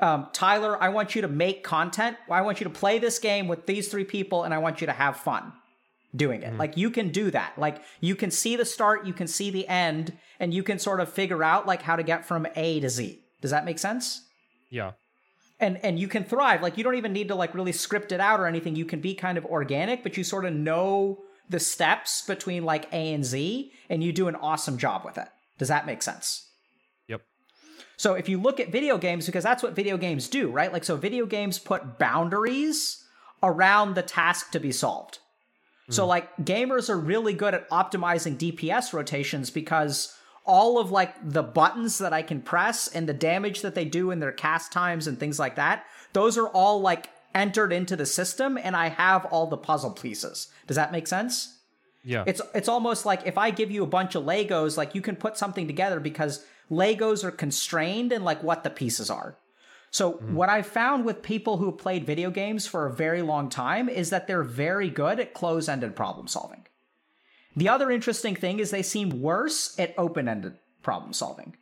um, 0.00 0.28
Tyler, 0.32 0.80
I 0.82 0.90
want 0.90 1.14
you 1.14 1.22
to 1.22 1.28
make 1.28 1.64
content. 1.64 2.16
I 2.30 2.42
want 2.42 2.60
you 2.60 2.64
to 2.64 2.70
play 2.70 2.98
this 2.98 3.18
game 3.18 3.48
with 3.48 3.66
these 3.66 3.88
three 3.88 4.04
people, 4.04 4.42
and 4.42 4.52
I 4.52 4.58
want 4.58 4.80
you 4.80 4.86
to 4.86 4.92
have 4.92 5.16
fun 5.16 5.52
doing 6.14 6.42
it. 6.42 6.56
Like 6.58 6.76
you 6.76 6.90
can 6.90 7.08
do 7.10 7.30
that. 7.30 7.54
Like 7.58 7.82
you 8.00 8.14
can 8.14 8.30
see 8.30 8.56
the 8.56 8.64
start, 8.64 9.06
you 9.06 9.12
can 9.12 9.26
see 9.26 9.50
the 9.50 9.66
end, 9.66 10.12
and 10.38 10.52
you 10.52 10.62
can 10.62 10.78
sort 10.78 11.00
of 11.00 11.08
figure 11.08 11.42
out 11.42 11.66
like 11.66 11.82
how 11.82 11.96
to 11.96 12.02
get 12.02 12.26
from 12.26 12.46
A 12.54 12.80
to 12.80 12.88
Z. 12.90 13.20
Does 13.40 13.50
that 13.50 13.64
make 13.64 13.78
sense? 13.78 14.22
Yeah. 14.70 14.92
And 15.60 15.82
and 15.84 15.98
you 15.98 16.08
can 16.08 16.24
thrive. 16.24 16.62
Like 16.62 16.76
you 16.76 16.84
don't 16.84 16.96
even 16.96 17.12
need 17.12 17.28
to 17.28 17.34
like 17.34 17.54
really 17.54 17.72
script 17.72 18.12
it 18.12 18.20
out 18.20 18.40
or 18.40 18.46
anything. 18.46 18.76
You 18.76 18.84
can 18.84 19.00
be 19.00 19.14
kind 19.14 19.38
of 19.38 19.44
organic 19.46 20.02
but 20.02 20.16
you 20.16 20.24
sort 20.24 20.44
of 20.44 20.52
know 20.52 21.20
the 21.48 21.60
steps 21.60 22.22
between 22.22 22.64
like 22.64 22.86
a 22.92 23.12
and 23.12 23.24
z 23.24 23.72
and 23.88 24.02
you 24.02 24.12
do 24.12 24.28
an 24.28 24.36
awesome 24.36 24.78
job 24.78 25.04
with 25.04 25.18
it. 25.18 25.28
Does 25.58 25.68
that 25.68 25.86
make 25.86 26.02
sense? 26.02 26.48
Yep. 27.08 27.22
so 27.96 28.14
if 28.14 28.28
you 28.28 28.40
look 28.40 28.60
at 28.60 28.72
video 28.72 28.98
games 28.98 29.26
because 29.26 29.44
that's 29.44 29.62
what 29.62 29.74
video 29.74 29.96
games 29.96 30.28
do 30.28 30.50
right? 30.50 30.72
Like 30.72 30.84
so 30.84 30.96
video 30.96 31.26
games 31.26 31.58
put 31.58 31.98
boundaries 31.98 33.04
around 33.42 33.94
the 33.94 34.02
task 34.02 34.50
to 34.52 34.60
be 34.60 34.72
solved. 34.72 35.18
So 35.90 36.02
mm-hmm. 36.02 36.08
like 36.08 36.36
gamers 36.38 36.88
are 36.88 36.98
really 36.98 37.34
good 37.34 37.54
at 37.54 37.68
optimizing 37.70 38.38
dps 38.38 38.92
rotations 38.92 39.50
because 39.50 40.16
all 40.44 40.78
of 40.78 40.90
like 40.90 41.14
the 41.22 41.42
buttons 41.42 41.98
that 41.98 42.12
I 42.12 42.22
can 42.22 42.40
press 42.40 42.88
and 42.88 43.08
the 43.08 43.14
damage 43.14 43.62
that 43.62 43.74
they 43.74 43.84
do 43.84 44.10
in 44.10 44.20
their 44.20 44.32
cast 44.32 44.72
times 44.72 45.06
and 45.06 45.18
things 45.18 45.38
like 45.38 45.56
that, 45.56 45.84
those 46.12 46.36
are 46.36 46.48
all 46.48 46.80
like 46.80 47.08
entered 47.34 47.72
into 47.72 47.96
the 47.96 48.06
system 48.06 48.58
and 48.62 48.76
I 48.76 48.88
have 48.88 49.24
all 49.26 49.46
the 49.46 49.56
puzzle 49.56 49.92
pieces. 49.92 50.48
Does 50.66 50.76
that 50.76 50.92
make 50.92 51.06
sense? 51.06 51.58
Yeah. 52.04 52.24
It's 52.26 52.42
it's 52.54 52.68
almost 52.68 53.06
like 53.06 53.26
if 53.26 53.38
I 53.38 53.50
give 53.50 53.70
you 53.70 53.82
a 53.82 53.86
bunch 53.86 54.14
of 54.14 54.24
Legos, 54.24 54.76
like 54.76 54.94
you 54.94 55.00
can 55.00 55.16
put 55.16 55.38
something 55.38 55.66
together 55.66 56.00
because 56.00 56.44
Legos 56.70 57.24
are 57.24 57.30
constrained 57.30 58.12
in 58.12 58.24
like 58.24 58.42
what 58.42 58.62
the 58.62 58.70
pieces 58.70 59.10
are. 59.10 59.38
So 59.90 60.14
mm-hmm. 60.14 60.34
what 60.34 60.48
I've 60.48 60.66
found 60.66 61.04
with 61.04 61.22
people 61.22 61.56
who 61.56 61.66
have 61.66 61.78
played 61.78 62.04
video 62.04 62.30
games 62.30 62.66
for 62.66 62.86
a 62.86 62.92
very 62.92 63.22
long 63.22 63.48
time 63.48 63.88
is 63.88 64.10
that 64.10 64.26
they're 64.26 64.42
very 64.42 64.90
good 64.90 65.20
at 65.20 65.34
close-ended 65.34 65.94
problem 65.94 66.26
solving. 66.26 66.66
The 67.56 67.68
other 67.68 67.90
interesting 67.90 68.34
thing 68.34 68.58
is 68.58 68.70
they 68.70 68.82
seem 68.82 69.22
worse 69.22 69.78
at 69.78 69.94
open-ended 69.96 70.58
problem 70.82 71.12
solving. 71.12 71.56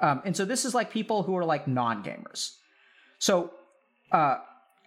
Um, 0.00 0.22
and 0.24 0.36
so 0.36 0.44
this 0.44 0.64
is 0.64 0.74
like 0.74 0.90
people 0.90 1.22
who 1.24 1.36
are 1.36 1.44
like 1.44 1.66
non-gamers. 1.68 2.54
So 3.18 3.52
uh, 4.12 4.38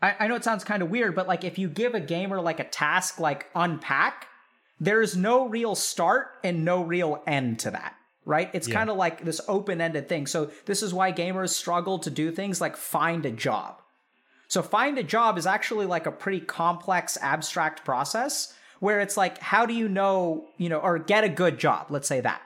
I, 0.02 0.16
I 0.22 0.28
know 0.28 0.36
it 0.36 0.44
sounds 0.44 0.64
kind 0.64 0.82
of 0.82 0.90
weird, 0.90 1.16
but 1.16 1.28
like 1.28 1.44
if 1.44 1.60
you 1.60 1.68
give 1.68 1.94
a 1.94 2.00
gamer 2.00 2.42
like 2.42 2.60
a 2.60 2.64
task 2.64 3.20
like 3.20 3.48
unpack, 3.54 4.28
there's 4.80 5.16
no 5.16 5.48
real 5.48 5.76
start 5.76 6.28
and 6.44 6.66
no 6.66 6.84
real 6.84 7.22
end 7.28 7.60
to 7.60 7.72
that, 7.72 7.96
right? 8.26 8.50
It's 8.54 8.68
Yeah. 8.68 8.76
kind 8.76 8.90
of 8.90 8.98
like 8.98 9.24
this 9.24 9.42
open-ended 9.48 10.10
thing. 10.10 10.26
So 10.28 10.50
this 10.66 10.82
is 10.82 10.94
why 10.94 11.12
gamers 11.12 11.50
struggle 11.50 12.00
to 12.00 12.10
do 12.10 12.32
things 12.32 12.60
like 12.60 12.76
find 12.76 13.26
a 13.26 13.32
job. 13.32 13.82
So 14.48 14.62
find 14.62 14.98
a 14.98 15.04
job 15.04 15.38
is 15.38 15.46
actually 15.46 15.86
like 15.86 16.08
a 16.08 16.12
pretty 16.12 16.40
complex 16.40 17.18
abstract 17.22 17.86
process 17.86 18.54
where 18.82 19.00
it's 19.00 19.16
like 19.16 19.38
how 19.38 19.66
do 19.66 19.74
you 19.74 19.88
know, 19.88 20.50
you 20.58 20.68
know, 20.68 20.80
or 20.80 21.00
get 21.00 21.24
a 21.24 21.30
good 21.30 21.58
job, 21.58 21.88
let's 21.90 22.08
say 22.08 22.20
that. 22.20 22.42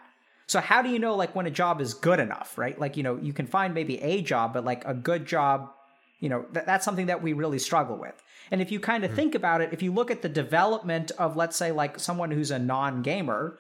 So 0.47 0.59
how 0.59 0.83
do 0.83 0.89
you 0.89 0.99
know 0.99 1.15
like 1.15 1.33
when 1.33 1.47
a 1.47 1.51
job 1.51 1.81
is 1.81 1.95
good 1.95 2.19
enough, 2.19 2.57
right? 2.57 2.79
Like, 2.79 2.97
you 2.97 3.03
know, 3.03 3.15
you 3.17 3.33
can 3.33 3.47
find 3.47 3.73
maybe 3.73 3.99
a 4.01 4.21
job, 4.21 4.53
but 4.53 4.63
like 4.63 4.85
a 4.85 4.93
good 4.93 5.25
job, 5.25 5.71
You 6.19 6.29
know, 6.29 6.43
th- 6.53 6.65
that's 6.65 6.85
something 6.85 7.07
that 7.07 7.21
we 7.23 7.33
really 7.33 7.59
struggle 7.59 7.97
with. 7.97 8.21
And 8.51 8.61
if 8.61 8.71
you 8.71 8.79
kind 8.79 9.03
of 9.03 9.11
hmm. 9.11 9.15
think 9.15 9.35
about 9.35 9.61
it, 9.61 9.73
if 9.73 9.81
you 9.81 9.91
look 9.91 10.11
at 10.11 10.21
the 10.21 10.29
development 10.29 11.11
of, 11.17 11.35
let's 11.35 11.57
say, 11.57 11.71
like 11.71 11.99
someone 11.99 12.31
who's 12.31 12.51
a 12.51 12.59
non 12.59 13.01
gamer, 13.01 13.57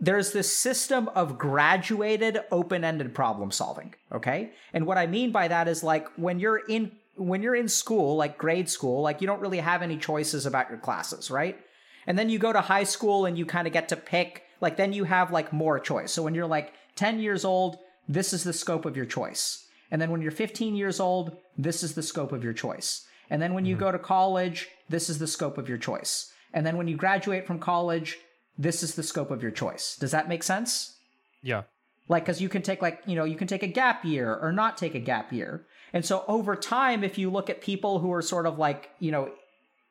there's 0.00 0.32
this 0.32 0.54
system 0.54 1.08
of 1.14 1.38
graduated 1.38 2.40
open-ended 2.50 3.14
problem 3.14 3.50
solving 3.50 3.94
okay 4.10 4.50
and 4.72 4.86
what 4.86 4.96
i 4.96 5.06
mean 5.06 5.30
by 5.30 5.46
that 5.46 5.68
is 5.68 5.84
like 5.84 6.08
when 6.16 6.40
you're 6.40 6.62
in 6.68 6.90
when 7.16 7.42
you're 7.42 7.54
in 7.54 7.68
school 7.68 8.16
like 8.16 8.38
grade 8.38 8.68
school 8.68 9.02
like 9.02 9.20
you 9.20 9.26
don't 9.26 9.40
really 9.40 9.58
have 9.58 9.82
any 9.82 9.98
choices 9.98 10.46
about 10.46 10.70
your 10.70 10.78
classes 10.78 11.30
right 11.30 11.58
and 12.06 12.18
then 12.18 12.28
you 12.28 12.38
go 12.38 12.52
to 12.52 12.60
high 12.60 12.84
school 12.84 13.26
and 13.26 13.38
you 13.38 13.46
kind 13.46 13.66
of 13.66 13.72
get 13.72 13.88
to 13.88 13.96
pick 13.96 14.44
like 14.60 14.76
then 14.76 14.92
you 14.92 15.04
have 15.04 15.30
like 15.30 15.52
more 15.52 15.78
choice 15.78 16.12
so 16.12 16.22
when 16.22 16.34
you're 16.34 16.46
like 16.46 16.72
10 16.96 17.18
years 17.18 17.44
old 17.44 17.78
this 18.08 18.32
is 18.32 18.44
the 18.44 18.52
scope 18.52 18.84
of 18.84 18.96
your 18.96 19.06
choice 19.06 19.66
and 19.90 20.00
then 20.00 20.10
when 20.10 20.22
you're 20.22 20.30
15 20.30 20.74
years 20.74 21.00
old 21.00 21.36
this 21.56 21.82
is 21.82 21.94
the 21.94 22.02
scope 22.02 22.32
of 22.32 22.44
your 22.44 22.52
choice 22.52 23.06
and 23.30 23.40
then 23.40 23.54
when 23.54 23.64
you 23.64 23.76
go 23.76 23.92
to 23.92 23.98
college 23.98 24.68
this 24.88 25.08
is 25.08 25.18
the 25.18 25.26
scope 25.26 25.58
of 25.58 25.68
your 25.68 25.78
choice 25.78 26.32
and 26.52 26.66
then 26.66 26.76
when 26.76 26.88
you 26.88 26.96
graduate 26.96 27.46
from 27.46 27.58
college 27.58 28.18
this 28.60 28.82
is 28.82 28.94
the 28.94 29.02
scope 29.02 29.30
of 29.30 29.42
your 29.42 29.50
choice. 29.50 29.96
Does 29.96 30.10
that 30.10 30.28
make 30.28 30.42
sense? 30.42 30.96
Yeah. 31.42 31.62
Like, 32.08 32.24
because 32.24 32.42
you 32.42 32.50
can 32.50 32.60
take, 32.60 32.82
like, 32.82 33.00
you 33.06 33.16
know, 33.16 33.24
you 33.24 33.36
can 33.36 33.48
take 33.48 33.62
a 33.62 33.68
gap 33.68 34.04
year 34.04 34.34
or 34.34 34.52
not 34.52 34.76
take 34.76 34.94
a 34.94 35.00
gap 35.00 35.32
year. 35.32 35.64
And 35.94 36.04
so 36.04 36.24
over 36.28 36.54
time, 36.54 37.02
if 37.02 37.16
you 37.16 37.30
look 37.30 37.48
at 37.48 37.62
people 37.62 38.00
who 38.00 38.12
are 38.12 38.20
sort 38.20 38.46
of 38.46 38.58
like, 38.58 38.90
you 38.98 39.12
know, 39.12 39.30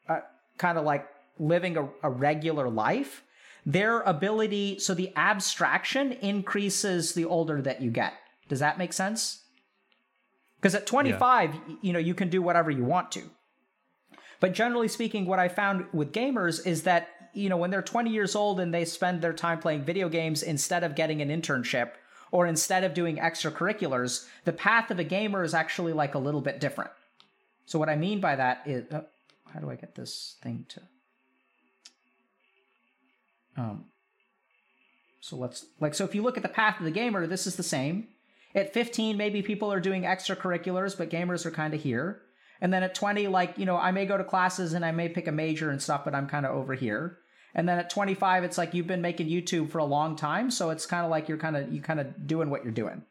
uh, 0.07 0.19
kind 0.59 0.77
of 0.77 0.85
like 0.85 1.07
living 1.39 1.77
a, 1.77 1.89
a 2.03 2.09
regular 2.09 2.69
life, 2.69 3.23
their 3.65 4.01
ability, 4.01 4.79
so 4.79 4.93
the 4.93 5.11
abstraction 5.15 6.11
increases 6.13 7.13
the 7.13 7.25
older 7.25 7.61
that 7.61 7.81
you 7.81 7.91
get. 7.91 8.13
Does 8.47 8.59
that 8.59 8.77
make 8.77 8.93
sense? 8.93 9.43
Because 10.59 10.75
at 10.75 10.85
25, 10.85 11.53
y- 11.53 11.75
you 11.81 11.93
know, 11.93 11.99
you 11.99 12.13
can 12.13 12.29
do 12.29 12.41
whatever 12.41 12.69
you 12.69 12.83
want 12.83 13.11
to. 13.13 13.23
But 14.39 14.53
generally 14.53 14.87
speaking, 14.87 15.25
what 15.25 15.39
I 15.39 15.47
found 15.49 15.85
with 15.93 16.11
gamers 16.13 16.65
is 16.65 16.83
that, 16.83 17.09
you 17.33 17.49
know, 17.49 17.57
when 17.57 17.69
they're 17.69 17.81
20 17.81 18.09
years 18.09 18.35
old 18.35 18.59
and 18.59 18.73
they 18.73 18.85
spend 18.85 19.21
their 19.21 19.33
time 19.33 19.59
playing 19.59 19.83
video 19.83 20.09
games 20.09 20.43
instead 20.43 20.83
of 20.83 20.95
getting 20.95 21.21
an 21.21 21.29
internship 21.29 21.91
or 22.31 22.47
instead 22.47 22.83
of 22.83 22.93
doing 22.93 23.17
extracurriculars, 23.17 24.27
the 24.45 24.53
path 24.53 24.91
of 24.91 24.99
a 24.99 25.03
gamer 25.03 25.43
is 25.43 25.53
actually 25.53 25.93
like 25.93 26.15
a 26.15 26.19
little 26.19 26.41
bit 26.41 26.59
different. 26.59 26.91
So 27.65 27.77
what 27.77 27.89
I 27.89 27.95
mean 27.95 28.19
by 28.19 28.35
that 28.35 28.63
is, 28.65 28.85
oh, 28.91 29.05
how 29.53 29.59
do 29.59 29.69
I 29.69 29.75
get 29.75 29.95
this 29.95 30.37
thing 30.41 30.65
to? 30.69 30.81
Um, 33.59 33.85
so 35.21 35.35
let's 35.35 35.65
like 35.79 35.93
so 35.93 36.05
if 36.05 36.15
you 36.15 36.21
look 36.21 36.37
at 36.37 36.43
the 36.43 36.49
path 36.49 36.79
of 36.79 36.85
the 36.85 36.91
gamer, 36.91 37.27
this 37.27 37.45
is 37.45 37.55
the 37.55 37.63
same. 37.63 38.07
At 38.55 38.73
15, 38.73 39.15
maybe 39.15 39.41
people 39.41 39.71
are 39.71 39.79
doing 39.79 40.03
extracurriculars, 40.03 40.97
but 40.97 41.11
gamers 41.11 41.45
are 41.45 41.51
kind 41.51 41.73
of 41.73 41.81
here. 41.81 42.21
And 42.61 42.73
then 42.73 42.83
at 42.83 42.95
20, 42.95 43.27
like, 43.27 43.57
you 43.57 43.65
know, 43.65 43.77
I 43.77 43.91
may 43.91 44.05
go 44.05 44.17
to 44.17 44.23
classes 44.23 44.73
and 44.73 44.83
I 44.83 44.91
may 44.91 45.07
pick 45.07 45.27
a 45.27 45.31
major 45.31 45.69
and 45.69 45.81
stuff, 45.81 46.03
but 46.03 46.15
I'm 46.15 46.27
kind 46.27 46.45
of 46.45 46.55
over 46.55 46.73
here. 46.73 47.19
And 47.53 47.69
then 47.69 47.77
at 47.77 47.89
25, 47.89 48.43
it's 48.43 48.57
like 48.57 48.73
you've 48.73 48.87
been 48.87 49.01
making 49.01 49.27
YouTube 49.27 49.69
for 49.69 49.77
a 49.77 49.85
long 49.85 50.15
time. 50.15 50.49
So 50.49 50.71
it's 50.71 50.85
kind 50.85 51.05
of 51.05 51.11
like 51.11 51.29
you're 51.29 51.37
kind 51.37 51.55
of, 51.55 51.71
you 51.71 51.81
kind 51.81 51.99
of 51.99 52.27
doing 52.27 52.49
what 52.49 52.63
you're 52.63 52.73
doing. 52.73 53.03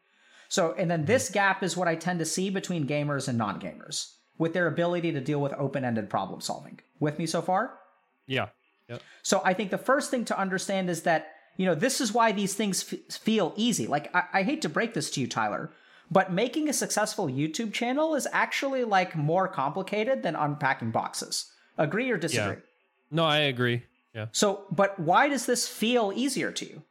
So, 0.49 0.75
and 0.77 0.89
then 0.89 1.05
this 1.05 1.29
gap 1.29 1.63
is 1.63 1.77
what 1.77 1.87
I 1.87 1.95
tend 1.95 2.19
to 2.19 2.25
see 2.25 2.49
between 2.49 2.87
gamers 2.87 3.27
and 3.27 3.37
non 3.37 3.59
gamers 3.61 4.13
with 4.37 4.53
their 4.53 4.67
ability 4.67 5.11
to 5.13 5.21
deal 5.21 5.41
with 5.41 5.53
open 5.53 5.85
ended 5.85 6.09
problem 6.09 6.41
solving. 6.41 6.79
With 6.99 7.17
me 7.17 7.25
so 7.25 7.41
far? 7.41 7.79
Yeah. 8.27 8.49
Yep. 8.89 9.01
So 9.21 9.41
I 9.45 9.53
think 9.53 9.71
the 9.71 9.77
first 9.77 10.11
thing 10.11 10.25
to 10.25 10.37
understand 10.37 10.89
is 10.89 11.03
that, 11.03 11.33
you 11.57 11.65
know, 11.65 11.75
this 11.75 12.01
is 12.01 12.13
why 12.13 12.31
these 12.31 12.55
things 12.55 12.93
f- 12.93 13.13
feel 13.13 13.53
easy. 13.55 13.87
Like, 13.87 14.13
I-, 14.15 14.27
I 14.33 14.43
hate 14.43 14.61
to 14.63 14.69
break 14.69 14.93
this 14.93 15.09
to 15.11 15.21
you, 15.21 15.27
Tyler, 15.27 15.71
but 16.11 16.33
making 16.33 16.67
a 16.69 16.73
successful 16.73 17.27
YouTube 17.27 17.73
channel 17.73 18.15
is 18.15 18.27
actually 18.31 18.83
like 18.83 19.15
more 19.15 19.47
complicated 19.47 20.23
than 20.23 20.35
unpacking 20.35 20.91
boxes. 20.91 21.51
Agree 21.77 22.09
or 22.09 22.17
disagree? 22.17 22.55
Yeah. 22.55 22.61
No, 23.11 23.25
I 23.25 23.37
agree. 23.37 23.83
Yeah. 24.13 24.27
So, 24.31 24.65
but 24.71 24.99
why 24.99 25.29
does 25.29 25.45
this 25.45 25.67
feel 25.67 26.11
easier 26.15 26.51
to 26.51 26.65
you? 26.65 26.83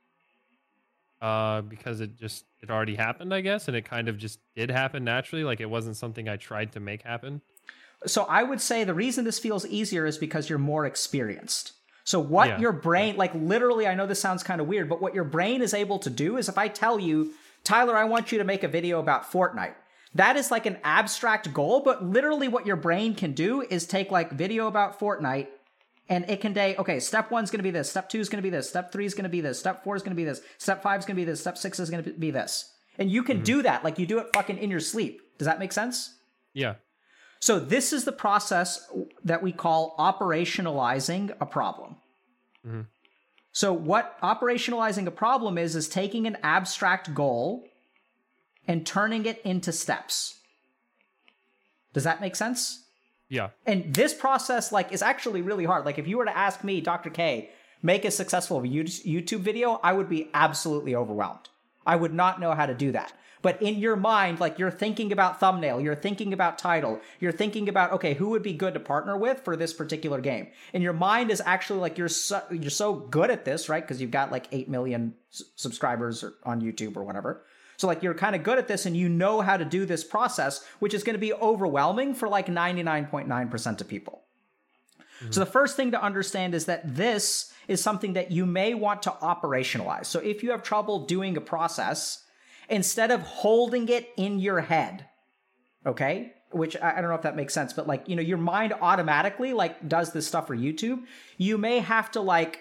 Uh, 1.20 1.62
because 1.62 2.00
it 2.00 2.16
just 2.16 2.44
it 2.60 2.70
already 2.70 2.94
happened, 2.94 3.34
I 3.34 3.40
guess, 3.40 3.66
and 3.66 3.76
it 3.76 3.84
kind 3.84 4.08
of 4.08 4.18
just 4.18 4.38
did 4.54 4.70
happen 4.70 5.02
naturally. 5.02 5.42
Like 5.42 5.60
it 5.60 5.68
wasn't 5.68 5.96
something 5.96 6.28
I 6.28 6.36
tried 6.36 6.72
to 6.72 6.80
make 6.80 7.02
happen. 7.02 7.40
So 8.06 8.22
I 8.24 8.44
would 8.44 8.60
say 8.60 8.84
the 8.84 8.94
reason 8.94 9.24
this 9.24 9.40
feels 9.40 9.66
easier 9.66 10.06
is 10.06 10.16
because 10.16 10.48
you're 10.48 10.60
more 10.60 10.86
experienced. 10.86 11.72
So 12.08 12.20
what 12.20 12.48
Yeah. 12.48 12.58
your 12.58 12.72
brain, 12.72 13.18
like 13.18 13.32
literally, 13.34 13.86
I 13.86 13.94
know 13.94 14.06
this 14.06 14.18
sounds 14.18 14.42
kind 14.42 14.62
of 14.62 14.66
weird, 14.66 14.88
but 14.88 15.02
what 15.02 15.14
your 15.14 15.24
brain 15.24 15.60
is 15.60 15.74
able 15.74 15.98
to 15.98 16.08
do 16.08 16.38
is 16.38 16.48
if 16.48 16.56
I 16.56 16.66
tell 16.66 16.98
you, 16.98 17.34
Tyler, 17.64 17.94
I 17.94 18.04
want 18.04 18.32
you 18.32 18.38
to 18.38 18.44
make 18.44 18.64
a 18.64 18.68
video 18.68 18.98
about 18.98 19.30
Fortnite. 19.30 19.74
That 20.14 20.34
is 20.38 20.50
like 20.50 20.64
an 20.64 20.78
abstract 20.82 21.52
goal, 21.52 21.82
but 21.84 22.02
literally 22.02 22.48
what 22.48 22.64
your 22.64 22.76
brain 22.76 23.14
can 23.14 23.32
do 23.32 23.60
is 23.60 23.84
take 23.84 24.10
like 24.10 24.30
video 24.30 24.68
about 24.68 24.98
Fortnite 24.98 25.48
and 26.08 26.24
it 26.30 26.40
can 26.40 26.54
say, 26.54 26.76
okay, 26.76 26.98
step 26.98 27.30
one's 27.30 27.50
gonna 27.50 27.62
be 27.62 27.70
this, 27.70 27.90
step 27.90 28.08
two 28.08 28.20
is 28.20 28.30
gonna 28.30 28.40
be 28.42 28.48
this, 28.48 28.70
step 28.70 28.90
three 28.90 29.04
is 29.04 29.12
gonna 29.12 29.28
be 29.28 29.42
this, 29.42 29.58
step 29.58 29.84
four 29.84 29.94
is 29.94 30.02
gonna 30.02 30.16
be 30.16 30.24
this, 30.24 30.40
step 30.56 30.82
five 30.82 31.00
is 31.00 31.04
gonna 31.04 31.14
be 31.14 31.24
this, 31.24 31.42
step 31.42 31.58
six 31.58 31.78
is 31.78 31.90
gonna 31.90 32.04
be 32.04 32.30
this. 32.30 32.72
And 32.96 33.10
you 33.10 33.22
can 33.22 33.36
mm-hmm. 33.36 33.44
do 33.44 33.62
that, 33.64 33.84
like 33.84 33.98
you 33.98 34.06
do 34.06 34.18
it 34.18 34.28
fucking 34.32 34.56
in 34.56 34.70
your 34.70 34.80
sleep. 34.80 35.20
Does 35.36 35.44
that 35.44 35.58
make 35.58 35.74
sense? 35.74 36.14
Yeah. 36.54 36.76
So 37.40 37.60
this 37.60 37.92
is 37.92 38.04
the 38.04 38.12
process 38.12 38.90
that 39.24 39.42
we 39.42 39.52
call 39.52 39.94
operationalizing 39.98 41.36
a 41.38 41.46
problem. 41.46 41.97
Mhm. 42.66 42.86
So 43.52 43.72
what 43.72 44.20
operationalizing 44.20 45.06
a 45.06 45.10
problem 45.10 45.58
is 45.58 45.74
is 45.74 45.88
taking 45.88 46.26
an 46.26 46.36
abstract 46.42 47.14
goal 47.14 47.68
and 48.66 48.86
turning 48.86 49.26
it 49.26 49.40
into 49.42 49.72
steps. 49.72 50.38
Does 51.92 52.04
that 52.04 52.20
make 52.20 52.36
sense? 52.36 52.84
Yeah. 53.28 53.50
And 53.66 53.94
this 53.94 54.14
process 54.14 54.72
like 54.72 54.92
is 54.92 55.02
actually 55.02 55.42
really 55.42 55.64
hard. 55.64 55.84
Like 55.84 55.98
if 55.98 56.06
you 56.06 56.18
were 56.18 56.24
to 56.24 56.36
ask 56.36 56.62
me, 56.62 56.80
Dr. 56.80 57.10
K, 57.10 57.50
make 57.82 58.04
a 58.04 58.10
successful 58.10 58.60
YouTube 58.60 59.40
video, 59.40 59.80
I 59.82 59.92
would 59.92 60.08
be 60.08 60.30
absolutely 60.34 60.94
overwhelmed. 60.94 61.48
I 61.86 61.96
would 61.96 62.12
not 62.12 62.40
know 62.40 62.52
how 62.52 62.66
to 62.66 62.74
do 62.74 62.92
that. 62.92 63.12
But 63.42 63.60
in 63.62 63.78
your 63.78 63.96
mind, 63.96 64.40
like 64.40 64.58
you're 64.58 64.70
thinking 64.70 65.12
about 65.12 65.40
thumbnail, 65.40 65.80
you're 65.80 65.94
thinking 65.94 66.32
about 66.32 66.58
title, 66.58 67.00
you're 67.20 67.32
thinking 67.32 67.68
about 67.68 67.92
okay, 67.92 68.14
who 68.14 68.30
would 68.30 68.42
be 68.42 68.52
good 68.52 68.74
to 68.74 68.80
partner 68.80 69.16
with 69.16 69.40
for 69.40 69.56
this 69.56 69.72
particular 69.72 70.20
game. 70.20 70.48
And 70.72 70.82
your 70.82 70.92
mind 70.92 71.30
is 71.30 71.42
actually 71.44 71.80
like 71.80 71.98
you're 71.98 72.08
so, 72.08 72.42
you're 72.50 72.70
so 72.70 72.94
good 72.94 73.30
at 73.30 73.44
this, 73.44 73.68
right? 73.68 73.82
Because 73.82 74.00
you've 74.00 74.10
got 74.10 74.32
like 74.32 74.48
eight 74.52 74.68
million 74.68 75.14
s- 75.32 75.42
subscribers 75.56 76.24
or- 76.24 76.34
on 76.44 76.60
YouTube 76.60 76.96
or 76.96 77.04
whatever. 77.04 77.44
So 77.76 77.86
like 77.86 78.02
you're 78.02 78.14
kind 78.14 78.34
of 78.34 78.42
good 78.42 78.58
at 78.58 78.66
this 78.66 78.86
and 78.86 78.96
you 78.96 79.08
know 79.08 79.40
how 79.40 79.56
to 79.56 79.64
do 79.64 79.86
this 79.86 80.02
process, 80.02 80.64
which 80.80 80.94
is 80.94 81.04
going 81.04 81.14
to 81.14 81.20
be 81.20 81.32
overwhelming 81.32 82.14
for 82.14 82.28
like 82.28 82.48
99.9% 82.48 83.80
of 83.80 83.88
people. 83.88 84.24
Mm-hmm. 85.20 85.32
So 85.32 85.40
the 85.40 85.46
first 85.46 85.76
thing 85.76 85.92
to 85.92 86.02
understand 86.02 86.54
is 86.54 86.66
that 86.66 86.96
this 86.96 87.52
is 87.68 87.80
something 87.80 88.14
that 88.14 88.32
you 88.32 88.46
may 88.46 88.74
want 88.74 89.02
to 89.02 89.10
operationalize. 89.10 90.06
So 90.06 90.18
if 90.18 90.42
you 90.42 90.50
have 90.50 90.62
trouble 90.62 91.06
doing 91.06 91.36
a 91.36 91.40
process, 91.40 92.24
instead 92.68 93.10
of 93.10 93.22
holding 93.22 93.88
it 93.88 94.10
in 94.16 94.38
your 94.38 94.60
head, 94.60 95.06
okay? 95.86 96.32
Which 96.50 96.76
I 96.80 97.00
don't 97.00 97.10
know 97.10 97.16
if 97.16 97.22
that 97.22 97.36
makes 97.36 97.54
sense, 97.54 97.72
but 97.72 97.86
like, 97.86 98.08
you 98.08 98.16
know, 98.16 98.22
your 98.22 98.38
mind 98.38 98.74
automatically 98.80 99.52
like 99.52 99.88
does 99.88 100.12
this 100.12 100.26
stuff 100.26 100.46
for 100.46 100.56
YouTube. 100.56 101.02
You 101.36 101.58
may 101.58 101.80
have 101.80 102.10
to 102.12 102.20
like 102.20 102.60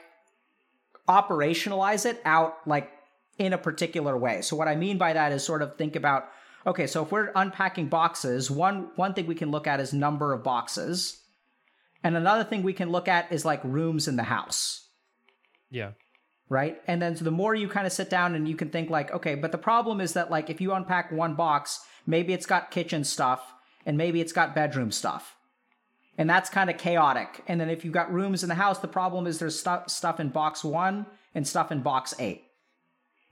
operationalize 1.08 2.06
it 2.06 2.22
out 2.26 2.58
like 2.68 2.92
in 3.38 3.54
a 3.54 3.58
particular 3.58 4.18
way. 4.18 4.42
So 4.42 4.56
what 4.56 4.68
I 4.68 4.76
mean 4.76 4.98
by 4.98 5.14
that 5.14 5.32
is 5.32 5.44
sort 5.44 5.62
of 5.62 5.78
think 5.78 5.96
about 5.96 6.30
okay, 6.66 6.86
so 6.86 7.04
if 7.04 7.12
we're 7.14 7.32
unpacking 7.34 7.88
boxes, 7.88 8.52
one 8.52 8.90
one 8.96 9.14
thing 9.14 9.26
we 9.26 9.36
can 9.36 9.52
look 9.52 9.68
at 9.68 9.80
is 9.80 9.94
number 9.94 10.34
of 10.34 10.44
boxes. 10.44 11.22
And 12.04 12.16
another 12.16 12.44
thing 12.44 12.64
we 12.64 12.74
can 12.74 12.92
look 12.92 13.08
at 13.08 13.32
is 13.32 13.44
like 13.44 13.62
rooms 13.64 14.08
in 14.08 14.16
the 14.16 14.24
house 14.24 14.88
Yeah. 15.70 15.92
Right? 16.50 16.82
And 16.88 17.02
then 17.02 17.16
so 17.16 17.24
the 17.26 17.32
more 17.32 17.54
you 17.56 17.68
kind 17.68 17.86
of 17.88 17.94
sit 17.94 18.10
down 18.10 18.36
and 18.36 18.48
you 18.48 18.56
can 18.56 18.70
think 18.70 18.90
like, 18.90 19.12
okay, 19.12 19.36
but 19.36 19.52
the 19.52 19.58
problem 19.58 20.00
is 20.02 20.14
that 20.14 20.32
like 20.32 20.50
if 20.50 20.62
you 20.62 20.74
unpack 20.74 21.12
one 21.12 21.36
box, 21.36 21.82
maybe 22.06 22.34
it's 22.34 22.46
got 22.46 22.72
kitchen 22.72 23.04
stuff 23.04 23.54
and 23.86 23.98
maybe 23.98 24.22
it's 24.22 24.34
got 24.34 24.56
bedroom 24.56 24.92
stuff. 24.92 25.36
And 26.18 26.30
that's 26.30 26.50
kind 26.50 26.70
of 26.70 26.78
chaotic. 26.78 27.44
And 27.48 27.62
then 27.62 27.70
if 27.70 27.86
you've 27.86 27.94
got 27.94 28.12
rooms 28.12 28.42
in 28.44 28.50
the 28.50 28.56
house, 28.56 28.80
the 28.80 28.88
problem 28.88 29.28
is 29.28 29.38
there's 29.40 29.60
stuff 29.60 29.90
stuff 29.90 30.20
in 30.20 30.30
box 30.30 30.64
1 30.64 31.06
and 31.36 31.48
stuff 31.48 31.72
in 31.72 31.82
box 31.82 32.14
8. 32.18 32.44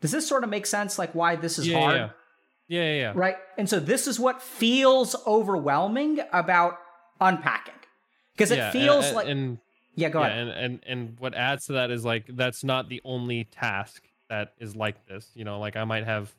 Does 0.01 0.11
this 0.11 0.27
sort 0.27 0.43
of 0.43 0.49
make 0.49 0.65
sense 0.67 0.99
like 0.99 1.15
why 1.15 1.35
this 1.35 1.57
is 1.57 1.67
Yeah. 1.67 1.79
hard? 1.79 1.95
Yeah. 1.95 2.83
Yeah. 2.83 2.93
Yeah. 2.93 3.11
Right? 3.15 3.37
And 3.57 3.67
so 3.69 3.79
this 3.79 4.07
is 4.07 4.19
what 4.19 4.41
feels 4.41 5.15
overwhelming 5.25 6.19
about 6.31 6.77
unpacking. 7.19 7.73
Because 8.33 8.51
it 8.51 8.57
Yeah, 8.57 8.71
feels 8.71 9.05
and, 9.05 9.15
like 9.15 9.27
and 9.27 9.57
Yeah, 9.95 10.09
go 10.09 10.21
yeah, 10.21 10.27
ahead. 10.27 10.47
and, 10.47 10.49
and 10.51 10.79
and 10.85 11.19
what 11.19 11.33
adds 11.33 11.67
to 11.67 11.73
that 11.73 11.91
is 11.91 12.03
like 12.05 12.25
that's 12.29 12.63
not 12.63 12.89
the 12.89 13.01
only 13.05 13.45
task 13.45 14.03
that 14.29 14.53
is 14.59 14.75
like 14.75 15.05
this. 15.07 15.29
You 15.33 15.45
know, 15.45 15.59
like 15.59 15.75
I 15.75 15.83
might 15.83 16.05
have 16.05 16.33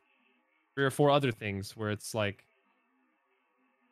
three 0.74 0.84
or 0.84 0.90
four 0.90 1.10
other 1.10 1.32
things 1.32 1.76
where 1.76 1.90
it's 1.90 2.14
like 2.14 2.44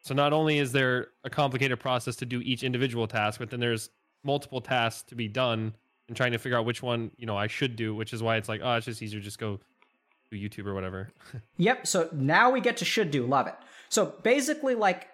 so 0.04 0.14
not 0.14 0.34
only 0.34 0.58
is 0.58 0.72
there 0.72 1.08
a 1.24 1.30
complicated 1.30 1.80
process 1.80 2.16
to 2.16 2.26
do 2.26 2.40
each 2.42 2.62
individual 2.62 3.06
task, 3.06 3.38
but 3.38 3.48
then 3.48 3.58
there's 3.58 3.88
multiple 4.22 4.60
tasks 4.60 5.02
to 5.04 5.14
be 5.14 5.28
done 5.28 5.74
and 6.08 6.16
trying 6.16 6.32
to 6.32 6.38
figure 6.38 6.58
out 6.58 6.66
which 6.66 6.82
one, 6.82 7.10
you 7.16 7.24
know, 7.24 7.36
I 7.36 7.46
should 7.46 7.74
do, 7.74 7.94
which 7.94 8.12
is 8.12 8.22
why 8.22 8.36
it's 8.36 8.48
like, 8.48 8.60
oh, 8.62 8.74
it's 8.74 8.84
just 8.84 9.00
easier 9.00 9.20
to 9.20 9.24
just 9.24 9.38
go 9.38 9.60
do 10.30 10.36
YouTube 10.36 10.66
or 10.66 10.74
whatever. 10.74 11.08
Yep. 11.56 11.86
So 11.86 12.08
now 12.12 12.50
we 12.50 12.60
get 12.60 12.76
to 12.78 12.84
should 12.84 13.10
do. 13.10 13.26
Love 13.26 13.46
it. 13.46 13.54
So 13.88 14.14
basically, 14.22 14.74
like 14.74 15.08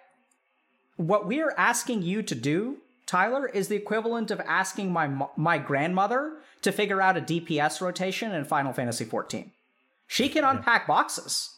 what 0.97 1.25
we're 1.25 1.53
asking 1.57 2.01
you 2.01 2.21
to 2.23 2.35
do, 2.35 2.77
Tyler, 3.11 3.45
is 3.47 3.67
the 3.67 3.75
equivalent 3.75 4.31
of 4.31 4.39
asking 4.47 4.93
my 4.93 5.09
my 5.35 5.57
grandmother 5.57 6.37
to 6.61 6.71
figure 6.71 7.01
out 7.01 7.17
a 7.17 7.21
DPS 7.21 7.81
rotation 7.81 8.31
in 8.31 8.45
Final 8.45 8.71
Fantasy 8.71 9.03
XIV. 9.03 9.49
She 10.07 10.29
can 10.29 10.45
unpack 10.45 10.87
boxes, 10.87 11.57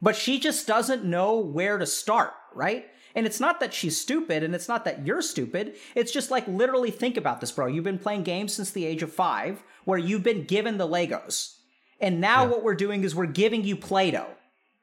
but 0.00 0.14
she 0.14 0.38
just 0.38 0.64
doesn't 0.68 1.04
know 1.04 1.36
where 1.40 1.76
to 1.78 1.86
start, 1.86 2.34
right? 2.54 2.86
And 3.16 3.26
it's 3.26 3.40
not 3.40 3.58
that 3.58 3.74
she's 3.74 4.00
stupid 4.00 4.44
and 4.44 4.54
it's 4.54 4.68
not 4.68 4.84
that 4.84 5.04
you're 5.04 5.22
stupid. 5.22 5.74
It's 5.96 6.12
just 6.12 6.30
like 6.30 6.46
literally 6.46 6.92
think 6.92 7.16
about 7.16 7.40
this, 7.40 7.50
bro. 7.50 7.66
You've 7.66 7.82
been 7.82 7.98
playing 7.98 8.22
games 8.22 8.52
since 8.52 8.70
the 8.70 8.84
age 8.84 9.02
of 9.02 9.12
five 9.12 9.64
where 9.86 9.98
you've 9.98 10.22
been 10.22 10.44
given 10.44 10.78
the 10.78 10.86
Legos. 10.86 11.56
And 12.00 12.20
now 12.20 12.44
Yeah. 12.44 12.50
what 12.50 12.62
we're 12.62 12.74
doing 12.76 13.02
is 13.02 13.12
we're 13.14 13.26
giving 13.26 13.64
you 13.64 13.74
Play 13.74 14.12
Doh. 14.12 14.28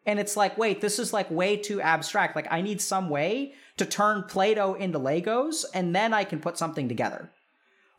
And 0.06 0.20
it's 0.20 0.36
like, 0.36 0.58
wait, 0.58 0.82
this 0.82 1.00
is 1.00 1.14
like 1.14 1.32
way 1.32 1.56
too 1.56 1.80
abstract. 1.80 2.36
Like, 2.36 2.48
I 2.52 2.62
need 2.62 2.82
some 2.82 3.10
way 3.10 3.54
to 3.78 3.86
turn 3.86 4.24
Play 4.24 4.54
Doh 4.54 4.74
into 4.74 5.00
Legos 5.00 5.66
and 5.74 5.95
then 5.95 6.14
I 6.14 6.24
can 6.24 6.40
put 6.40 6.58
something 6.58 6.88
together. 6.88 7.32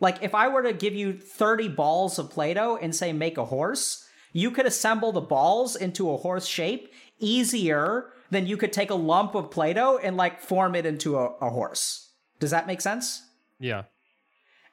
Like, 0.01 0.23
if 0.23 0.35
I 0.35 0.49
were 0.49 0.63
to 0.63 0.73
give 0.73 0.95
you 0.95 1.13
30 1.13 1.69
balls 1.69 2.19
of 2.19 2.31
Play 2.31 2.55
Doh 2.55 2.77
and 2.77 2.95
say 2.95 3.13
make 3.13 3.39
a 3.39 3.45
horse, 3.47 4.07
you 4.33 4.51
could 4.51 4.67
assemble 4.67 5.13
the 5.13 5.21
balls 5.21 5.77
into 5.77 6.11
a 6.11 6.17
horse 6.17 6.47
shape 6.47 6.93
easier 7.19 8.11
than 8.31 8.47
you 8.47 8.57
could 8.57 8.73
take 8.73 8.91
a 8.91 8.97
lump 8.97 9.35
of 9.35 9.51
Play 9.51 9.73
Doh 9.73 9.99
and 10.03 10.17
like 10.17 10.41
form 10.41 10.75
it 10.75 10.87
into 10.87 11.17
a, 11.17 11.27
a 11.41 11.51
horse. 11.51 12.11
Does 12.41 12.51
that 12.51 12.67
make 12.67 12.81
sense? 12.81 13.23
Yeah. 13.59 13.85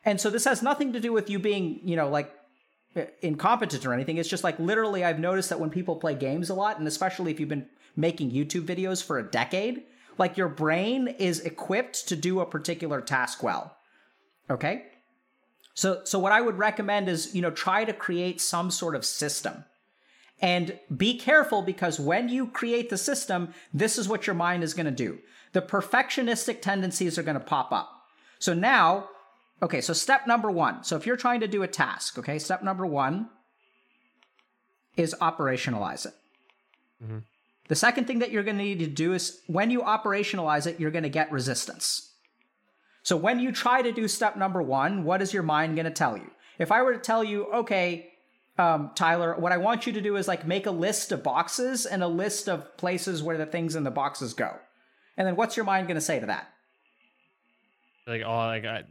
And 0.03 0.19
so 0.19 0.30
this 0.30 0.45
has 0.45 0.64
nothing 0.64 0.94
to 0.94 0.99
do 0.99 1.14
with 1.14 1.30
you 1.30 1.38
being, 1.38 1.80
you 1.84 1.95
know, 1.95 2.10
like 2.10 2.34
incompetent 3.22 3.86
or 3.86 3.94
anything. 3.94 4.18
It's 4.18 4.30
just 4.30 4.44
like 4.44 4.60
literally, 4.60 5.03
I've 5.03 5.19
noticed 5.19 5.49
that 5.49 5.60
when 5.60 5.69
people 5.69 5.95
play 5.95 6.15
games 6.15 6.49
a 6.49 6.56
lot, 6.56 6.80
and 6.80 6.88
especially 6.88 7.32
if 7.32 7.40
you've 7.40 7.49
been 7.49 7.69
making 7.95 8.32
YouTube 8.32 8.65
videos 8.65 9.03
for 9.03 9.19
a 9.19 9.23
decade, 9.23 9.84
like 10.18 10.38
your 10.38 10.50
brain 10.50 11.08
is 11.08 11.40
equipped 11.42 12.08
to 12.10 12.16
do 12.16 12.40
a 12.40 12.46
particular 12.46 13.02
task 13.02 13.44
well. 13.44 13.76
Okay? 14.50 14.86
So 15.74 16.02
so 16.04 16.20
what 16.20 16.32
I 16.32 16.42
would 16.42 16.58
recommend 16.58 17.10
is, 17.10 17.34
you 17.34 17.42
know, 17.42 17.52
try 17.52 17.86
to 17.86 17.94
create 17.94 18.42
some 18.42 18.72
sort 18.72 18.96
of 18.96 19.06
system. 19.06 19.66
And 20.42 20.80
be 20.96 21.18
careful 21.18 21.62
because 21.62 22.00
when 22.00 22.28
you 22.28 22.48
create 22.48 22.90
the 22.90 22.98
system, 22.98 23.54
this 23.74 23.98
is 23.98 24.10
what 24.10 24.26
your 24.26 24.34
mind 24.34 24.64
is 24.64 24.74
going 24.74 24.88
to 24.88 24.92
do. 24.92 25.20
The 25.54 25.62
perfectionistic 25.62 26.62
tendencies 26.62 27.18
are 27.18 27.24
going 27.24 27.40
to 27.40 27.46
pop 27.46 27.72
up. 27.72 27.90
So 28.40 28.54
now, 28.54 29.10
okay, 29.62 29.82
so 29.82 29.94
step 29.94 30.26
number 30.26 30.50
one. 30.50 30.84
So 30.84 30.96
if 30.96 31.06
you're 31.06 31.18
trying 31.18 31.42
to 31.42 31.48
do 31.48 31.62
a 31.62 31.68
task, 31.68 32.18
okay, 32.18 32.40
step 32.40 32.64
number 32.64 32.86
one 32.86 33.30
is 34.98 35.16
operationalize 35.22 36.06
it. 36.08 36.14
Mhm. 37.04 37.24
The 37.72 37.76
second 37.77 38.06
thing 38.06 38.19
that 38.19 38.31
you're 38.31 38.43
going 38.43 38.57
to 38.57 38.64
need 38.65 38.80
to 38.80 38.88
do 38.88 39.14
is 39.14 39.39
when 39.48 39.72
you 39.72 39.80
operationalize 39.84 40.68
it, 40.68 40.77
you're 40.77 40.91
going 40.91 41.03
to 41.03 41.10
get 41.10 41.31
resistance. 41.31 42.11
So 43.02 43.15
when 43.15 43.39
you 43.39 43.53
try 43.53 43.81
to 43.81 43.93
do 43.93 44.10
step 44.10 44.35
number 44.35 44.61
one, 44.61 45.06
what 45.06 45.22
is 45.22 45.34
your 45.34 45.43
mind 45.43 45.77
going 45.77 45.85
to 45.85 45.89
tell 45.89 46.18
you? 46.18 46.30
If 46.60 46.69
I 46.69 46.81
were 46.81 46.91
to 46.91 46.99
tell 46.99 47.23
you, 47.23 47.45
okay, 47.45 48.11
um, 48.57 48.91
Tyler, 48.93 49.38
what 49.39 49.53
I 49.53 49.57
want 49.57 49.88
you 49.88 49.93
to 49.93 50.02
do 50.02 50.18
is 50.18 50.27
like 50.27 50.45
make 50.45 50.65
a 50.65 50.72
list 50.72 51.14
of 51.14 51.23
boxes 51.23 51.85
and 51.85 52.03
a 52.03 52.10
list 52.10 52.49
of 52.49 52.76
places 52.76 53.23
where 53.23 53.38
the 53.38 53.45
things 53.45 53.77
in 53.77 53.85
the 53.85 53.89
boxes 53.89 54.34
go. 54.34 54.53
And 55.15 55.26
then 55.26 55.38
what's 55.38 55.56
your 55.56 55.65
mind 55.65 55.88
going 55.88 55.95
to 55.95 56.02
say 56.02 56.19
to 56.19 56.26
that? 56.26 56.49
Like, 58.06 58.23
oh, 58.26 58.35
like, 58.35 58.65
I, 58.65 58.84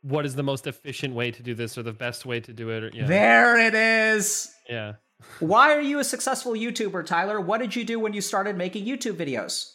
what 0.00 0.26
is 0.26 0.34
the 0.34 0.42
most 0.42 0.66
efficient 0.66 1.14
way 1.14 1.30
to 1.30 1.40
do 1.40 1.54
this, 1.54 1.78
or 1.78 1.84
the 1.84 1.92
best 1.92 2.26
way 2.26 2.40
to 2.40 2.52
do 2.52 2.70
it? 2.70 2.82
Or, 2.82 2.90
yeah. 2.92 3.06
There 3.06 3.60
it 3.60 3.74
is. 3.76 4.52
Yeah. 4.68 4.94
Why 5.40 5.72
are 5.74 5.80
you 5.80 5.98
a 5.98 6.04
successful 6.04 6.52
YouTuber, 6.52 7.04
Tyler? 7.06 7.40
What 7.40 7.58
did 7.58 7.74
you 7.76 7.84
do 7.84 7.98
when 7.98 8.12
you 8.12 8.20
started 8.20 8.56
making 8.56 8.86
YouTube 8.86 9.14
videos? 9.14 9.72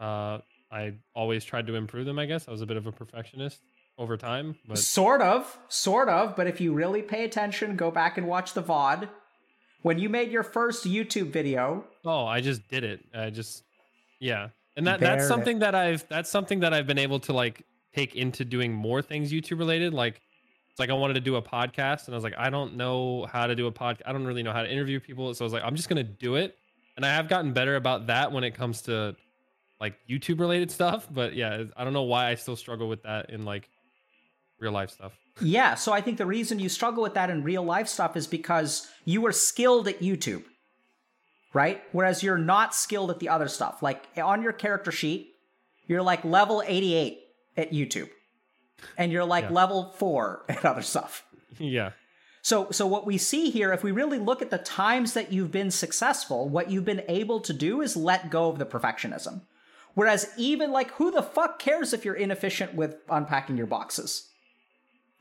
Uh, 0.00 0.38
I 0.70 0.94
always 1.14 1.44
tried 1.44 1.66
to 1.68 1.74
improve 1.76 2.06
them. 2.06 2.18
I 2.18 2.26
guess 2.26 2.48
I 2.48 2.50
was 2.50 2.60
a 2.60 2.66
bit 2.66 2.76
of 2.76 2.86
a 2.86 2.92
perfectionist 2.92 3.60
over 3.96 4.16
time, 4.16 4.56
but 4.66 4.78
Sort 4.78 5.22
of, 5.22 5.56
sort 5.68 6.08
of, 6.08 6.34
but 6.34 6.46
if 6.48 6.60
you 6.60 6.72
really 6.72 7.00
pay 7.00 7.24
attention, 7.24 7.76
go 7.76 7.90
back 7.92 8.18
and 8.18 8.26
watch 8.26 8.52
the 8.54 8.62
VOD. 8.62 9.08
When 9.82 9.98
you 9.98 10.08
made 10.08 10.32
your 10.32 10.42
first 10.42 10.84
YouTube 10.84 11.30
video, 11.30 11.84
oh, 12.04 12.24
I 12.26 12.40
just 12.40 12.66
did 12.68 12.84
it. 12.84 13.00
I 13.14 13.30
just, 13.30 13.62
yeah, 14.18 14.48
and 14.76 14.86
that 14.86 14.98
that's 14.98 15.24
it- 15.24 15.28
something 15.28 15.58
that 15.60 15.74
I've 15.74 16.08
that's 16.08 16.30
something 16.30 16.60
that 16.60 16.72
I've 16.72 16.86
been 16.86 16.98
able 16.98 17.20
to 17.20 17.32
like 17.32 17.62
take 17.94 18.16
into 18.16 18.44
doing 18.44 18.72
more 18.72 19.00
things 19.02 19.30
YouTube 19.30 19.58
related. 19.58 19.92
Like, 19.94 20.20
it's 20.74 20.80
like 20.80 20.90
I 20.90 20.94
wanted 20.94 21.14
to 21.14 21.20
do 21.20 21.36
a 21.36 21.42
podcast, 21.42 22.06
and 22.06 22.14
I 22.14 22.16
was 22.16 22.24
like, 22.24 22.34
I 22.36 22.50
don't 22.50 22.76
know 22.76 23.28
how 23.30 23.46
to 23.46 23.54
do 23.54 23.68
a 23.68 23.72
podcast. 23.72 24.02
I 24.06 24.12
don't 24.12 24.26
really 24.26 24.42
know 24.42 24.52
how 24.52 24.64
to 24.64 24.68
interview 24.68 24.98
people, 24.98 25.32
so 25.32 25.44
I 25.44 25.46
was 25.46 25.52
like, 25.52 25.62
I'm 25.64 25.76
just 25.76 25.88
gonna 25.88 26.02
do 26.02 26.34
it. 26.34 26.58
And 26.96 27.06
I 27.06 27.14
have 27.14 27.28
gotten 27.28 27.52
better 27.52 27.76
about 27.76 28.08
that 28.08 28.32
when 28.32 28.42
it 28.42 28.56
comes 28.56 28.82
to 28.82 29.14
like 29.80 29.94
YouTube 30.10 30.40
related 30.40 30.72
stuff. 30.72 31.06
But 31.08 31.34
yeah, 31.36 31.62
I 31.76 31.84
don't 31.84 31.92
know 31.92 32.02
why 32.02 32.28
I 32.28 32.34
still 32.34 32.56
struggle 32.56 32.88
with 32.88 33.04
that 33.04 33.30
in 33.30 33.44
like 33.44 33.68
real 34.58 34.72
life 34.72 34.90
stuff. 34.90 35.12
yeah, 35.40 35.76
so 35.76 35.92
I 35.92 36.00
think 36.00 36.18
the 36.18 36.26
reason 36.26 36.58
you 36.58 36.68
struggle 36.68 37.04
with 37.04 37.14
that 37.14 37.30
in 37.30 37.44
real 37.44 37.62
life 37.62 37.86
stuff 37.86 38.16
is 38.16 38.26
because 38.26 38.88
you 39.04 39.20
were 39.20 39.30
skilled 39.30 39.86
at 39.86 40.00
YouTube, 40.00 40.42
right? 41.52 41.82
Whereas 41.92 42.24
you're 42.24 42.36
not 42.36 42.74
skilled 42.74 43.12
at 43.12 43.20
the 43.20 43.28
other 43.28 43.46
stuff. 43.46 43.80
Like 43.80 44.02
on 44.20 44.42
your 44.42 44.52
character 44.52 44.90
sheet, 44.90 45.34
you're 45.86 46.02
like 46.02 46.24
level 46.24 46.64
88 46.66 47.20
at 47.56 47.70
YouTube, 47.72 48.08
and 48.96 49.10
you're 49.12 49.24
like 49.24 49.44
Yeah. 49.44 49.50
level 49.52 49.94
4 49.98 50.44
at 50.48 50.64
other 50.64 50.82
stuff. 50.82 51.24
yeah. 51.58 51.90
So, 52.42 52.70
so 52.70 52.86
what 52.86 53.06
we 53.06 53.16
see 53.16 53.48
here, 53.50 53.72
if 53.72 53.82
we 53.82 53.90
really 53.90 54.18
look 54.18 54.42
at 54.42 54.50
the 54.50 54.58
times 54.58 55.14
that 55.14 55.32
you've 55.32 55.50
been 55.50 55.70
successful, 55.70 56.46
what 56.48 56.70
you've 56.70 56.84
been 56.84 57.02
able 57.08 57.40
to 57.40 57.54
do 57.54 57.80
is 57.80 57.96
let 57.96 58.28
go 58.30 58.50
of 58.50 58.58
the 58.58 58.66
perfectionism. 58.66 59.40
Whereas 59.94 60.30
even 60.36 60.70
like, 60.70 60.90
who 60.92 61.10
the 61.10 61.22
fuck 61.22 61.58
cares 61.58 61.94
if 61.94 62.04
you're 62.04 62.14
inefficient 62.14 62.74
with 62.74 62.96
unpacking 63.08 63.56
your 63.56 63.66
boxes? 63.66 64.28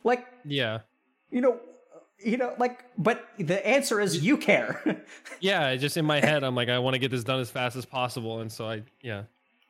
Like, 0.04 0.26
Yeah. 0.44 0.80
you 1.30 1.40
know, 1.40 1.60
you 2.20 2.36
know, 2.38 2.54
like, 2.58 2.84
but 2.98 3.26
the 3.38 3.66
answer 3.66 4.02
is 4.02 4.24
you 4.24 4.36
care. 4.38 4.82
Yeah, 5.40 5.76
just 5.76 5.96
in 5.98 6.06
my 6.06 6.20
head, 6.22 6.44
I'm 6.44 6.56
like, 6.56 6.70
I 6.70 6.80
want 6.80 6.94
to 6.96 7.00
get 7.00 7.12
this 7.12 7.24
done 7.24 7.40
as 7.40 7.50
fast 7.50 7.76
as 7.76 7.86
possible, 7.86 8.40
and 8.42 8.50
so 8.52 8.66
I, 8.68 8.84
yeah, 9.02 9.24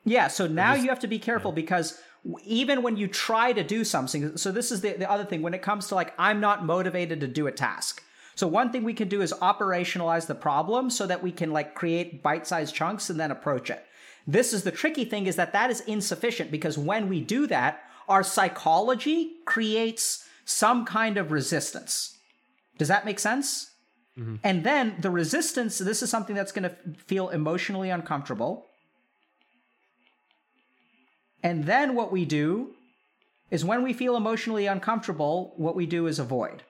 Yeah, 0.06 0.28
so 0.28 0.48
now 0.48 0.74
just- 0.74 0.84
you 0.84 0.90
have 0.90 1.00
to 1.00 1.08
be 1.08 1.20
careful 1.20 1.52
because 1.52 2.00
even 2.46 2.84
when 2.84 2.96
you 2.98 3.08
try 3.08 3.52
to 3.54 3.64
do 3.64 3.84
something, 3.84 4.38
so 4.38 4.52
this 4.52 4.72
is 4.72 4.82
the, 4.82 4.94
the 4.94 5.10
other 5.10 5.26
thing 5.26 5.42
when 5.42 5.54
it 5.54 5.62
comes 5.62 5.88
to 5.88 5.96
like, 5.96 6.14
I'm 6.18 6.40
not 6.40 6.66
motivated 6.66 7.20
to 7.22 7.28
do 7.28 7.48
a 7.48 7.52
task. 7.52 8.02
So 8.36 8.48
one 8.48 8.72
thing 8.72 8.84
we 8.84 8.94
can 8.94 9.10
do 9.10 9.22
is 9.22 9.34
operationalize 9.34 10.26
the 10.26 10.36
problem 10.36 10.90
so 10.90 11.06
that 11.06 11.22
we 11.22 11.32
can 11.32 11.52
like 11.52 11.76
create 11.76 12.24
bite-sized 12.24 12.74
chunks 12.74 13.10
and 13.10 13.20
then 13.20 13.30
approach 13.30 13.70
it. 13.70 13.86
This 14.26 14.54
is 14.54 14.64
the 14.64 14.72
tricky 14.72 15.06
thing 15.06 15.28
is 15.28 15.36
that 15.36 15.54
that 15.54 15.70
is 15.70 15.82
insufficient 15.82 16.50
because 16.50 16.78
when 16.78 17.10
we 17.10 17.22
do 17.22 17.46
that, 17.48 17.84
our 18.08 18.24
psychology 18.24 19.34
creates 19.46 20.28
some 20.46 20.86
kind 20.86 21.18
of 21.18 21.32
resistance. 21.32 22.18
Does 22.78 22.88
that 22.88 23.06
make 23.06 23.20
sense? 23.20 23.72
Mm-hmm. 24.18 24.36
And 24.44 24.64
then 24.64 24.96
the 25.00 25.12
resistance, 25.12 25.78
this 25.78 26.02
is 26.02 26.10
something 26.10 26.36
that's 26.36 26.52
going 26.52 26.70
to 26.70 26.76
feel 26.98 27.30
emotionally 27.30 27.90
uncomfortable. 27.90 28.68
And 31.44 31.66
then 31.66 31.94
what 31.94 32.12
we 32.12 32.26
do 32.26 32.72
is 33.52 33.64
when 33.64 33.84
we 33.84 33.94
feel 33.94 34.16
emotionally 34.16 34.66
uncomfortable, 34.66 35.54
what 35.58 35.76
we 35.76 35.86
do 35.86 36.08
is 36.08 36.18
avoid. 36.18 36.64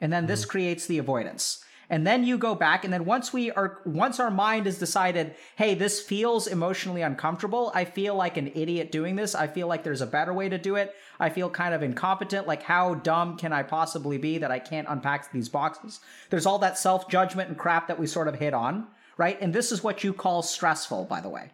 And 0.00 0.12
then 0.12 0.26
this 0.26 0.44
hmm. 0.44 0.50
creates 0.50 0.86
the 0.86 0.98
avoidance. 0.98 1.64
And 1.90 2.06
then 2.06 2.24
you 2.24 2.38
go 2.38 2.54
back 2.54 2.84
and 2.84 2.92
then 2.92 3.04
once 3.04 3.32
we 3.32 3.50
are 3.50 3.80
once 3.84 4.18
our 4.18 4.30
mind 4.30 4.66
has 4.66 4.78
decided, 4.78 5.34
"Hey, 5.56 5.74
this 5.74 6.00
feels 6.00 6.46
emotionally 6.46 7.02
uncomfortable. 7.02 7.70
I 7.74 7.84
feel 7.84 8.14
like 8.14 8.36
an 8.36 8.50
idiot 8.54 8.90
doing 8.90 9.16
this. 9.16 9.34
I 9.34 9.46
feel 9.48 9.66
like 9.66 9.84
there's 9.84 10.00
a 10.00 10.06
better 10.06 10.32
way 10.32 10.48
to 10.48 10.56
do 10.56 10.76
it. 10.76 10.94
I 11.20 11.28
feel 11.28 11.50
kind 11.50 11.74
of 11.74 11.82
incompetent. 11.82 12.46
Like 12.46 12.62
how 12.62 12.94
dumb 12.94 13.36
can 13.36 13.52
I 13.52 13.62
possibly 13.62 14.16
be 14.16 14.38
that 14.38 14.50
I 14.50 14.60
can't 14.60 14.88
unpack 14.88 15.30
these 15.30 15.48
boxes?" 15.48 16.00
There's 16.30 16.46
all 16.46 16.58
that 16.60 16.78
self-judgment 16.78 17.50
and 17.50 17.58
crap 17.58 17.88
that 17.88 17.98
we 17.98 18.06
sort 18.06 18.28
of 18.28 18.36
hit 18.36 18.54
on, 18.54 18.86
right? 19.18 19.38
And 19.40 19.52
this 19.52 19.70
is 19.70 19.84
what 19.84 20.02
you 20.02 20.14
call 20.14 20.42
stressful, 20.42 21.04
by 21.04 21.20
the 21.20 21.28
way. 21.28 21.50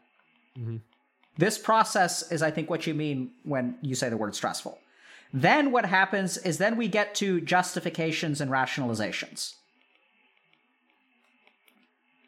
Mm-hmm. 0.56 0.76
This 1.40 1.56
process 1.56 2.30
is, 2.30 2.42
I 2.42 2.50
think, 2.50 2.68
what 2.68 2.86
you 2.86 2.92
mean 2.92 3.30
when 3.44 3.78
you 3.80 3.94
say 3.94 4.10
the 4.10 4.16
word 4.18 4.34
stressful. 4.34 4.78
Then 5.32 5.72
what 5.72 5.86
happens 5.86 6.36
is 6.36 6.58
then 6.58 6.76
we 6.76 6.86
get 6.86 7.14
to 7.14 7.40
justifications 7.40 8.42
and 8.42 8.50
rationalizations. 8.50 9.54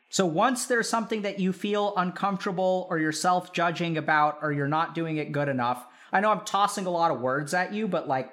So 0.09 0.25
once 0.25 0.65
there's 0.65 0.89
something 0.89 1.23
that 1.23 1.39
you 1.39 1.53
feel 1.53 1.93
uncomfortable 1.99 2.87
or 2.89 2.99
you're 2.99 3.13
self 3.13 3.53
judging 3.53 3.99
about 3.99 4.39
or 4.41 4.51
you're 4.51 4.67
not 4.67 4.95
doing 4.95 5.19
it 5.19 5.31
good 5.31 5.51
enough, 5.51 5.85
I 6.11 6.21
know 6.21 6.31
I'm 6.31 6.47
tossing 6.47 6.87
a 6.87 6.91
lot 6.91 7.11
of 7.11 7.21
words 7.21 7.53
at 7.53 7.75
you, 7.75 7.89
but 7.89 8.09
like, 8.09 8.33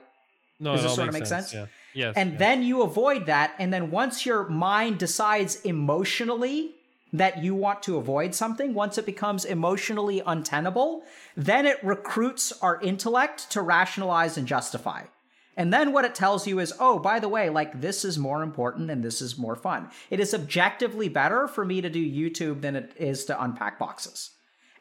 no, 0.61 0.76
Does 0.76 0.84
this 0.84 0.95
sort 0.95 1.10
of 1.10 1.14
make 1.14 1.26
sense? 1.26 1.53
Yeah. 1.53 1.65
Yes. 1.93 2.14
and 2.15 2.34
yeah. 2.34 2.38
then 2.38 2.64
you 2.64 2.84
avoid 2.84 3.26
that. 3.26 3.53
And 3.60 3.73
then 3.73 3.91
once 3.91 4.26
your 4.26 4.47
mind 4.47 4.97
decides 4.97 5.57
emotionally 5.61 6.76
that 7.14 7.44
you 7.44 7.56
want 7.56 7.81
to 7.84 7.98
avoid 7.98 8.36
something, 8.36 8.73
once 8.73 8.98
it 8.98 9.06
becomes 9.06 9.45
emotionally 9.45 10.22
untenable, 10.26 11.03
then 11.36 11.65
it 11.65 11.84
recruits 11.84 12.52
our 12.61 12.80
intellect 12.81 13.49
to 13.52 13.61
rationalize 13.61 14.38
and 14.38 14.48
justify. 14.48 15.03
And 15.57 15.73
then 15.73 15.91
what 15.91 16.06
it 16.06 16.15
tells 16.15 16.48
you 16.48 16.60
is, 16.60 16.73
oh, 16.80 16.99
by 16.99 17.19
the 17.19 17.27
way, 17.27 17.49
like 17.49 17.81
this 17.81 18.06
is 18.06 18.18
more 18.18 18.44
important 18.44 18.90
and 18.90 19.03
this 19.03 19.22
is 19.22 19.38
more 19.38 19.56
fun. 19.57 19.90
It 20.10 20.19
is 20.22 20.34
objectively 20.34 21.10
better 21.10 21.48
for 21.48 21.65
me 21.65 21.81
to 21.81 21.90
do 21.90 21.99
YouTube 21.99 22.61
than 22.61 22.76
it 22.77 22.94
is 22.98 23.26
to 23.26 23.44
unpack 23.44 23.77
boxes. 23.80 24.31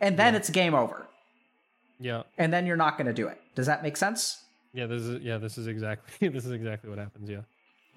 and 0.00 0.16
then 0.16 0.34
Yeah. 0.34 0.38
it's 0.38 0.50
game 0.50 0.74
over. 0.74 1.09
Yeah. 1.98 2.22
And 2.36 2.52
then 2.52 2.66
you're 2.66 2.76
not 2.76 2.96
going 2.96 3.09
to 3.09 3.12
do 3.12 3.26
it. 3.26 3.40
Does 3.56 3.66
that 3.66 3.82
make 3.82 3.96
sense? 3.96 4.44
Yeah, 4.72 4.86
this 4.86 5.02
is 5.02 5.20
yeah, 5.22 5.38
this 5.38 5.59
is 5.59 5.66
exactly 5.66 6.28
this 6.36 6.44
is 6.44 6.52
exactly 6.52 6.88
what 6.90 6.98
happens, 7.00 7.28
yeah. 7.28 7.40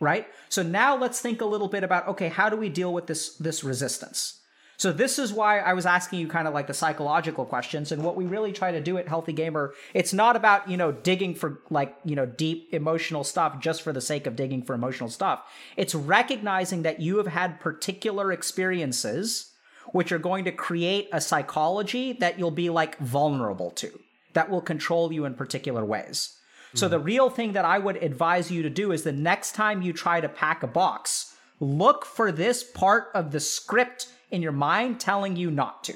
Right? 0.01 0.27
So 0.49 0.63
now 0.63 0.97
let's 0.97 1.21
think 1.21 1.39
a 1.39 1.45
little 1.45 1.69
bit 1.69 1.85
about 1.85 2.09
okay 2.09 2.27
how 2.27 2.49
do 2.49 2.57
we 2.57 2.67
deal 2.67 2.93
with 2.93 3.07
this 3.07 3.35
this 3.37 3.63
resistance? 3.63 4.39
So 4.75 4.91
this 4.91 5.19
is 5.19 5.31
why 5.31 5.59
i 5.59 5.73
was 5.73 5.85
asking 5.85 6.19
you 6.19 6.27
kind 6.27 6.47
of 6.47 6.55
like 6.55 6.65
the 6.65 6.73
psychological 6.73 7.45
questions 7.45 7.91
and 7.91 8.03
what 8.03 8.15
we 8.15 8.25
really 8.25 8.51
try 8.51 8.71
to 8.71 8.81
do 8.81 8.97
at 8.97 9.07
healthy 9.07 9.31
gamer 9.31 9.75
it's 9.93 10.11
not 10.11 10.35
about 10.35 10.67
you 10.67 10.75
know 10.75 10.91
digging 10.91 11.35
for 11.35 11.59
like 11.69 11.95
you 12.03 12.15
know 12.15 12.25
deep 12.25 12.69
emotional 12.73 13.23
stuff 13.23 13.59
just 13.59 13.83
for 13.83 13.93
the 13.93 14.01
sake 14.01 14.25
of 14.25 14.35
digging 14.35 14.63
for 14.63 14.73
emotional 14.73 15.09
stuff. 15.09 15.43
It's 15.77 15.93
recognizing 15.93 16.81
that 16.81 16.99
you 16.99 17.17
have 17.17 17.27
had 17.27 17.59
particular 17.59 18.31
experiences 18.31 19.51
which 19.91 20.11
are 20.11 20.19
going 20.19 20.45
to 20.45 20.51
create 20.51 21.09
a 21.11 21.21
psychology 21.21 22.13
that 22.13 22.39
you'll 22.39 22.49
be 22.49 22.71
like 22.71 22.97
vulnerable 22.97 23.69
to 23.71 23.99
that 24.33 24.49
will 24.49 24.61
control 24.61 25.13
you 25.13 25.25
in 25.25 25.35
particular 25.35 25.85
ways 25.85 26.40
so 26.73 26.88
the 26.88 26.99
mm. 26.99 27.06
real 27.06 27.30
thing 27.30 27.53
that 27.53 27.65
I 27.65 27.80
would 27.80 27.98
advise 27.98 28.52
you 28.52 28.64
to 28.64 28.69
do 28.69 28.91
is 28.91 29.03
the 29.03 29.11
next 29.11 29.53
time 29.53 29.81
you 29.81 29.93
try 29.93 30.22
to 30.22 30.30
pack 30.30 30.64
a 30.64 30.68
box, 30.68 31.35
look 31.60 32.06
for 32.06 32.31
this 32.31 32.64
part 32.64 33.10
of 33.14 33.31
the 33.31 33.39
script 33.39 34.07
in 34.30 34.41
your 34.41 34.52
mind 34.52 34.99
telling 34.99 35.35
you 35.35 35.52
not 35.52 35.84
to. 35.85 35.93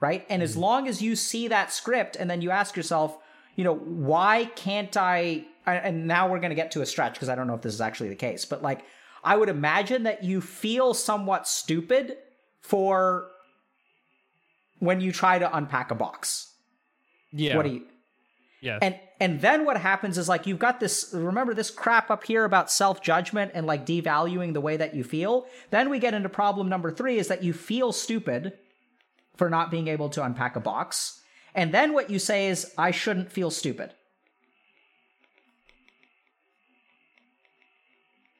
Right? 0.00 0.26
And 0.28 0.42
as 0.42 0.56
mm. 0.56 0.60
long 0.60 0.88
as 0.88 1.02
you 1.02 1.16
see 1.16 1.48
that 1.48 1.72
script 1.72 2.16
and 2.16 2.28
then 2.30 2.42
you 2.42 2.50
ask 2.50 2.76
yourself, 2.76 3.16
you 3.56 3.64
know, 3.64 3.74
why 3.74 4.46
can't 4.56 4.96
I 4.96 5.44
and 5.66 6.06
now 6.06 6.28
we're 6.28 6.40
going 6.40 6.50
to 6.50 6.56
get 6.56 6.72
to 6.72 6.82
a 6.82 6.86
stretch 6.86 7.14
because 7.14 7.30
I 7.30 7.34
don't 7.34 7.46
know 7.46 7.54
if 7.54 7.62
this 7.62 7.72
is 7.72 7.80
actually 7.80 8.10
the 8.10 8.16
case, 8.16 8.44
but 8.44 8.62
like 8.62 8.84
I 9.22 9.36
would 9.36 9.48
imagine 9.48 10.02
that 10.02 10.22
you 10.22 10.40
feel 10.40 10.92
somewhat 10.92 11.48
stupid 11.48 12.18
for 12.60 13.30
when 14.78 15.00
you 15.00 15.12
try 15.12 15.38
to 15.38 15.56
unpack 15.56 15.90
a 15.90 15.94
box. 15.94 16.52
Yeah. 17.32 17.56
What 17.56 17.64
do 17.64 17.72
you 17.72 17.82
yes. 18.64 18.78
and 18.82 18.98
and 19.20 19.40
then 19.40 19.64
what 19.64 19.76
happens 19.76 20.18
is 20.18 20.28
like 20.28 20.46
you've 20.46 20.58
got 20.58 20.80
this 20.80 21.10
remember 21.12 21.54
this 21.54 21.70
crap 21.70 22.10
up 22.10 22.24
here 22.24 22.44
about 22.44 22.70
self-judgment 22.70 23.52
and 23.54 23.66
like 23.66 23.86
devaluing 23.86 24.52
the 24.54 24.60
way 24.60 24.76
that 24.76 24.94
you 24.94 25.04
feel? 25.04 25.46
Then 25.70 25.90
we 25.90 25.98
get 25.98 26.14
into 26.14 26.28
problem 26.28 26.68
number 26.68 26.90
three 26.90 27.18
is 27.18 27.28
that 27.28 27.42
you 27.44 27.52
feel 27.52 27.92
stupid 27.92 28.54
for 29.36 29.48
not 29.50 29.70
being 29.70 29.88
able 29.88 30.08
to 30.10 30.24
unpack 30.24 30.56
a 30.56 30.60
box. 30.60 31.20
And 31.54 31.72
then 31.72 31.92
what 31.92 32.10
you 32.10 32.18
say 32.18 32.48
is 32.48 32.72
i 32.76 32.90
shouldn't 32.90 33.30
feel 33.30 33.50
stupid. 33.50 33.92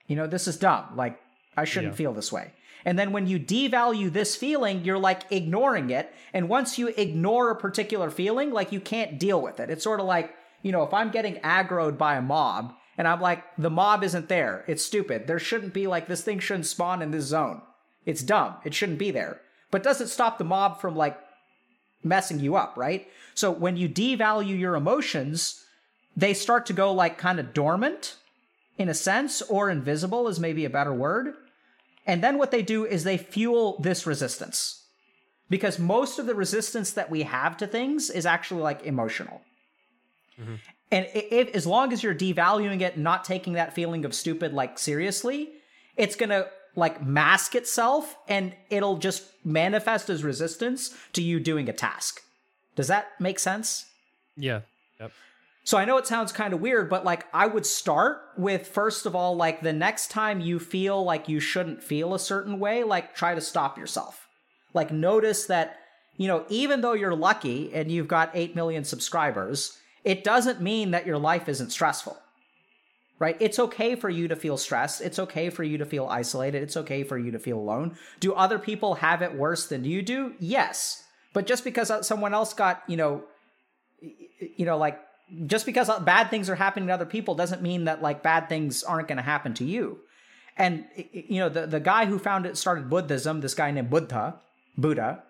You 0.06 0.16
know 0.16 0.26
this 0.26 0.48
is 0.48 0.56
dumb. 0.56 0.96
Like 0.96 1.20
i 1.56 1.64
shouldn't 1.64 1.92
Yeah. 1.92 1.96
feel 1.96 2.12
this 2.12 2.32
way 2.32 2.52
and 2.84 2.98
then 2.98 3.12
when 3.12 3.26
you 3.26 3.38
devalue 3.38 4.12
this 4.12 4.36
feeling, 4.36 4.84
you're 4.84 4.98
like 4.98 5.30
ignoring 5.30 5.90
it. 5.90 6.12
And 6.32 6.48
once 6.48 6.78
you 6.78 6.88
ignore 6.88 7.50
a 7.50 7.56
particular 7.56 8.10
feeling, 8.10 8.52
like 8.52 8.72
you 8.72 8.80
can't 8.80 9.18
deal 9.18 9.40
with 9.40 9.60
it. 9.60 9.70
It's 9.70 9.84
sort 9.84 10.00
of 10.00 10.06
like, 10.06 10.34
you 10.62 10.72
know, 10.72 10.82
if 10.82 10.92
I'm 10.92 11.10
getting 11.10 11.36
aggroed 11.36 11.96
by 11.96 12.16
a 12.16 12.22
mob 12.22 12.74
and 12.98 13.08
I'm 13.08 13.20
like, 13.20 13.42
the 13.56 13.70
mob 13.70 14.04
isn't 14.04 14.28
there, 14.28 14.64
it's 14.66 14.84
stupid. 14.84 15.26
There 15.26 15.38
shouldn't 15.38 15.72
be 15.72 15.86
like, 15.86 16.06
this 16.06 16.22
thing 16.22 16.38
shouldn't 16.38 16.66
spawn 16.66 17.02
in 17.02 17.10
this 17.10 17.24
zone. 17.24 17.62
It's 18.04 18.22
dumb. 18.22 18.56
It 18.64 18.74
shouldn't 18.74 18.98
be 18.98 19.10
there. 19.10 19.40
But 19.70 19.82
does 19.82 20.00
it 20.00 20.08
stop 20.08 20.38
the 20.38 20.44
mob 20.44 20.80
from 20.80 20.94
like 20.94 21.18
messing 22.02 22.38
you 22.38 22.54
up, 22.54 22.76
right? 22.76 23.08
So 23.34 23.50
when 23.50 23.76
you 23.76 23.88
devalue 23.88 24.58
your 24.58 24.74
emotions, 24.74 25.64
they 26.16 26.34
start 26.34 26.66
to 26.66 26.72
go 26.72 26.92
like 26.92 27.18
kind 27.18 27.40
of 27.40 27.54
dormant 27.54 28.16
in 28.76 28.88
a 28.88 28.94
sense, 28.94 29.40
or 29.42 29.70
invisible 29.70 30.28
is 30.28 30.40
maybe 30.40 30.64
a 30.64 30.70
better 30.70 30.92
word. 30.92 31.34
And 32.06 32.22
then 32.22 32.38
what 32.38 32.50
they 32.50 32.62
do 32.62 32.84
is 32.84 33.04
they 33.04 33.16
fuel 33.16 33.78
this 33.80 34.06
resistance. 34.06 34.82
Because 35.50 35.78
most 35.78 36.18
of 36.18 36.26
the 36.26 36.34
resistance 36.34 36.92
that 36.92 37.10
we 37.10 37.22
have 37.22 37.56
to 37.58 37.66
things 37.66 38.10
is 38.10 38.26
actually 38.26 38.62
like 38.62 38.82
emotional. 38.84 39.42
Mm-hmm. 40.40 40.54
And 40.90 41.06
i- 41.14 41.28
if, 41.30 41.54
as 41.54 41.66
long 41.66 41.92
as 41.92 42.02
you're 42.02 42.14
devaluing 42.14 42.80
it, 42.80 42.98
not 42.98 43.24
taking 43.24 43.54
that 43.54 43.74
feeling 43.74 44.04
of 44.04 44.14
stupid 44.14 44.52
like 44.52 44.78
seriously, 44.78 45.50
it's 45.96 46.16
gonna 46.16 46.46
like 46.76 47.02
mask 47.04 47.54
itself 47.54 48.16
and 48.26 48.54
it'll 48.70 48.96
just 48.96 49.22
manifest 49.44 50.10
as 50.10 50.24
resistance 50.24 50.94
to 51.12 51.22
you 51.22 51.38
doing 51.40 51.68
a 51.68 51.72
task. 51.72 52.20
Does 52.74 52.88
that 52.88 53.08
make 53.20 53.38
sense? 53.38 53.86
yeah. 54.36 54.60
Yep. 55.00 55.12
So 55.66 55.78
I 55.78 55.86
know 55.86 55.96
it 55.96 56.06
sounds 56.06 56.30
kind 56.30 56.52
of 56.52 56.60
weird, 56.60 56.90
but 56.90 57.06
like 57.06 57.26
I 57.32 57.46
would 57.46 57.64
start 57.64 58.20
with 58.36 58.68
first 58.68 59.06
of 59.06 59.16
all, 59.16 59.34
like 59.34 59.62
the 59.62 59.72
next 59.72 60.10
time 60.10 60.40
you 60.40 60.58
feel 60.58 61.02
like 61.02 61.26
you 61.26 61.40
shouldn't 61.40 61.82
feel 61.82 62.14
a 62.14 62.18
certain 62.18 62.60
way, 62.60 62.84
like 62.84 63.14
try 63.14 63.34
to 63.34 63.40
stop 63.40 63.78
yourself. 63.78 64.28
Like 64.74 64.92
notice 64.92 65.46
that, 65.46 65.78
you 66.18 66.28
know, 66.28 66.44
even 66.50 66.82
though 66.82 66.92
you're 66.92 67.16
lucky 67.16 67.72
and 67.72 67.90
you've 67.90 68.08
got 68.08 68.30
8 68.34 68.54
million 68.54 68.84
subscribers, 68.84 69.78
it 70.04 70.22
doesn't 70.22 70.60
mean 70.60 70.90
that 70.90 71.06
your 71.06 71.18
life 71.18 71.48
isn't 71.48 71.70
stressful. 71.70 72.18
Right? 73.18 73.36
It's 73.40 73.58
okay 73.58 73.94
for 73.94 74.10
you 74.10 74.28
to 74.28 74.36
feel 74.36 74.58
stressed. 74.58 75.00
It's 75.00 75.18
okay 75.18 75.48
for 75.48 75.62
you 75.62 75.78
to 75.78 75.86
feel 75.86 76.06
isolated. 76.06 76.62
It's 76.62 76.76
okay 76.76 77.04
for 77.04 77.16
you 77.16 77.30
to 77.30 77.38
feel 77.38 77.58
alone. 77.58 77.96
Do 78.20 78.34
other 78.34 78.58
people 78.58 78.96
have 78.96 79.22
it 79.22 79.34
worse 79.34 79.66
than 79.68 79.84
you 79.84 80.02
do? 80.02 80.34
Yes. 80.40 81.04
But 81.32 81.46
just 81.46 81.64
because 81.64 81.90
someone 82.06 82.34
else 82.34 82.52
got, 82.52 82.82
you 82.86 82.98
know, 82.98 83.24
you 84.56 84.66
know, 84.66 84.76
like 84.76 85.00
just 85.46 85.66
because 85.66 85.90
bad 86.00 86.30
things 86.30 86.50
are 86.50 86.54
happening 86.54 86.88
to 86.88 86.94
other 86.94 87.06
people 87.06 87.34
doesn't 87.34 87.62
mean 87.62 87.84
that 87.84 88.02
like 88.02 88.22
bad 88.22 88.48
things 88.48 88.82
aren't 88.82 89.08
going 89.08 89.16
to 89.16 89.22
happen 89.22 89.54
to 89.54 89.64
you. 89.64 90.00
And 90.56 90.84
you 91.12 91.40
know, 91.40 91.48
the 91.48 91.66
the 91.66 91.80
guy 91.80 92.06
who 92.06 92.18
founded 92.18 92.56
started 92.56 92.90
Buddhism, 92.90 93.40
this 93.40 93.54
guy 93.54 93.70
named 93.70 93.90
Buddha, 93.90 94.36
Buddha, 94.76 95.22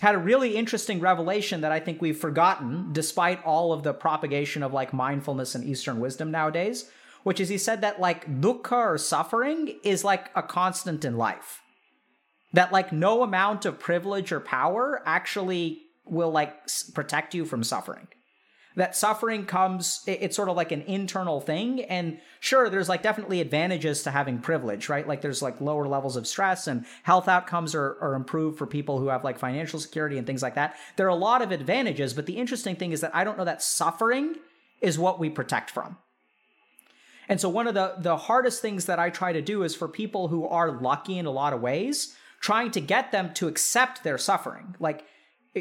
had 0.00 0.14
a 0.14 0.18
really 0.18 0.56
interesting 0.56 1.00
revelation 1.00 1.60
that 1.60 1.72
I 1.72 1.80
think 1.80 2.00
we've 2.00 2.18
forgotten 2.18 2.92
despite 2.92 3.44
all 3.44 3.72
of 3.72 3.82
the 3.82 3.94
propagation 3.94 4.62
of 4.62 4.72
like 4.72 4.92
mindfulness 4.92 5.54
and 5.54 5.64
eastern 5.64 6.00
wisdom 6.00 6.30
nowadays, 6.30 6.90
which 7.22 7.40
is 7.40 7.48
he 7.48 7.58
said 7.58 7.80
that 7.82 8.00
like 8.00 8.40
dukkha 8.40 8.72
or 8.72 8.98
suffering 8.98 9.78
is 9.84 10.02
like 10.02 10.30
a 10.34 10.42
constant 10.42 11.04
in 11.04 11.16
life. 11.16 11.62
That 12.52 12.72
like 12.72 12.92
no 12.92 13.22
amount 13.22 13.66
of 13.66 13.78
privilege 13.78 14.32
or 14.32 14.40
power 14.40 15.02
actually 15.06 15.82
will 16.04 16.30
like 16.30 16.54
protect 16.94 17.34
you 17.34 17.44
from 17.44 17.62
suffering 17.62 18.08
that 18.76 18.94
suffering 18.94 19.46
comes 19.46 20.02
it's 20.06 20.36
sort 20.36 20.48
of 20.48 20.56
like 20.56 20.70
an 20.70 20.82
internal 20.82 21.40
thing. 21.40 21.82
And 21.84 22.20
sure 22.40 22.68
there's 22.68 22.88
like 22.88 23.02
definitely 23.02 23.40
advantages 23.40 24.02
to 24.04 24.10
having 24.10 24.38
privilege 24.38 24.88
right? 24.88 25.08
Like 25.08 25.22
there's 25.22 25.42
like 25.42 25.60
lower 25.60 25.88
levels 25.88 26.16
of 26.16 26.26
stress 26.26 26.66
and 26.66 26.84
health 27.02 27.26
outcomes 27.26 27.74
are, 27.74 27.96
are 28.00 28.14
improved 28.14 28.58
for 28.58 28.66
people 28.66 28.98
who 28.98 29.08
have 29.08 29.24
like 29.24 29.38
financial 29.38 29.80
security 29.80 30.18
and 30.18 30.26
things 30.26 30.42
like 30.42 30.54
that. 30.54 30.76
There 30.96 31.06
are 31.06 31.10
a 31.10 31.14
lot 31.14 31.42
of 31.42 31.50
advantages 31.50 32.14
but 32.14 32.26
the 32.26 32.36
interesting 32.36 32.76
thing 32.76 32.92
is 32.92 33.00
that 33.00 33.14
i 33.14 33.24
don't 33.24 33.38
know 33.38 33.44
that 33.44 33.62
suffering 33.62 34.36
is 34.80 34.98
what 34.98 35.18
we 35.18 35.30
protect 35.30 35.70
from. 35.70 35.96
And 37.28 37.40
so 37.40 37.48
one 37.48 37.66
of 37.66 37.74
the 37.74 37.94
the 37.98 38.16
hardest 38.16 38.62
things 38.62 38.84
that 38.86 38.98
I 38.98 39.10
try 39.10 39.32
to 39.32 39.42
do 39.42 39.62
is 39.62 39.74
for 39.74 39.88
people 39.88 40.28
who 40.28 40.46
are 40.46 40.70
lucky 40.70 41.18
in 41.18 41.26
a 41.26 41.30
lot 41.30 41.52
of 41.52 41.60
ways, 41.60 42.14
trying 42.40 42.70
to 42.72 42.80
get 42.80 43.10
them 43.10 43.34
to 43.34 43.48
accept 43.48 44.04
their 44.04 44.18
suffering. 44.18 44.76
Like 44.78 45.04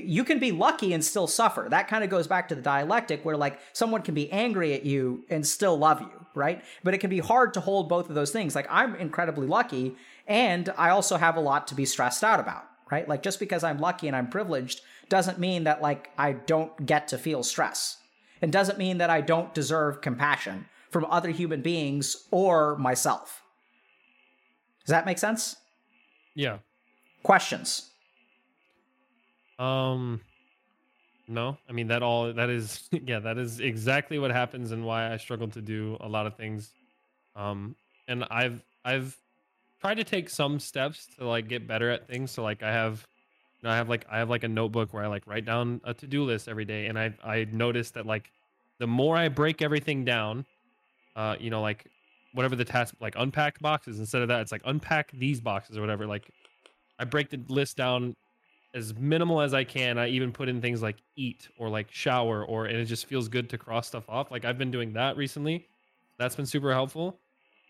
you 0.04 0.24
can 0.24 0.40
be 0.40 0.52
lucky 0.52 0.94
and 0.94 1.04
still 1.04 1.28
suffer. 1.28 1.68
That 1.70 1.88
kind 1.88 2.04
of 2.04 2.10
goes 2.10 2.28
back 2.28 2.50
to 2.50 2.56
the 2.56 2.62
dialectic 2.62 3.24
where 3.24 3.38
like 3.38 3.60
someone 3.74 4.02
can 4.02 4.14
be 4.14 4.32
angry 4.32 4.74
at 4.74 4.86
you 4.86 5.24
and 5.30 5.46
still 5.48 5.78
love 5.78 6.02
you, 6.02 6.26
right? 6.34 6.64
But 6.84 6.94
it 6.94 6.98
can 6.98 7.10
be 7.10 7.20
hard 7.20 7.54
to 7.54 7.62
hold 7.62 7.88
both 7.88 8.10
of 8.10 8.16
those 8.16 8.32
things. 8.32 8.56
Like 8.56 8.68
I'm 8.70 8.96
incredibly 8.96 9.48
lucky 9.48 9.96
and 10.28 10.70
I 10.78 10.90
also 10.90 11.18
have 11.18 11.38
a 11.38 11.42
lot 11.42 11.68
to 11.68 11.76
be 11.76 11.86
stressed 11.86 12.24
out 12.24 12.40
about, 12.40 12.66
right? 12.92 13.08
Like 13.08 13.24
just 13.24 13.40
because 13.40 13.64
I'm 13.64 13.80
lucky 13.80 14.08
and 14.08 14.16
I'm 14.16 14.28
privileged 14.28 14.82
doesn't 15.08 15.40
mean 15.40 15.64
that 15.64 15.82
like 15.82 16.10
I 16.18 16.34
don't 16.34 16.86
get 16.86 17.08
to 17.10 17.18
feel 17.18 17.44
stress. 17.44 17.98
and 18.42 18.52
doesn't 18.52 18.78
mean 18.78 18.98
that 19.00 19.10
I 19.10 19.22
don't 19.22 19.54
deserve 19.54 20.02
compassion 20.02 20.66
from 20.90 21.06
other 21.06 21.30
human 21.30 21.62
beings 21.62 22.28
or 22.32 22.76
myself. 22.78 23.42
Does 24.86 24.92
that 24.92 25.06
make 25.06 25.18
sense? 25.18 25.56
Yeah. 26.36 26.60
Questions? 27.24 27.92
Um 29.60 30.22
no. 31.28 31.58
I 31.68 31.72
mean 31.72 31.88
that 31.88 32.04
all 32.04 32.34
that 32.34 32.50
is 32.50 32.88
yeah, 33.06 33.20
that 33.20 33.38
is 33.38 33.60
exactly 33.60 34.20
what 34.20 34.32
happens 34.32 34.72
and 34.72 34.86
why 34.86 35.12
I 35.12 35.18
struggle 35.18 35.48
to 35.50 35.62
do 35.62 35.98
a 36.00 36.08
lot 36.08 36.28
of 36.28 36.36
things. 36.36 36.74
Um 37.36 37.76
and 38.08 38.24
I've 38.30 38.62
I've 38.84 39.18
tried 39.82 39.96
to 39.96 40.04
take 40.04 40.30
some 40.30 40.60
steps 40.60 41.08
to 41.18 41.28
like 41.28 41.48
get 41.48 41.68
better 41.68 41.90
at 41.90 42.08
things. 42.08 42.32
So 42.32 42.44
like 42.44 42.64
I 42.64 42.72
have 42.72 43.06
you 43.62 43.68
know, 43.68 43.74
I 43.74 43.78
have 43.78 43.90
like 43.90 44.06
I 44.10 44.20
have 44.20 44.30
like 44.30 44.44
a 44.44 44.48
notebook 44.48 44.94
where 44.94 45.04
I 45.04 45.08
like 45.08 45.26
write 45.28 45.46
down 45.46 45.82
a 45.84 45.94
to-do 45.94 46.24
list 46.24 46.48
every 46.48 46.66
day 46.66 46.88
and 46.88 47.00
I 47.00 47.14
I 47.24 47.48
noticed 47.52 47.96
that 47.96 48.06
like 48.06 48.32
the 48.80 48.88
more 48.88 49.16
I 49.16 49.30
break 49.30 49.62
everything 49.62 50.06
down, 50.06 50.46
uh 51.16 51.36
you 51.40 51.50
know 51.50 51.62
like 51.62 51.86
whatever 52.34 52.56
the 52.56 52.66
task 52.66 52.94
like 53.00 53.16
unpack 53.18 53.60
boxes 53.62 54.00
instead 54.00 54.22
of 54.22 54.28
that 54.28 54.42
it's 54.42 54.52
like 54.52 54.62
unpack 54.66 55.12
these 55.14 55.40
boxes 55.40 55.78
or 55.78 55.82
whatever 55.82 56.06
like 56.06 56.30
I 57.00 57.06
break 57.06 57.30
the 57.30 57.42
list 57.48 57.78
down 57.78 58.16
as 58.76 58.94
minimal 58.94 59.42
as 59.42 59.54
I 59.54 59.64
can. 59.64 59.98
I 59.98 60.10
even 60.10 60.32
put 60.32 60.50
in 60.50 60.62
things 60.62 60.82
like 60.84 60.98
eat 61.16 61.48
or 61.58 61.70
like 61.70 61.90
shower 61.92 62.46
or 62.46 62.66
and 62.66 62.78
it 62.78 62.86
just 62.86 63.06
feels 63.08 63.28
good 63.30 63.50
to 63.52 63.58
cross 63.58 63.88
stuff 63.88 64.04
off. 64.10 64.30
Like 64.30 64.44
I've 64.46 64.58
been 64.58 64.70
doing 64.70 64.94
that 64.94 65.16
recently. 65.18 65.68
That's 66.20 66.36
been 66.36 66.46
super 66.46 66.72
helpful. 66.74 67.20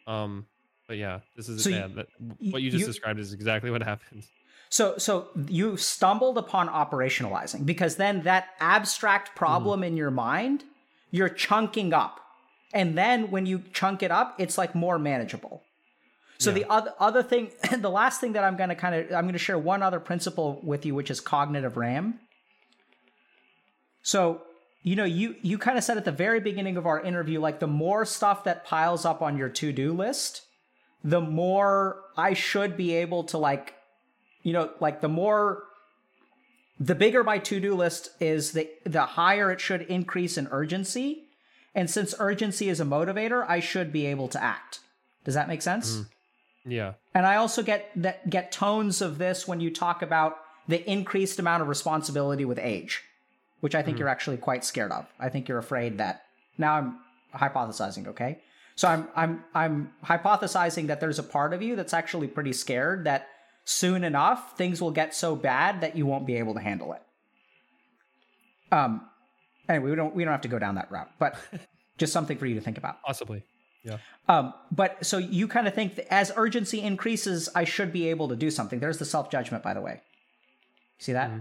Um 0.07 0.47
but 0.87 0.97
yeah, 0.97 1.19
this 1.35 1.47
is 1.47 1.63
So 1.63 1.69
yeah, 1.69 1.87
that, 1.95 2.07
what 2.51 2.61
you 2.61 2.71
just 2.71 2.81
you- 2.81 2.87
described 2.87 3.19
is 3.19 3.31
exactly 3.33 3.69
what 3.71 3.83
happens. 3.93 4.27
So 4.69 4.97
so 4.97 5.27
you 5.47 5.77
stumbled 5.77 6.37
upon 6.39 6.67
operationalizing 6.67 7.65
because 7.65 7.97
then 7.97 8.23
that 8.23 8.47
abstract 8.59 9.35
problem 9.35 9.83
in 9.83 9.95
your 9.95 10.11
mind, 10.11 10.63
you're 11.11 11.29
chunking 11.29 11.93
up. 11.93 12.19
And 12.73 12.97
then 12.97 13.31
when 13.31 13.45
you 13.45 13.61
chunk 13.73 14.01
it 14.03 14.11
up, 14.11 14.35
it's 14.39 14.57
like 14.57 14.73
more 14.75 14.97
manageable. 14.99 15.61
So 16.37 16.51
the 16.51 16.65
other 16.69 16.93
other 16.99 17.23
thing, 17.23 17.51
the 17.77 17.89
last 17.89 18.19
thing 18.21 18.33
that 18.33 18.43
I'm 18.43 18.57
going 18.57 18.69
to 18.69 18.75
kind 18.75 18.95
of 18.95 19.11
I'm 19.13 19.23
going 19.23 19.33
to 19.33 19.39
share 19.39 19.57
one 19.57 19.81
other 19.81 19.99
principle 19.99 20.59
with 20.63 20.85
you, 20.85 20.93
which 20.95 21.09
is 21.09 21.19
cognitive 21.21 21.77
RAM. 21.77 22.19
So 24.01 24.41
you 24.83 24.95
know, 24.95 25.03
you 25.03 25.35
you 25.41 25.57
kind 25.57 25.77
of 25.77 25.83
said 25.83 25.97
at 25.97 26.05
the 26.05 26.11
very 26.11 26.39
beginning 26.39 26.77
of 26.77 26.85
our 26.85 27.01
interview, 27.01 27.39
like 27.39 27.59
the 27.59 27.67
more 27.67 28.05
stuff 28.05 28.43
that 28.43 28.65
piles 28.65 29.03
up 29.03 29.21
on 29.21 29.37
your 29.37 29.49
to 29.49 29.71
do 29.71 29.93
list, 29.93 30.43
the 31.03 31.21
more 31.21 32.01
I 32.15 32.33
should 32.33 32.77
be 32.77 32.93
able 32.93 33.23
to 33.25 33.37
like, 33.37 33.73
you 34.43 34.53
know, 34.53 34.71
like 34.79 35.01
the 35.01 35.09
more. 35.09 35.63
The 36.77 36.93
bigger 36.93 37.23
my 37.23 37.37
to-do 37.37 37.73
list 37.73 38.09
is, 38.19 38.51
the 38.51 38.69
the 38.83 39.05
higher 39.05 39.49
it 39.49 39.61
should 39.61 39.83
increase 39.83 40.37
in 40.37 40.49
urgency, 40.51 41.23
and 41.73 41.89
since 41.89 42.13
urgency 42.19 42.67
is 42.67 42.81
a 42.81 42.85
motivator, 42.85 43.45
I 43.47 43.61
should 43.61 43.93
be 43.93 44.05
able 44.05 44.27
to 44.27 44.43
act. 44.43 44.81
Does 45.23 45.35
that 45.35 45.47
make 45.47 45.61
sense? 45.61 45.93
Mm-hmm. 45.93 46.03
Yeah. 46.65 46.93
And 47.13 47.25
I 47.25 47.35
also 47.35 47.61
get 47.61 47.91
that 47.95 48.29
get 48.29 48.51
tones 48.51 49.01
of 49.01 49.17
this 49.17 49.47
when 49.47 49.59
you 49.59 49.71
talk 49.71 50.01
about 50.01 50.37
the 50.67 50.89
increased 50.89 51.39
amount 51.39 51.61
of 51.61 51.67
responsibility 51.67 52.43
with 52.43 52.57
age, 52.59 53.03
which 53.59 53.75
I 53.75 53.83
think 53.83 53.99
you're 53.99 54.09
actually 54.09 54.37
quite 54.37 54.65
scared 54.65 54.91
of. 54.91 55.05
I 55.19 55.29
think 55.29 55.47
you're 55.47 55.59
afraid 55.59 55.99
that 55.99 56.23
now 56.57 56.73
I'm 56.73 56.99
hypothesizing, 57.35 58.07
okay? 58.07 58.39
So 58.75 58.87
I'm 58.87 59.07
I'm 59.15 59.43
I'm 59.53 59.93
hypothesizing 60.03 60.87
that 60.87 60.99
there's 60.99 61.19
a 61.19 61.23
part 61.23 61.53
of 61.53 61.61
you 61.61 61.75
that's 61.75 61.93
actually 61.93 62.27
pretty 62.27 62.53
scared 62.53 63.05
that 63.05 63.27
soon 63.63 64.03
enough 64.03 64.57
things 64.57 64.81
will 64.81 64.91
get 64.91 65.15
so 65.15 65.35
bad 65.35 65.81
that 65.81 65.95
you 65.95 66.05
won't 66.05 66.25
be 66.25 66.35
able 66.35 66.55
to 66.55 66.59
handle 66.59 66.93
it. 66.93 67.01
Um 68.71 69.07
anyway, 69.69 69.91
we 69.91 69.95
don't 69.95 70.15
we 70.15 70.23
don't 70.23 70.31
have 70.31 70.41
to 70.41 70.47
go 70.47 70.59
down 70.59 70.75
that 70.75 70.91
route, 70.91 71.11
but 71.19 71.37
just 71.97 72.11
something 72.11 72.37
for 72.37 72.47
you 72.47 72.55
to 72.55 72.61
think 72.61 72.77
about. 72.77 73.01
Possibly. 73.03 73.43
Yeah. 73.85 73.97
Um, 74.27 74.53
but 74.71 75.05
so 75.05 75.19
you 75.19 75.47
kind 75.47 75.67
of 75.67 75.75
think 75.75 75.95
that 75.95 76.11
as 76.11 76.31
urgency 76.35 76.81
increases, 76.81 77.47
I 77.55 77.63
should 77.63 77.93
be 77.93 78.09
able 78.09 78.27
to 78.29 78.35
do 78.35 78.49
something. 78.49 78.79
There's 78.79 78.97
the 78.97 79.05
self 79.05 79.29
judgment, 79.29 79.63
by 79.63 79.73
the 79.75 79.81
way. 79.81 80.01
See 80.97 81.13
that? 81.13 81.31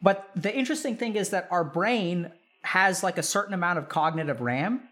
But 0.00 0.30
the 0.36 0.54
interesting 0.56 0.96
thing 0.96 1.16
is 1.16 1.30
that 1.30 1.48
our 1.50 1.64
brain 1.64 2.30
has 2.62 3.02
like 3.02 3.18
a 3.18 3.22
certain 3.22 3.52
amount 3.52 3.78
of 3.78 3.88
cognitive 3.88 4.40
RAM. 4.40 4.88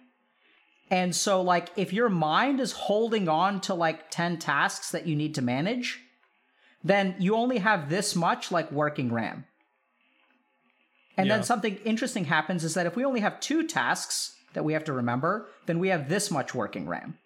And 0.91 1.15
so, 1.15 1.43
like, 1.43 1.69
if 1.77 1.93
your 1.93 2.09
mind 2.09 2.61
is 2.61 2.73
holding 2.73 3.29
on 3.29 3.61
to 3.63 3.75
like 3.75 4.11
10 4.11 4.39
tasks 4.39 4.91
that 4.91 5.07
you 5.07 5.15
need 5.15 5.35
to 5.37 5.43
manage, 5.43 6.01
then 6.83 7.15
you 7.19 7.37
only 7.37 7.59
have 7.59 7.89
this 7.91 8.17
much 8.17 8.51
like 8.51 8.73
working 8.73 9.13
RAM. 9.13 9.45
And 11.17 11.27
Yeah. 11.27 11.37
then 11.37 11.45
something 11.45 11.77
interesting 11.85 12.25
happens 12.25 12.65
is 12.65 12.75
that 12.75 12.87
if 12.87 12.97
we 12.97 13.05
only 13.05 13.21
have 13.21 13.39
two 13.39 13.67
tasks 13.67 14.35
that 14.59 14.65
we 14.65 14.73
have 14.73 14.83
to 14.83 14.93
remember, 14.93 15.47
then 15.67 15.79
we 15.79 15.87
have 15.87 16.09
this 16.09 16.33
much 16.33 16.53
working 16.53 16.89
RAM. 16.89 17.17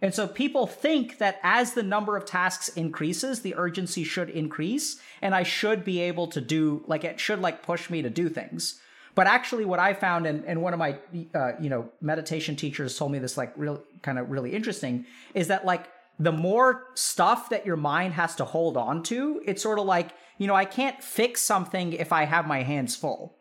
And 0.00 0.14
so 0.14 0.26
people 0.26 0.66
think 0.66 1.18
that 1.18 1.38
as 1.42 1.74
the 1.74 1.82
number 1.82 2.16
of 2.16 2.24
tasks 2.24 2.68
increases, 2.68 3.42
the 3.42 3.54
urgency 3.56 4.04
should 4.04 4.30
increase, 4.30 4.98
and 5.20 5.34
I 5.34 5.42
should 5.42 5.84
be 5.84 6.00
able 6.00 6.28
to 6.28 6.40
do 6.40 6.82
like 6.86 7.04
it 7.04 7.20
should 7.20 7.40
like 7.40 7.62
push 7.62 7.90
me 7.90 8.00
to 8.00 8.08
do 8.08 8.30
things. 8.30 8.80
But 9.14 9.26
actually, 9.26 9.66
what 9.66 9.78
I 9.78 9.92
found, 9.92 10.26
and, 10.26 10.46
and 10.46 10.62
one 10.62 10.72
of 10.72 10.78
my 10.78 10.96
uh, 11.34 11.52
you 11.60 11.68
know 11.68 11.90
meditation 12.00 12.56
teachers 12.56 12.96
told 12.96 13.12
me 13.12 13.18
this 13.18 13.36
like 13.36 13.52
real 13.56 13.82
kind 14.00 14.18
of 14.18 14.30
really 14.30 14.52
interesting, 14.54 15.04
is 15.34 15.48
that 15.48 15.66
like 15.66 15.84
the 16.18 16.32
more 16.32 16.84
stuff 16.94 17.50
that 17.50 17.66
your 17.66 17.76
mind 17.76 18.14
has 18.14 18.34
to 18.36 18.46
hold 18.46 18.78
on 18.78 19.02
to, 19.04 19.42
it's 19.44 19.62
sort 19.62 19.78
of 19.78 19.84
like 19.84 20.12
you 20.38 20.46
know 20.46 20.54
I 20.54 20.64
can't 20.64 21.02
fix 21.02 21.42
something 21.42 21.92
if 21.92 22.14
I 22.14 22.24
have 22.24 22.46
my 22.46 22.62
hands 22.62 22.96
full 22.96 23.36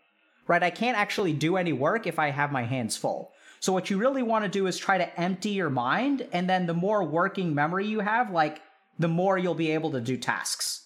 right? 0.48 0.64
I 0.64 0.70
can't 0.70 0.98
actually 0.98 1.34
do 1.34 1.58
any 1.58 1.74
work 1.74 2.08
if 2.08 2.20
I 2.20 2.30
have 2.30 2.52
my 2.52 2.64
hands 2.64 2.98
full. 2.98 3.32
So 3.60 3.74
what 3.74 3.90
you 3.90 3.98
really 3.98 4.24
want 4.24 4.46
to 4.46 4.50
do 4.50 4.68
is 4.68 4.78
try 4.78 4.98
to 4.98 5.20
empty 5.20 5.50
your 5.50 5.70
mind, 5.70 6.28
and 6.32 6.50
then 6.50 6.68
the 6.68 6.74
more 6.74 7.04
working 7.04 7.56
memory 7.56 7.88
you 7.88 8.02
have, 8.02 8.32
like 8.32 8.62
the 9.00 9.08
more 9.08 9.38
you'll 9.38 9.56
be 9.56 9.72
able 9.72 9.92
to 9.92 10.02
do 10.02 10.18
tasks. 10.18 10.86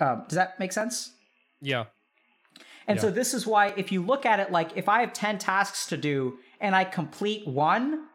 Um, 0.00 0.24
does 0.28 0.36
that 0.36 0.58
make 0.58 0.72
sense? 0.72 1.12
Yeah. 1.60 1.84
And 2.88 3.00
so 3.00 3.10
this 3.10 3.32
is 3.32 3.46
why 3.46 3.72
if 3.76 3.92
you 3.92 4.02
look 4.02 4.26
at 4.26 4.40
it 4.40 4.50
like 4.50 4.76
if 4.76 4.88
I 4.88 5.00
have 5.00 5.12
10 5.12 5.38
tasks 5.38 5.86
to 5.86 5.96
do 5.96 6.38
and 6.60 6.74
I 6.74 6.84
complete 6.84 7.46
one, 7.46 8.06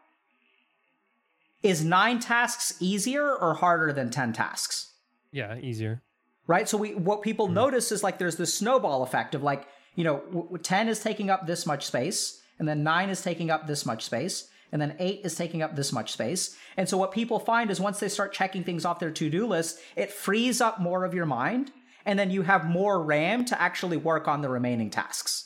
is 1.62 1.84
nine 1.84 2.20
tasks 2.20 2.76
easier 2.78 3.34
or 3.34 3.54
harder 3.54 3.92
than 3.92 4.10
10 4.10 4.34
tasks? 4.34 4.92
Yeah. 5.32 5.56
Easier. 5.58 6.02
Right? 6.48 6.68
So 6.68 6.76
we 6.76 6.94
what 6.94 7.22
people 7.22 7.46
notice 7.46 7.92
is 7.92 8.02
like 8.02 8.18
there's 8.18 8.36
this 8.36 8.52
snowball 8.52 9.04
effect 9.04 9.36
of 9.36 9.44
like 9.44 9.68
you 9.94 10.02
know 10.02 10.22
w- 10.32 10.58
ten 10.58 10.88
is 10.88 10.98
taking 10.98 11.30
up 11.30 11.46
this 11.46 11.64
much 11.64 11.86
space, 11.86 12.42
and 12.58 12.66
then 12.66 12.82
nine 12.82 13.10
is 13.10 13.22
taking 13.22 13.50
up 13.50 13.68
this 13.68 13.86
much 13.86 14.04
space, 14.04 14.48
and 14.72 14.82
then 14.82 14.96
eight 14.98 15.20
is 15.24 15.36
taking 15.36 15.62
up 15.62 15.76
this 15.76 15.92
much 15.92 16.12
space. 16.12 16.56
And 16.76 16.88
so 16.88 16.96
what 16.98 17.12
people 17.12 17.38
find 17.38 17.70
is 17.70 17.78
once 17.80 18.00
they 18.00 18.08
start 18.08 18.32
checking 18.32 18.64
things 18.64 18.84
off 18.84 18.98
their 18.98 19.12
to 19.12 19.30
do 19.30 19.46
list, 19.46 19.78
it 19.94 20.10
frees 20.10 20.60
up 20.60 20.80
more 20.80 21.04
of 21.04 21.14
your 21.14 21.26
mind, 21.26 21.70
and 22.04 22.18
then 22.18 22.30
you 22.30 22.42
have 22.42 22.64
more 22.64 23.00
RAM 23.02 23.44
to 23.44 23.60
actually 23.62 23.96
work 23.96 24.26
on 24.26 24.42
the 24.42 24.48
remaining 24.48 24.90
tasks. 24.90 25.44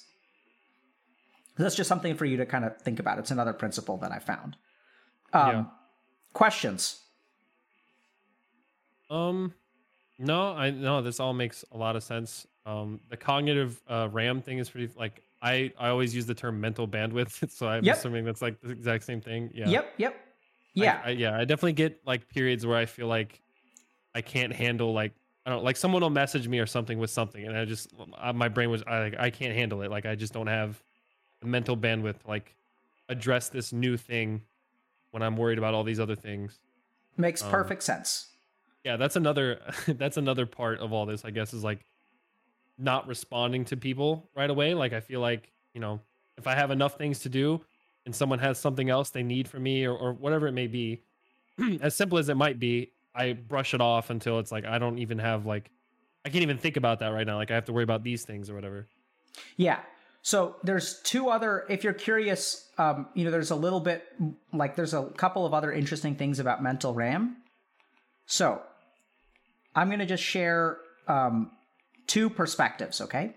That's 1.59 1.75
just 1.75 1.89
something 1.89 2.17
for 2.17 2.25
you 2.25 2.39
to 2.39 2.47
kind 2.47 2.65
of 2.65 2.81
think 2.81 2.99
about. 2.99 3.19
It's 3.19 3.31
another 3.31 3.53
principle 3.53 3.99
that 3.99 4.11
I 4.11 4.21
found. 4.21 4.57
Um, 5.35 5.49
Yeah. 5.49 5.65
Questions? 6.33 6.99
Um, 9.11 9.53
no, 10.19 10.53
I 10.55 10.71
no. 10.71 11.03
This 11.03 11.21
all 11.21 11.33
makes 11.33 11.65
a 11.73 11.77
lot 11.77 11.97
of 11.97 12.03
sense. 12.03 12.47
Um, 12.65 13.01
the 13.09 13.17
cognitive 13.17 13.81
uh, 13.89 14.09
RAM 14.13 14.41
thing 14.41 14.59
is 14.59 14.71
pretty 14.71 14.93
like 14.97 15.23
I 15.41 15.73
I 15.79 15.89
always 15.89 16.15
use 16.15 16.27
the 16.27 16.35
term 16.35 16.61
mental 16.61 16.87
bandwidth, 16.87 17.51
so 17.57 17.69
I'm 17.69 17.85
Yep. 17.85 17.97
assuming 17.97 18.25
that's 18.25 18.43
like 18.43 18.61
the 18.61 18.71
exact 18.71 19.05
same 19.05 19.21
thing. 19.21 19.51
Yeah. 19.55 19.69
Yep. 19.69 19.95
Yep. 19.99 20.21
Yeah. 20.75 21.03
I, 21.05 21.11
yeah. 21.11 21.37
I 21.37 21.41
definitely 21.41 21.75
get 21.75 22.01
like 22.07 22.29
periods 22.29 22.65
where 22.65 22.77
I 22.77 22.87
feel 22.87 23.07
like 23.09 23.41
I 24.15 24.21
can't 24.23 24.53
handle 24.53 24.93
like 24.93 25.13
I 25.45 25.51
don't 25.51 25.65
like 25.65 25.77
someone 25.77 26.03
will 26.03 26.11
message 26.11 26.47
me 26.47 26.61
or 26.61 26.67
something 26.67 26.99
with 26.99 27.11
something, 27.11 27.45
and 27.45 27.57
I 27.57 27.65
just 27.65 27.93
uh, 28.17 28.33
my 28.33 28.49
brain 28.49 28.71
was 28.71 28.83
I 28.87 29.01
like 29.01 29.15
I 29.19 29.31
can't 29.31 29.55
handle 29.55 29.83
it. 29.83 29.91
Like 29.91 30.07
I 30.07 30.15
just 30.15 30.33
don't 30.33 30.47
have 30.47 30.81
the 31.41 31.47
mental 31.49 31.77
bandwidth 31.77 32.21
to 32.23 32.29
like 32.29 32.55
address 33.09 33.49
this 33.49 33.73
new 33.73 33.97
thing 33.97 34.43
when 35.11 35.23
I'm 35.23 35.37
worried 35.37 35.59
about 35.59 35.75
all 35.75 35.83
these 35.83 35.99
other 36.01 36.15
things. 36.15 36.61
Makes 37.17 37.43
um, 37.43 37.51
perfect 37.51 37.83
sense. 37.83 38.29
Yeah 38.85 38.97
that's 38.97 39.17
another 39.17 39.61
that's 39.89 40.17
another 40.17 40.47
part 40.47 40.79
of 40.81 40.93
all 40.93 41.07
this 41.07 41.25
i 41.25 41.31
guess 41.31 41.53
is 41.55 41.65
like 41.65 41.85
not 42.79 43.07
responding 43.07 43.65
to 43.65 43.77
people 43.77 44.29
right 44.35 44.51
away 44.51 44.75
like 44.75 44.93
i 44.93 45.01
feel 45.01 45.21
like 45.21 45.53
you 45.75 45.81
know 45.81 46.01
if 46.37 46.47
i 46.47 46.55
have 46.55 46.71
enough 46.71 46.97
things 46.97 47.21
to 47.21 47.29
do 47.29 47.61
and 48.05 48.15
someone 48.15 48.39
has 48.39 48.59
something 48.59 48.91
else 48.91 49.11
they 49.11 49.23
need 49.23 49.47
from 49.47 49.63
me 49.63 49.85
or, 49.85 49.97
or 49.97 50.13
whatever 50.13 50.47
it 50.47 50.53
may 50.53 50.67
be 50.67 51.03
as 51.81 51.95
simple 51.95 52.19
as 52.19 52.29
it 52.29 52.37
might 52.37 52.59
be 52.59 52.91
i 53.15 53.33
brush 53.33 53.75
it 53.75 53.81
off 53.81 54.11
until 54.11 54.39
it's 54.39 54.51
like 54.51 54.65
i 54.65 54.79
don't 54.79 54.99
even 54.99 55.19
have 55.19 55.47
like 55.47 55.71
i 56.25 56.29
can't 56.29 56.43
even 56.43 56.59
think 56.59 56.77
about 56.77 56.99
that 56.99 57.09
right 57.09 57.27
now 57.27 57.37
like 57.37 57.51
i 57.51 57.55
have 57.55 57.67
to 57.67 57.73
worry 57.73 57.85
about 57.85 58.03
these 58.03 58.25
things 58.25 58.49
or 58.51 58.55
whatever 58.55 58.89
Yeah. 59.57 59.81
So 60.23 60.57
there's 60.63 61.01
two 61.03 61.29
other. 61.29 61.65
If 61.69 61.83
you're 61.83 61.93
curious, 61.93 62.69
um, 62.79 63.09
you 63.15 63.25
know, 63.25 63.31
there's 63.31 63.51
a 63.51 63.57
little 63.57 63.81
bit 63.81 64.05
like 64.53 64.77
there's 64.77 64.95
a 64.95 65.07
couple 65.17 65.45
of 65.45 65.53
other 65.55 65.73
interesting 65.73 66.15
things 66.15 66.39
about 66.39 66.63
mental 66.63 66.95
RAM. 66.95 67.37
So 68.27 68.63
I'm 69.75 69.89
going 69.89 70.01
to 70.01 70.07
just 70.07 70.23
share 70.23 70.79
um, 71.09 71.51
two 72.07 72.29
perspectives. 72.29 73.01
Okay. 73.01 73.35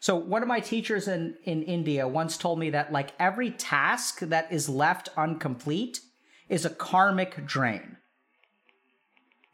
So 0.00 0.16
one 0.16 0.42
of 0.42 0.48
my 0.48 0.60
teachers 0.60 1.08
in 1.08 1.36
in 1.44 1.62
India 1.62 2.06
once 2.06 2.36
told 2.36 2.58
me 2.58 2.70
that 2.70 2.92
like 2.92 3.12
every 3.18 3.50
task 3.50 4.20
that 4.20 4.52
is 4.52 4.68
left 4.68 5.08
incomplete 5.16 6.00
is 6.48 6.64
a 6.64 6.70
karmic 6.70 7.44
drain. 7.44 7.96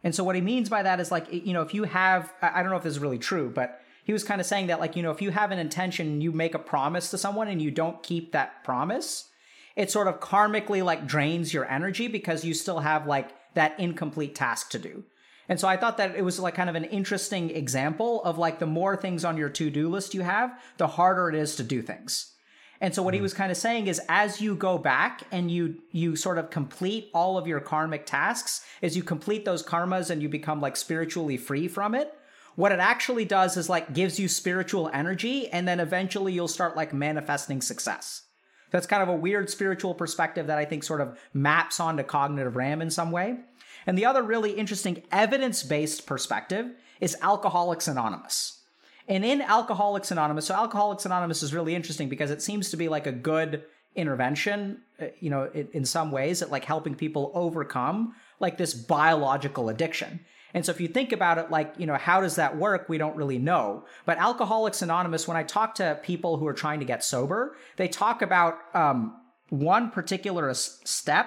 And 0.02 0.14
so 0.14 0.22
what 0.22 0.36
he 0.36 0.42
means 0.42 0.68
by 0.68 0.82
that 0.82 1.00
is 1.00 1.10
like 1.10 1.32
you 1.32 1.52
know 1.52 1.62
if 1.62 1.72
you 1.72 1.84
have 1.84 2.32
I 2.42 2.62
don't 2.62 2.70
know 2.70 2.76
if 2.76 2.82
this 2.82 2.94
is 2.94 2.98
really 2.98 3.18
true, 3.18 3.50
but 3.54 3.80
he 4.04 4.12
was 4.12 4.22
kind 4.22 4.40
of 4.40 4.46
saying 4.46 4.66
that 4.66 4.80
like 4.80 4.96
you 4.96 5.02
know 5.02 5.10
if 5.10 5.22
you 5.22 5.30
have 5.30 5.50
an 5.50 5.58
intention 5.58 6.20
you 6.20 6.30
make 6.30 6.54
a 6.54 6.58
promise 6.58 7.10
to 7.10 7.18
someone 7.18 7.48
and 7.48 7.62
you 7.62 7.70
don't 7.70 8.02
keep 8.02 8.32
that 8.32 8.62
promise, 8.64 9.30
it 9.76 9.90
sort 9.90 10.08
of 10.08 10.20
karmically 10.20 10.84
like 10.84 11.06
drains 11.06 11.54
your 11.54 11.64
energy 11.70 12.06
because 12.06 12.44
you 12.44 12.52
still 12.52 12.80
have 12.80 13.06
like 13.06 13.30
that 13.54 13.80
incomplete 13.80 14.34
task 14.34 14.70
to 14.70 14.78
do. 14.78 15.04
And 15.48 15.60
so 15.60 15.68
I 15.68 15.76
thought 15.76 15.98
that 15.98 16.16
it 16.16 16.22
was 16.22 16.38
like 16.38 16.54
kind 16.54 16.70
of 16.70 16.76
an 16.76 16.84
interesting 16.84 17.50
example 17.50 18.22
of 18.24 18.38
like 18.38 18.58
the 18.58 18.66
more 18.66 18.96
things 18.96 19.24
on 19.24 19.36
your 19.36 19.48
to-do 19.50 19.88
list 19.88 20.14
you 20.14 20.22
have, 20.22 20.58
the 20.78 20.86
harder 20.86 21.28
it 21.28 21.34
is 21.34 21.56
to 21.56 21.62
do 21.62 21.82
things. 21.82 22.32
And 22.80 22.94
so 22.94 23.02
what 23.02 23.14
he 23.14 23.18
mm-hmm. 23.18 23.24
was 23.24 23.34
kind 23.34 23.50
of 23.50 23.56
saying 23.56 23.86
is 23.86 24.00
as 24.08 24.40
you 24.40 24.56
go 24.56 24.78
back 24.78 25.22
and 25.30 25.50
you 25.50 25.76
you 25.90 26.16
sort 26.16 26.38
of 26.38 26.50
complete 26.50 27.10
all 27.14 27.38
of 27.38 27.46
your 27.46 27.60
karmic 27.60 28.04
tasks, 28.04 28.64
as 28.82 28.96
you 28.96 29.02
complete 29.02 29.44
those 29.44 29.62
karmas 29.62 30.10
and 30.10 30.20
you 30.20 30.28
become 30.28 30.60
like 30.60 30.76
spiritually 30.76 31.36
free 31.36 31.68
from 31.68 31.94
it, 31.94 32.12
what 32.56 32.72
it 32.72 32.80
actually 32.80 33.24
does 33.24 33.56
is 33.56 33.68
like 33.68 33.94
gives 33.94 34.18
you 34.18 34.28
spiritual 34.28 34.90
energy 34.92 35.48
and 35.48 35.66
then 35.66 35.80
eventually 35.80 36.32
you'll 36.32 36.48
start 36.48 36.76
like 36.76 36.92
manifesting 36.92 37.60
success. 37.60 38.22
That's 38.70 38.86
kind 38.88 39.02
of 39.02 39.08
a 39.08 39.14
weird 39.14 39.48
spiritual 39.50 39.94
perspective 39.94 40.48
that 40.48 40.58
I 40.58 40.64
think 40.64 40.82
sort 40.82 41.00
of 41.00 41.16
maps 41.32 41.78
onto 41.78 42.02
cognitive 42.02 42.56
RAM 42.56 42.82
in 42.82 42.90
some 42.90 43.12
way. 43.12 43.38
And 43.86 43.98
the 43.98 44.06
other 44.06 44.22
really 44.22 44.52
interesting 44.52 45.02
evidence 45.12 45.62
based 45.62 46.06
perspective 46.06 46.72
is 47.00 47.16
Alcoholics 47.20 47.88
Anonymous. 47.88 48.60
And 49.08 49.24
in 49.24 49.42
Alcoholics 49.42 50.10
Anonymous, 50.10 50.46
so 50.46 50.54
Alcoholics 50.54 51.04
Anonymous 51.04 51.42
is 51.42 51.52
really 51.52 51.74
interesting 51.74 52.08
because 52.08 52.30
it 52.30 52.40
seems 52.40 52.70
to 52.70 52.76
be 52.76 52.88
like 52.88 53.06
a 53.06 53.12
good 53.12 53.64
intervention, 53.94 54.80
uh, 55.00 55.06
you 55.20 55.30
know, 55.30 55.50
in, 55.52 55.68
in 55.72 55.84
some 55.84 56.10
ways 56.10 56.42
at 56.42 56.50
like 56.50 56.64
helping 56.64 56.94
people 56.94 57.30
overcome 57.34 58.14
like 58.40 58.56
this 58.56 58.74
biological 58.74 59.68
addiction. 59.68 60.20
And 60.54 60.64
so 60.64 60.70
if 60.70 60.80
you 60.80 60.88
think 60.88 61.12
about 61.12 61.38
it, 61.38 61.50
like, 61.50 61.74
you 61.78 61.86
know, 61.86 61.96
how 61.96 62.20
does 62.20 62.36
that 62.36 62.56
work? 62.56 62.88
We 62.88 62.96
don't 62.96 63.16
really 63.16 63.38
know. 63.38 63.84
But 64.06 64.18
Alcoholics 64.18 64.82
Anonymous, 64.82 65.26
when 65.26 65.36
I 65.36 65.42
talk 65.42 65.74
to 65.76 65.98
people 66.02 66.36
who 66.36 66.46
are 66.46 66.54
trying 66.54 66.78
to 66.78 66.86
get 66.86 67.02
sober, 67.02 67.56
they 67.76 67.88
talk 67.88 68.22
about 68.22 68.58
um, 68.74 69.20
one 69.50 69.90
particular 69.90 70.52
step 70.54 71.26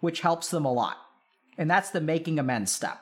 which 0.00 0.20
helps 0.20 0.50
them 0.50 0.64
a 0.64 0.72
lot. 0.72 0.96
And 1.58 1.70
that's 1.70 1.90
the 1.90 2.00
making 2.00 2.38
amends 2.38 2.72
step. 2.72 3.00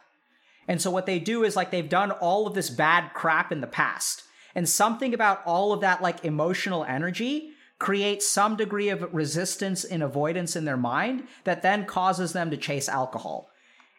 And 0.66 0.82
so 0.82 0.90
what 0.90 1.06
they 1.06 1.20
do 1.20 1.44
is 1.44 1.54
like 1.54 1.70
they've 1.70 1.88
done 1.88 2.10
all 2.10 2.46
of 2.46 2.54
this 2.54 2.70
bad 2.70 3.12
crap 3.14 3.52
in 3.52 3.60
the 3.60 3.66
past. 3.66 4.24
And 4.54 4.68
something 4.68 5.14
about 5.14 5.42
all 5.46 5.72
of 5.72 5.82
that 5.82 6.02
like 6.02 6.24
emotional 6.24 6.84
energy 6.84 7.50
creates 7.78 8.26
some 8.26 8.56
degree 8.56 8.88
of 8.88 9.12
resistance 9.14 9.84
and 9.84 10.02
avoidance 10.02 10.56
in 10.56 10.64
their 10.64 10.78
mind 10.78 11.28
that 11.44 11.62
then 11.62 11.84
causes 11.84 12.32
them 12.32 12.50
to 12.50 12.56
chase 12.56 12.88
alcohol. 12.88 13.50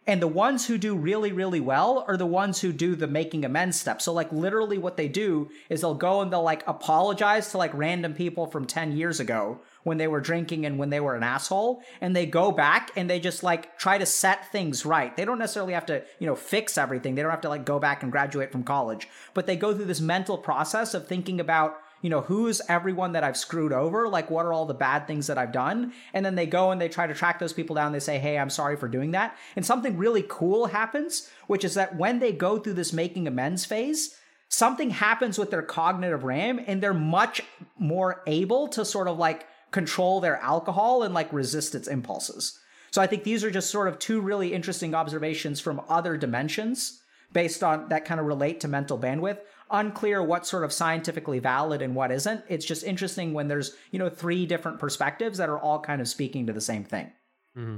And 0.08 0.22
the 0.22 0.28
ones 0.28 0.66
who 0.66 0.78
do 0.78 0.96
really, 0.96 1.34
really 1.34 1.60
well 1.60 2.06
are 2.08 2.16
the 2.16 2.26
ones 2.26 2.62
who 2.62 2.72
do 2.72 2.96
the 2.96 3.08
making 3.08 3.44
amends 3.44 3.80
step. 3.80 4.02
So, 4.02 4.14
like, 4.14 4.32
literally, 4.32 4.78
what 4.78 4.96
they 4.96 5.10
do 5.10 5.50
is 5.70 5.82
they'll 5.82 5.94
go 5.94 6.22
and 6.22 6.32
they'll 6.32 6.42
like 6.42 6.66
apologize 6.66 7.52
to 7.52 7.58
like 7.58 7.74
random 7.74 8.14
people 8.14 8.48
from 8.48 8.66
10 8.66 8.96
years 8.96 9.20
ago 9.20 9.60
when 9.88 9.98
they 9.98 10.08
were 10.08 10.20
drinking 10.20 10.66
and 10.66 10.78
when 10.78 10.90
they 10.90 11.00
were 11.00 11.16
an 11.16 11.24
asshole. 11.24 11.82
And 12.02 12.14
they 12.14 12.26
go 12.26 12.52
back 12.52 12.92
and 12.98 13.10
they 13.10 13.20
just 13.20 13.42
like 13.42 13.78
try 13.80 13.98
to 13.98 14.06
set 14.06 14.52
things 14.52 14.86
right. 14.86 15.16
They 15.16 15.24
don't 15.24 15.40
necessarily 15.40 15.74
have 15.74 15.86
to, 15.88 16.04
you 16.20 16.28
know, 16.28 16.36
fix 16.36 16.78
everything. 16.78 17.16
They 17.16 17.22
don't 17.22 17.32
have 17.32 17.42
to 17.42 17.50
like 17.50 17.66
go 17.66 17.80
back 17.80 18.04
and 18.04 18.12
graduate 18.12 18.52
from 18.52 18.64
college, 18.64 19.08
but 19.34 19.48
they 19.48 19.56
go 19.56 19.74
through 19.74 19.86
this 19.86 20.02
mental 20.02 20.38
process 20.38 20.94
of 20.94 21.08
thinking 21.08 21.40
about 21.40 21.78
you 22.04 22.12
know, 22.12 22.22
who's 22.22 22.62
everyone 22.70 23.14
that 23.14 23.24
I've 23.24 23.36
screwed 23.36 23.74
over? 23.74 24.08
Like, 24.08 24.30
what 24.30 24.46
are 24.46 24.54
all 24.54 24.68
the 24.68 24.74
bad 24.76 25.08
things 25.08 25.26
that 25.26 25.40
I've 25.40 25.52
done? 25.52 25.94
And 26.14 26.24
then 26.24 26.36
they 26.36 26.46
go 26.46 26.70
and 26.70 26.80
they 26.80 26.90
try 26.90 27.08
to 27.08 27.14
track 27.16 27.40
those 27.40 27.54
people 27.54 27.76
down. 27.76 27.92
They 27.92 28.00
say, 28.00 28.20
hey, 28.20 28.38
I'm 28.38 28.52
sorry 28.52 28.76
for 28.78 28.88
doing 28.88 29.12
that. 29.12 29.36
And 29.56 29.66
something 29.66 29.98
really 29.98 30.24
cool 30.30 30.68
happens, 30.68 31.28
which 31.48 31.66
is 31.66 31.74
that 31.74 31.98
when 31.98 32.20
they 32.20 32.32
go 32.32 32.60
through 32.60 32.76
this 32.76 32.94
making 32.94 33.28
amends 33.28 33.66
phase, 33.66 34.16
something 34.50 34.92
happens 34.92 35.38
with 35.38 35.52
their 35.52 35.62
cognitive 35.62 36.24
RAM 36.24 36.60
and 36.66 36.82
they're 36.82 36.94
much 36.94 37.42
more 37.78 38.22
able 38.28 38.68
to 38.70 38.86
sort 38.86 39.08
of 39.08 39.18
like 39.18 39.48
control 39.72 40.20
their 40.20 40.38
alcohol 40.38 41.04
and 41.04 41.14
like 41.14 41.32
resist 41.32 41.76
its 41.76 41.88
impulses. 41.88 42.60
So 42.92 43.02
I 43.02 43.08
think 43.08 43.24
these 43.24 43.44
are 43.44 43.52
just 43.52 43.70
sort 43.70 43.88
of 43.88 44.00
two 44.00 44.22
really 44.22 44.54
interesting 44.54 44.96
observations 44.96 45.60
from 45.60 45.82
other 45.90 46.18
dimensions 46.18 47.02
based 47.34 47.64
on 47.64 47.90
that 47.90 48.06
kind 48.06 48.20
of 48.20 48.26
relate 48.26 48.62
to 48.62 48.68
mental 48.68 48.98
bandwidth 48.98 49.40
unclear 49.72 50.24
what's 50.24 50.50
sort 50.50 50.64
of 50.64 50.74
scientifically 50.74 51.40
valid 51.40 51.82
and 51.82 51.96
what 51.96 52.12
isn't. 52.12 52.44
It's 52.48 52.66
just 52.66 52.84
interesting 52.84 53.34
when 53.34 53.48
there's, 53.48 53.76
you 53.92 54.00
know, 54.00 54.10
three 54.10 54.46
different 54.46 54.80
perspectives 54.80 55.38
that 55.38 55.50
are 55.50 55.60
all 55.60 55.80
kind 55.80 56.02
of 56.02 56.08
speaking 56.08 56.48
to 56.48 56.54
the 56.54 56.62
same 56.62 56.84
thing. 56.84 57.12
Mm-hmm. 57.58 57.78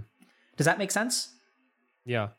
Does 0.57 0.65
that 0.65 0.77
make 0.77 0.91
sense? 0.91 1.33
Yeah. 2.05 2.29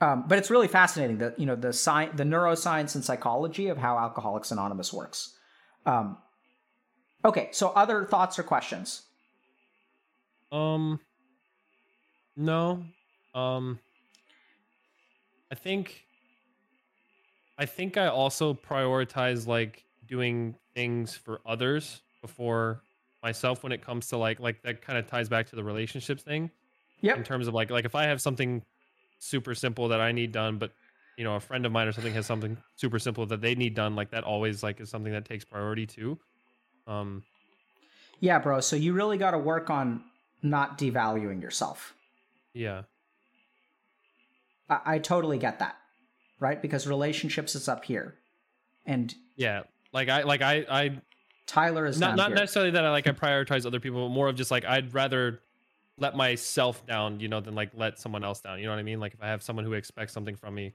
Um, 0.00 0.24
but 0.26 0.38
it's 0.38 0.50
really 0.50 0.68
fascinating 0.68 1.18
that 1.18 1.38
you 1.38 1.46
know 1.46 1.54
the 1.54 1.68
sci- 1.68 2.10
the 2.14 2.24
neuroscience 2.24 2.96
and 2.96 3.04
psychology 3.04 3.68
of 3.68 3.78
how 3.78 3.98
Alcoholics 3.98 4.50
Anonymous 4.50 4.92
works. 4.92 5.36
Um, 5.86 6.18
okay, 7.24 7.48
so 7.52 7.68
other 7.68 8.04
thoughts 8.04 8.38
or 8.38 8.42
questions? 8.42 9.02
Um, 10.50 11.00
no. 12.36 12.84
Um, 13.34 13.78
I 15.50 15.54
think 15.54 16.04
I 17.58 17.66
think 17.66 17.96
I 17.96 18.06
also 18.08 18.54
prioritize 18.54 19.46
like 19.46 19.84
doing 20.06 20.56
things 20.74 21.14
for 21.14 21.40
others 21.46 22.02
before 22.20 22.82
myself 23.22 23.62
when 23.62 23.72
it 23.72 23.82
comes 23.82 24.08
to 24.08 24.16
like 24.16 24.40
like 24.40 24.62
that 24.62 24.82
kind 24.82 24.98
of 24.98 25.06
ties 25.06 25.28
back 25.28 25.46
to 25.48 25.56
the 25.56 25.64
relationships 25.64 26.22
thing. 26.22 26.50
Yeah. 27.00 27.16
In 27.16 27.24
terms 27.24 27.48
of 27.48 27.54
like 27.54 27.70
like 27.70 27.84
if 27.84 27.94
I 27.94 28.04
have 28.04 28.20
something 28.20 28.62
super 29.18 29.54
simple 29.54 29.88
that 29.88 30.00
I 30.00 30.12
need 30.12 30.32
done, 30.32 30.58
but 30.58 30.72
you 31.16 31.24
know 31.24 31.36
a 31.36 31.40
friend 31.40 31.64
of 31.64 31.72
mine 31.72 31.88
or 31.88 31.92
something 31.92 32.14
has 32.14 32.26
something 32.26 32.56
super 32.76 32.98
simple 32.98 33.26
that 33.26 33.40
they 33.40 33.54
need 33.54 33.74
done, 33.74 33.94
like 33.94 34.10
that 34.10 34.24
always 34.24 34.62
like 34.62 34.80
is 34.80 34.90
something 34.90 35.12
that 35.12 35.24
takes 35.24 35.44
priority 35.44 35.86
too. 35.86 36.18
Um. 36.86 37.24
Yeah, 38.20 38.38
bro. 38.38 38.60
So 38.60 38.76
you 38.76 38.92
really 38.92 39.18
got 39.18 39.32
to 39.32 39.38
work 39.38 39.70
on 39.70 40.04
not 40.42 40.78
devaluing 40.78 41.42
yourself. 41.42 41.94
Yeah. 42.54 42.82
I, 44.68 44.80
I 44.84 44.98
totally 44.98 45.38
get 45.38 45.58
that 45.58 45.76
right? 46.42 46.60
Because 46.60 46.86
relationships 46.86 47.54
is 47.54 47.68
up 47.68 47.84
here, 47.84 48.16
and 48.84 49.14
yeah, 49.36 49.62
like 49.92 50.08
I 50.08 50.24
like 50.24 50.42
I 50.42 50.66
I 50.68 51.00
Tyler 51.46 51.86
is 51.86 51.98
not 51.98 52.16
not 52.16 52.32
necessarily 52.32 52.72
that 52.72 52.84
I 52.84 52.90
like 52.90 53.06
I 53.06 53.12
prioritize 53.12 53.64
other 53.64 53.80
people, 53.80 54.08
but 54.08 54.14
more 54.14 54.28
of 54.28 54.34
just 54.34 54.50
like 54.50 54.64
I'd 54.64 54.92
rather 54.92 55.40
let 55.98 56.16
myself 56.16 56.84
down, 56.84 57.20
you 57.20 57.28
know, 57.28 57.40
than 57.40 57.54
like 57.54 57.70
let 57.74 57.98
someone 57.98 58.24
else 58.24 58.40
down. 58.40 58.58
You 58.58 58.66
know 58.66 58.72
what 58.72 58.80
I 58.80 58.82
mean? 58.82 59.00
Like 59.00 59.14
if 59.14 59.22
I 59.22 59.28
have 59.28 59.42
someone 59.42 59.64
who 59.64 59.72
expects 59.74 60.12
something 60.12 60.36
from 60.36 60.54
me, 60.54 60.74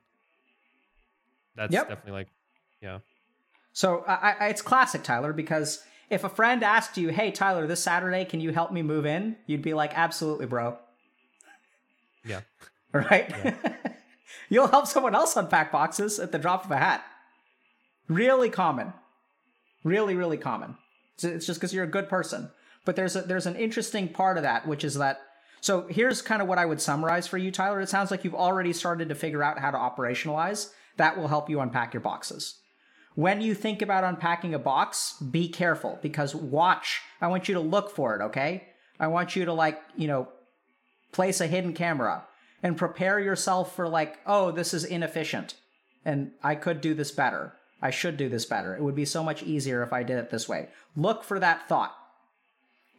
that's 1.56 1.74
yep. 1.74 1.90
definitely 1.90 2.14
like, 2.14 2.28
yeah. 2.82 3.00
So 3.74 4.04
I, 4.08 4.36
I, 4.40 4.48
it's 4.48 4.62
classic 4.62 5.04
Tyler 5.04 5.34
because 5.34 5.84
if 6.10 6.24
a 6.24 6.30
friend 6.30 6.64
asked 6.64 6.98
you, 6.98 7.10
"Hey 7.10 7.32
Tyler, 7.32 7.68
this 7.68 7.84
Saturday, 7.84 8.26
can 8.26 8.40
you 8.40 8.52
help 8.52 8.72
me 8.72 8.82
move 8.82 9.06
in?" 9.06 9.36
You'd 9.46 9.62
be 9.62 9.74
like, 9.74 9.98
"Absolutely, 9.98 10.46
bro." 10.46 10.78
Yeah. 12.26 12.42
Right. 12.94 13.30
Yeah. 13.30 13.74
You'll 14.50 14.68
help 14.68 14.88
someone 14.88 15.14
else 15.14 15.36
unpack 15.36 15.74
boxes 15.74 16.20
at 16.20 16.32
the 16.32 16.40
drop 16.40 16.64
of 16.64 16.72
a 16.72 16.78
hat. 16.78 17.04
Really 18.08 18.50
common. 18.50 18.94
Really, 19.84 20.16
really 20.16 20.38
common. 20.38 20.78
It's 21.22 21.46
just 21.46 21.60
because 21.60 21.74
you're 21.74 21.84
a 21.84 21.88
good 21.88 22.08
person. 22.08 22.50
But 22.86 22.96
there's 22.96 23.16
a, 23.16 23.22
there's 23.22 23.46
an 23.46 23.58
interesting 23.58 24.08
part 24.08 24.38
of 24.38 24.44
that, 24.44 24.66
which 24.66 24.84
is 24.84 24.96
that. 24.96 25.20
So 25.60 25.88
here's 25.90 26.22
kind 26.22 26.42
of 26.42 26.48
what 26.48 26.58
I 26.58 26.66
would 26.66 26.80
summarize 26.80 27.28
for 27.28 27.38
you, 27.38 27.52
Tyler. 27.52 27.82
It 27.82 27.90
sounds 27.90 28.10
like 28.10 28.24
you've 28.24 28.34
already 28.34 28.72
started 28.72 29.10
to 29.10 29.16
figure 29.16 29.44
out 29.44 29.60
how 29.60 29.72
to 29.72 29.78
operationalize. 29.78 30.72
That 30.96 31.18
will 31.18 31.28
help 31.28 31.50
you 31.50 31.60
unpack 31.60 31.94
your 31.94 32.02
boxes. 32.02 32.56
When 33.18 33.42
you 33.42 33.56
think 33.56 33.82
about 33.82 34.04
unpacking 34.04 34.54
a 34.54 34.60
box, 34.60 35.14
be 35.14 35.50
careful 35.50 35.98
because 36.04 36.36
watch. 36.36 37.02
I 37.20 37.26
want 37.26 37.48
you 37.48 37.56
to 37.56 37.60
look 37.60 37.90
for 37.90 38.16
it, 38.16 38.22
okay? 38.26 38.68
I 39.00 39.08
want 39.08 39.36
you 39.36 39.46
to 39.46 39.54
like, 39.54 39.82
you 39.96 40.08
know, 40.08 40.28
place 41.14 41.42
a 41.42 41.48
hidden 41.48 41.74
camera 41.74 42.26
and 42.62 42.78
prepare 42.78 43.20
yourself 43.20 43.76
for 43.76 43.88
like, 43.90 44.20
oh, 44.28 44.52
this 44.52 44.72
is 44.72 44.86
inefficient 44.86 45.56
and 46.06 46.30
I 46.44 46.54
could 46.54 46.80
do 46.80 46.94
this 46.94 47.10
better. 47.10 47.54
I 47.82 47.90
should 47.90 48.18
do 48.18 48.30
this 48.30 48.46
better. 48.46 48.76
It 48.76 48.84
would 48.84 48.94
be 48.94 49.04
so 49.04 49.24
much 49.24 49.42
easier 49.42 49.82
if 49.82 49.92
I 49.92 50.04
did 50.04 50.20
it 50.20 50.30
this 50.30 50.48
way. 50.48 50.70
Look 50.96 51.24
for 51.24 51.40
that 51.40 51.68
thought. 51.68 51.96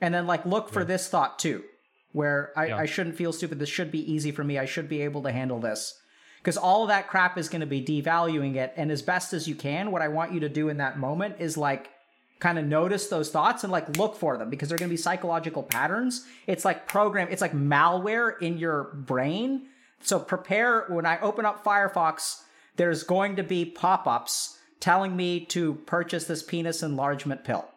And 0.00 0.12
then 0.12 0.26
like 0.26 0.44
look 0.44 0.68
for 0.68 0.80
yeah. 0.80 0.86
this 0.86 1.08
thought 1.08 1.38
too, 1.38 1.62
where 2.10 2.52
I, 2.56 2.66
yeah. 2.66 2.76
I 2.78 2.86
shouldn't 2.86 3.14
feel 3.14 3.32
stupid. 3.32 3.60
This 3.60 3.68
should 3.68 3.92
be 3.92 4.12
easy 4.12 4.32
for 4.32 4.42
me. 4.42 4.58
I 4.58 4.64
should 4.64 4.88
be 4.88 5.02
able 5.02 5.22
to 5.22 5.30
handle 5.30 5.60
this. 5.60 5.96
Because 6.38 6.56
all 6.56 6.82
of 6.82 6.88
that 6.88 7.08
crap 7.08 7.36
is 7.36 7.48
going 7.48 7.60
to 7.60 7.66
be 7.66 7.82
devaluing 7.82 8.56
it. 8.56 8.72
And 8.76 8.90
as 8.90 9.02
best 9.02 9.32
as 9.32 9.48
you 9.48 9.54
can, 9.54 9.90
what 9.90 10.02
I 10.02 10.08
want 10.08 10.32
you 10.32 10.40
to 10.40 10.48
do 10.48 10.68
in 10.68 10.78
that 10.78 10.98
moment 10.98 11.36
is 11.38 11.56
like 11.56 11.90
kind 12.38 12.58
of 12.58 12.64
notice 12.64 13.08
those 13.08 13.30
thoughts 13.30 13.64
and 13.64 13.72
like 13.72 13.96
look 13.96 14.16
for 14.16 14.36
them 14.38 14.48
because 14.48 14.68
they're 14.68 14.78
going 14.78 14.88
to 14.88 14.92
be 14.92 14.96
psychological 14.96 15.62
patterns. 15.62 16.24
It's 16.46 16.64
like 16.64 16.86
program, 16.86 17.28
it's 17.30 17.42
like 17.42 17.52
malware 17.52 18.40
in 18.40 18.58
your 18.58 18.84
brain. 18.94 19.66
So 20.00 20.18
prepare 20.20 20.84
when 20.88 21.06
I 21.06 21.18
open 21.20 21.44
up 21.44 21.64
Firefox, 21.64 22.42
there's 22.76 23.02
going 23.02 23.36
to 23.36 23.42
be 23.42 23.64
pop 23.64 24.06
ups 24.06 24.58
telling 24.80 25.16
me 25.16 25.44
to 25.46 25.74
purchase 25.86 26.24
this 26.24 26.42
penis 26.42 26.82
enlargement 26.82 27.44
pill. 27.44 27.68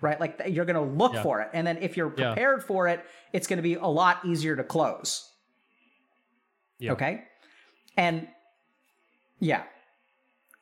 Right? 0.00 0.18
Like 0.20 0.40
you're 0.48 0.64
going 0.64 0.76
to 0.76 0.94
look 0.96 1.14
yeah. 1.14 1.22
for 1.22 1.40
it. 1.40 1.50
And 1.52 1.66
then 1.66 1.78
if 1.78 1.96
you're 1.96 2.10
prepared 2.10 2.60
yeah. 2.60 2.66
for 2.66 2.88
it, 2.88 3.04
it's 3.32 3.46
going 3.46 3.58
to 3.58 3.62
be 3.62 3.74
a 3.74 3.86
lot 3.86 4.24
easier 4.24 4.56
to 4.56 4.64
close. 4.64 5.28
Yeah. 6.78 6.92
Okay. 6.92 7.24
And 7.96 8.28
yeah, 9.40 9.64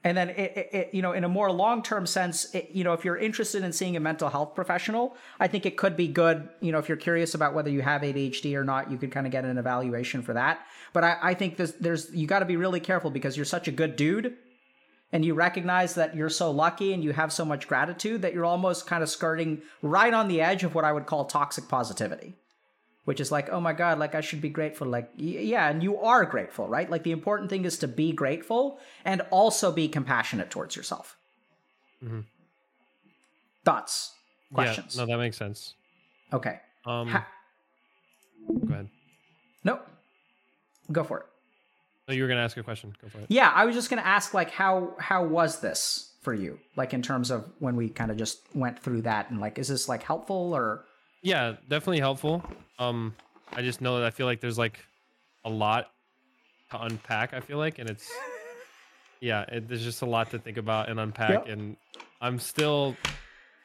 and 0.02 0.16
then 0.16 0.30
it, 0.30 0.56
it, 0.56 0.68
it, 0.72 0.90
you 0.92 1.02
know 1.02 1.12
in 1.12 1.24
a 1.24 1.28
more 1.28 1.50
long-term 1.52 2.06
sense 2.06 2.52
it, 2.54 2.70
you 2.72 2.84
know 2.84 2.92
if 2.92 3.04
you're 3.04 3.16
interested 3.16 3.62
in 3.62 3.72
seeing 3.72 3.96
a 3.96 4.00
mental 4.00 4.28
health 4.28 4.54
professional 4.54 5.16
i 5.38 5.46
think 5.46 5.66
it 5.66 5.76
could 5.76 5.96
be 5.96 6.08
good 6.08 6.48
you 6.60 6.72
know 6.72 6.78
if 6.78 6.88
you're 6.88 6.96
curious 6.96 7.34
about 7.34 7.54
whether 7.54 7.70
you 7.70 7.82
have 7.82 8.02
adhd 8.02 8.54
or 8.54 8.64
not 8.64 8.90
you 8.90 8.96
could 8.96 9.12
kind 9.12 9.26
of 9.26 9.32
get 9.32 9.44
an 9.44 9.58
evaluation 9.58 10.22
for 10.22 10.32
that. 10.34 10.60
But 10.92 11.04
i, 11.04 11.16
I 11.22 11.34
think 11.34 11.56
there's, 11.56 11.74
there's 11.74 12.12
you 12.14 12.26
got 12.26 12.40
to 12.40 12.46
be 12.46 12.56
really 12.56 12.80
careful 12.80 13.10
because 13.10 13.36
you're 13.36 13.44
such 13.44 13.68
a 13.68 13.72
good 13.72 13.96
dude 13.96 14.36
and 15.12 15.24
you 15.24 15.34
recognize 15.34 15.94
that 15.96 16.14
you're 16.14 16.30
so 16.30 16.50
lucky 16.50 16.92
and 16.92 17.02
you 17.02 17.12
have 17.12 17.32
so 17.32 17.44
much 17.44 17.66
gratitude 17.66 18.22
that 18.22 18.32
you're 18.32 18.44
almost 18.44 18.86
kind 18.86 19.02
of 19.02 19.08
skirting 19.08 19.62
right 19.82 20.14
on 20.14 20.28
the 20.28 20.40
edge 20.40 20.64
of 20.64 20.74
what 20.74 20.84
i 20.84 20.92
would 20.92 21.06
call 21.06 21.24
toxic 21.24 21.68
positivity 21.68 22.34
which 23.04 23.20
is 23.20 23.32
like, 23.32 23.48
oh 23.50 23.60
my 23.60 23.72
God, 23.72 23.98
like 23.98 24.14
I 24.14 24.20
should 24.20 24.40
be 24.40 24.48
grateful. 24.48 24.86
Like, 24.86 25.10
yeah, 25.16 25.68
and 25.68 25.82
you 25.82 25.98
are 25.98 26.24
grateful, 26.24 26.68
right? 26.68 26.88
Like 26.90 27.02
the 27.02 27.12
important 27.12 27.50
thing 27.50 27.64
is 27.64 27.78
to 27.78 27.88
be 27.88 28.12
grateful 28.12 28.78
and 29.04 29.22
also 29.30 29.72
be 29.72 29.88
compassionate 29.88 30.50
towards 30.50 30.76
yourself. 30.76 31.16
Mm-hmm. 32.04 32.20
Thoughts, 33.64 34.12
questions? 34.52 34.96
Yeah, 34.96 35.04
no, 35.04 35.12
that 35.12 35.18
makes 35.18 35.36
sense. 35.36 35.74
Okay. 36.32 36.60
Um, 36.86 37.08
ha- 37.08 37.26
go 38.48 38.72
ahead. 38.72 38.88
Nope. 39.64 39.86
go 40.90 41.04
for 41.04 41.20
it. 41.20 41.26
No, 42.08 42.14
you 42.14 42.22
were 42.22 42.28
gonna 42.28 42.40
ask 42.40 42.56
a 42.56 42.62
question. 42.62 42.94
Go 43.02 43.08
for 43.08 43.18
it. 43.18 43.26
Yeah, 43.28 43.52
I 43.54 43.66
was 43.66 43.74
just 43.74 43.90
gonna 43.90 44.02
ask 44.02 44.34
like 44.34 44.50
how 44.50 44.94
how 44.98 45.24
was 45.24 45.60
this 45.60 46.12
for 46.22 46.34
you? 46.34 46.58
Like 46.76 46.94
in 46.94 47.02
terms 47.02 47.30
of 47.30 47.50
when 47.58 47.76
we 47.76 47.88
kind 47.88 48.10
of 48.10 48.16
just 48.16 48.40
went 48.54 48.78
through 48.78 49.02
that 49.02 49.30
and 49.30 49.40
like 49.40 49.58
is 49.58 49.68
this 49.68 49.88
like 49.88 50.02
helpful 50.02 50.52
or 50.54 50.84
Yeah, 51.22 51.56
definitely 51.68 52.00
helpful. 52.00 52.42
Um, 52.78 53.14
I 53.52 53.62
just 53.62 53.80
know 53.80 53.98
that 53.98 54.06
I 54.06 54.10
feel 54.10 54.26
like 54.26 54.40
there's 54.40 54.58
like 54.58 54.78
a 55.44 55.50
lot 55.50 55.90
to 56.70 56.80
unpack. 56.82 57.34
I 57.34 57.40
feel 57.40 57.58
like, 57.58 57.78
and 57.78 57.88
it's 57.90 58.10
yeah, 59.20 59.42
it, 59.42 59.68
there's 59.68 59.82
just 59.84 60.02
a 60.02 60.06
lot 60.06 60.30
to 60.30 60.38
think 60.38 60.56
about 60.56 60.88
and 60.88 60.98
unpack. 60.98 61.46
Yep. 61.46 61.48
And 61.48 61.76
I'm 62.22 62.38
still, 62.38 62.96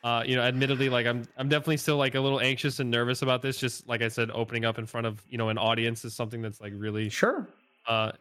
uh, 0.03 0.23
you 0.25 0.35
know, 0.35 0.41
admittedly, 0.41 0.89
like 0.89 1.05
I'm 1.05 1.23
I'm 1.37 1.47
definitely 1.47 1.77
still 1.77 1.97
like 1.97 2.15
a 2.15 2.19
little 2.19 2.41
anxious 2.41 2.79
and 2.79 2.91
nervous 2.91 3.21
about 3.21 3.41
this. 3.41 3.57
Just 3.57 3.87
like 3.87 4.01
I 4.01 4.09
said, 4.09 4.31
opening 4.31 4.65
up 4.65 4.77
in 4.77 4.85
front 4.85 5.07
of 5.07 5.21
you 5.29 5.37
know 5.37 5.49
an 5.49 5.57
audience 5.57 6.03
is 6.03 6.13
something 6.13 6.41
that's 6.41 6.59
like 6.59 6.73
really 6.75 7.09
sure? 7.09 7.47
uh 7.87 8.11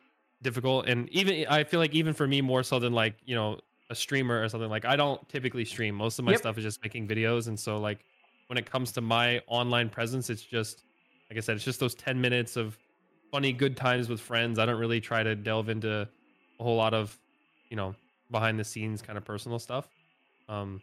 difficult 0.42 0.86
and 0.86 1.08
even 1.08 1.46
i 1.48 1.64
feel 1.64 1.80
like 1.80 1.94
even 1.94 2.12
for 2.12 2.26
me 2.26 2.42
more 2.42 2.62
so 2.62 2.78
than 2.78 2.92
like 2.92 3.14
you 3.24 3.34
know 3.34 3.58
a 3.88 3.94
streamer 3.94 4.42
or 4.42 4.46
something 4.46 4.68
like 4.68 4.84
i 4.84 4.94
don't 4.94 5.26
typically 5.26 5.64
stream 5.64 5.94
most 5.94 6.18
of 6.18 6.24
my 6.26 6.32
Yep. 6.32 6.40
stuff 6.40 6.58
is 6.58 6.64
just 6.64 6.82
making 6.82 7.08
videos 7.08 7.48
and 7.48 7.58
so 7.58 7.78
like 7.78 8.04
when 8.48 8.58
it 8.58 8.70
comes 8.70 8.92
to 8.92 9.00
my 9.00 9.40
online 9.46 9.88
presence 9.88 10.30
it's 10.30 10.42
just 10.42 10.82
like 11.30 11.36
i 11.36 11.40
said 11.40 11.56
it's 11.56 11.64
just 11.64 11.80
those 11.80 11.94
10 11.94 12.20
minutes 12.20 12.56
of 12.56 12.78
funny 13.30 13.52
good 13.52 13.76
times 13.76 14.08
with 14.08 14.20
friends 14.20 14.58
i 14.58 14.66
don't 14.66 14.78
really 14.78 15.00
try 15.00 15.22
to 15.22 15.34
delve 15.34 15.68
into 15.68 16.08
a 16.60 16.62
whole 16.62 16.76
lot 16.76 16.94
of 16.94 17.18
you 17.70 17.76
know 17.76 17.94
behind 18.30 18.58
the 18.58 18.64
scenes 18.64 19.02
kind 19.02 19.16
of 19.18 19.24
personal 19.24 19.58
stuff 19.58 19.88
um 20.48 20.80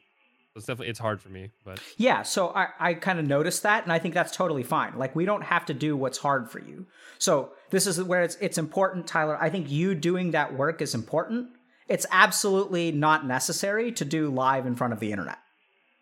so 0.53 0.57
it's 0.57 0.65
definitely 0.65 0.89
it's 0.89 0.99
hard 0.99 1.21
for 1.21 1.29
me 1.29 1.49
but 1.63 1.79
Yeah, 1.97 2.23
so 2.23 2.49
I, 2.49 2.67
I 2.77 2.93
kind 2.93 3.19
of 3.19 3.25
noticed 3.25 3.63
that, 3.63 3.83
and 3.83 3.93
I 3.93 3.99
think 3.99 4.13
that's 4.13 4.35
totally 4.35 4.63
fine. 4.63 4.97
Like 4.97 5.15
we 5.15 5.23
don't 5.23 5.43
have 5.43 5.65
to 5.67 5.73
do 5.73 5.95
what's 5.95 6.17
hard 6.17 6.51
for 6.51 6.59
you. 6.59 6.87
So 7.19 7.53
this 7.69 7.87
is 7.87 8.03
where 8.03 8.21
it's 8.23 8.35
it's 8.41 8.57
important, 8.57 9.07
Tyler. 9.07 9.37
I 9.41 9.49
think 9.49 9.71
you 9.71 9.95
doing 9.95 10.31
that 10.31 10.53
work 10.57 10.81
is 10.81 10.93
important. 10.93 11.51
It's 11.87 12.05
absolutely 12.11 12.91
not 12.91 13.25
necessary 13.25 13.93
to 13.93 14.03
do 14.03 14.29
live 14.29 14.65
in 14.65 14.75
front 14.75 14.91
of 14.91 14.99
the 14.99 15.11
internet. 15.13 15.37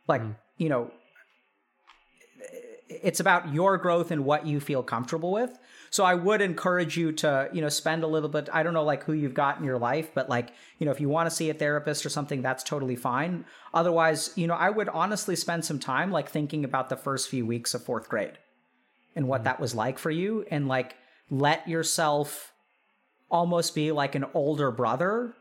Like 0.08 0.24
Mhm. 0.24 0.36
you 0.58 0.70
know, 0.70 0.92
it's 2.90 3.20
about 3.20 3.54
your 3.54 3.78
growth 3.78 4.12
and 4.12 4.26
what 4.26 4.48
you 4.48 4.60
feel 4.60 4.82
comfortable 4.82 5.32
with. 5.32 5.58
So 5.92 6.04
I 6.04 6.16
would 6.16 6.42
encourage 6.42 6.98
you 6.98 7.12
to, 7.14 7.50
you 7.54 7.62
know, 7.62 7.70
spend 7.70 8.04
a 8.04 8.08
little 8.08 8.30
bit, 8.30 8.50
I 8.52 8.64
don't 8.64 8.74
know 8.74 8.84
like 8.84 9.04
who 9.04 9.14
you've 9.14 9.34
got 9.34 9.58
in 9.58 9.64
your 9.64 9.78
life, 9.78 10.12
but 10.14 10.30
like, 10.30 10.52
you 10.78 10.86
know, 10.86 10.92
if 10.92 11.00
you 11.00 11.10
want 11.10 11.30
to 11.30 11.36
see 11.36 11.50
a 11.50 11.54
therapist 11.54 12.06
or 12.06 12.10
something, 12.10 12.42
that's 12.42 12.64
totally 12.64 12.96
fine. 12.96 13.46
Otherwise, 13.74 14.32
you 14.36 14.48
know, 14.48 14.56
I 14.56 14.70
would 14.70 14.90
honestly 14.90 15.36
spend 15.36 15.66
some 15.66 15.80
time 15.80 16.12
like 16.12 16.30
thinking 16.30 16.64
about 16.64 16.90
the 16.90 16.96
first 16.96 17.30
few 17.30 17.46
weeks 17.46 17.74
of 17.74 17.84
4th 17.84 18.08
grade 18.08 18.38
and 19.16 19.28
what 19.28 19.40
mm-hmm. 19.40 19.46
that 19.46 19.60
was 19.60 19.74
like 19.76 19.98
for 19.98 20.12
you 20.12 20.46
and 20.52 20.68
like 20.68 20.96
let 21.30 21.68
yourself 21.68 22.54
almost 23.30 23.76
be 23.76 23.92
like 23.92 24.16
an 24.16 24.26
older 24.34 24.72
brother 24.72 25.34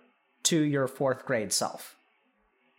to 0.45 0.61
your 0.61 0.89
4th 0.89 1.25
grade 1.25 1.53
self. 1.53 1.97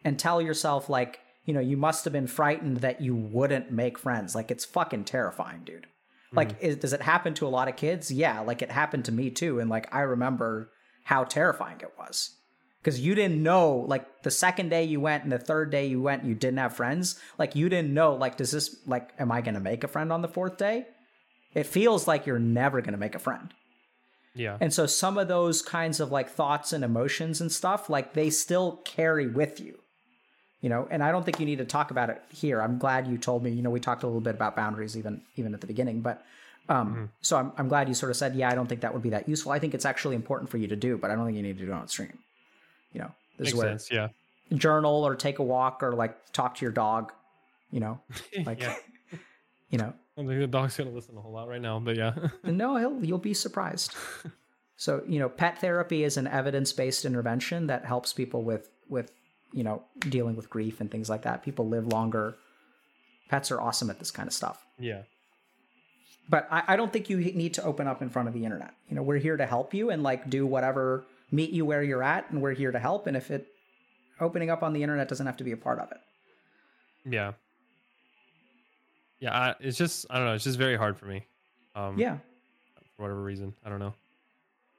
And 0.04 0.18
tell 0.18 0.42
yourself 0.42 0.90
like, 0.90 1.20
you 1.50 1.54
know, 1.54 1.60
you 1.60 1.78
must 1.78 2.04
have 2.04 2.14
been 2.14 2.28
frightened 2.28 2.78
that 2.82 3.02
you 3.02 3.16
wouldn't 3.16 3.72
make 3.72 3.98
friends. 3.98 4.36
Like 4.36 4.52
it's 4.52 4.66
fucking 4.66 5.06
terrifying, 5.06 5.64
dude. 5.66 5.88
Like, 6.32 6.60
hmm. 6.60 6.64
is, 6.64 6.76
does 6.76 6.94
it 6.94 7.02
happen 7.02 7.34
to 7.34 7.48
a 7.48 7.50
lot 7.50 7.68
of 7.68 7.76
kids? 7.76 8.12
Yeah, 8.12 8.42
like 8.42 8.62
it 8.62 8.70
happened 8.70 9.06
to 9.06 9.12
me 9.12 9.32
too. 9.32 9.60
And 9.60 9.68
like, 9.68 9.92
I 9.92 10.02
remember 10.02 10.70
how 11.06 11.24
terrifying 11.24 11.80
it 11.82 11.92
was 11.98 12.36
because 12.84 13.00
you 13.00 13.16
didn't 13.16 13.42
know, 13.42 13.78
like, 13.88 14.22
the 14.22 14.30
second 14.30 14.70
day 14.70 14.84
you 14.84 15.02
went 15.02 15.24
and 15.24 15.32
the 15.32 15.40
third 15.40 15.72
day 15.72 15.88
you 15.88 16.00
went, 16.00 16.24
you 16.24 16.36
didn't 16.36 16.60
have 16.60 16.76
friends. 16.76 17.20
Like, 17.40 17.56
you 17.56 17.68
didn't 17.68 17.96
know, 17.96 18.14
like, 18.14 18.38
does 18.38 18.52
this, 18.52 18.76
like, 18.86 19.10
am 19.18 19.32
I 19.32 19.42
going 19.42 19.56
to 19.56 19.60
make 19.60 19.84
a 19.84 19.88
friend 19.88 20.14
on 20.14 20.22
the 20.22 20.28
fourth 20.28 20.58
day? 20.58 20.86
It 21.56 21.66
feels 21.66 22.08
like 22.08 22.28
you're 22.28 22.38
never 22.38 22.80
going 22.82 22.92
to 22.92 23.00
make 23.00 23.16
a 23.16 23.20
friend. 23.20 23.52
yeah 24.36 24.58
And 24.62 24.72
so 24.72 24.86
some 24.86 25.18
of 25.18 25.28
those 25.28 25.64
kinds 25.64 26.00
of 26.00 26.12
like 26.12 26.30
thoughts 26.30 26.74
and 26.74 26.84
emotions 26.84 27.42
and 27.42 27.52
stuff, 27.52 27.90
like 27.90 28.14
they 28.14 28.30
still 28.30 28.84
carry 28.86 29.26
with 29.26 29.60
you. 29.60 29.80
You 30.62 30.70
know, 30.70 30.88
and 30.92 31.02
I 31.02 31.12
don't 31.12 31.24
think 31.24 31.40
you 31.40 31.46
need 31.46 31.60
to 31.60 31.66
talk 31.66 31.92
about 31.92 32.10
it 32.10 32.22
here. 32.30 32.62
I'm 32.62 32.78
glad 32.78 33.08
you 33.08 33.18
told 33.18 33.44
me, 33.44 33.52
you 33.52 33.62
know, 33.62 33.70
we 33.70 33.80
talked 33.80 34.04
a 34.04 34.08
little 34.08 34.22
bit 34.22 34.36
about 34.36 34.56
boundaries 34.56 34.98
even 34.98 35.22
even 35.36 35.54
at 35.54 35.62
the 35.62 35.68
beginning, 35.68 36.02
but 36.02 36.26
um 36.68 37.10
so 37.22 37.38
I'm 37.38 37.52
I'm 37.58 37.68
glad 37.70 37.88
you 37.88 37.94
sort 37.94 38.10
of 38.10 38.18
said, 38.18 38.36
yeah, 38.36 38.50
I 38.50 38.56
don't 38.56 38.68
think 38.68 38.82
that 38.82 38.94
would 38.94 39.04
be 39.04 39.12
that 39.12 39.30
useful. 39.30 39.52
I 39.52 39.60
think 39.60 39.74
it's 39.74 39.86
actually 39.86 40.16
important 40.16 40.50
for 40.50 40.58
you 40.58 40.68
to 40.68 40.76
do, 40.76 40.98
but 40.98 41.12
I 41.12 41.16
don't 41.16 41.26
think 41.26 41.38
you 41.38 41.44
need 41.44 41.58
to 41.60 41.66
do 41.66 41.72
it 41.72 41.76
on 41.76 41.88
stream. 41.88 42.20
You 42.94 43.02
know, 43.02 43.12
this 43.38 43.46
makes 43.46 43.54
is 43.54 43.56
where 43.56 43.68
sense 43.70 43.92
yeah 43.92 44.08
journal 44.54 45.06
or 45.06 45.16
take 45.16 45.40
a 45.40 45.44
walk 45.44 45.84
or 45.84 45.94
like 45.94 46.32
talk 46.34 46.56
to 46.56 46.66
your 46.66 46.72
dog, 46.72 47.12
you 47.72 47.80
know, 47.80 48.00
like 48.46 48.62
you 49.70 49.78
know, 49.78 49.94
i 50.18 50.22
think 50.22 50.28
the 50.28 50.48
dog's 50.48 50.76
gonna 50.76 50.90
listen 50.90 51.16
a 51.18 51.22
whole 51.22 51.32
lot 51.32 51.48
right 51.48 51.62
now 51.62 51.80
but 51.80 51.96
yeah 51.96 52.14
No, 52.44 52.76
he'll, 52.76 53.06
you'll 53.06 53.20
be 53.20 53.34
surprised. 53.34 53.96
so, 54.76 55.04
you 55.08 55.20
know, 55.20 55.30
pet 55.30 55.60
therapy 55.62 56.04
is 56.04 56.18
an 56.18 56.28
evidence-based 56.28 57.06
intervention 57.06 57.68
that 57.68 57.86
helps 57.86 58.14
people 58.14 58.44
with 58.44 58.70
with, 58.90 59.12
you 59.54 59.64
know, 59.64 59.84
dealing 60.00 60.36
with 60.36 60.50
grief 60.50 60.80
and 60.82 60.90
things 60.92 61.10
like 61.10 61.24
that. 61.24 61.44
People 61.44 61.68
live 61.68 61.88
longer. 61.88 62.36
Pets 63.30 63.52
are 63.52 63.60
awesome 63.62 63.90
at 63.90 64.00
this 64.00 64.12
kind 64.12 64.28
of 64.28 64.34
stuff. 64.34 64.66
yeah 64.80 65.02
But 66.30 66.48
I, 66.52 66.64
I 66.70 66.76
don't 66.76 66.92
think 66.94 67.10
you 67.10 67.18
need 67.18 67.54
to 67.56 67.64
open 67.64 67.88
up 67.88 68.02
in 68.02 68.10
front 68.10 68.28
of 68.28 68.34
the 68.34 68.44
internet. 68.46 68.74
You 68.90 68.96
know, 68.96 69.04
we're 69.04 69.18
here 69.18 69.38
to 69.38 69.46
help 69.46 69.74
you 69.74 69.90
and 69.90 70.04
like 70.04 70.30
do 70.30 70.46
whatever, 70.46 71.06
meet 71.32 71.50
you 71.52 71.66
where 71.66 71.82
you're 71.84 72.04
at, 72.04 72.30
and 72.32 72.42
we're 72.42 72.54
here 72.54 72.72
to 72.72 72.80
help. 72.80 73.08
And 73.08 73.16
if 73.18 73.30
it 73.32 73.48
opening 74.20 74.50
up 74.50 74.64
on 74.64 74.74
the 74.74 74.84
internet 74.84 75.08
doesn't 75.08 75.26
have 75.26 75.38
to 75.38 75.44
be 75.44 75.52
a 75.52 75.58
part 75.58 75.80
of 75.80 75.92
it. 75.92 75.98
Yeah. 77.06 77.34
Yeah, 79.20 79.38
I, 79.38 79.56
it's 79.60 79.78
just 79.78 80.06
I 80.10 80.18
don't 80.18 80.26
know. 80.28 80.34
It's 80.34 80.44
just 80.44 80.58
very 80.58 80.78
hard 80.78 80.98
for 80.98 81.06
me. 81.06 81.26
Um, 81.76 81.98
Yeah. 82.00 82.18
for 82.96 83.04
whatever 83.04 83.22
reason, 83.22 83.54
I 83.66 83.70
don't 83.70 83.80
know. 83.80 83.94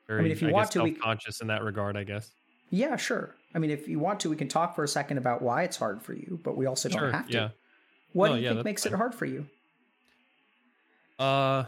Very, 0.06 0.22
mean, 0.24 0.32
if 0.32 0.42
you 0.42 0.50
want 0.50 0.66
guess, 0.66 0.72
to, 0.74 0.82
we- 0.82 0.90
self-conscious 0.94 1.40
in 1.40 1.46
that 1.48 1.62
regard, 1.62 1.96
I 1.96 2.04
guess. 2.04 2.30
Yeah, 2.70 2.96
sure. 2.96 3.34
I 3.54 3.58
mean, 3.58 3.70
if 3.70 3.88
you 3.88 3.98
want 3.98 4.20
to, 4.20 4.30
we 4.30 4.36
can 4.36 4.48
talk 4.48 4.74
for 4.74 4.84
a 4.84 4.88
second 4.88 5.18
about 5.18 5.42
why 5.42 5.64
it's 5.64 5.76
hard 5.76 6.02
for 6.02 6.12
you, 6.12 6.38
but 6.44 6.56
we 6.56 6.66
also 6.66 6.88
don't 6.88 7.12
have 7.12 7.26
to. 7.28 7.32
Yeah. 7.32 7.48
What 8.12 8.28
No, 8.28 8.34
do 8.34 8.40
you 8.40 8.46
yeah, 8.46 8.52
think 8.54 8.64
makes 8.64 8.84
fine. 8.84 8.92
it 8.92 8.96
hard 8.96 9.14
for 9.14 9.26
you? 9.26 9.46
Uh, 11.18 11.64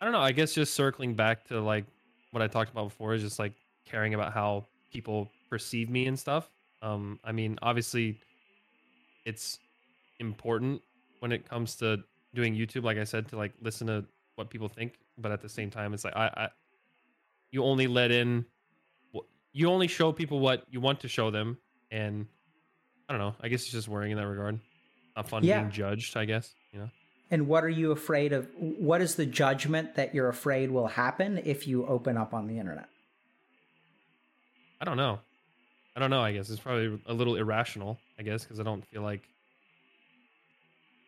I 0.00 0.04
don't 0.04 0.12
know. 0.12 0.20
I 0.20 0.32
guess 0.32 0.52
just 0.54 0.74
circling 0.74 1.14
back 1.14 1.44
to 1.48 1.60
like 1.60 1.84
what 2.32 2.42
I 2.42 2.46
talked 2.46 2.70
about 2.70 2.84
before 2.88 3.14
is 3.14 3.22
just 3.22 3.38
like 3.38 3.52
caring 3.84 4.14
about 4.14 4.32
how 4.32 4.66
people 4.92 5.28
perceive 5.50 5.88
me 5.90 6.06
and 6.06 6.18
stuff. 6.18 6.48
Um, 6.82 7.20
I 7.24 7.32
mean, 7.32 7.58
obviously, 7.62 8.18
it's 9.24 9.58
important 10.18 10.82
when 11.20 11.30
it 11.30 11.48
comes 11.48 11.76
to 11.76 12.02
doing 12.34 12.54
YouTube. 12.56 12.82
Like 12.82 12.98
I 12.98 13.04
said, 13.04 13.28
to 13.28 13.36
like 13.36 13.52
listen 13.60 13.86
to 13.86 14.04
what 14.36 14.50
people 14.50 14.68
think, 14.68 14.94
but 15.18 15.30
at 15.30 15.40
the 15.40 15.48
same 15.48 15.70
time, 15.70 15.94
it's 15.94 16.04
like 16.04 16.16
I, 16.16 16.26
I 16.36 16.48
you 17.50 17.62
only 17.62 17.86
let 17.86 18.10
in, 18.10 18.44
you 19.52 19.68
only 19.70 19.86
show 19.88 20.12
people 20.12 20.40
what 20.40 20.64
you 20.70 20.80
want 20.80 21.00
to 21.00 21.08
show 21.08 21.30
them, 21.30 21.58
and 21.90 22.26
I 23.08 23.12
don't 23.12 23.20
know. 23.20 23.34
I 23.40 23.48
guess 23.48 23.62
it's 23.62 23.70
just 23.72 23.88
worrying 23.88 24.12
in 24.12 24.18
that 24.18 24.26
regard. 24.26 24.58
Not 25.16 25.28
fun 25.28 25.44
Yeah. 25.44 25.60
being 25.60 25.70
judged. 25.70 26.16
I 26.16 26.24
guess 26.24 26.54
you 26.72 26.80
know. 26.80 26.90
And 27.30 27.46
what 27.48 27.64
are 27.64 27.68
you 27.68 27.92
afraid 27.92 28.32
of? 28.32 28.48
What 28.56 29.00
is 29.00 29.14
the 29.14 29.26
judgment 29.26 29.94
that 29.94 30.14
you're 30.14 30.28
afraid 30.28 30.70
will 30.70 30.86
happen 30.86 31.38
if 31.44 31.66
you 31.66 31.86
open 31.86 32.16
up 32.16 32.34
on 32.34 32.46
the 32.46 32.58
internet? 32.58 32.88
I 34.80 34.84
don't 34.84 34.96
know. 34.96 35.20
I 35.96 36.00
don't 36.00 36.10
know. 36.10 36.22
I 36.22 36.32
guess 36.32 36.48
it's 36.50 36.60
probably 36.60 36.98
a 37.06 37.12
little 37.14 37.36
irrational. 37.36 37.98
I 38.18 38.22
guess 38.22 38.42
because 38.44 38.58
I 38.60 38.62
don't 38.62 38.84
feel 38.86 39.02
like. 39.02 39.22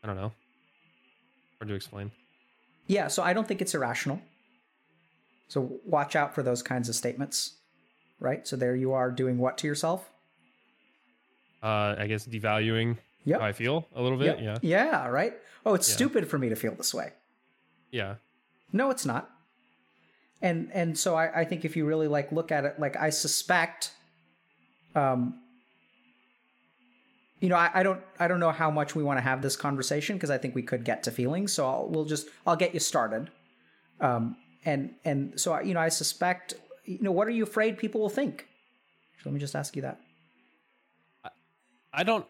I 0.02 0.06
don't 0.06 0.16
know. 0.16 0.32
Hard 1.58 1.68
to 1.68 1.74
explain. 1.74 2.10
Yeah, 2.86 3.08
so 3.08 3.22
I 3.22 3.32
don't 3.32 3.48
think 3.48 3.62
it's 3.62 3.74
irrational. 3.74 4.20
So 5.48 5.78
watch 5.86 6.14
out 6.16 6.34
for 6.34 6.42
those 6.42 6.62
kinds 6.62 6.88
of 6.90 6.94
statements, 6.94 7.54
right? 8.20 8.46
So 8.46 8.56
there 8.56 8.74
you 8.76 8.92
are 8.92 9.10
doing 9.10 9.38
what 9.38 9.58
to 9.58 9.66
yourself? 9.66 10.08
Uh, 11.62 11.94
I 11.98 12.06
guess 12.06 12.26
devaluing 12.26 12.98
Yep. 13.24 13.40
how 13.40 13.46
I 13.46 13.52
feel 13.52 13.86
a 13.94 14.02
little 14.02 14.18
bit. 14.18 14.38
Yeah. 14.40 14.58
Yeah, 14.60 15.08
right? 15.08 15.32
Oh, 15.64 15.74
it's 15.74 15.88
Yeah. 15.88 15.94
stupid 15.96 16.28
for 16.28 16.36
me 16.38 16.50
to 16.50 16.56
feel 16.56 16.74
this 16.74 16.92
way. 16.92 17.12
Yeah. 17.90 18.16
No, 18.72 18.90
it's 18.90 19.06
not. 19.06 19.30
And 20.42 20.70
and 20.74 20.98
so 20.98 21.14
I, 21.14 21.40
I 21.40 21.44
think 21.46 21.64
if 21.64 21.74
you 21.76 21.86
really 21.86 22.06
like 22.08 22.32
look 22.32 22.52
at 22.52 22.64
it, 22.66 22.78
like 22.78 22.96
I 22.96 23.08
suspect 23.10 23.92
um 24.94 25.40
you 27.40 27.48
know, 27.48 27.56
I, 27.56 27.70
I 27.74 27.82
don't 27.82 28.00
I 28.18 28.28
don't 28.28 28.40
know 28.40 28.50
how 28.50 28.70
much 28.70 28.94
we 28.94 29.02
want 29.02 29.16
to 29.18 29.22
have 29.22 29.40
this 29.42 29.56
conversation 29.56 30.16
because 30.16 30.30
I 30.30 30.38
think 30.38 30.54
we 30.54 30.62
could 30.62 30.84
get 30.84 31.02
to 31.04 31.10
feelings. 31.10 31.52
So 31.52 31.66
I'll 31.66 31.88
we'll 31.88 32.04
just 32.04 32.28
I'll 32.46 32.56
get 32.56 32.74
you 32.74 32.80
started. 32.80 33.30
Um 34.00 34.36
and 34.66 34.94
and 35.04 35.38
so 35.40 35.52
I, 35.52 35.62
you 35.62 35.72
know, 35.74 35.80
I 35.80 35.88
suspect 35.88 36.54
you 36.84 36.98
know, 37.00 37.12
what 37.12 37.26
are 37.26 37.32
you 37.32 37.42
afraid 37.42 37.78
people 37.78 38.00
will 38.00 38.08
think? 38.08 38.46
So 39.22 39.30
let 39.30 39.34
me 39.34 39.40
just 39.40 39.56
ask 39.56 39.74
you 39.76 39.82
that. 39.82 40.00
I 41.92 42.02
don't. 42.02 42.26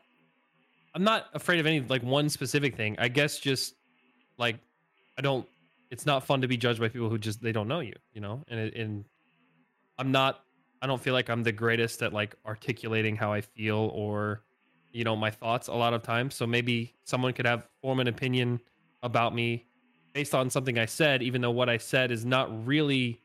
I'm 0.94 1.02
not 1.02 1.26
afraid 1.35 1.59
of 1.59 1.66
any 1.66 1.81
like 1.81 2.02
one 2.02 2.28
specific 2.28 2.76
thing. 2.76 2.97
I 2.98 3.09
guess 3.09 3.39
just 3.39 3.74
like 4.39 4.56
I 5.18 5.22
don't. 5.22 5.47
It's 5.90 6.06
not 6.06 6.24
fun 6.24 6.40
to 6.43 6.48
be 6.48 6.56
judged 6.56 6.81
by 6.81 6.89
people 6.89 7.09
who 7.09 7.18
just 7.18 7.43
they 7.43 7.52
don't 7.52 7.68
know 7.68 7.81
you. 7.81 7.94
You 8.12 8.20
know, 8.20 8.43
and 8.48 8.60
it, 8.60 8.74
and 8.76 9.05
I'm 9.98 10.12
not. 10.12 10.40
I 10.82 10.86
don't 10.86 11.01
feel 11.01 11.14
like 11.14 11.31
I'm 11.31 11.43
the 11.43 11.52
greatest 11.52 12.02
at 12.02 12.12
like 12.12 12.35
articulating 12.47 13.16
how 13.16 13.32
I 13.32 13.40
feel 13.40 13.90
or 13.94 14.43
you 14.93 15.02
know 15.02 15.16
my 15.16 15.31
thoughts 15.31 15.68
a 15.68 15.74
lot 15.74 15.94
of 15.94 16.02
times. 16.02 16.35
So 16.35 16.47
maybe 16.47 16.94
someone 17.05 17.32
could 17.32 17.47
have 17.47 17.66
form 17.81 18.01
an 18.01 18.09
opinion 18.09 18.60
about 19.02 19.35
me 19.35 19.64
based 20.12 20.35
on 20.35 20.48
something 20.51 20.78
I 20.78 20.86
said, 20.86 21.22
even 21.22 21.40
though 21.40 21.51
what 21.51 21.68
I 21.68 21.78
said 21.78 22.12
is 22.12 22.24
not 22.24 22.66
really 22.66 23.20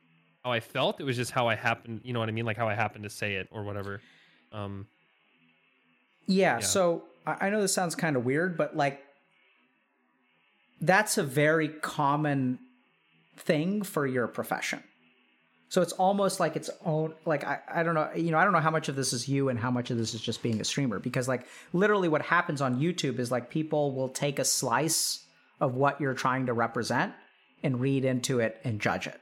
how 0.50 0.54
I 0.54 0.60
felt. 0.60 1.00
It 1.00 1.04
was 1.04 1.16
just 1.16 1.32
how 1.32 1.48
I 1.48 1.56
happened. 1.56 2.02
You 2.04 2.14
know 2.14 2.20
what 2.20 2.30
I 2.30 2.32
mean? 2.32 2.46
Like 2.46 2.58
how 2.58 2.68
I 2.68 2.74
happened 2.74 3.04
to 3.04 3.10
say 3.10 3.36
it 3.36 3.48
or 3.52 3.64
whatever. 3.64 4.02
Um, 4.52 4.88
yeah, 6.26 6.56
Yeah. 6.56 6.60
So 6.60 7.04
I 7.26 7.48
I 7.48 7.50
know 7.50 7.62
this 7.62 7.74
sounds 7.74 7.96
kind 7.96 8.16
of 8.16 8.26
weird, 8.26 8.58
but 8.58 8.76
like 8.76 9.02
that's 10.82 11.18
a 11.18 11.24
very 11.24 11.68
common 11.68 12.60
thing 13.38 13.84
for 13.84 14.08
your 14.08 14.28
profession. 14.28 14.84
So 15.72 15.84
it's 15.84 15.94
almost 15.94 16.40
like 16.40 16.56
its 16.56 16.72
own 16.84 17.14
like 17.26 17.44
I, 17.44 17.60
I 17.72 17.84
don't 17.84 17.94
know, 17.94 18.10
you 18.16 18.32
know, 18.32 18.40
I 18.40 18.44
don't 18.44 18.54
know 18.54 18.60
how 18.60 18.72
much 18.72 18.90
of 18.90 18.96
this 18.96 19.14
is 19.14 19.30
you 19.30 19.50
and 19.50 19.60
how 19.60 19.70
much 19.70 19.92
of 19.92 19.98
this 19.98 20.16
is 20.16 20.22
just 20.22 20.42
being 20.42 20.60
a 20.60 20.64
streamer 20.64 20.98
because 20.98 21.28
like 21.28 21.46
literally 21.74 22.10
what 22.10 22.24
happens 22.24 22.60
on 22.60 22.80
YouTube 22.80 23.20
is 23.20 23.30
like 23.30 23.52
people 23.52 23.92
will 23.92 24.10
take 24.10 24.40
a 24.40 24.46
slice 24.46 25.26
of 25.62 25.76
what 25.76 26.02
you're 26.02 26.16
trying 26.16 26.48
to 26.48 26.54
represent 26.54 27.14
and 27.62 27.80
read 27.80 28.04
into 28.04 28.40
it 28.40 28.60
and 28.64 28.80
judge 28.80 29.06
it. 29.06 29.22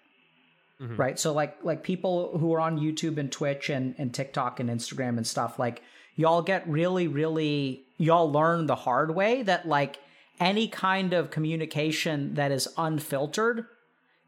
Mhm. 0.82 0.98
Right? 0.98 1.18
So 1.20 1.34
like 1.34 1.58
like 1.64 1.84
people 1.84 2.38
who 2.38 2.54
are 2.54 2.60
on 2.60 2.78
YouTube 2.80 3.18
and 3.18 3.32
Twitch 3.32 3.70
and, 3.70 3.96
and 3.98 4.14
TikTok 4.14 4.60
and 4.60 4.70
Instagram 4.70 5.18
and 5.18 5.26
stuff, 5.26 5.58
like 5.58 5.82
y'all 6.16 6.42
get 6.42 6.68
really, 6.68 7.08
really 7.08 7.84
y'all 7.98 8.32
learn 8.32 8.68
the 8.68 8.76
hard 8.76 9.16
way 9.16 9.42
that 9.44 9.68
like 9.68 10.00
any 10.40 10.68
kind 10.68 11.14
of 11.14 11.32
communication 11.32 12.36
that 12.36 12.52
is 12.52 12.68
unfiltered 12.78 13.66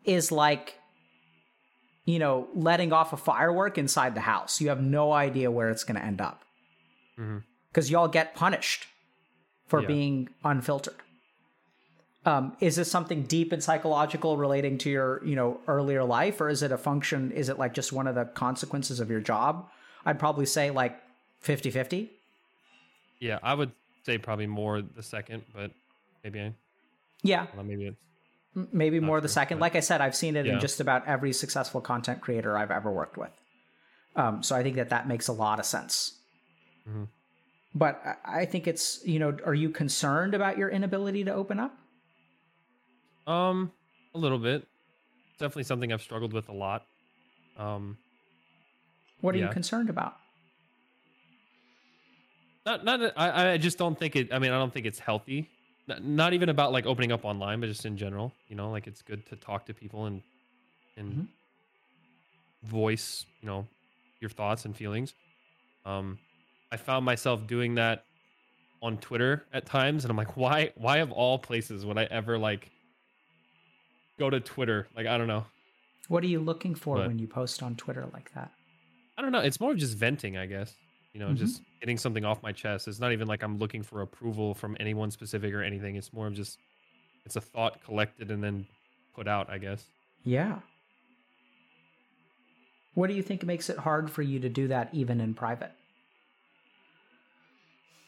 is 0.04 0.32
like 0.32 0.76
you 2.06 2.18
know 2.18 2.48
letting 2.56 2.92
off 2.92 3.14
a 3.14 3.18
firework 3.18 3.78
inside 3.78 4.16
the 4.16 4.22
house 4.22 4.60
you 4.60 4.70
have 4.70 4.82
no 4.82 5.12
idea 5.12 5.52
where 5.52 5.70
it's 5.70 5.84
going 5.84 6.00
to 6.00 6.04
end 6.04 6.20
up 6.20 6.42
mm-hmm 7.20 7.38
because 7.72 7.92
y'all 7.92 8.08
get 8.08 8.34
punished 8.34 8.88
for 9.68 9.82
Yeah. 9.82 9.88
being 9.88 10.30
unfiltered 10.44 10.96
um, 12.30 12.56
is 12.60 12.76
this 12.76 12.92
something 12.92 13.24
deep 13.24 13.52
and 13.52 13.64
psychological 13.64 14.38
relating 14.38 14.78
to 14.78 14.90
your 14.90 15.26
you 15.26 15.36
know 15.36 15.60
earlier 15.68 16.04
life 16.04 16.40
or 16.42 16.50
is 16.50 16.62
it 16.64 16.72
a 16.72 16.78
function 16.78 17.32
is 17.32 17.50
it 17.50 17.58
like 17.58 17.74
just 17.74 17.92
one 17.94 18.08
of 18.08 18.16
the 18.16 18.26
consequences 18.26 19.00
of 19.00 19.10
your 19.10 19.20
job 19.20 19.70
i'd 20.06 20.20
probably 20.20 20.46
say 20.46 20.70
like 20.70 21.00
50-50 21.44 22.10
yeah, 23.20 23.40
I 23.44 23.54
would 23.54 23.72
say 24.04 24.18
probably 24.18 24.48
more 24.48 24.82
the 24.82 25.04
second, 25.04 25.44
but 25.54 25.72
maybe 26.24 26.40
I, 26.40 26.54
yeah 27.22 27.48
well, 27.54 27.66
maybe 27.66 27.86
it's 27.88 28.04
maybe 28.72 29.00
more 29.00 29.22
the 29.22 29.30
second. 29.30 29.60
Like 29.60 29.76
I 29.76 29.82
said, 29.82 30.02
I've 30.02 30.16
seen 30.16 30.36
it 30.36 30.48
in 30.48 30.60
just 30.60 30.80
about 30.80 31.08
every 31.08 31.34
successful 31.34 31.82
content 31.82 32.22
creator 32.22 32.58
I've 32.58 32.72
ever 32.72 32.92
worked 32.92 33.18
with. 33.18 33.32
Um, 34.16 34.42
so 34.42 34.56
I 34.56 34.64
think 34.64 34.78
that 34.78 34.90
that 34.90 35.08
makes 35.08 35.28
a 35.28 35.34
lot 35.34 35.60
of 35.60 35.66
sense. 35.66 36.18
Mhm. 36.90 37.08
But 37.76 38.02
I 38.26 38.46
think 38.46 38.68
it's 38.68 39.06
you 39.06 39.20
know, 39.20 39.38
are 39.46 39.54
you 39.54 39.70
concerned 39.70 40.34
about 40.34 40.58
your 40.58 40.70
inability 40.70 41.26
to 41.26 41.34
open 41.34 41.60
up? 41.60 41.78
Um 43.30 43.72
a 44.16 44.18
little 44.18 44.40
bit. 44.40 44.68
Definitely 45.38 45.64
something 45.64 45.94
I've 45.94 46.02
struggled 46.02 46.34
with 46.34 46.50
a 46.50 46.54
lot. 46.54 46.86
Um, 47.58 47.98
What 49.22 49.36
are 49.36 49.38
you 49.38 49.48
concerned 49.50 49.90
about? 49.90 50.16
not 52.66 52.84
not 52.84 53.14
I 53.16 53.52
I 53.54 53.58
just 53.58 53.78
don't 53.78 53.98
think 53.98 54.16
it. 54.16 54.34
I 54.34 54.40
mean, 54.40 54.52
I 54.52 54.58
don't 54.58 54.74
think 54.74 54.86
it's 54.86 55.00
healthy. 55.00 55.50
Not, 55.88 56.04
not 56.04 56.34
even 56.34 56.50
about 56.50 56.72
like 56.72 56.86
opening 56.86 57.12
up 57.12 57.26
online, 57.26 57.60
but 57.62 57.68
just 57.68 57.86
in 57.86 57.98
general. 57.98 58.34
You 58.48 58.56
know, 58.56 58.70
like 58.72 58.88
it's 58.88 59.02
good 59.02 59.26
to 59.28 59.36
talk 59.36 59.66
to 59.68 59.74
people 59.74 60.06
and 60.06 60.22
and 60.98 61.14
Mhm. 61.14 61.28
voice, 62.64 63.26
you 63.42 63.48
know, 63.48 63.68
your 64.20 64.30
thoughts 64.30 64.66
and 64.66 64.76
feelings. 64.76 65.14
Um, 65.86 66.20
I 66.72 66.78
found 66.78 67.06
myself 67.06 67.48
doing 67.48 67.76
that 67.76 68.06
on 68.82 68.98
Twitter 68.98 69.46
at 69.54 69.66
times, 69.66 70.04
and 70.04 70.12
I'm 70.12 70.18
like, 70.18 70.38
why? 70.38 70.72
Why 70.76 70.98
of 70.98 71.12
all 71.12 71.40
places 71.40 71.86
would 71.86 71.98
I 71.98 72.04
ever 72.06 72.38
like 72.38 72.70
go 74.20 74.30
to 74.30 74.40
Twitter? 74.40 74.88
Like, 74.96 75.08
I 75.08 75.18
don't 75.18 75.28
know. 75.28 75.46
What 76.10 76.24
are 76.24 76.28
you 76.28 76.40
looking 76.40 76.76
for 76.76 76.98
But- 76.98 77.08
when 77.08 77.18
you 77.20 77.28
post 77.28 77.64
on 77.64 77.76
Twitter 77.76 78.06
like 78.14 78.32
that? 78.34 78.52
I 79.18 79.22
don't 79.22 79.32
know. 79.32 79.40
It's 79.40 79.60
more 79.60 79.72
of 79.72 79.78
just 79.78 79.98
venting, 79.98 80.38
I 80.38 80.46
guess. 80.46 80.76
You 81.14 81.20
know, 81.20 81.30
Mhm. 81.30 81.38
just 81.38 81.62
getting 81.80 81.98
something 81.98 82.24
off 82.24 82.42
my 82.44 82.52
chest. 82.52 82.88
It's 82.88 83.00
not 83.00 83.12
even 83.12 83.28
like 83.28 83.42
I'm 83.44 83.58
looking 83.58 83.82
for 83.84 84.02
approval 84.02 84.54
from 84.54 84.78
anyone 84.80 85.10
specific 85.12 85.54
or 85.54 85.64
anything. 85.64 85.96
It's 85.96 86.14
more 86.14 86.28
of 86.28 86.34
just 86.36 86.60
it's 87.26 87.36
a 87.36 87.42
thought 87.42 87.84
collected 87.84 88.32
and 88.32 88.44
then 88.44 88.66
put 89.14 89.28
out, 89.28 89.50
I 89.50 89.58
guess. 89.58 89.86
Yeah. 90.24 90.62
What 92.94 93.08
do 93.08 93.14
you 93.14 93.22
think 93.22 93.44
makes 93.44 93.70
it 93.70 93.78
hard 93.78 94.10
for 94.10 94.22
you 94.22 94.40
to 94.40 94.50
do 94.50 94.68
that 94.70 94.94
even 94.94 95.20
in 95.22 95.34
private? 95.34 95.72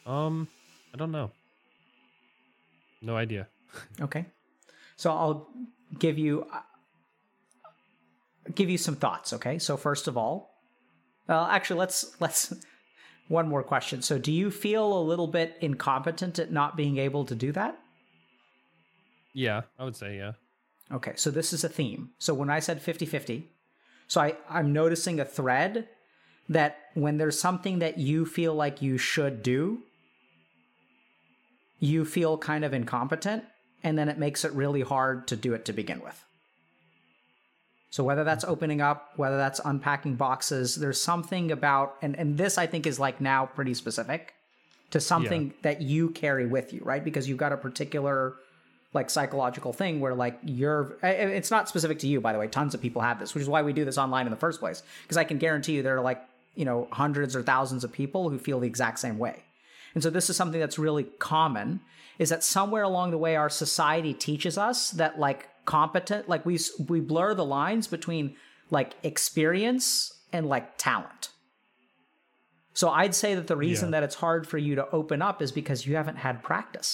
Um, 0.06 0.48
I 0.92 0.96
don't 0.96 1.12
know. 1.12 1.30
No 3.00 3.16
idea. 3.16 3.48
Okay. 4.00 4.26
So 4.96 5.10
I'll 5.10 5.48
give 5.98 6.18
you 6.18 6.46
uh, 6.52 6.60
give 8.54 8.70
you 8.70 8.78
some 8.78 8.96
thoughts, 8.96 9.32
okay? 9.32 9.58
So 9.58 9.76
first 9.76 10.08
of 10.08 10.16
all, 10.16 10.54
well 11.28 11.44
actually 11.44 11.80
let's 11.80 12.16
let's 12.20 12.54
one 13.28 13.48
more 13.48 13.62
question. 13.62 14.02
So 14.02 14.18
do 14.18 14.32
you 14.32 14.50
feel 14.50 14.98
a 14.98 15.02
little 15.02 15.28
bit 15.28 15.56
incompetent 15.60 16.38
at 16.38 16.52
not 16.52 16.76
being 16.76 16.98
able 16.98 17.24
to 17.24 17.34
do 17.34 17.52
that? 17.52 17.78
Yeah, 19.32 19.62
I 19.78 19.84
would 19.84 19.96
say 19.96 20.16
yeah. 20.16 20.32
Okay, 20.92 21.12
so 21.16 21.30
this 21.30 21.52
is 21.52 21.64
a 21.64 21.68
theme. 21.68 22.10
So 22.18 22.34
when 22.34 22.50
I 22.50 22.58
said 22.58 22.82
50-50, 22.82 23.44
so 24.08 24.20
I 24.20 24.36
I'm 24.48 24.72
noticing 24.72 25.20
a 25.20 25.24
thread 25.24 25.88
that 26.48 26.76
when 26.94 27.16
there's 27.16 27.40
something 27.40 27.78
that 27.78 27.98
you 27.98 28.26
feel 28.26 28.54
like 28.54 28.82
you 28.82 28.98
should 28.98 29.42
do, 29.42 29.82
you 31.78 32.04
feel 32.04 32.36
kind 32.36 32.64
of 32.64 32.74
incompetent, 32.74 33.44
and 33.84 33.98
then 33.98 34.08
it 34.08 34.18
makes 34.18 34.44
it 34.44 34.52
really 34.52 34.82
hard 34.82 35.28
to 35.28 35.36
do 35.36 35.54
it 35.54 35.64
to 35.66 35.72
begin 35.72 36.00
with. 36.00 36.24
So 37.90 38.02
whether 38.02 38.24
that's 38.24 38.44
opening 38.44 38.80
up, 38.80 39.10
whether 39.16 39.36
that's 39.36 39.60
unpacking 39.62 40.14
boxes, 40.14 40.76
there's 40.76 41.00
something 41.00 41.52
about 41.52 41.96
and 42.00 42.16
and 42.16 42.38
this 42.38 42.56
I 42.56 42.66
think 42.66 42.86
is 42.86 42.98
like 42.98 43.20
now 43.20 43.46
pretty 43.46 43.74
specific 43.74 44.34
to 44.92 45.00
something 45.00 45.52
that 45.62 45.82
you 45.82 46.10
carry 46.10 46.46
with 46.46 46.72
you, 46.72 46.80
right? 46.84 47.04
Because 47.04 47.28
you've 47.28 47.38
got 47.38 47.52
a 47.52 47.56
particular 47.56 48.34
like 48.94 49.10
psychological 49.10 49.72
thing 49.72 50.00
where 50.00 50.14
like 50.14 50.38
you're 50.44 50.96
it's 51.02 51.50
not 51.50 51.68
specific 51.68 51.98
to 51.98 52.06
you 52.06 52.20
by 52.20 52.32
the 52.32 52.38
way 52.38 52.46
tons 52.46 52.74
of 52.74 52.80
people 52.80 53.00
have 53.00 53.18
this 53.18 53.34
which 53.34 53.40
is 53.40 53.48
why 53.48 53.62
we 53.62 53.72
do 53.72 53.86
this 53.86 53.96
online 53.96 54.26
in 54.26 54.30
the 54.30 54.36
first 54.36 54.60
place 54.60 54.82
because 55.02 55.16
i 55.16 55.24
can 55.24 55.38
guarantee 55.38 55.72
you 55.72 55.82
there 55.82 55.96
are 55.96 56.02
like 56.02 56.22
you 56.54 56.64
know 56.66 56.86
hundreds 56.92 57.34
or 57.34 57.42
thousands 57.42 57.84
of 57.84 57.90
people 57.92 58.28
who 58.28 58.38
feel 58.38 58.60
the 58.60 58.66
exact 58.66 58.98
same 58.98 59.18
way 59.18 59.42
and 59.94 60.02
so 60.02 60.10
this 60.10 60.28
is 60.28 60.36
something 60.36 60.60
that's 60.60 60.78
really 60.78 61.04
common 61.04 61.80
is 62.22 62.28
that 62.32 62.42
somewhere 62.44 62.84
along 62.90 63.10
the 63.10 63.18
way 63.26 63.34
our 63.36 63.50
society 63.64 64.14
teaches 64.14 64.56
us 64.68 64.78
that 65.00 65.18
like 65.26 65.40
competent 65.64 66.28
like 66.32 66.44
we 66.50 66.56
we 66.88 66.98
blur 67.12 67.30
the 67.34 67.44
lines 67.44 67.86
between 67.96 68.24
like 68.78 68.90
experience 69.02 69.86
and 70.32 70.46
like 70.54 70.66
talent 70.88 71.22
so 72.80 72.86
i'd 73.00 73.14
say 73.22 73.30
that 73.38 73.46
the 73.52 73.56
reason 73.68 73.88
Yeah. 73.88 73.92
that 73.94 74.02
it's 74.06 74.18
hard 74.26 74.42
for 74.50 74.58
you 74.66 74.74
to 74.80 74.84
open 75.00 75.20
up 75.28 75.42
is 75.46 75.52
because 75.60 75.86
you 75.86 75.96
haven't 76.00 76.18
had 76.26 76.42
practice 76.50 76.92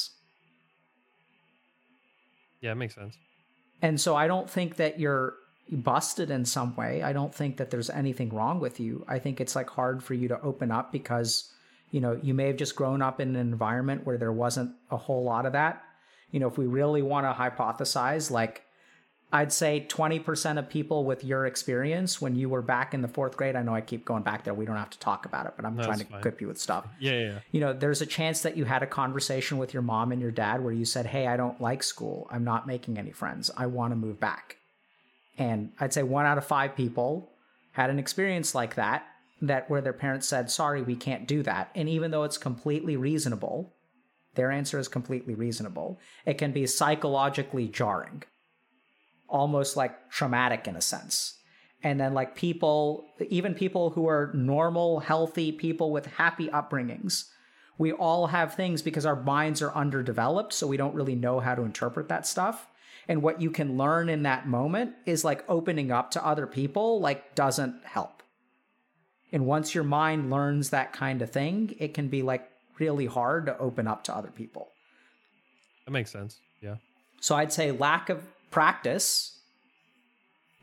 Yeah, 2.61 2.73
it 2.73 2.75
makes 2.85 2.95
sense. 2.95 3.15
And 3.81 4.01
so 4.05 4.17
I 4.17 4.27
don't 4.27 4.51
think 4.51 4.71
that 4.83 4.99
you're 4.99 5.35
busted 5.71 6.29
in 6.37 6.45
some 6.45 6.75
way. 6.75 7.03
I 7.05 7.13
don't 7.19 7.33
think 7.33 7.59
that 7.59 7.71
there's 7.71 7.91
anything 8.03 8.31
wrong 8.39 8.59
with 8.59 8.81
you. 8.81 9.05
I 9.07 9.19
think 9.21 9.41
it's 9.41 9.55
like 9.55 9.71
hard 9.71 10.03
for 10.03 10.15
you 10.15 10.27
to 10.29 10.41
open 10.51 10.73
up 10.79 10.91
because, 10.91 11.31
you 11.91 12.01
know, 12.01 12.19
you 12.23 12.35
may 12.35 12.47
have 12.49 12.57
just 12.57 12.77
grown 12.77 13.01
up 13.03 13.21
in 13.21 13.31
an 13.31 13.37
environment 13.37 14.07
where 14.07 14.19
there 14.19 14.33
wasn't 14.33 14.73
a 14.91 14.97
whole 14.97 15.25
lot 15.25 15.47
of 15.47 15.53
that. 15.53 15.83
You 16.31 16.41
know, 16.41 16.47
if 16.49 16.59
we 16.59 16.67
really 16.67 17.01
want 17.03 17.25
to 17.27 17.33
hypothesize, 17.33 18.31
like 18.31 18.63
I'd 19.33 19.53
say 19.53 19.87
20% 19.89 20.59
of 20.59 20.69
people 20.71 21.05
with 21.05 21.23
your 21.25 21.47
experience 21.47 22.21
when 22.21 22.35
you 22.37 22.49
were 22.49 22.63
back 22.63 22.95
in 22.95 23.03
the 23.03 23.09
fourth 23.09 23.37
grade, 23.37 23.57
I 23.57 23.63
know 23.63 23.75
I 23.75 23.81
keep 23.83 24.05
going 24.05 24.23
back 24.23 24.45
there. 24.45 24.55
We 24.55 24.65
don't 24.65 24.77
have 24.77 24.91
to 24.91 24.99
talk 24.99 25.27
about 25.27 25.47
it, 25.47 25.53
but 25.57 25.65
I'm 25.67 25.77
No, 25.77 25.85
trying 25.85 25.99
to 25.99 26.05
fine. 26.07 26.19
equip 26.21 26.41
you 26.41 26.49
with 26.49 26.59
stuff 26.59 26.87
Yeah, 26.99 27.13
yeah, 27.13 27.19
yeah. 27.33 27.39
you 27.51 27.61
know, 27.61 27.73
there's 27.75 28.01
a 28.03 28.07
chance 28.07 28.41
that 28.43 28.57
you 28.57 28.65
had 28.65 28.83
a 28.83 28.87
conversation 28.87 29.59
with 29.59 29.73
your 29.75 29.83
mom 29.83 30.13
and 30.13 30.21
your 30.21 30.31
dad 30.31 30.63
where 30.65 30.73
you 30.73 30.85
said, 30.85 31.07
Hey, 31.07 31.27
I 31.27 31.37
don't 31.37 31.61
like 31.61 31.83
school. 31.83 32.27
I'm 32.31 32.45
not 32.45 32.67
making 32.67 32.99
any 32.99 33.13
friends. 33.13 33.51
I 33.57 33.67
want 33.67 33.93
to 33.93 33.97
move 33.97 34.19
back. 34.21 34.57
And 35.39 35.73
I'd 35.79 35.93
say 35.93 36.03
one 36.03 36.27
out 36.27 36.39
of 36.39 36.47
five 36.47 36.75
people 36.75 37.31
had 37.73 37.91
an 37.91 37.99
experience 37.99 38.55
like 38.55 38.75
that, 38.75 39.07
that 39.41 39.69
where 39.71 39.81
their 39.81 39.93
parents 39.93 40.27
said, 40.27 40.51
Sorry, 40.51 40.83
we 40.83 40.97
can't 40.97 41.27
do 41.27 41.43
that. 41.43 41.71
And 41.75 41.89
even 41.89 42.11
though 42.11 42.25
it's 42.25 42.39
completely 42.39 42.97
reasonable, 42.97 43.75
their 44.35 44.51
answer 44.51 44.79
is 44.79 44.89
completely 44.89 45.35
reasonable, 45.35 45.99
it 46.25 46.39
can 46.39 46.53
be 46.53 46.67
psychologically 46.67 47.69
jarring, 47.69 48.23
almost 49.29 49.77
like 49.77 50.11
traumatic 50.11 50.67
in 50.67 50.77
a 50.77 50.81
sense. 50.81 51.35
And 51.83 52.01
then 52.01 52.15
like 52.15 52.35
people 52.35 53.07
even 53.29 53.55
people 53.55 53.91
who 53.91 54.09
are 54.09 54.33
normal 54.35 55.01
healthy 55.01 55.53
people 55.53 55.93
with 55.93 56.07
happy 56.07 56.49
upbringings 56.49 57.27
we 57.79 57.93
all 57.93 58.27
have 58.27 58.55
things 58.55 58.83
because 58.83 59.07
our 59.07 59.23
minds 59.23 59.63
are 59.63 59.75
underdeveloped 59.75 60.53
so 60.53 60.67
we 60.67 60.77
don't 60.77 60.95
really 60.95 61.15
know 61.15 61.39
how 61.39 61.55
to 61.55 61.63
interpret 61.63 62.09
that 62.09 62.27
stuff. 62.27 62.67
And 63.07 63.23
what 63.23 63.41
you 63.41 63.51
can 63.51 63.79
learn 63.79 64.09
in 64.09 64.25
that 64.25 64.47
moment 64.47 64.95
is 65.07 65.25
like 65.25 65.45
opening 65.49 65.91
up 65.91 66.11
to 66.11 66.27
other 66.27 66.47
people 66.47 67.01
like 67.01 67.35
doesn't 67.35 67.85
help 67.85 68.18
and 69.33 69.45
once 69.47 69.75
your 69.75 69.85
mind 69.85 70.31
learns 70.31 70.71
that 70.71 70.93
kind 70.93 71.23
of 71.23 71.31
thing 71.31 71.75
it 71.79 71.95
can 71.95 72.09
be 72.09 72.23
like 72.23 72.49
really 72.79 73.07
hard 73.07 73.47
to 73.47 73.59
open 73.59 73.87
up 73.87 74.05
to 74.05 74.15
other 74.15 74.31
people 74.31 74.69
That 75.85 75.91
makes 75.93 76.11
sense. 76.11 76.39
Yeah. 76.63 76.77
so 77.21 77.35
I'd 77.37 77.53
say 77.53 77.71
lack 77.73 78.09
of 78.09 78.23
practice 78.51 79.35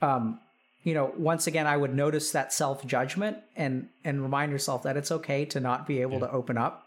um, 0.01 0.39
you 0.83 0.93
know, 0.93 1.11
once 1.17 1.47
again, 1.47 1.65
I 1.65 1.75
would 1.77 1.95
notice 1.95 2.31
that 2.31 2.53
self 2.53 2.85
judgment 2.85 3.37
and 3.55 3.89
and 4.03 4.21
remind 4.21 4.51
yourself 4.51 4.83
that 4.83 4.97
it's 4.97 5.11
okay 5.11 5.45
to 5.45 5.59
not 5.59 5.87
be 5.87 6.01
able 6.01 6.13
Yeah. 6.19 6.27
to 6.27 6.31
open 6.31 6.57
up. 6.59 6.85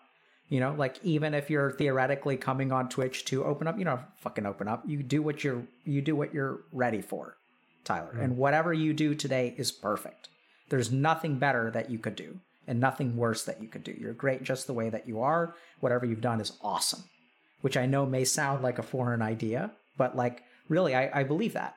You 0.48 0.60
know, 0.60 0.72
like 0.78 0.96
even 1.02 1.34
if 1.34 1.50
you're 1.50 1.72
theoretically 1.72 2.36
coming 2.36 2.70
on 2.70 2.88
Twitch 2.88 3.24
to 3.26 3.44
open 3.44 3.66
up, 3.66 3.76
you 3.78 3.84
know, 3.84 3.98
fucking 4.20 4.46
open 4.46 4.68
up. 4.68 4.82
You 4.86 5.02
do 5.02 5.20
what 5.20 5.42
you're 5.42 5.64
you 5.84 6.00
do 6.00 6.14
what 6.14 6.32
you're 6.32 6.60
ready 6.72 7.02
for, 7.02 7.36
Tyler. 7.84 8.14
And 8.20 8.36
whatever 8.36 8.72
you 8.72 8.92
do 8.94 9.14
today 9.14 9.54
is 9.58 9.72
perfect. 9.72 10.28
There's 10.68 10.92
nothing 10.92 11.38
better 11.38 11.70
that 11.70 11.90
you 11.90 11.98
could 11.98 12.16
do 12.16 12.40
and 12.66 12.78
nothing 12.78 13.16
worse 13.16 13.44
that 13.44 13.62
you 13.62 13.68
could 13.68 13.82
do. 13.82 13.96
You're 13.98 14.12
great 14.12 14.42
just 14.42 14.66
the 14.66 14.74
way 14.74 14.90
that 14.90 15.08
you 15.08 15.22
are. 15.22 15.54
Whatever 15.80 16.04
you've 16.06 16.20
done 16.20 16.40
is 16.40 16.52
awesome. 16.62 17.04
Which 17.62 17.76
I 17.76 17.86
know 17.86 18.06
may 18.06 18.24
sound 18.24 18.62
like 18.62 18.78
a 18.78 18.82
foreign 18.82 19.22
idea, 19.22 19.72
but 19.96 20.14
like 20.14 20.44
really 20.68 20.94
I, 20.94 21.20
I 21.20 21.22
believe 21.24 21.54
that. 21.54 21.76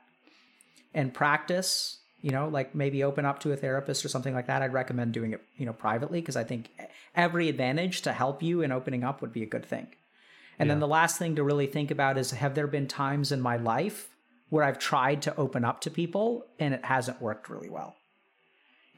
And 0.93 1.13
practice, 1.13 1.99
you 2.21 2.31
know, 2.31 2.49
like 2.49 2.75
maybe 2.75 3.03
open 3.03 3.25
up 3.25 3.39
to 3.39 3.53
a 3.53 3.57
therapist 3.57 4.03
or 4.03 4.09
something 4.09 4.33
like 4.33 4.47
that. 4.47 4.61
I'd 4.61 4.73
recommend 4.73 5.13
doing 5.13 5.31
it, 5.33 5.41
you 5.57 5.65
know, 5.65 5.73
privately 5.73 6.19
because 6.19 6.35
I 6.35 6.43
think 6.43 6.69
every 7.15 7.49
advantage 7.49 8.01
to 8.01 8.11
help 8.11 8.43
you 8.43 8.61
in 8.61 8.71
opening 8.71 9.03
up 9.03 9.21
would 9.21 9.33
be 9.33 9.43
a 9.43 9.47
good 9.47 9.65
thing. 9.65 9.87
And 10.59 10.69
then 10.69 10.79
the 10.79 10.87
last 10.87 11.17
thing 11.17 11.37
to 11.37 11.43
really 11.43 11.65
think 11.65 11.89
about 11.89 12.19
is 12.19 12.29
have 12.31 12.53
there 12.53 12.67
been 12.67 12.87
times 12.87 13.31
in 13.31 13.41
my 13.41 13.57
life 13.57 14.09
where 14.49 14.63
I've 14.63 14.77
tried 14.77 15.23
to 15.23 15.35
open 15.35 15.65
up 15.65 15.81
to 15.81 15.89
people 15.89 16.45
and 16.59 16.73
it 16.73 16.85
hasn't 16.85 17.19
worked 17.19 17.49
really 17.49 17.69
well? 17.69 17.95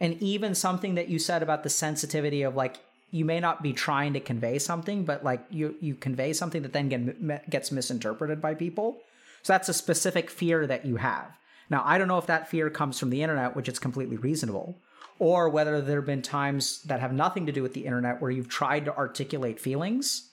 And 0.03 0.21
even 0.21 0.53
something 0.53 0.95
that 0.95 1.07
you 1.07 1.17
said 1.17 1.41
about 1.41 1.63
the 1.63 1.69
sensitivity 1.69 2.41
of 2.43 2.57
like 2.57 2.79
you 3.11 3.23
may 3.23 3.39
not 3.39 3.63
be 3.63 3.71
trying 3.71 4.11
to 4.13 4.19
convey 4.19 4.59
something, 4.59 5.05
but 5.05 5.23
like 5.23 5.45
you 5.49 5.75
you 5.79 5.95
convey 5.95 6.33
something 6.33 6.61
that 6.63 6.73
then 6.73 6.89
get, 6.89 7.49
gets 7.49 7.71
misinterpreted 7.71 8.41
by 8.41 8.53
people. 8.53 8.97
So 9.43 9.53
that's 9.53 9.69
a 9.69 9.73
specific 9.73 10.29
fear 10.29 10.67
that 10.67 10.85
you 10.85 10.97
have. 10.97 11.31
Now, 11.69 11.83
I 11.85 11.97
don't 11.97 12.09
know 12.09 12.17
if 12.17 12.27
that 12.27 12.49
fear 12.49 12.69
comes 12.69 12.99
from 12.99 13.11
the 13.11 13.23
internet, 13.23 13.55
which 13.55 13.69
is 13.69 13.79
completely 13.79 14.17
reasonable, 14.17 14.75
or 15.19 15.47
whether 15.47 15.79
there 15.79 15.99
have 15.99 16.05
been 16.05 16.21
times 16.21 16.81
that 16.83 16.99
have 16.99 17.13
nothing 17.13 17.45
to 17.45 17.53
do 17.53 17.63
with 17.63 17.73
the 17.73 17.85
internet 17.85 18.21
where 18.21 18.29
you've 18.29 18.49
tried 18.49 18.83
to 18.83 18.97
articulate 18.97 19.57
feelings 19.57 20.31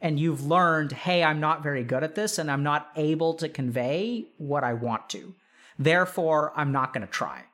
and 0.00 0.18
you've 0.18 0.46
learned, 0.46 0.92
hey, 0.92 1.22
I'm 1.22 1.38
not 1.38 1.62
very 1.62 1.84
good 1.84 2.02
at 2.02 2.14
this 2.14 2.38
and 2.38 2.50
I'm 2.50 2.62
not 2.62 2.88
able 2.96 3.34
to 3.34 3.48
convey 3.50 4.24
what 4.38 4.64
I 4.64 4.72
want 4.72 5.10
to. 5.10 5.34
Therefore, 5.78 6.52
I'm 6.56 6.72
not 6.72 6.94
going 6.94 7.06
to 7.06 7.12
try. 7.12 7.44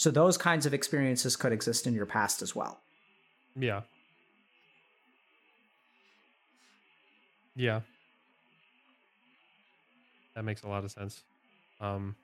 So, 0.00 0.10
those 0.10 0.38
kinds 0.38 0.64
of 0.64 0.72
experiences 0.72 1.36
could 1.36 1.52
exist 1.52 1.86
in 1.86 1.92
your 1.92 2.06
past 2.06 2.40
as 2.40 2.56
well. 2.56 2.80
Yeah. 3.54 3.82
Yeah. 7.54 7.80
That 10.34 10.44
makes 10.44 10.62
a 10.62 10.68
lot 10.68 10.84
of 10.84 10.90
sense. 10.90 11.22
Um 11.82 12.16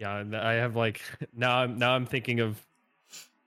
Yeah, 0.00 0.24
I 0.32 0.54
have 0.54 0.74
like 0.74 1.00
now 1.32 1.58
I'm 1.58 1.78
now 1.78 1.92
I'm 1.94 2.06
thinking 2.06 2.40
of 2.40 2.60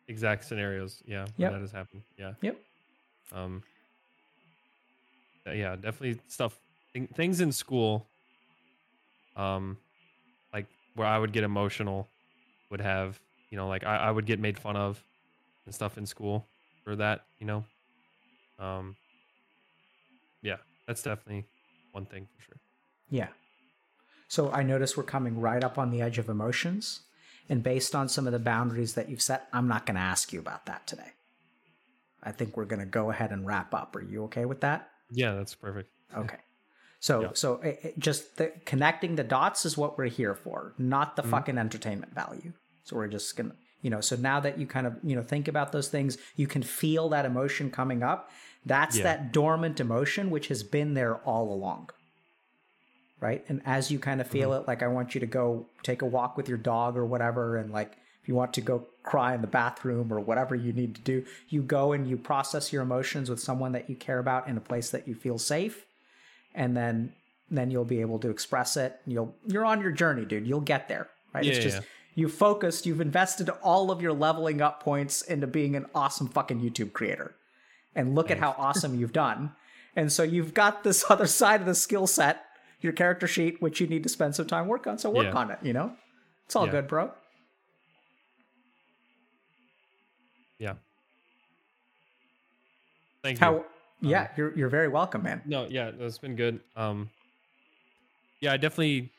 exact 0.07 0.45
scenarios. 0.45 1.03
Yeah, 1.05 1.25
Yep. 1.35 1.51
that 1.51 1.59
has 1.59 1.71
happened. 1.73 2.03
Yeah. 2.17 2.31
Yep. 2.41 2.57
Um 3.33 3.61
yeah, 5.45 5.75
definitely 5.75 6.21
stuff 6.29 6.57
thing, 6.93 7.07
things 7.07 7.41
in 7.41 7.51
school 7.51 8.07
um 9.35 9.75
where 10.95 11.07
I 11.07 11.17
would 11.17 11.33
get 11.33 11.43
emotional 11.43 12.07
would 12.69 12.81
have, 12.81 13.19
you 13.49 13.57
know, 13.57 13.67
like 13.67 13.83
I, 13.83 13.97
I 13.97 14.11
would 14.11 14.25
get 14.25 14.39
made 14.39 14.57
fun 14.57 14.75
of 14.75 15.03
and 15.65 15.73
stuff 15.73 15.97
in 15.97 16.05
school 16.05 16.47
for 16.83 16.95
that, 16.95 17.25
you 17.39 17.47
know. 17.47 17.65
Um 18.59 18.95
yeah, 20.41 20.57
that's 20.87 21.01
definitely 21.01 21.45
one 21.91 22.05
thing 22.05 22.27
for 22.35 22.43
sure. 22.43 22.57
Yeah. 23.09 23.29
So 24.27 24.51
I 24.51 24.63
notice 24.63 24.97
we're 24.97 25.03
coming 25.03 25.39
right 25.39 25.63
up 25.63 25.77
on 25.77 25.91
the 25.91 26.01
edge 26.01 26.17
of 26.17 26.29
emotions. 26.29 27.01
And 27.49 27.61
based 27.61 27.93
on 27.93 28.09
some 28.09 28.25
of 28.25 28.33
the 28.33 28.39
boundaries 28.39 28.93
that 28.95 29.09
you've 29.09 29.21
set, 29.21 29.47
I'm 29.53 29.67
not 29.67 29.85
going 29.85 29.95
to 29.95 30.01
ask 30.01 30.33
you 30.33 30.39
about 30.39 30.65
that 30.65 30.87
today. 30.87 31.11
I 32.23 32.31
think 32.31 32.55
we're 32.55 32.65
going 32.65 32.79
to 32.79 32.85
go 32.85 33.11
ahead 33.11 33.31
and 33.31 33.45
wrap 33.45 33.73
up. 33.73 33.95
Are 33.95 34.01
you 34.01 34.23
okay 34.23 34.45
with 34.45 34.61
that? 34.61 34.89
Yeah, 35.11 35.35
that's 35.35 35.53
perfect. 35.53 35.89
Okay. 36.17 36.37
So, 37.03 37.21
Yeah. 37.21 37.29
so 37.33 37.55
it, 37.55 37.79
it- 37.83 37.99
just 37.99 38.37
the, 38.37 38.53
connecting 38.63 39.15
the 39.15 39.25
dots 39.25 39.65
is 39.65 39.77
what 39.77 39.97
we're 39.97 40.05
here 40.21 40.33
for, 40.35 40.73
not 40.77 41.17
the 41.17 41.21
Mm-hmm. 41.21 41.31
fucking 41.31 41.57
entertainment 41.57 42.13
value. 42.15 42.53
So 42.85 42.95
we're 42.95 43.09
just 43.09 43.35
gonna, 43.35 43.55
you 43.81 43.89
know, 43.89 43.99
so 43.99 44.15
now 44.15 44.39
that 44.39 44.57
you 44.57 44.65
kind 44.65 44.87
of, 44.87 44.93
you 45.03 45.13
know, 45.17 45.21
think 45.21 45.49
about 45.49 45.73
those 45.73 45.89
things, 45.89 46.17
you 46.37 46.47
can 46.47 46.63
feel 46.63 47.09
that 47.09 47.25
emotion 47.25 47.69
coming 47.71 48.03
up. 48.03 48.29
That's 48.65 48.95
Yeah. 48.97 49.03
that 49.03 49.33
dormant 49.33 49.81
emotion 49.81 50.29
which 50.29 50.47
has 50.47 50.63
been 50.63 50.93
there 50.93 51.15
all 51.31 51.51
along. 51.53 51.89
Right. 53.19 53.43
And 53.49 53.61
as 53.65 53.91
you 53.91 53.99
kind 53.99 54.21
of 54.21 54.27
feel 54.27 54.51
Mm-hmm. 54.51 54.61
it, 54.63 54.67
like 54.69 54.81
I 54.81 54.87
want 54.87 55.13
you 55.13 55.19
to 55.19 55.27
go 55.27 55.65
take 55.83 56.01
a 56.03 56.05
walk 56.05 56.37
with 56.37 56.47
your 56.47 56.57
dog 56.57 56.95
or 56.95 57.05
whatever, 57.05 57.57
and 57.57 57.69
like 57.73 57.97
if 58.21 58.29
you 58.29 58.35
want 58.35 58.53
to 58.53 58.61
go 58.61 58.87
cry 59.03 59.35
in 59.35 59.41
the 59.41 59.47
bathroom 59.47 60.13
or 60.13 60.21
whatever 60.21 60.55
you 60.55 60.71
need 60.71 60.95
to 60.95 61.01
do, 61.01 61.25
you 61.49 61.63
go 61.63 61.91
and 61.91 62.07
you 62.09 62.15
process 62.15 62.71
your 62.71 62.81
emotions 62.81 63.29
with 63.29 63.41
someone 63.41 63.73
that 63.73 63.89
you 63.89 63.95
care 63.97 64.19
about 64.19 64.47
in 64.47 64.55
a 64.55 64.61
place 64.61 64.89
that 64.91 65.05
you 65.05 65.15
feel 65.15 65.37
safe 65.37 65.85
and 66.55 66.75
then 66.75 67.13
then 67.49 67.69
you'll 67.69 67.85
be 67.85 68.01
able 68.01 68.19
to 68.19 68.29
express 68.29 68.77
it. 68.77 68.99
You'll 69.05 69.35
you're 69.45 69.65
on 69.65 69.81
your 69.81 69.91
journey, 69.91 70.25
dude. 70.25 70.47
You'll 70.47 70.61
get 70.61 70.87
there. 70.87 71.09
Right? 71.33 71.45
it's 71.45 71.59
just 71.59 71.77
yeah. 71.77 71.83
you 72.15 72.29
focused, 72.29 72.85
you've 72.85 73.01
invested 73.01 73.49
all 73.61 73.89
of 73.89 74.01
your 74.01 74.13
leveling 74.13 74.61
up 74.61 74.83
points 74.83 75.23
into 75.23 75.47
being 75.47 75.75
an 75.75 75.87
awesome 75.95 76.27
fucking 76.27 76.61
YouTube 76.61 76.93
creator. 76.93 77.35
And 77.95 78.15
look 78.15 78.31
at 78.31 78.39
how 78.39 78.55
awesome 78.57 78.99
you've 78.99 79.13
done. 79.13 79.51
And 79.95 80.11
so 80.11 80.23
you've 80.23 80.53
got 80.53 80.83
this 80.83 81.05
other 81.09 81.27
side 81.27 81.59
of 81.61 81.65
the 81.67 81.75
skill 81.75 82.07
set, 82.07 82.43
your 82.81 82.93
character 82.93 83.27
sheet, 83.27 83.61
which 83.61 83.79
you 83.79 83.87
need 83.87 84.03
to 84.03 84.09
spend 84.09 84.35
some 84.35 84.47
time 84.47 84.67
work 84.67 84.87
on. 84.87 84.97
So 84.97 85.09
work 85.09 85.25
Yeah. 85.25 85.33
on 85.39 85.51
it, 85.51 85.59
you 85.61 85.73
know? 85.73 85.95
It's 86.45 86.55
all 86.55 86.65
Yeah. 86.65 86.71
good, 86.71 86.87
bro. 86.87 87.11
Yeah. 90.59 90.75
Thank 93.21 93.39
you. 93.41 93.65
Yeah, 94.09 94.27
you're 94.37 94.55
you're 94.57 94.69
very 94.69 94.87
welcome, 94.87 95.23
man. 95.23 95.41
No, 95.45 95.65
yeah, 95.69 95.91
that's 95.91 96.17
been 96.17 96.35
good. 96.35 96.59
Um, 96.75 97.09
yeah, 98.41 98.53
I 98.53 98.57
definitely, 98.57 99.09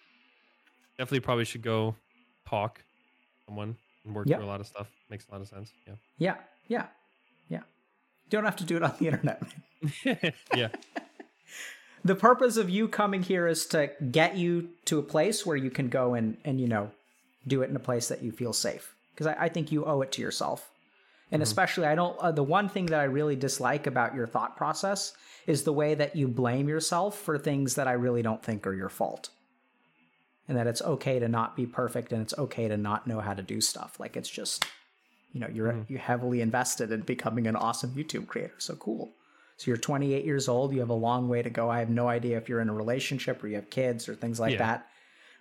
definitely 0.99 1.21
probably 1.21 1.45
should 1.47 1.63
go 1.63 1.95
talk 2.47 2.83
someone 3.47 3.77
and 4.05 4.15
work 4.15 4.27
Yeah. 4.29 4.37
through 4.37 4.47
a 4.47 4.49
lot 4.49 4.61
of 4.61 4.67
stuff. 4.67 4.89
Makes 5.09 5.27
a 5.29 5.33
lot 5.33 5.41
of 5.41 5.49
sense. 5.49 5.73
Yeah, 5.87 5.95
yeah, 6.19 6.35
yeah. 6.69 6.87
Yeah. 7.49 7.61
don't 8.29 8.45
have 8.45 8.57
to 8.57 8.65
do 8.65 8.77
it 8.77 8.83
on 8.83 8.93
the 8.99 9.07
internet, 9.07 9.43
yeah, 10.55 10.69
the 12.05 12.15
purpose 12.15 12.57
of 12.57 12.69
you 12.71 12.89
coming 12.89 13.23
here 13.23 13.47
is 13.47 13.67
to 13.67 13.91
get 14.11 14.37
you 14.37 14.71
to 14.87 14.99
a 14.99 15.03
place 15.03 15.45
where 15.47 15.57
you 15.57 15.71
can 15.71 15.89
go 15.89 16.15
and 16.15 16.37
and 16.45 16.61
you 16.61 16.67
know 16.69 16.91
do 17.47 17.63
it 17.63 17.71
in 17.71 17.77
a 17.77 17.81
place 17.81 18.09
that 18.09 18.23
you 18.23 18.33
feel 18.33 18.53
safe 18.53 18.95
because 19.13 19.27
I, 19.27 19.45
I 19.45 19.49
think 19.49 19.71
you 19.73 19.85
owe 19.85 20.01
it 20.03 20.11
to 20.13 20.23
yourself 20.23 20.71
and 21.35 21.43
especially 21.43 21.87
i 21.87 21.95
don't 21.95 22.17
uh, 22.21 22.33
the 22.33 22.43
one 22.43 22.69
thing 22.69 22.87
that 22.87 23.01
i 23.01 23.05
really 23.05 23.37
dislike 23.37 23.87
about 23.87 24.15
your 24.15 24.27
thought 24.27 24.57
process 24.57 25.13
is 25.47 25.63
the 25.65 25.73
way 25.73 25.95
that 25.95 26.17
you 26.17 26.27
blame 26.27 26.69
yourself 26.69 27.19
for 27.19 27.37
things 27.37 27.75
that 27.75 27.87
i 27.89 27.93
really 27.93 28.23
don't 28.23 28.43
think 28.43 28.67
are 28.67 28.73
your 28.75 28.89
fault 28.89 29.29
and 30.49 30.57
that 30.57 30.67
it's 30.67 30.83
okay 30.83 31.19
to 31.19 31.29
not 31.29 31.57
be 31.57 31.67
perfect 31.67 32.13
and 32.13 32.23
it's 32.23 32.37
okay 32.39 32.69
to 32.69 32.77
not 32.77 33.07
know 33.07 33.21
how 33.21 33.35
to 33.35 33.43
do 33.43 33.61
stuff 33.61 33.99
like 34.01 34.17
it's 34.17 34.31
just 34.31 34.65
you 35.33 35.41
know 35.41 35.49
you're 35.53 35.85
you're 35.89 35.99
heavily 36.01 36.41
invested 36.41 36.91
in 36.93 37.01
becoming 37.01 37.47
an 37.47 37.57
awesome 37.57 37.91
youtube 37.95 38.27
creator 38.27 38.55
so 38.59 38.75
cool 38.77 39.13
so 39.57 39.71
you're 39.71 39.77
28 39.77 40.25
years 40.25 40.49
old. 40.49 40.73
You 40.75 40.81
have 40.81 40.91
a 40.91 40.95
long 40.95 41.29
way 41.29 41.41
to 41.41 41.49
go. 41.49 41.71
I 41.71 41.79
have 41.79 41.89
no 41.89 42.09
idea 42.09 42.37
if 42.39 42.49
you're 42.49 42.61
in 42.61 42.69
a 42.69 42.75
relationship 42.75 43.41
or 43.43 43.47
you 43.47 43.55
have 43.55 43.71
kids 43.71 44.09
or 44.09 44.17
things 44.17 44.41
like 44.41 44.55
Yeah. 44.55 44.59
that. 44.59 44.89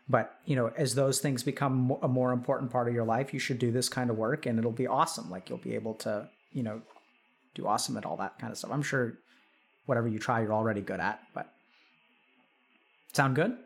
But 0.09 0.37
you 0.45 0.55
know, 0.55 0.71
as 0.75 0.95
those 0.95 1.19
things 1.19 1.43
become 1.43 1.95
a 2.01 2.07
more 2.07 2.31
important 2.31 2.71
part 2.71 2.87
of 2.87 2.93
your 2.93 3.05
life, 3.05 3.33
you 3.33 3.39
should 3.39 3.59
do 3.59 3.71
this 3.71 3.87
kind 3.87 4.09
of 4.09 4.17
work, 4.17 4.45
and 4.45 4.59
it'll 4.59 4.71
be 4.71 4.87
awesome. 4.87 5.29
Like 5.29 5.49
you'll 5.49 5.59
be 5.59 5.75
able 5.75 5.93
to, 5.95 6.27
you 6.51 6.63
know, 6.63 6.81
do 7.55 7.67
awesome 7.67 7.95
at 7.97 8.05
all 8.05 8.17
that 8.17 8.37
kind 8.39 8.51
of 8.51 8.57
stuff. 8.57 8.71
I'm 8.71 8.83
sure 8.83 9.13
whatever 9.85 10.07
you 10.07 10.19
try, 10.19 10.41
you're 10.41 10.53
already 10.53 10.81
good 10.81 10.99
at. 10.99 11.21
But 11.33 11.53
sound 13.13 13.35
good? 13.35 13.57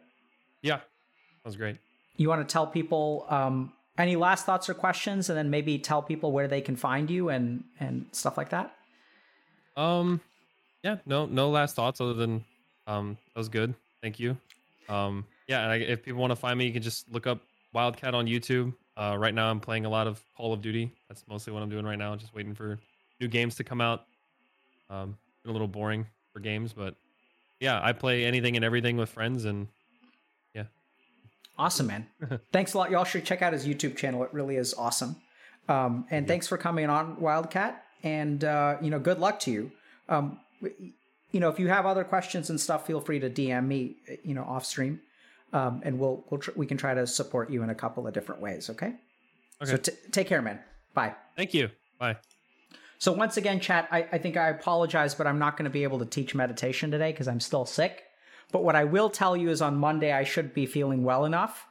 yeah. 0.62 0.78
That 0.78 1.46
was 1.46 1.56
great. 1.56 1.78
You 2.18 2.30
want 2.30 2.48
to 2.48 2.52
tell 2.52 2.68
people 2.68 3.26
um, 3.30 3.72
any 3.98 4.16
last 4.16 4.46
thoughts 4.46 4.70
or 4.70 4.74
questions, 4.74 5.30
and 5.30 5.38
then 5.38 5.50
maybe 5.50 5.80
tell 5.80 6.02
people 6.02 6.32
where 6.32 6.48
they 6.48 6.62
can 6.62 6.76
find 6.76 7.10
you 7.10 7.30
and 7.30 7.64
and 7.80 8.06
stuff 8.12 8.38
like 8.38 8.50
that. 8.50 8.76
Um, 9.76 10.22
yeah, 10.84 10.98
no, 11.06 11.26
no 11.26 11.50
last 11.50 11.76
thoughts 11.76 12.02
other 12.02 12.14
than 12.14 12.44
um, 12.88 13.18
that 13.34 13.40
was 13.40 13.50
good. 13.50 13.74
Thank 14.02 14.20
you. 14.20 14.38
Um, 14.90 15.26
yeah, 15.48 15.64
and 15.64 15.72
I, 15.72 15.76
if 15.78 16.04
people 16.04 16.20
want 16.20 16.32
to 16.32 16.36
find 16.36 16.58
me, 16.60 16.66
you 16.66 16.74
can 16.74 16.82
just 16.82 17.12
look 17.12 17.26
up 17.26 17.40
Wildcat 17.74 18.14
on 18.14 18.26
YouTube. 18.26 18.74
Uh, 18.96 19.16
right 19.18 19.34
now, 19.34 19.50
I'm 19.50 19.60
playing 19.60 19.86
a 19.86 19.90
lot 19.90 20.08
of 20.08 20.22
Call 20.36 20.54
of 20.54 20.62
Duty. 20.62 20.92
That's 21.08 21.24
mostly 21.30 21.54
what 21.54 21.64
I'm 21.64 21.70
doing 21.70 21.86
right 21.86 21.98
now. 21.98 22.16
Just 22.16 22.34
waiting 22.34 22.54
for 22.54 22.80
new 23.20 23.28
games 23.28 23.56
to 23.56 23.64
come 23.64 23.82
out. 23.82 24.06
Um, 24.90 25.18
been 25.44 25.50
a 25.50 25.54
little 25.54 25.68
boring 25.68 26.06
for 26.34 26.40
games, 26.40 26.74
but 26.74 26.96
yeah, 27.60 27.80
I 27.82 27.94
play 27.94 28.26
anything 28.26 28.56
and 28.56 28.66
everything 28.66 28.98
with 28.98 29.10
friends, 29.10 29.46
and 29.46 29.68
yeah. 30.54 30.64
Awesome, 31.58 31.88
man. 31.88 32.08
thanks 32.52 32.74
a 32.74 32.78
lot. 32.78 32.92
Y'all 32.92 33.04
should 33.04 33.26
check 33.26 33.42
out 33.42 33.54
his 33.54 33.66
YouTube 33.66 33.96
channel. 33.96 34.24
It 34.24 34.34
really 34.34 34.56
is 34.56 34.74
awesome. 34.74 35.16
Um, 35.70 36.06
and 36.10 36.28
thanks 36.28 36.48
for 36.48 36.58
coming 36.58 36.90
on, 36.90 37.20
Wildcat. 37.20 37.84
And 38.04 38.44
uh, 38.44 38.78
you 38.82 38.90
know, 38.90 39.00
good 39.00 39.20
luck 39.20 39.40
to 39.42 39.52
you. 39.52 39.72
Um, 40.10 40.40
you 40.62 41.40
know, 41.40 41.50
if 41.50 41.60
you 41.60 41.68
have 41.68 41.86
other 41.86 42.04
questions 42.04 42.50
and 42.50 42.60
stuff, 42.60 42.88
feel 42.88 43.02
free 43.02 43.20
to 43.20 43.30
DM 43.30 43.68
me. 43.68 43.96
You 44.24 44.34
know, 44.34 44.44
off 44.44 44.66
stream. 44.66 45.02
Um, 45.54 45.82
and 45.84 46.00
we'll 46.00 46.26
we'll 46.30 46.40
tr- 46.40 46.52
we 46.56 46.66
can 46.66 46.78
try 46.78 46.94
to 46.94 47.08
support 47.08 47.50
you 47.50 47.64
in 47.64 47.70
a 47.70 47.76
couple 47.76 48.08
of 48.08 48.14
different 48.14 48.42
ways. 48.42 48.70
Okay. 48.70 48.94
Okay. 49.62 49.72
So 49.72 49.78
t- 49.78 49.92
take 50.12 50.28
care, 50.28 50.42
man. 50.42 50.60
Bye. 50.94 51.16
Thank 51.36 51.54
you. 51.54 51.70
Bye. 52.00 52.18
So 53.00 53.12
once 53.12 53.38
again, 53.38 53.60
chat, 53.60 53.88
I, 53.92 54.08
I 54.12 54.18
think 54.18 54.38
I 54.38 54.50
apologize, 54.50 55.14
but 55.14 55.28
I'm 55.28 55.40
not 55.40 55.56
going 55.56 55.66
to 55.66 55.72
be 55.72 55.84
able 55.84 56.00
to 56.00 56.06
teach 56.06 56.34
meditation 56.34 56.90
today 56.90 57.12
because 57.12 57.28
I'm 57.28 57.40
still 57.40 57.66
sick. 57.66 58.04
But 58.52 58.64
what 58.64 58.76
I 58.76 58.86
will 58.86 59.10
tell 59.10 59.38
you 59.38 59.50
is 59.50 59.62
on 59.62 59.76
Monday 59.76 60.12
I 60.12 60.24
should 60.24 60.54
be 60.54 60.66
feeling 60.66 61.04
well 61.04 61.26
enough. 61.26 61.68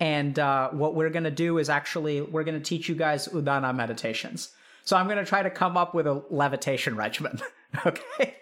And 0.00 0.38
uh, 0.38 0.70
what 0.70 0.94
we're 0.94 1.10
going 1.10 1.24
to 1.24 1.30
do 1.30 1.58
is 1.58 1.68
actually 1.68 2.20
we're 2.20 2.42
going 2.42 2.58
to 2.58 2.64
teach 2.64 2.88
you 2.88 2.94
guys 2.94 3.28
Udana 3.28 3.74
meditations. 3.74 4.50
So 4.84 4.96
I'm 4.96 5.06
going 5.06 5.18
to 5.18 5.24
try 5.24 5.42
to 5.42 5.50
come 5.50 5.76
up 5.76 5.94
with 5.94 6.06
a 6.06 6.22
levitation 6.30 6.96
regimen. 6.96 7.40
okay. 7.86 8.34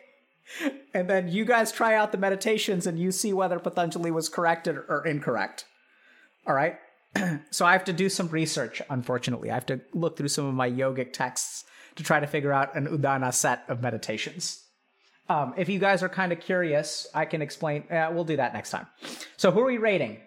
And 0.94 1.09
then 1.09 1.28
you 1.28 1.44
guys 1.44 1.73
try 1.73 1.94
out 1.94 2.12
the 2.12 2.19
meditations 2.19 2.86
and 2.86 2.98
you 2.98 3.10
see 3.10 3.32
whether 3.32 3.59
Patanjali 3.59 4.10
was 4.10 4.28
correct 4.28 4.69
or, 4.69 4.85
or 4.89 5.06
incorrect. 5.06 5.64
All 6.47 6.55
right. 6.55 6.77
so 7.51 7.64
I 7.64 7.73
have 7.73 7.85
to 7.85 7.93
do 7.93 8.09
some 8.09 8.28
research, 8.28 8.82
unfortunately. 8.90 9.51
I 9.51 9.55
have 9.55 9.66
to 9.66 9.81
look 9.93 10.16
through 10.16 10.28
some 10.28 10.47
of 10.47 10.55
my 10.55 10.70
yogic 10.70 11.12
texts 11.12 11.64
to 11.97 12.02
try 12.02 12.20
to 12.20 12.27
figure 12.27 12.52
out 12.52 12.74
an 12.74 12.86
Udana 12.86 13.32
set 13.32 13.64
of 13.69 13.82
meditations. 13.82 14.64
Um, 15.28 15.55
if 15.56 15.69
you 15.69 15.78
guys 15.78 16.02
are 16.02 16.09
kind 16.09 16.32
of 16.32 16.40
curious, 16.40 17.06
I 17.14 17.24
can 17.24 17.43
explain. 17.43 17.85
Uh, 17.90 18.10
we'll 18.12 18.24
do 18.24 18.36
that 18.36 18.52
next 18.52 18.70
time. 18.70 18.86
So, 19.36 19.51
who 19.51 19.60
are 19.60 19.66
we 19.66 19.78
raiding? 19.78 20.20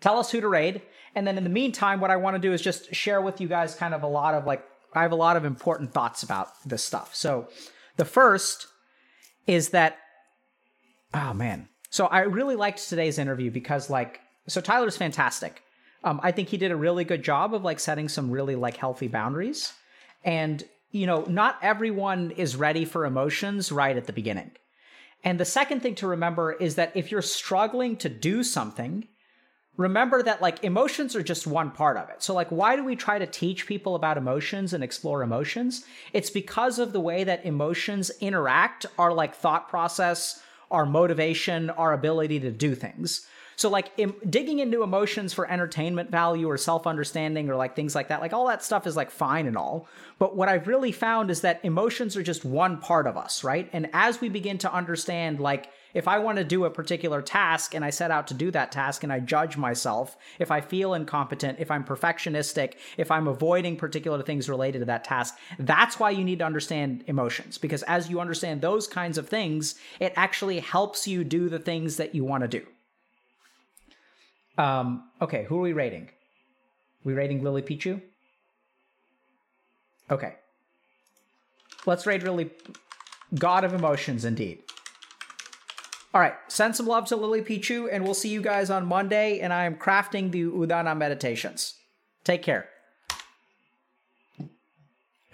Tell 0.00 0.18
us 0.18 0.30
who 0.30 0.40
to 0.40 0.48
raid. 0.48 0.82
And 1.14 1.26
then 1.26 1.38
in 1.38 1.44
the 1.44 1.50
meantime, 1.50 2.00
what 2.00 2.10
I 2.10 2.16
want 2.16 2.34
to 2.34 2.40
do 2.40 2.52
is 2.52 2.60
just 2.60 2.94
share 2.94 3.20
with 3.20 3.40
you 3.40 3.48
guys 3.48 3.74
kind 3.74 3.94
of 3.94 4.02
a 4.02 4.06
lot 4.06 4.34
of 4.34 4.44
like, 4.44 4.64
I 4.94 5.02
have 5.02 5.12
a 5.12 5.16
lot 5.16 5.36
of 5.36 5.44
important 5.44 5.92
thoughts 5.92 6.22
about 6.22 6.48
this 6.64 6.84
stuff. 6.84 7.14
So, 7.14 7.48
the 7.98 8.06
first 8.06 8.68
is 9.46 9.70
that, 9.70 9.98
oh 11.12 11.34
man. 11.34 11.68
So, 11.90 12.06
I 12.06 12.20
really 12.20 12.56
liked 12.56 12.88
today's 12.88 13.18
interview 13.18 13.50
because, 13.50 13.88
like, 13.90 14.20
so 14.46 14.60
Tyler's 14.60 14.96
fantastic. 14.96 15.62
Um, 16.04 16.20
I 16.22 16.32
think 16.32 16.48
he 16.48 16.56
did 16.56 16.70
a 16.70 16.76
really 16.76 17.04
good 17.04 17.22
job 17.22 17.54
of 17.54 17.64
like 17.64 17.80
setting 17.80 18.08
some 18.08 18.30
really 18.30 18.56
like 18.56 18.76
healthy 18.76 19.08
boundaries. 19.08 19.72
And, 20.24 20.62
you 20.90 21.06
know, 21.06 21.24
not 21.28 21.58
everyone 21.60 22.30
is 22.32 22.56
ready 22.56 22.84
for 22.84 23.04
emotions 23.04 23.72
right 23.72 23.96
at 23.96 24.06
the 24.06 24.12
beginning. 24.12 24.52
And 25.24 25.40
the 25.40 25.44
second 25.44 25.80
thing 25.80 25.96
to 25.96 26.06
remember 26.06 26.52
is 26.52 26.76
that 26.76 26.92
if 26.94 27.10
you're 27.10 27.22
struggling 27.22 27.96
to 27.96 28.08
do 28.08 28.42
something, 28.42 29.08
remember 29.78 30.22
that 30.22 30.42
like 30.42 30.62
emotions 30.62 31.16
are 31.16 31.22
just 31.22 31.46
one 31.46 31.70
part 31.70 31.96
of 31.96 32.10
it. 32.10 32.22
So, 32.22 32.34
like, 32.34 32.50
why 32.50 32.76
do 32.76 32.84
we 32.84 32.96
try 32.96 33.18
to 33.18 33.26
teach 33.26 33.66
people 33.66 33.94
about 33.94 34.18
emotions 34.18 34.74
and 34.74 34.84
explore 34.84 35.22
emotions? 35.22 35.86
It's 36.12 36.28
because 36.28 36.78
of 36.78 36.92
the 36.92 37.00
way 37.00 37.24
that 37.24 37.46
emotions 37.46 38.10
interact, 38.20 38.84
our 38.98 39.12
like 39.14 39.34
thought 39.34 39.70
process, 39.70 40.42
our 40.70 40.84
motivation, 40.84 41.70
our 41.70 41.94
ability 41.94 42.40
to 42.40 42.50
do 42.50 42.74
things. 42.74 43.26
So 43.58 43.68
like 43.68 43.90
Im- 43.96 44.14
digging 44.30 44.60
into 44.60 44.84
emotions 44.84 45.32
for 45.32 45.50
entertainment 45.50 46.12
value 46.12 46.48
or 46.48 46.56
self-understanding 46.56 47.50
or 47.50 47.56
like 47.56 47.74
things 47.74 47.92
like 47.92 48.06
that, 48.06 48.20
like 48.20 48.32
all 48.32 48.46
that 48.46 48.62
stuff 48.62 48.86
is 48.86 48.94
like 48.94 49.10
fine 49.10 49.48
and 49.48 49.56
all. 49.56 49.88
But 50.20 50.36
what 50.36 50.48
I've 50.48 50.68
really 50.68 50.92
found 50.92 51.28
is 51.28 51.40
that 51.40 51.58
emotions 51.64 52.16
are 52.16 52.22
just 52.22 52.44
one 52.44 52.78
part 52.78 53.08
of 53.08 53.16
us, 53.16 53.42
right? 53.42 53.68
And 53.72 53.90
as 53.92 54.20
we 54.20 54.28
begin 54.28 54.58
to 54.58 54.72
understand 54.72 55.40
like 55.40 55.70
if 55.92 56.06
I 56.06 56.20
want 56.20 56.38
to 56.38 56.44
do 56.44 56.66
a 56.66 56.70
particular 56.70 57.20
task 57.20 57.74
and 57.74 57.84
I 57.84 57.90
set 57.90 58.12
out 58.12 58.28
to 58.28 58.34
do 58.34 58.52
that 58.52 58.70
task 58.70 59.02
and 59.02 59.12
I 59.12 59.18
judge 59.18 59.56
myself, 59.56 60.16
if 60.38 60.52
I 60.52 60.60
feel 60.60 60.94
incompetent, 60.94 61.58
if 61.58 61.72
I'm 61.72 61.82
perfectionistic, 61.82 62.74
if 62.96 63.10
I'm 63.10 63.26
avoiding 63.26 63.76
particular 63.76 64.22
things 64.22 64.48
related 64.48 64.80
to 64.80 64.84
that 64.84 65.02
task, 65.02 65.36
that's 65.58 65.98
why 65.98 66.10
you 66.10 66.22
need 66.22 66.38
to 66.38 66.46
understand 66.46 67.02
emotions. 67.08 67.58
Because 67.58 67.82
as 67.84 68.08
you 68.08 68.20
understand 68.20 68.60
those 68.60 68.86
kinds 68.86 69.18
of 69.18 69.28
things, 69.28 69.74
it 69.98 70.12
actually 70.14 70.60
helps 70.60 71.08
you 71.08 71.24
do 71.24 71.48
the 71.48 71.58
things 71.58 71.96
that 71.96 72.14
you 72.14 72.22
want 72.22 72.42
to 72.42 72.48
do. 72.48 72.64
Um, 74.58 75.04
okay, 75.22 75.44
who 75.44 75.56
are 75.58 75.62
we 75.62 75.72
rating? 75.72 76.10
We 77.04 77.14
rating 77.14 77.42
Lily 77.42 77.62
Pichu? 77.62 78.02
Okay. 80.10 80.34
Let's 81.86 82.06
rate 82.06 82.22
Lily 82.24 82.50
God 83.34 83.64
of 83.64 83.72
Emotions 83.72 84.24
indeed. 84.24 84.62
All 86.12 86.20
right, 86.20 86.34
send 86.48 86.74
some 86.74 86.86
love 86.86 87.06
to 87.06 87.16
Lily 87.16 87.42
Pichu, 87.42 87.88
and 87.90 88.02
we'll 88.02 88.14
see 88.14 88.30
you 88.30 88.42
guys 88.42 88.70
on 88.70 88.86
Monday. 88.86 89.40
And 89.40 89.52
I 89.52 89.64
am 89.64 89.76
crafting 89.76 90.32
the 90.32 90.44
Udana 90.44 90.96
meditations. 90.96 91.74
Take 92.24 92.42
care. 92.42 92.68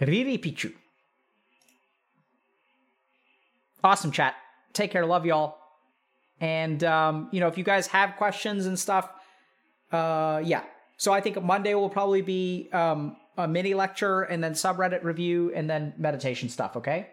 Riri 0.01 0.39
Pichu. 0.39 0.75
Awesome 3.83 4.11
chat. 4.11 4.35
Take 4.73 4.91
care. 4.91 5.07
Love 5.07 5.25
y'all. 5.25 5.64
And 6.45 6.85
um, 6.85 7.29
you 7.33 7.41
know, 7.41 7.49
if 7.49 7.57
you 7.57 7.65
guys 7.65 7.87
have 7.87 8.17
questions 8.17 8.67
and 8.67 8.79
stuff, 8.79 9.09
uh, 9.93 10.43
yeah. 10.45 10.63
So 10.99 11.11
I 11.11 11.21
think 11.23 11.43
Monday 11.43 11.75
will 11.75 11.89
probably 11.89 12.21
be 12.21 12.69
um, 12.73 13.17
a 13.39 13.49
mini 13.49 13.73
lecture, 13.73 14.23
and 14.23 14.45
then 14.45 14.53
subreddit 14.53 15.03
review, 15.05 15.53
and 15.55 15.71
then 15.71 15.95
meditation 15.97 16.51
stuff. 16.51 16.77
Okay. 16.77 17.09